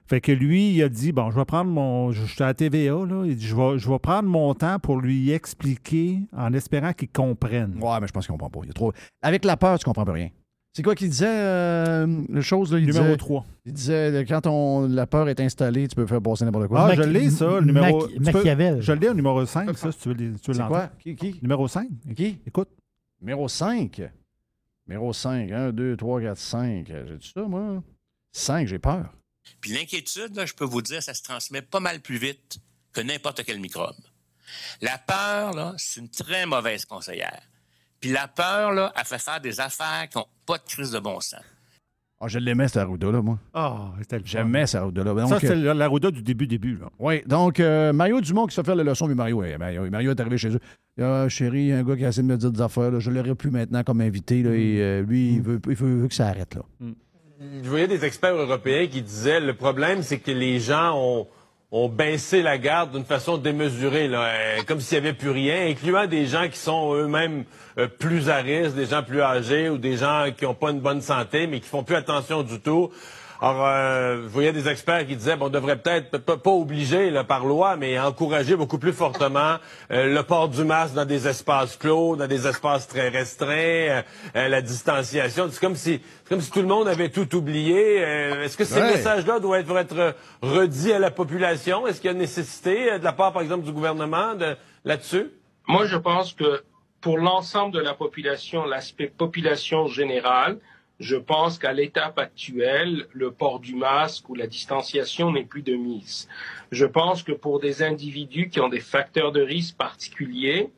Fait 0.07 0.21
que 0.21 0.33
lui, 0.33 0.71
il 0.71 0.83
a 0.83 0.91
dit, 0.91 1.13
bon, 1.13 1.31
je 1.31 1.37
vais 1.37 1.45
prendre 1.45 1.71
mon... 1.71 2.13
Je 2.13 2.25
suis 2.27 2.43
à 2.43 2.49
la 2.49 2.55
TVA, 2.55 2.93
là, 2.93 3.25
il 3.25 3.37
dit, 3.37 3.47
je 3.47 3.57
vais, 3.57 3.79
je 3.79 3.91
vais 3.91 3.99
prendre 3.99 4.29
mon 4.29 4.55
temps 4.55 4.79
pour 4.79 5.01
lui 5.01 5.31
expliquer 5.31 6.21
en 6.37 6.53
espérant 6.53 6.93
qu'il 6.93 7.09
comprenne. 7.09 7.79
Ouais, 7.81 7.99
mais 8.01 8.07
je 8.07 8.13
pense 8.13 8.27
qu'il 8.27 8.33
comprend 8.33 8.51
pas. 8.51 8.61
Il 8.65 8.73
trop... 8.75 8.93
Avec 9.23 9.45
la 9.45 9.57
peur, 9.57 9.79
tu 9.79 9.85
comprends 9.85 10.05
plus 10.05 10.13
rien. 10.13 10.29
C'est 10.77 10.83
quoi 10.83 10.95
qu'il 10.95 11.09
disait, 11.09 11.25
euh, 11.27 12.07
le 12.29 12.41
chose? 12.43 12.71
Là, 12.71 12.79
il 12.79 12.85
Numéro 12.85 13.07
disait- 13.07 13.17
3. 13.17 13.47
Il 13.65 13.73
disait, 13.73 14.13
euh, 14.13 14.25
quand 14.29 14.47
on, 14.47 14.87
la 14.87 15.07
peur 15.07 15.27
est 15.31 15.41
installée, 15.41 15.89
tu 15.89 15.95
peux 15.97 16.07
faire 16.07 16.21
passer 16.21 16.45
n'importe 16.45 16.69
quoi. 16.69 16.89
Ah, 16.91 16.95
je 16.95 17.01
l'ai, 17.01 17.31
ça, 17.31 17.47
le 17.61 17.65
numéro... 17.65 18.07
Peux- 18.07 18.19
Machiavel. 18.21 18.83
Je 18.83 18.93
l'ai 18.93 19.09
au 19.09 19.15
numéro 19.15 19.47
5, 19.47 19.75
ça, 19.79 19.91
si 19.91 19.99
tu 19.99 20.09
veux, 20.11 20.15
tu 20.15 20.25
veux 20.25 20.37
C'est 20.43 20.53
l'entendre. 20.53 20.69
quoi? 20.69 20.91
Qui, 20.99 21.17
qui? 21.17 21.39
Numéro 21.41 21.67
5. 21.67 21.89
Qui? 22.15 22.39
Écoute. 22.47 22.69
Numéro 23.23 23.49
5. 23.49 24.03
Numéro 24.87 25.15
5. 25.15 25.51
1, 25.51 25.73
2, 25.73 25.97
3, 25.97 26.21
4, 26.21 26.37
5. 26.39 26.87
J'ai-tu 27.09 27.31
ça, 27.31 27.41
moi? 27.45 27.83
5, 28.33 28.69
j'ai 28.69 28.79
peur. 28.79 29.15
Puis 29.63 29.73
l'inquiétude, 29.73 30.37
là, 30.37 30.45
je 30.45 30.53
peux 30.53 30.67
vous 30.67 30.83
dire, 30.83 31.03
ça 31.03 31.15
se 31.15 31.23
transmet 31.23 31.63
pas 31.63 31.81
mal 31.81 32.01
plus 32.01 32.19
vite 32.19 32.59
que 32.93 33.01
n'importe 33.01 33.43
quel 33.47 33.61
microbe. 33.61 33.97
La 34.83 34.99
peur, 34.99 35.55
là, 35.55 35.73
c'est 35.79 36.01
une 36.01 36.11
très 36.11 36.45
mauvaise 36.45 36.85
conseillère. 36.85 37.41
Puis 38.07 38.15
la 38.15 38.29
peur, 38.29 38.71
là, 38.71 38.93
elle 38.97 39.05
fait 39.05 39.19
faire 39.19 39.41
des 39.41 39.59
affaires 39.59 40.07
qui 40.09 40.17
n'ont 40.17 40.27
pas 40.47 40.59
de 40.59 40.63
crise 40.63 40.93
de 40.93 41.01
bon 41.01 41.19
sens. 41.21 41.41
Ah, 42.21 42.29
je 42.29 42.39
l'aimais, 42.39 42.69
cette 42.69 42.77
Arruda-là, 42.77 43.21
moi. 43.21 43.39
Ah, 43.53 43.91
c'était 44.01 44.19
le 44.19 44.23
fun. 44.23 44.29
J'aimais 44.31 44.65
cette 44.69 44.81
Arruda-là. 44.81 45.13
Donc, 45.13 45.29
Ça, 45.29 45.41
c'était 45.41 45.55
euh, 45.55 45.63
la 45.65 45.75
la 45.75 45.89
Ruda 45.89 46.13
du 46.13 46.23
début-début. 46.23 46.79
Oui, 47.01 47.23
donc 47.27 47.59
euh, 47.59 47.93
Mario 47.93 48.21
Dumont 48.21 48.47
qui 48.47 48.55
se 48.55 48.61
fait 48.61 48.65
faire 48.65 48.77
la 48.77 48.85
leçon, 48.85 49.09
mais 49.09 49.17
Mario, 49.17 49.39
ouais, 49.39 49.59
Mario, 49.59 49.91
Mario 49.91 50.13
est 50.13 50.21
arrivé 50.21 50.39
chez 50.39 50.51
eux. 50.51 50.61
Ah, 51.01 51.29
chérie, 51.29 51.63
il 51.63 51.67
y 51.67 51.73
a 51.73 51.79
un 51.79 51.83
gars 51.83 51.97
qui 51.97 52.05
a 52.05 52.09
essayé 52.11 52.23
de 52.23 52.33
me 52.33 52.39
dire 52.39 52.53
des 52.53 52.61
affaires, 52.61 52.93
là, 52.93 53.01
je 53.01 53.11
l'aurai 53.11 53.35
plus 53.35 53.51
maintenant 53.51 53.83
comme 53.83 54.01
invité, 54.01 54.43
là, 54.45 54.51
et 54.55 54.81
euh, 54.81 55.03
lui, 55.03 55.33
il, 55.35 55.43
veut, 55.43 55.61
il 55.67 55.75
veut- 55.75 55.97
veut 56.03 56.09
que 56.09 56.15
ça 56.15 56.29
arrête. 56.29 56.55
Là. 56.55 56.63
Je 57.65 57.69
voyais 57.69 57.89
des 57.89 58.05
experts 58.05 58.37
européens 58.37 58.87
qui 58.87 59.03
disaient 59.03 59.41
le 59.41 59.55
problème, 59.55 60.03
c'est 60.03 60.19
que 60.21 60.31
les 60.31 60.61
gens 60.61 60.93
ont, 60.97 61.27
ont 61.73 61.89
baissé 61.89 62.43
la 62.43 62.59
garde 62.59 62.93
d'une 62.93 63.05
façon 63.05 63.39
démesurée, 63.39 64.09
euh, 64.13 64.63
comme 64.67 64.81
s'il 64.81 65.01
n'y 65.01 65.09
avait 65.09 65.17
plus 65.17 65.31
rien, 65.31 65.67
incluant 65.69 66.07
des 66.07 66.27
gens 66.27 66.49
qui 66.49 66.59
sont 66.59 66.95
eux-mêmes 66.95 67.45
euh, 67.79 67.89
plus 67.89 68.31
à 68.31 68.37
risque, 68.37 68.77
des 68.77 68.87
gens 68.87 69.03
plus 69.03 69.21
âgés 69.21 69.69
ou 69.69 69.77
des 69.77 69.97
gens 69.97 70.27
qui 70.37 70.45
n'ont 70.45 70.55
pas 70.55 70.71
une 70.71 70.81
bonne 70.81 71.01
santé, 71.01 71.47
mais 71.47 71.61
qui 71.61 71.69
font 71.69 71.83
plus 71.83 71.97
attention 71.97 72.43
du 72.43 72.61
tout. 72.61 72.91
Alors, 73.41 73.67
euh, 73.67 74.23
je 74.23 74.29
voyais 74.29 74.53
des 74.53 74.67
experts 74.69 75.07
qui 75.07 75.15
disaient, 75.17 75.37
bon, 75.37 75.47
on 75.47 75.51
devrait 75.51 75.77
peut-être 75.77 76.19
pas 76.19 76.51
obliger 76.51 77.11
là, 77.11 77.23
par 77.23 77.45
loi, 77.45 77.77
mais 77.77 77.99
encourager 77.99 78.57
beaucoup 78.57 78.79
plus 78.79 78.93
fortement 78.95 79.57
euh, 79.91 80.13
le 80.15 80.23
port 80.23 80.49
du 80.49 80.65
masque 80.65 80.95
dans 80.95 81.05
des 81.05 81.29
espaces 81.29 81.77
clos, 81.77 82.17
dans 82.17 82.27
des 82.27 82.47
espaces 82.47 82.89
très 82.89 83.09
restreints, 83.09 83.49
euh, 83.51 84.03
euh, 84.37 84.49
la 84.49 84.63
distanciation. 84.63 85.49
C'est 85.51 85.61
comme 85.61 85.77
si, 85.77 86.01
comme 86.29 86.41
si 86.41 86.51
tout 86.51 86.63
le 86.63 86.67
monde 86.69 86.89
avait 86.89 87.11
tout 87.11 87.35
oublié. 87.37 88.03
Euh, 88.05 88.43
Est-ce 88.45 88.57
que 88.57 88.65
ces 88.65 88.81
Ouais. 88.81 88.93
messages-là 88.93 89.39
doivent 89.39 89.61
être, 89.61 89.77
être 89.77 90.15
redits 90.41 90.93
à 90.93 90.99
la 90.99 91.11
population? 91.11 91.87
Est-ce 91.87 92.01
qu'il 92.01 92.11
y 92.11 92.15
a 92.15 92.17
nécessité 92.17 92.99
de 92.99 93.05
la 93.05 93.13
part, 93.13 93.33
par 93.35 93.43
exemple, 93.43 93.65
du 93.65 93.73
gouvernement 93.73 94.35
de, 94.35 94.57
là-dessus? 94.85 95.27
Moi, 95.69 95.85
je 95.87 95.97
pense 95.97 96.33
que 96.33 96.63
pour 97.03 97.19
l'ensemble 97.19 97.75
de 97.75 97.81
la 97.81 97.93
population, 97.95 98.65
l'aspect 98.65 99.09
population 99.09 99.87
générale, 99.89 100.59
je 100.99 101.17
pense 101.17 101.59
qu'à 101.59 101.73
l'étape 101.73 102.19
actuelle, 102.19 103.07
le 103.13 103.31
port 103.31 103.61
du 103.61 103.75
masque 103.75 104.29
ou 104.29 104.35
la 104.35 104.47
distanciation 104.47 105.31
n'est 105.31 105.45
plus 105.45 105.63
de 105.63 105.75
mise. 105.75 106.29
Je 106.73 106.87
pense 106.87 107.23
que 107.23 107.33
pour 107.33 107.61
des 107.61 107.83
individus 107.83 108.49
qui 108.49 108.61
ont 108.61 108.69
des 108.69 108.81
facteurs 108.81 109.33
de 109.33 109.43
risque 109.43 109.77
particuliers, 109.77 110.71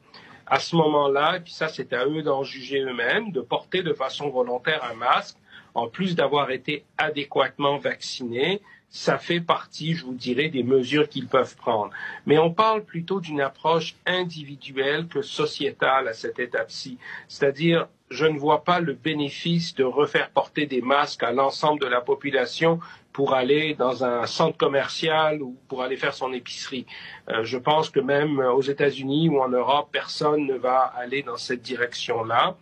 à 0.47 0.59
ce 0.59 0.74
moment-là, 0.77 1.36
et 1.36 1.40
puis 1.40 1.53
ça 1.53 1.69
c'est 1.69 1.93
à 1.93 2.07
eux 2.07 2.23
d'en 2.23 2.43
juger 2.43 2.81
eux-mêmes, 2.81 3.31
de 3.32 3.40
porter 3.40 3.82
de 3.82 3.93
façon 3.93 4.28
volontaire 4.31 4.82
un 4.90 4.95
masque, 4.95 5.36
en 5.74 5.89
plus 5.89 6.16
d'avoir 6.16 6.51
été 6.51 6.85
adéquatement 6.97 7.78
vaccinés, 7.78 8.61
ça 8.90 9.19
fait 9.19 9.40
partie, 9.40 9.94
je 9.94 10.05
vous 10.05 10.15
dirais, 10.15 10.48
des 10.48 10.62
mesures 10.62 11.09
qu'ils 11.09 11.28
peuvent 11.28 11.56
prendre. 11.56 11.90
Mais 12.27 12.39
on 12.39 12.52
parle 12.52 12.85
plutôt 12.85 13.20
d'une 13.20 13.40
approche 13.40 13.94
individuelle 14.06 15.09
que 15.09 15.23
sociétale 15.23 16.09
à 16.09 16.15
cette 16.15 16.39
étape-ci. 16.39 16.98
C'est-à-dire, 17.28 17.89
je 18.10 18.24
ne 18.24 18.39
vois 18.39 18.65
pas 18.65 18.81
le 18.81 18.94
bénéfice 18.94 19.74
de 19.74 19.85
refaire 19.85 20.31
porter 20.31 20.66
des 20.66 20.81
masques 20.81 21.23
à 21.23 21.32
l'ensemble 21.32 21.81
de 21.81 21.86
la 21.86 22.01
population 22.01 22.81
pour 23.12 23.35
aller 23.35 23.74
dans 23.74 24.05
un 24.05 24.24
centre 24.27 24.56
commercial 24.56 25.43
ou 25.43 25.56
pour 25.69 25.82
aller 25.82 25.97
faire 25.97 26.15
son 26.15 26.32
épicerie. 26.32 26.86
Euh, 27.28 27.44
je 27.44 27.59
pense 27.59 27.90
que 27.90 28.01
même 28.01 28.39
aux 28.39 28.62
États-Unis 28.62 29.28
ou 29.28 29.40
en 29.40 29.48
Europe, 29.48 29.89
personne 29.93 30.47
ne 30.47 30.55
va 30.55 30.93
aller 30.97 31.23
dans 31.23 31.36
cette 31.36 31.60
direction-là. 31.60 32.56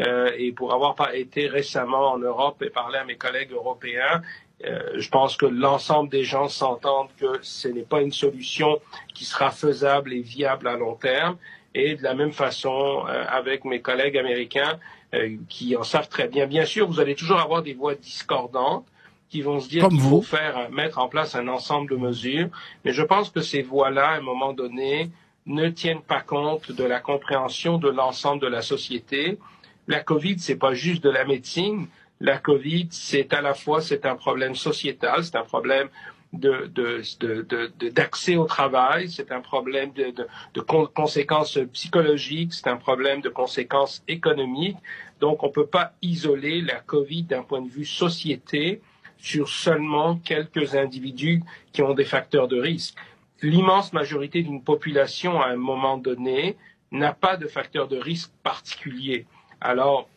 Euh, 0.00 0.30
et 0.36 0.52
pour 0.52 0.72
avoir 0.72 1.12
été 1.12 1.48
récemment 1.48 2.12
en 2.12 2.18
Europe 2.18 2.62
et 2.62 2.70
parler 2.70 2.98
à 2.98 3.04
mes 3.04 3.16
collègues 3.16 3.52
européens, 3.52 4.22
je 4.60 5.08
pense 5.08 5.36
que 5.36 5.46
l'ensemble 5.46 6.10
des 6.10 6.24
gens 6.24 6.48
s'entendent 6.48 7.10
que 7.18 7.38
ce 7.42 7.68
n'est 7.68 7.82
pas 7.82 8.02
une 8.02 8.12
solution 8.12 8.80
qui 9.14 9.24
sera 9.24 9.50
faisable 9.50 10.12
et 10.12 10.20
viable 10.20 10.66
à 10.66 10.76
long 10.76 10.94
terme. 10.94 11.36
Et 11.74 11.94
de 11.94 12.02
la 12.02 12.14
même 12.14 12.32
façon, 12.32 13.04
euh, 13.08 13.24
avec 13.28 13.64
mes 13.64 13.80
collègues 13.80 14.16
américains 14.16 14.78
euh, 15.14 15.36
qui 15.48 15.76
en 15.76 15.82
savent 15.82 16.08
très 16.08 16.28
bien. 16.28 16.46
Bien 16.46 16.64
sûr, 16.64 16.88
vous 16.88 17.00
allez 17.00 17.14
toujours 17.14 17.38
avoir 17.38 17.62
des 17.62 17.74
voix 17.74 17.94
discordantes 17.94 18.86
qui 19.28 19.42
vont 19.42 19.60
se 19.60 19.68
dire 19.68 19.88
qu'il 19.88 20.00
faut 20.00 20.22
faire 20.22 20.56
euh, 20.56 20.68
mettre 20.70 20.98
en 20.98 21.08
place 21.08 21.34
un 21.34 21.46
ensemble 21.48 21.90
de 21.90 21.96
mesures. 21.96 22.48
Mais 22.84 22.92
je 22.92 23.02
pense 23.02 23.30
que 23.30 23.42
ces 23.42 23.62
voix-là, 23.62 24.08
à 24.08 24.16
un 24.16 24.22
moment 24.22 24.54
donné, 24.54 25.10
ne 25.46 25.68
tiennent 25.68 26.02
pas 26.02 26.20
compte 26.20 26.72
de 26.72 26.84
la 26.84 27.00
compréhension 27.00 27.78
de 27.78 27.88
l'ensemble 27.88 28.40
de 28.42 28.48
la 28.48 28.62
société. 28.62 29.38
La 29.86 30.00
COVID, 30.00 30.38
c'est 30.38 30.56
pas 30.56 30.74
juste 30.74 31.04
de 31.04 31.10
la 31.10 31.24
médecine. 31.24 31.86
La 32.20 32.38
COVID, 32.38 32.88
c'est 32.90 33.32
à 33.32 33.40
la 33.40 33.54
fois 33.54 33.80
c'est 33.80 34.04
un 34.06 34.16
problème 34.16 34.54
sociétal, 34.54 35.24
c'est 35.24 35.36
un 35.36 35.44
problème 35.44 35.88
de, 36.32 36.70
d'accès 37.90 38.36
au 38.36 38.44
travail, 38.44 39.10
c'est 39.10 39.32
un 39.32 39.40
problème 39.40 39.92
de, 39.92 40.10
de, 40.10 40.26
de 40.54 40.60
con- 40.60 40.88
conséquences 40.94 41.58
psychologiques, 41.72 42.52
c'est 42.52 42.68
un 42.68 42.76
problème 42.76 43.20
de 43.22 43.28
conséquences 43.30 44.02
économiques. 44.08 44.76
Donc, 45.20 45.42
on 45.42 45.46
ne 45.46 45.52
peut 45.52 45.66
pas 45.66 45.94
isoler 46.02 46.60
la 46.60 46.80
COVID 46.80 47.22
d'un 47.24 47.42
point 47.42 47.62
de 47.62 47.70
vue 47.70 47.86
société 47.86 48.82
sur 49.16 49.48
seulement 49.48 50.16
quelques 50.16 50.74
individus 50.74 51.42
qui 51.72 51.82
ont 51.82 51.94
des 51.94 52.04
facteurs 52.04 52.46
de 52.46 52.60
risque. 52.60 52.96
L'immense 53.40 53.92
majorité 53.92 54.42
d'une 54.42 54.62
population, 54.62 55.40
à 55.40 55.48
un 55.48 55.56
moment 55.56 55.96
donné, 55.96 56.56
n'a 56.92 57.12
pas 57.12 57.36
de 57.36 57.46
facteur 57.46 57.88
de 57.88 57.96
risque 57.96 58.30
particulier. 58.42 59.26
Alors, 59.60 60.08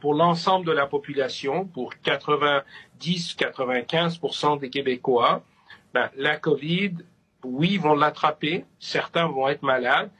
pour 0.00 0.14
l'ensemble 0.14 0.66
de 0.66 0.72
la 0.72 0.86
population, 0.86 1.66
pour 1.66 1.92
90-95% 2.04 4.58
des 4.58 4.70
Québécois, 4.70 5.42
ben, 5.92 6.08
la 6.16 6.36
COVID, 6.36 6.94
oui, 7.44 7.76
vont 7.78 7.94
l'attraper, 7.94 8.64
certains 8.78 9.26
vont 9.26 9.48
être 9.48 9.62
malades. 9.62 10.10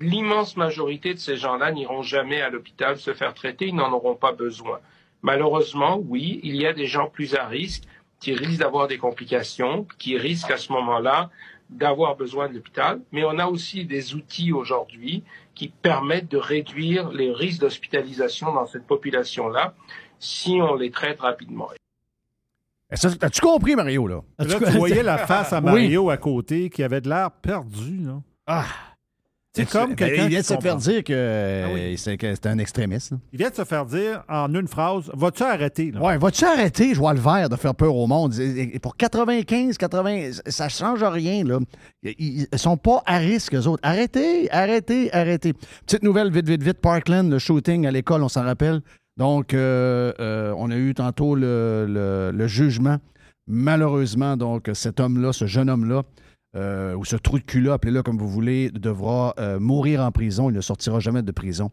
L'immense 0.00 0.56
majorité 0.56 1.14
de 1.14 1.18
ces 1.18 1.36
gens-là 1.36 1.72
n'iront 1.72 2.02
jamais 2.02 2.42
à 2.42 2.50
l'hôpital 2.50 2.98
se 2.98 3.14
faire 3.14 3.34
traiter, 3.34 3.68
ils 3.68 3.74
n'en 3.74 3.92
auront 3.92 4.16
pas 4.16 4.32
besoin. 4.32 4.80
Malheureusement, 5.22 5.98
oui, 6.08 6.40
il 6.42 6.56
y 6.56 6.66
a 6.66 6.72
des 6.72 6.86
gens 6.86 7.08
plus 7.08 7.34
à 7.34 7.46
risque 7.46 7.84
qui 8.20 8.34
risquent 8.34 8.60
d'avoir 8.60 8.88
des 8.88 8.98
complications, 8.98 9.86
qui 9.98 10.18
risquent 10.18 10.50
à 10.50 10.56
ce 10.56 10.72
moment-là 10.72 11.30
d'avoir 11.70 12.16
besoin 12.16 12.48
de 12.48 12.54
l'hôpital, 12.54 13.00
mais 13.10 13.24
on 13.24 13.38
a 13.38 13.46
aussi 13.46 13.84
des 13.84 14.14
outils 14.14 14.52
aujourd'hui 14.52 15.24
qui 15.54 15.68
permettent 15.68 16.30
de 16.30 16.38
réduire 16.38 17.10
les 17.10 17.32
risques 17.32 17.60
d'hospitalisation 17.60 18.52
dans 18.52 18.66
cette 18.66 18.86
population-là 18.86 19.74
si 20.18 20.58
on 20.60 20.74
les 20.74 20.90
traite 20.90 21.20
rapidement. 21.20 21.68
Eh, 22.90 22.94
As-tu 23.24 23.40
compris, 23.40 23.74
Mario? 23.76 24.06
Là, 24.06 24.20
Là, 24.38 24.46
tu 24.58 24.64
voyais 24.78 25.02
la 25.02 25.18
face 25.18 25.52
à 25.52 25.58
Oui. 25.60 25.64
Mario 25.64 26.10
à 26.10 26.16
côté 26.16 26.70
qui 26.70 26.82
avait 26.82 27.00
de 27.00 27.08
l'air 27.08 27.30
perdu. 27.30 27.98
Là. 28.04 28.20
Ah! 28.46 28.64
C'est 29.56 29.70
comme 29.70 29.94
Ben, 29.94 30.12
Il 30.24 30.28
vient 30.28 30.40
de 30.40 30.44
se 30.44 30.54
faire 30.60 30.76
dire 30.76 31.04
que 31.04 31.94
c'est 31.96 32.16
que 32.16 32.34
c'est 32.34 32.46
un 32.46 32.58
extrémiste. 32.58 33.12
là. 33.12 33.18
Il 33.32 33.38
vient 33.38 33.50
de 33.50 33.54
se 33.54 33.64
faire 33.64 33.86
dire 33.86 34.24
en 34.28 34.52
une 34.52 34.66
phrase 34.66 35.10
Vas-tu 35.14 35.44
arrêter 35.44 35.92
là? 35.92 36.00
Ouais, 36.02 36.18
vas-tu 36.18 36.44
arrêter, 36.44 36.92
je 36.92 36.98
vois 36.98 37.14
le 37.14 37.20
vert, 37.20 37.48
de 37.48 37.54
faire 37.56 37.74
peur 37.74 37.94
au 37.94 38.06
monde? 38.08 38.34
Et- 38.40 38.78
Pour 38.80 38.96
95, 38.96 39.78
80, 39.78 40.30
ça 40.46 40.68
change 40.68 41.04
rien, 41.04 41.44
là. 41.44 41.60
Ils 42.02 42.46
ils 42.52 42.58
sont 42.58 42.76
pas 42.76 43.02
à 43.06 43.18
risque, 43.18 43.54
eux 43.54 43.66
autres. 43.68 43.80
Arrêtez, 43.84 44.50
arrêtez, 44.50 45.12
arrêtez. 45.14 45.52
Petite 45.86 46.02
nouvelle, 46.02 46.32
vite, 46.32 46.48
vite, 46.48 46.62
vite. 46.62 46.80
Parkland, 46.80 47.30
le 47.30 47.38
shooting 47.38 47.86
à 47.86 47.92
l'école, 47.92 48.22
on 48.24 48.28
s'en 48.28 48.42
rappelle. 48.42 48.80
Donc, 49.16 49.54
euh, 49.54 50.12
euh, 50.18 50.52
on 50.58 50.70
a 50.72 50.76
eu 50.76 50.92
tantôt 50.94 51.36
le, 51.36 51.86
le- 51.88 52.32
le 52.36 52.46
jugement. 52.48 52.96
Malheureusement, 53.46 54.36
donc, 54.36 54.68
cet 54.74 54.98
homme-là, 55.00 55.32
ce 55.32 55.46
jeune 55.46 55.70
homme-là, 55.70 56.02
euh, 56.56 56.94
ou 56.94 57.04
ce 57.04 57.16
trou 57.16 57.38
de 57.38 57.44
cul-là, 57.44 57.74
appelez-le 57.74 58.02
comme 58.02 58.18
vous 58.18 58.28
voulez, 58.28 58.70
devra 58.70 59.34
euh, 59.38 59.58
mourir 59.58 60.00
en 60.02 60.10
prison. 60.12 60.50
Il 60.50 60.56
ne 60.56 60.60
sortira 60.60 61.00
jamais 61.00 61.22
de 61.22 61.32
prison. 61.32 61.70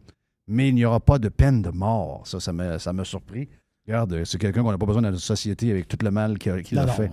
Mais 0.48 0.68
il 0.68 0.74
n'y 0.74 0.84
aura 0.84 1.00
pas 1.00 1.18
de 1.18 1.28
peine 1.28 1.62
de 1.62 1.70
mort. 1.70 2.22
Ça, 2.24 2.40
ça 2.40 2.52
m'a 2.52 2.78
ça 2.78 2.92
surpris. 3.04 3.48
Regarde, 3.86 4.22
c'est 4.24 4.38
quelqu'un 4.38 4.62
qu'on 4.62 4.70
n'a 4.70 4.78
pas 4.78 4.86
besoin 4.86 5.02
dans 5.02 5.10
notre 5.10 5.22
société 5.22 5.70
avec 5.70 5.88
tout 5.88 5.96
le 6.02 6.10
mal 6.10 6.38
qu'il 6.38 6.52
a, 6.52 6.56
Non, 6.56 6.86
non. 6.86 6.92
fait. 6.92 7.10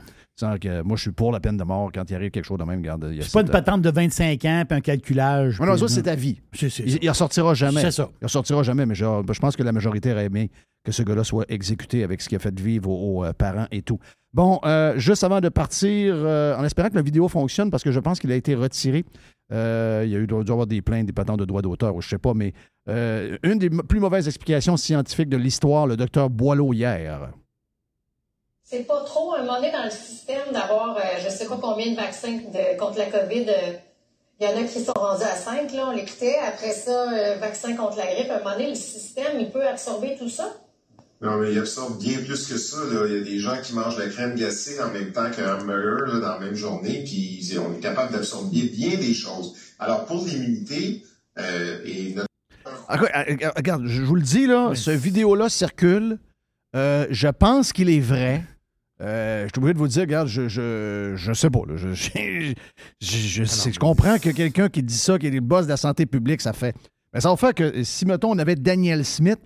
Que, 0.62 0.82
moi, 0.84 0.96
je 0.96 1.02
suis 1.02 1.12
pour 1.12 1.32
la 1.34 1.40
peine 1.42 1.58
de 1.58 1.64
mort 1.64 1.92
quand 1.94 2.10
il 2.10 2.16
arrive 2.16 2.32
quelque 2.32 2.46
chose 2.46 2.60
de 2.60 2.64
même. 2.64 2.82
C'est 3.22 3.32
pas 3.34 3.42
une 3.42 3.50
patente 3.50 3.82
de 3.82 3.90
25 3.90 4.46
ans 4.46 4.64
puis 4.68 4.78
un 4.78 4.82
calculage. 4.82 5.60
Non, 5.60 5.72
puis- 5.72 5.80
ça, 5.80 5.88
c'est 5.90 6.04
ta 6.04 6.16
vie. 6.16 6.40
Il, 6.62 7.00
il 7.04 7.10
ressortira 7.10 7.54
jamais. 7.56 7.82
C'est 7.82 7.92
ça. 7.92 8.10
Il 8.22 8.26
ressortira 8.26 8.64
jamais, 8.64 8.86
mais 8.86 8.96
je, 8.96 9.04
je 9.04 9.40
pense 9.40 9.56
que 9.58 9.64
la 9.64 9.72
majorité 9.74 10.14
aurait 10.14 10.26
aimé 10.26 10.50
que 10.86 10.92
ce 10.94 11.04
gars-là 11.04 11.24
soit 11.26 11.46
exécuté 11.50 12.04
avec 12.04 12.22
ce 12.22 12.30
qu'il 12.30 12.38
a 12.38 12.40
fait 12.40 12.58
vivre 12.58 12.90
aux, 12.90 13.20
aux, 13.20 13.26
euh, 13.26 13.34
parents 13.34 13.68
et 13.72 13.82
tout. 13.82 14.00
Bon, 14.32 14.60
euh, 14.64 14.94
juste 14.98 15.24
avant 15.24 15.42
de 15.42 15.50
partir, 15.50 16.14
euh, 16.16 16.56
en 16.56 16.64
espérant 16.64 16.90
que 16.90 16.96
la 16.96 17.02
vidéo 17.02 17.28
fonctionne, 17.28 17.72
parce 17.72 17.82
que 17.84 17.92
je 17.92 18.00
pense 18.00 18.20
qu'il 18.20 18.32
a 18.32 18.36
été 18.36 18.54
retiré. 18.54 19.04
euh, 19.52 20.04
il 20.06 20.12
y 20.12 20.16
a 20.16 20.20
eu 20.20 20.28
dû 20.28 20.36
avoir 20.36 20.68
des 20.68 20.84
plaintes, 20.84 21.08
des 21.08 21.14
patents 21.14 21.38
de 21.38 21.46
droits 21.46 21.64
d'auteur, 21.64 21.96
ou 21.96 22.02
je 22.02 22.10
sais 22.10 22.20
pas, 22.20 22.34
mais 22.36 22.54
une 22.88 23.58
des 23.58 23.70
plus 23.70 24.00
mauvaises 24.00 24.28
explications 24.28 24.78
scientifiques 24.78 25.30
de 25.30 25.38
l'histoire, 25.38 25.88
le 25.88 25.98
docteur 25.98 26.30
Boileau 26.30 26.74
hier. 26.74 27.32
C'est 28.64 28.86
pas 28.86 29.02
trop, 29.04 29.34
un 29.34 29.40
moment 29.40 29.56
donné, 29.56 29.72
dans 29.72 29.86
le 29.86 29.90
système 29.90 30.52
d'avoir, 30.54 30.96
je 31.24 31.30
sais 31.30 31.48
pas 31.48 31.58
combien 31.60 31.92
de 31.92 31.96
vaccins 31.96 32.40
contre 32.78 33.00
la 33.00 33.06
COVID. 33.08 33.46
Il 34.40 34.48
y 34.48 34.54
en 34.54 34.58
a 34.58 34.64
qui 34.64 34.80
sont 34.80 34.94
rendus 34.96 35.24
à 35.24 35.36
5, 35.36 35.74
là, 35.74 35.88
on 35.90 35.92
l'écoutait. 35.92 36.38
Après 36.48 36.72
ça, 36.72 37.36
vaccin 37.40 37.76
contre 37.76 37.98
la 37.98 38.06
grippe. 38.06 38.30
Un 38.30 38.38
moment 38.38 38.52
donné, 38.52 38.70
le 38.70 38.76
système, 38.76 39.40
il 39.40 39.50
peut 39.50 39.68
absorber 39.68 40.16
tout 40.18 40.30
ça. 40.30 40.54
Non, 41.22 41.38
mais 41.38 41.52
il 41.52 41.60
absorbe 41.60 42.00
bien 42.00 42.18
plus 42.20 42.48
que 42.48 42.58
ça. 42.58 42.78
Là. 42.92 43.06
Il 43.08 43.14
y 43.14 43.18
a 43.18 43.24
des 43.24 43.40
gens 43.40 43.58
qui 43.62 43.74
mangent 43.74 43.98
de 43.98 44.04
la 44.04 44.08
crème 44.10 44.36
glacée 44.36 44.82
en 44.82 44.92
même 44.92 45.12
temps 45.12 45.30
qu'un 45.32 45.56
hamburger 45.60 46.08
là, 46.14 46.20
dans 46.20 46.34
la 46.36 46.40
même 46.40 46.56
journée, 46.56 47.04
puis 47.04 47.42
on 47.60 47.76
est 47.76 47.80
capable 47.82 48.14
d'absorber 48.14 48.64
bien 48.74 48.98
des 48.98 49.14
choses. 49.14 49.54
Alors, 49.80 50.06
pour 50.06 50.26
l'immunité, 50.26 51.04
euh, 51.38 51.80
et 51.86 52.14
notre 52.14 52.28
Ah, 52.88 53.00
ah, 53.14 53.26
ah, 53.44 53.54
Regarde, 53.58 53.86
je 53.88 54.02
vous 54.02 54.16
le 54.16 54.22
dis, 54.22 54.48
là, 54.48 54.74
ce 54.76 54.92
vidéo-là 54.92 55.50
circule. 55.50 56.20
Euh, 56.76 57.06
je 57.10 57.28
pense 57.28 57.74
qu'il 57.74 57.90
est 57.90 58.00
vrai. 58.00 58.44
Euh, 59.02 59.44
je 59.44 59.48
suis 59.48 59.58
obligé 59.60 59.74
de 59.74 59.80
vous 59.80 59.88
dire, 59.88 60.02
regarde, 60.02 60.28
je, 60.28 60.48
je, 60.48 61.14
je 61.16 61.34
sais 61.34 61.50
pas. 61.50 61.62
là. 61.68 61.76
Je, 61.78 61.94
je, 61.94 62.54
je- 63.02 63.28
je 63.28 63.44
sais- 63.46 63.72
je 63.74 63.80
comprends 63.80 64.20
que 64.20 64.30
quelqu'un 64.30 64.70
qui 64.70 64.84
dit 64.84 64.98
ça, 64.98 65.18
qui 65.18 65.28
est 65.28 65.32
le 65.32 65.40
boss 65.42 65.66
de 65.66 65.70
la 65.72 65.78
santé 65.78 66.06
publique, 66.06 66.42
ça 66.42 66.54
fait. 66.54 66.76
Mais 67.14 67.20
ça 67.22 67.30
va 67.30 67.36
faire 67.38 67.54
que 67.56 67.84
si, 67.84 68.06
mettons, 68.06 68.32
on 68.32 68.38
avait 68.38 68.56
Daniel 68.56 69.04
Smith, 69.04 69.40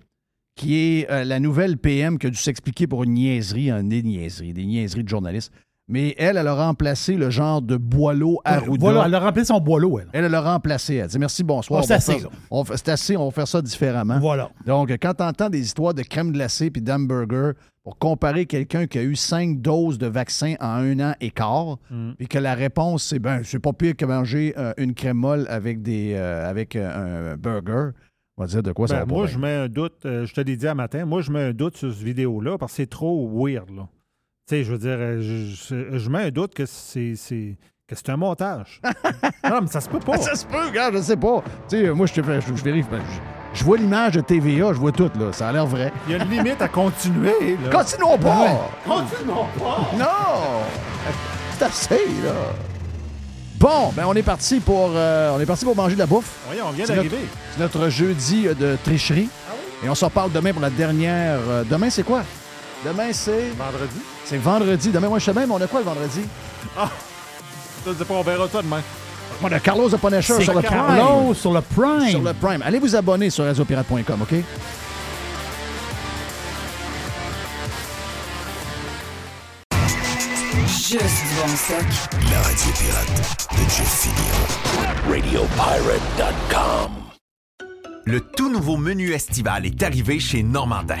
qui 0.56 0.76
est 0.76 1.10
euh, 1.10 1.24
la 1.24 1.40
nouvelle 1.40 1.76
PM 1.78 2.18
qui 2.18 2.26
a 2.28 2.30
dû 2.30 2.36
s'expliquer 2.38 2.86
pour 2.86 3.04
une 3.04 3.14
niaiserie, 3.14 3.70
un, 3.70 3.82
des 3.84 4.02
niaiseries, 4.02 4.52
des 4.52 4.64
niaiseries 4.64 5.04
de 5.04 5.08
journalistes. 5.08 5.52
Mais 5.86 6.14
elle, 6.16 6.38
elle 6.38 6.46
a 6.48 6.54
remplacé 6.54 7.14
le 7.14 7.28
genre 7.28 7.60
de 7.60 7.76
boileau 7.76 8.40
Arruda. 8.46 8.76
Voilà, 8.80 9.04
elle 9.06 9.14
a 9.16 9.20
remplacé 9.20 9.48
son 9.48 9.60
boileau, 9.60 9.98
elle. 9.98 10.08
Elle 10.14 10.24
elle 10.24 10.30
l'a 10.30 10.40
remplacé. 10.40 10.94
Elle 10.94 11.08
dit 11.08 11.18
merci, 11.18 11.44
bonsoir. 11.44 11.82
Oh, 11.82 11.86
c'est 11.86 11.92
assez, 11.92 12.20
faire- 12.20 12.30
on 12.50 12.64
C'est 12.64 12.88
assez, 12.88 13.16
on 13.18 13.26
va 13.26 13.30
faire 13.32 13.48
ça 13.48 13.60
différemment. 13.60 14.18
Voilà. 14.18 14.50
Donc, 14.64 14.90
quand 14.92 15.12
tu 15.12 15.22
entends 15.22 15.50
des 15.50 15.60
histoires 15.60 15.92
de 15.92 16.02
crème 16.02 16.32
glacée 16.32 16.70
puis 16.70 16.80
d'hamburger 16.80 17.52
pour 17.82 17.98
comparer 17.98 18.46
quelqu'un 18.46 18.86
qui 18.86 18.96
a 18.98 19.02
eu 19.02 19.14
cinq 19.14 19.60
doses 19.60 19.98
de 19.98 20.06
vaccin 20.06 20.54
en 20.58 20.68
un 20.68 21.00
an 21.00 21.14
et 21.20 21.30
quart, 21.30 21.76
Mm. 21.90 22.12
puis 22.16 22.28
que 22.28 22.38
la 22.38 22.54
réponse, 22.54 23.02
c'est 23.04 23.18
ben, 23.18 23.42
c'est 23.44 23.58
pas 23.58 23.74
pire 23.74 23.94
que 23.94 24.06
manger 24.06 24.54
euh, 24.56 24.72
une 24.78 24.94
crème 24.94 25.18
molle 25.18 25.44
avec, 25.50 25.82
des, 25.82 26.14
euh, 26.14 26.48
avec 26.48 26.76
un 26.76 27.36
burger, 27.36 27.90
on 28.36 28.42
va 28.42 28.48
dire 28.48 28.62
de 28.62 28.72
quoi 28.72 28.88
ça 28.88 28.94
Ben, 28.94 29.00
va 29.00 29.06
moi, 29.06 29.26
je 29.26 29.38
mets 29.38 29.54
un 29.54 29.68
doute, 29.68 30.04
euh, 30.06 30.26
je 30.26 30.34
te 30.34 30.40
l'ai 30.40 30.56
dit 30.56 30.66
un 30.66 30.74
matin, 30.74 31.04
moi, 31.04 31.20
je 31.22 31.30
mets 31.30 31.42
un 31.42 31.52
doute 31.52 31.76
sur 31.76 31.92
cette 31.92 32.02
vidéo-là 32.02 32.58
parce 32.58 32.72
que 32.72 32.76
c'est 32.76 32.90
trop 32.90 33.28
weird. 33.32 33.70
Là. 33.70 33.88
Tu 34.48 34.56
sais, 34.56 34.64
je 34.64 34.72
veux 34.72 34.78
dire, 34.78 34.96
euh, 34.98 35.20
je, 35.22 36.10
mets 36.10 36.24
un 36.24 36.30
doute 36.30 36.52
que 36.54 36.66
c'est, 36.66 37.14
que 37.86 37.94
c'est 37.94 38.10
un 38.10 38.16
montage. 38.16 38.80
non, 39.48 39.60
mais 39.62 39.66
ça 39.68 39.80
se 39.80 39.88
peut 39.88 40.00
pas. 40.00 40.18
Ça 40.18 40.34
se 40.34 40.46
peut, 40.46 40.70
gars, 40.72 40.90
je 40.92 40.98
sais 41.00 41.16
pas. 41.16 41.42
Tu 41.68 41.76
sais, 41.84 41.90
moi, 41.92 42.06
je, 42.06 42.14
te 42.14 42.22
fais- 42.22 42.40
je, 42.40 42.54
je 42.54 42.64
vérifie. 42.64 42.88
ben, 42.90 43.00
Je, 43.54 43.60
je 43.60 43.64
vois 43.64 43.76
l'image 43.78 44.14
de 44.14 44.20
TVA, 44.20 44.72
je 44.72 44.78
vois 44.80 44.92
tout, 44.92 45.10
là. 45.18 45.32
Ça 45.32 45.48
a 45.48 45.52
l'air 45.52 45.66
vrai. 45.66 45.92
Il 46.08 46.16
y 46.16 46.20
a 46.20 46.24
une 46.24 46.30
limite 46.30 46.60
à 46.60 46.68
continuer. 46.68 47.56
Là. 47.64 47.70
Continuons 47.70 48.18
pas! 48.18 48.42
Ouais. 48.42 48.58
Continuons 48.86 49.46
pas! 49.58 49.90
Non! 49.96 50.64
C'est 51.56 51.64
assez, 51.64 52.06
là. 52.24 52.34
Bon, 53.64 53.92
ben 53.96 54.04
on 54.06 54.12
est 54.14 54.22
parti 54.22 54.60
pour 54.60 54.90
euh, 54.94 55.32
on 55.34 55.40
est 55.40 55.46
parti 55.46 55.64
pour 55.64 55.74
manger 55.74 55.94
de 55.94 56.00
la 56.00 56.04
bouffe. 56.06 56.32
Oui, 56.50 56.56
on 56.62 56.70
vient 56.72 56.84
C'est 56.84 56.94
d'arriver. 56.96 57.16
notre- 57.16 57.72
C'est 57.72 57.78
notre 57.80 57.88
jeudi 57.88 58.46
euh, 58.46 58.52
de 58.52 58.76
tricherie. 58.84 59.30
Et 59.82 59.88
on 59.88 59.94
s'en 59.94 60.10
parle 60.10 60.30
demain 60.32 60.52
pour 60.52 60.60
la 60.60 60.68
dernière. 60.68 61.38
euh, 61.48 61.64
demain, 61.64 61.88
c'est 61.88 62.02
quoi? 62.02 62.24
Demain, 62.84 63.10
c'est? 63.12 63.48
Vendredi. 63.56 64.00
C'est 64.26 64.36
vendredi. 64.36 64.90
Demain, 64.90 65.08
moi, 65.08 65.18
je 65.18 65.24
sais 65.24 65.32
même, 65.32 65.50
on 65.50 65.58
a 65.62 65.66
quoi 65.66 65.80
le 65.80 65.86
vendredi? 65.86 66.20
Ah! 66.78 66.90
On 68.10 68.22
verra 68.22 68.48
toi 68.48 68.60
demain. 68.60 68.82
On 69.42 69.50
a 69.50 69.58
Carlos 69.60 69.88
de 69.88 69.96
Punisher 69.96 70.42
sur 70.42 70.52
le 70.54 70.60
Carlos 70.60 71.22
Prime. 71.22 71.34
sur 71.34 71.52
le 71.54 71.60
Prime. 71.62 72.08
Sur 72.10 72.22
le 72.22 72.34
Prime. 72.34 72.60
Allez 72.66 72.78
vous 72.78 72.94
abonner 72.94 73.30
sur 73.30 73.44
radiopirate.com, 73.46 74.22
OK? 74.22 74.34
Juste 80.94 81.24
du 81.28 81.34
bon 81.40 81.56
stock. 81.56 81.86
La 82.30 82.40
radio 82.40 82.70
pirate 82.78 83.48
de 83.50 83.62
Jeff 83.68 83.92
Fillion. 84.00 84.38
RadioPirate.com. 85.10 86.92
Le 88.04 88.20
tout 88.20 88.48
nouveau 88.48 88.76
menu 88.76 89.10
estival 89.10 89.66
est 89.66 89.82
arrivé 89.82 90.20
chez 90.20 90.44
Normandin. 90.44 91.00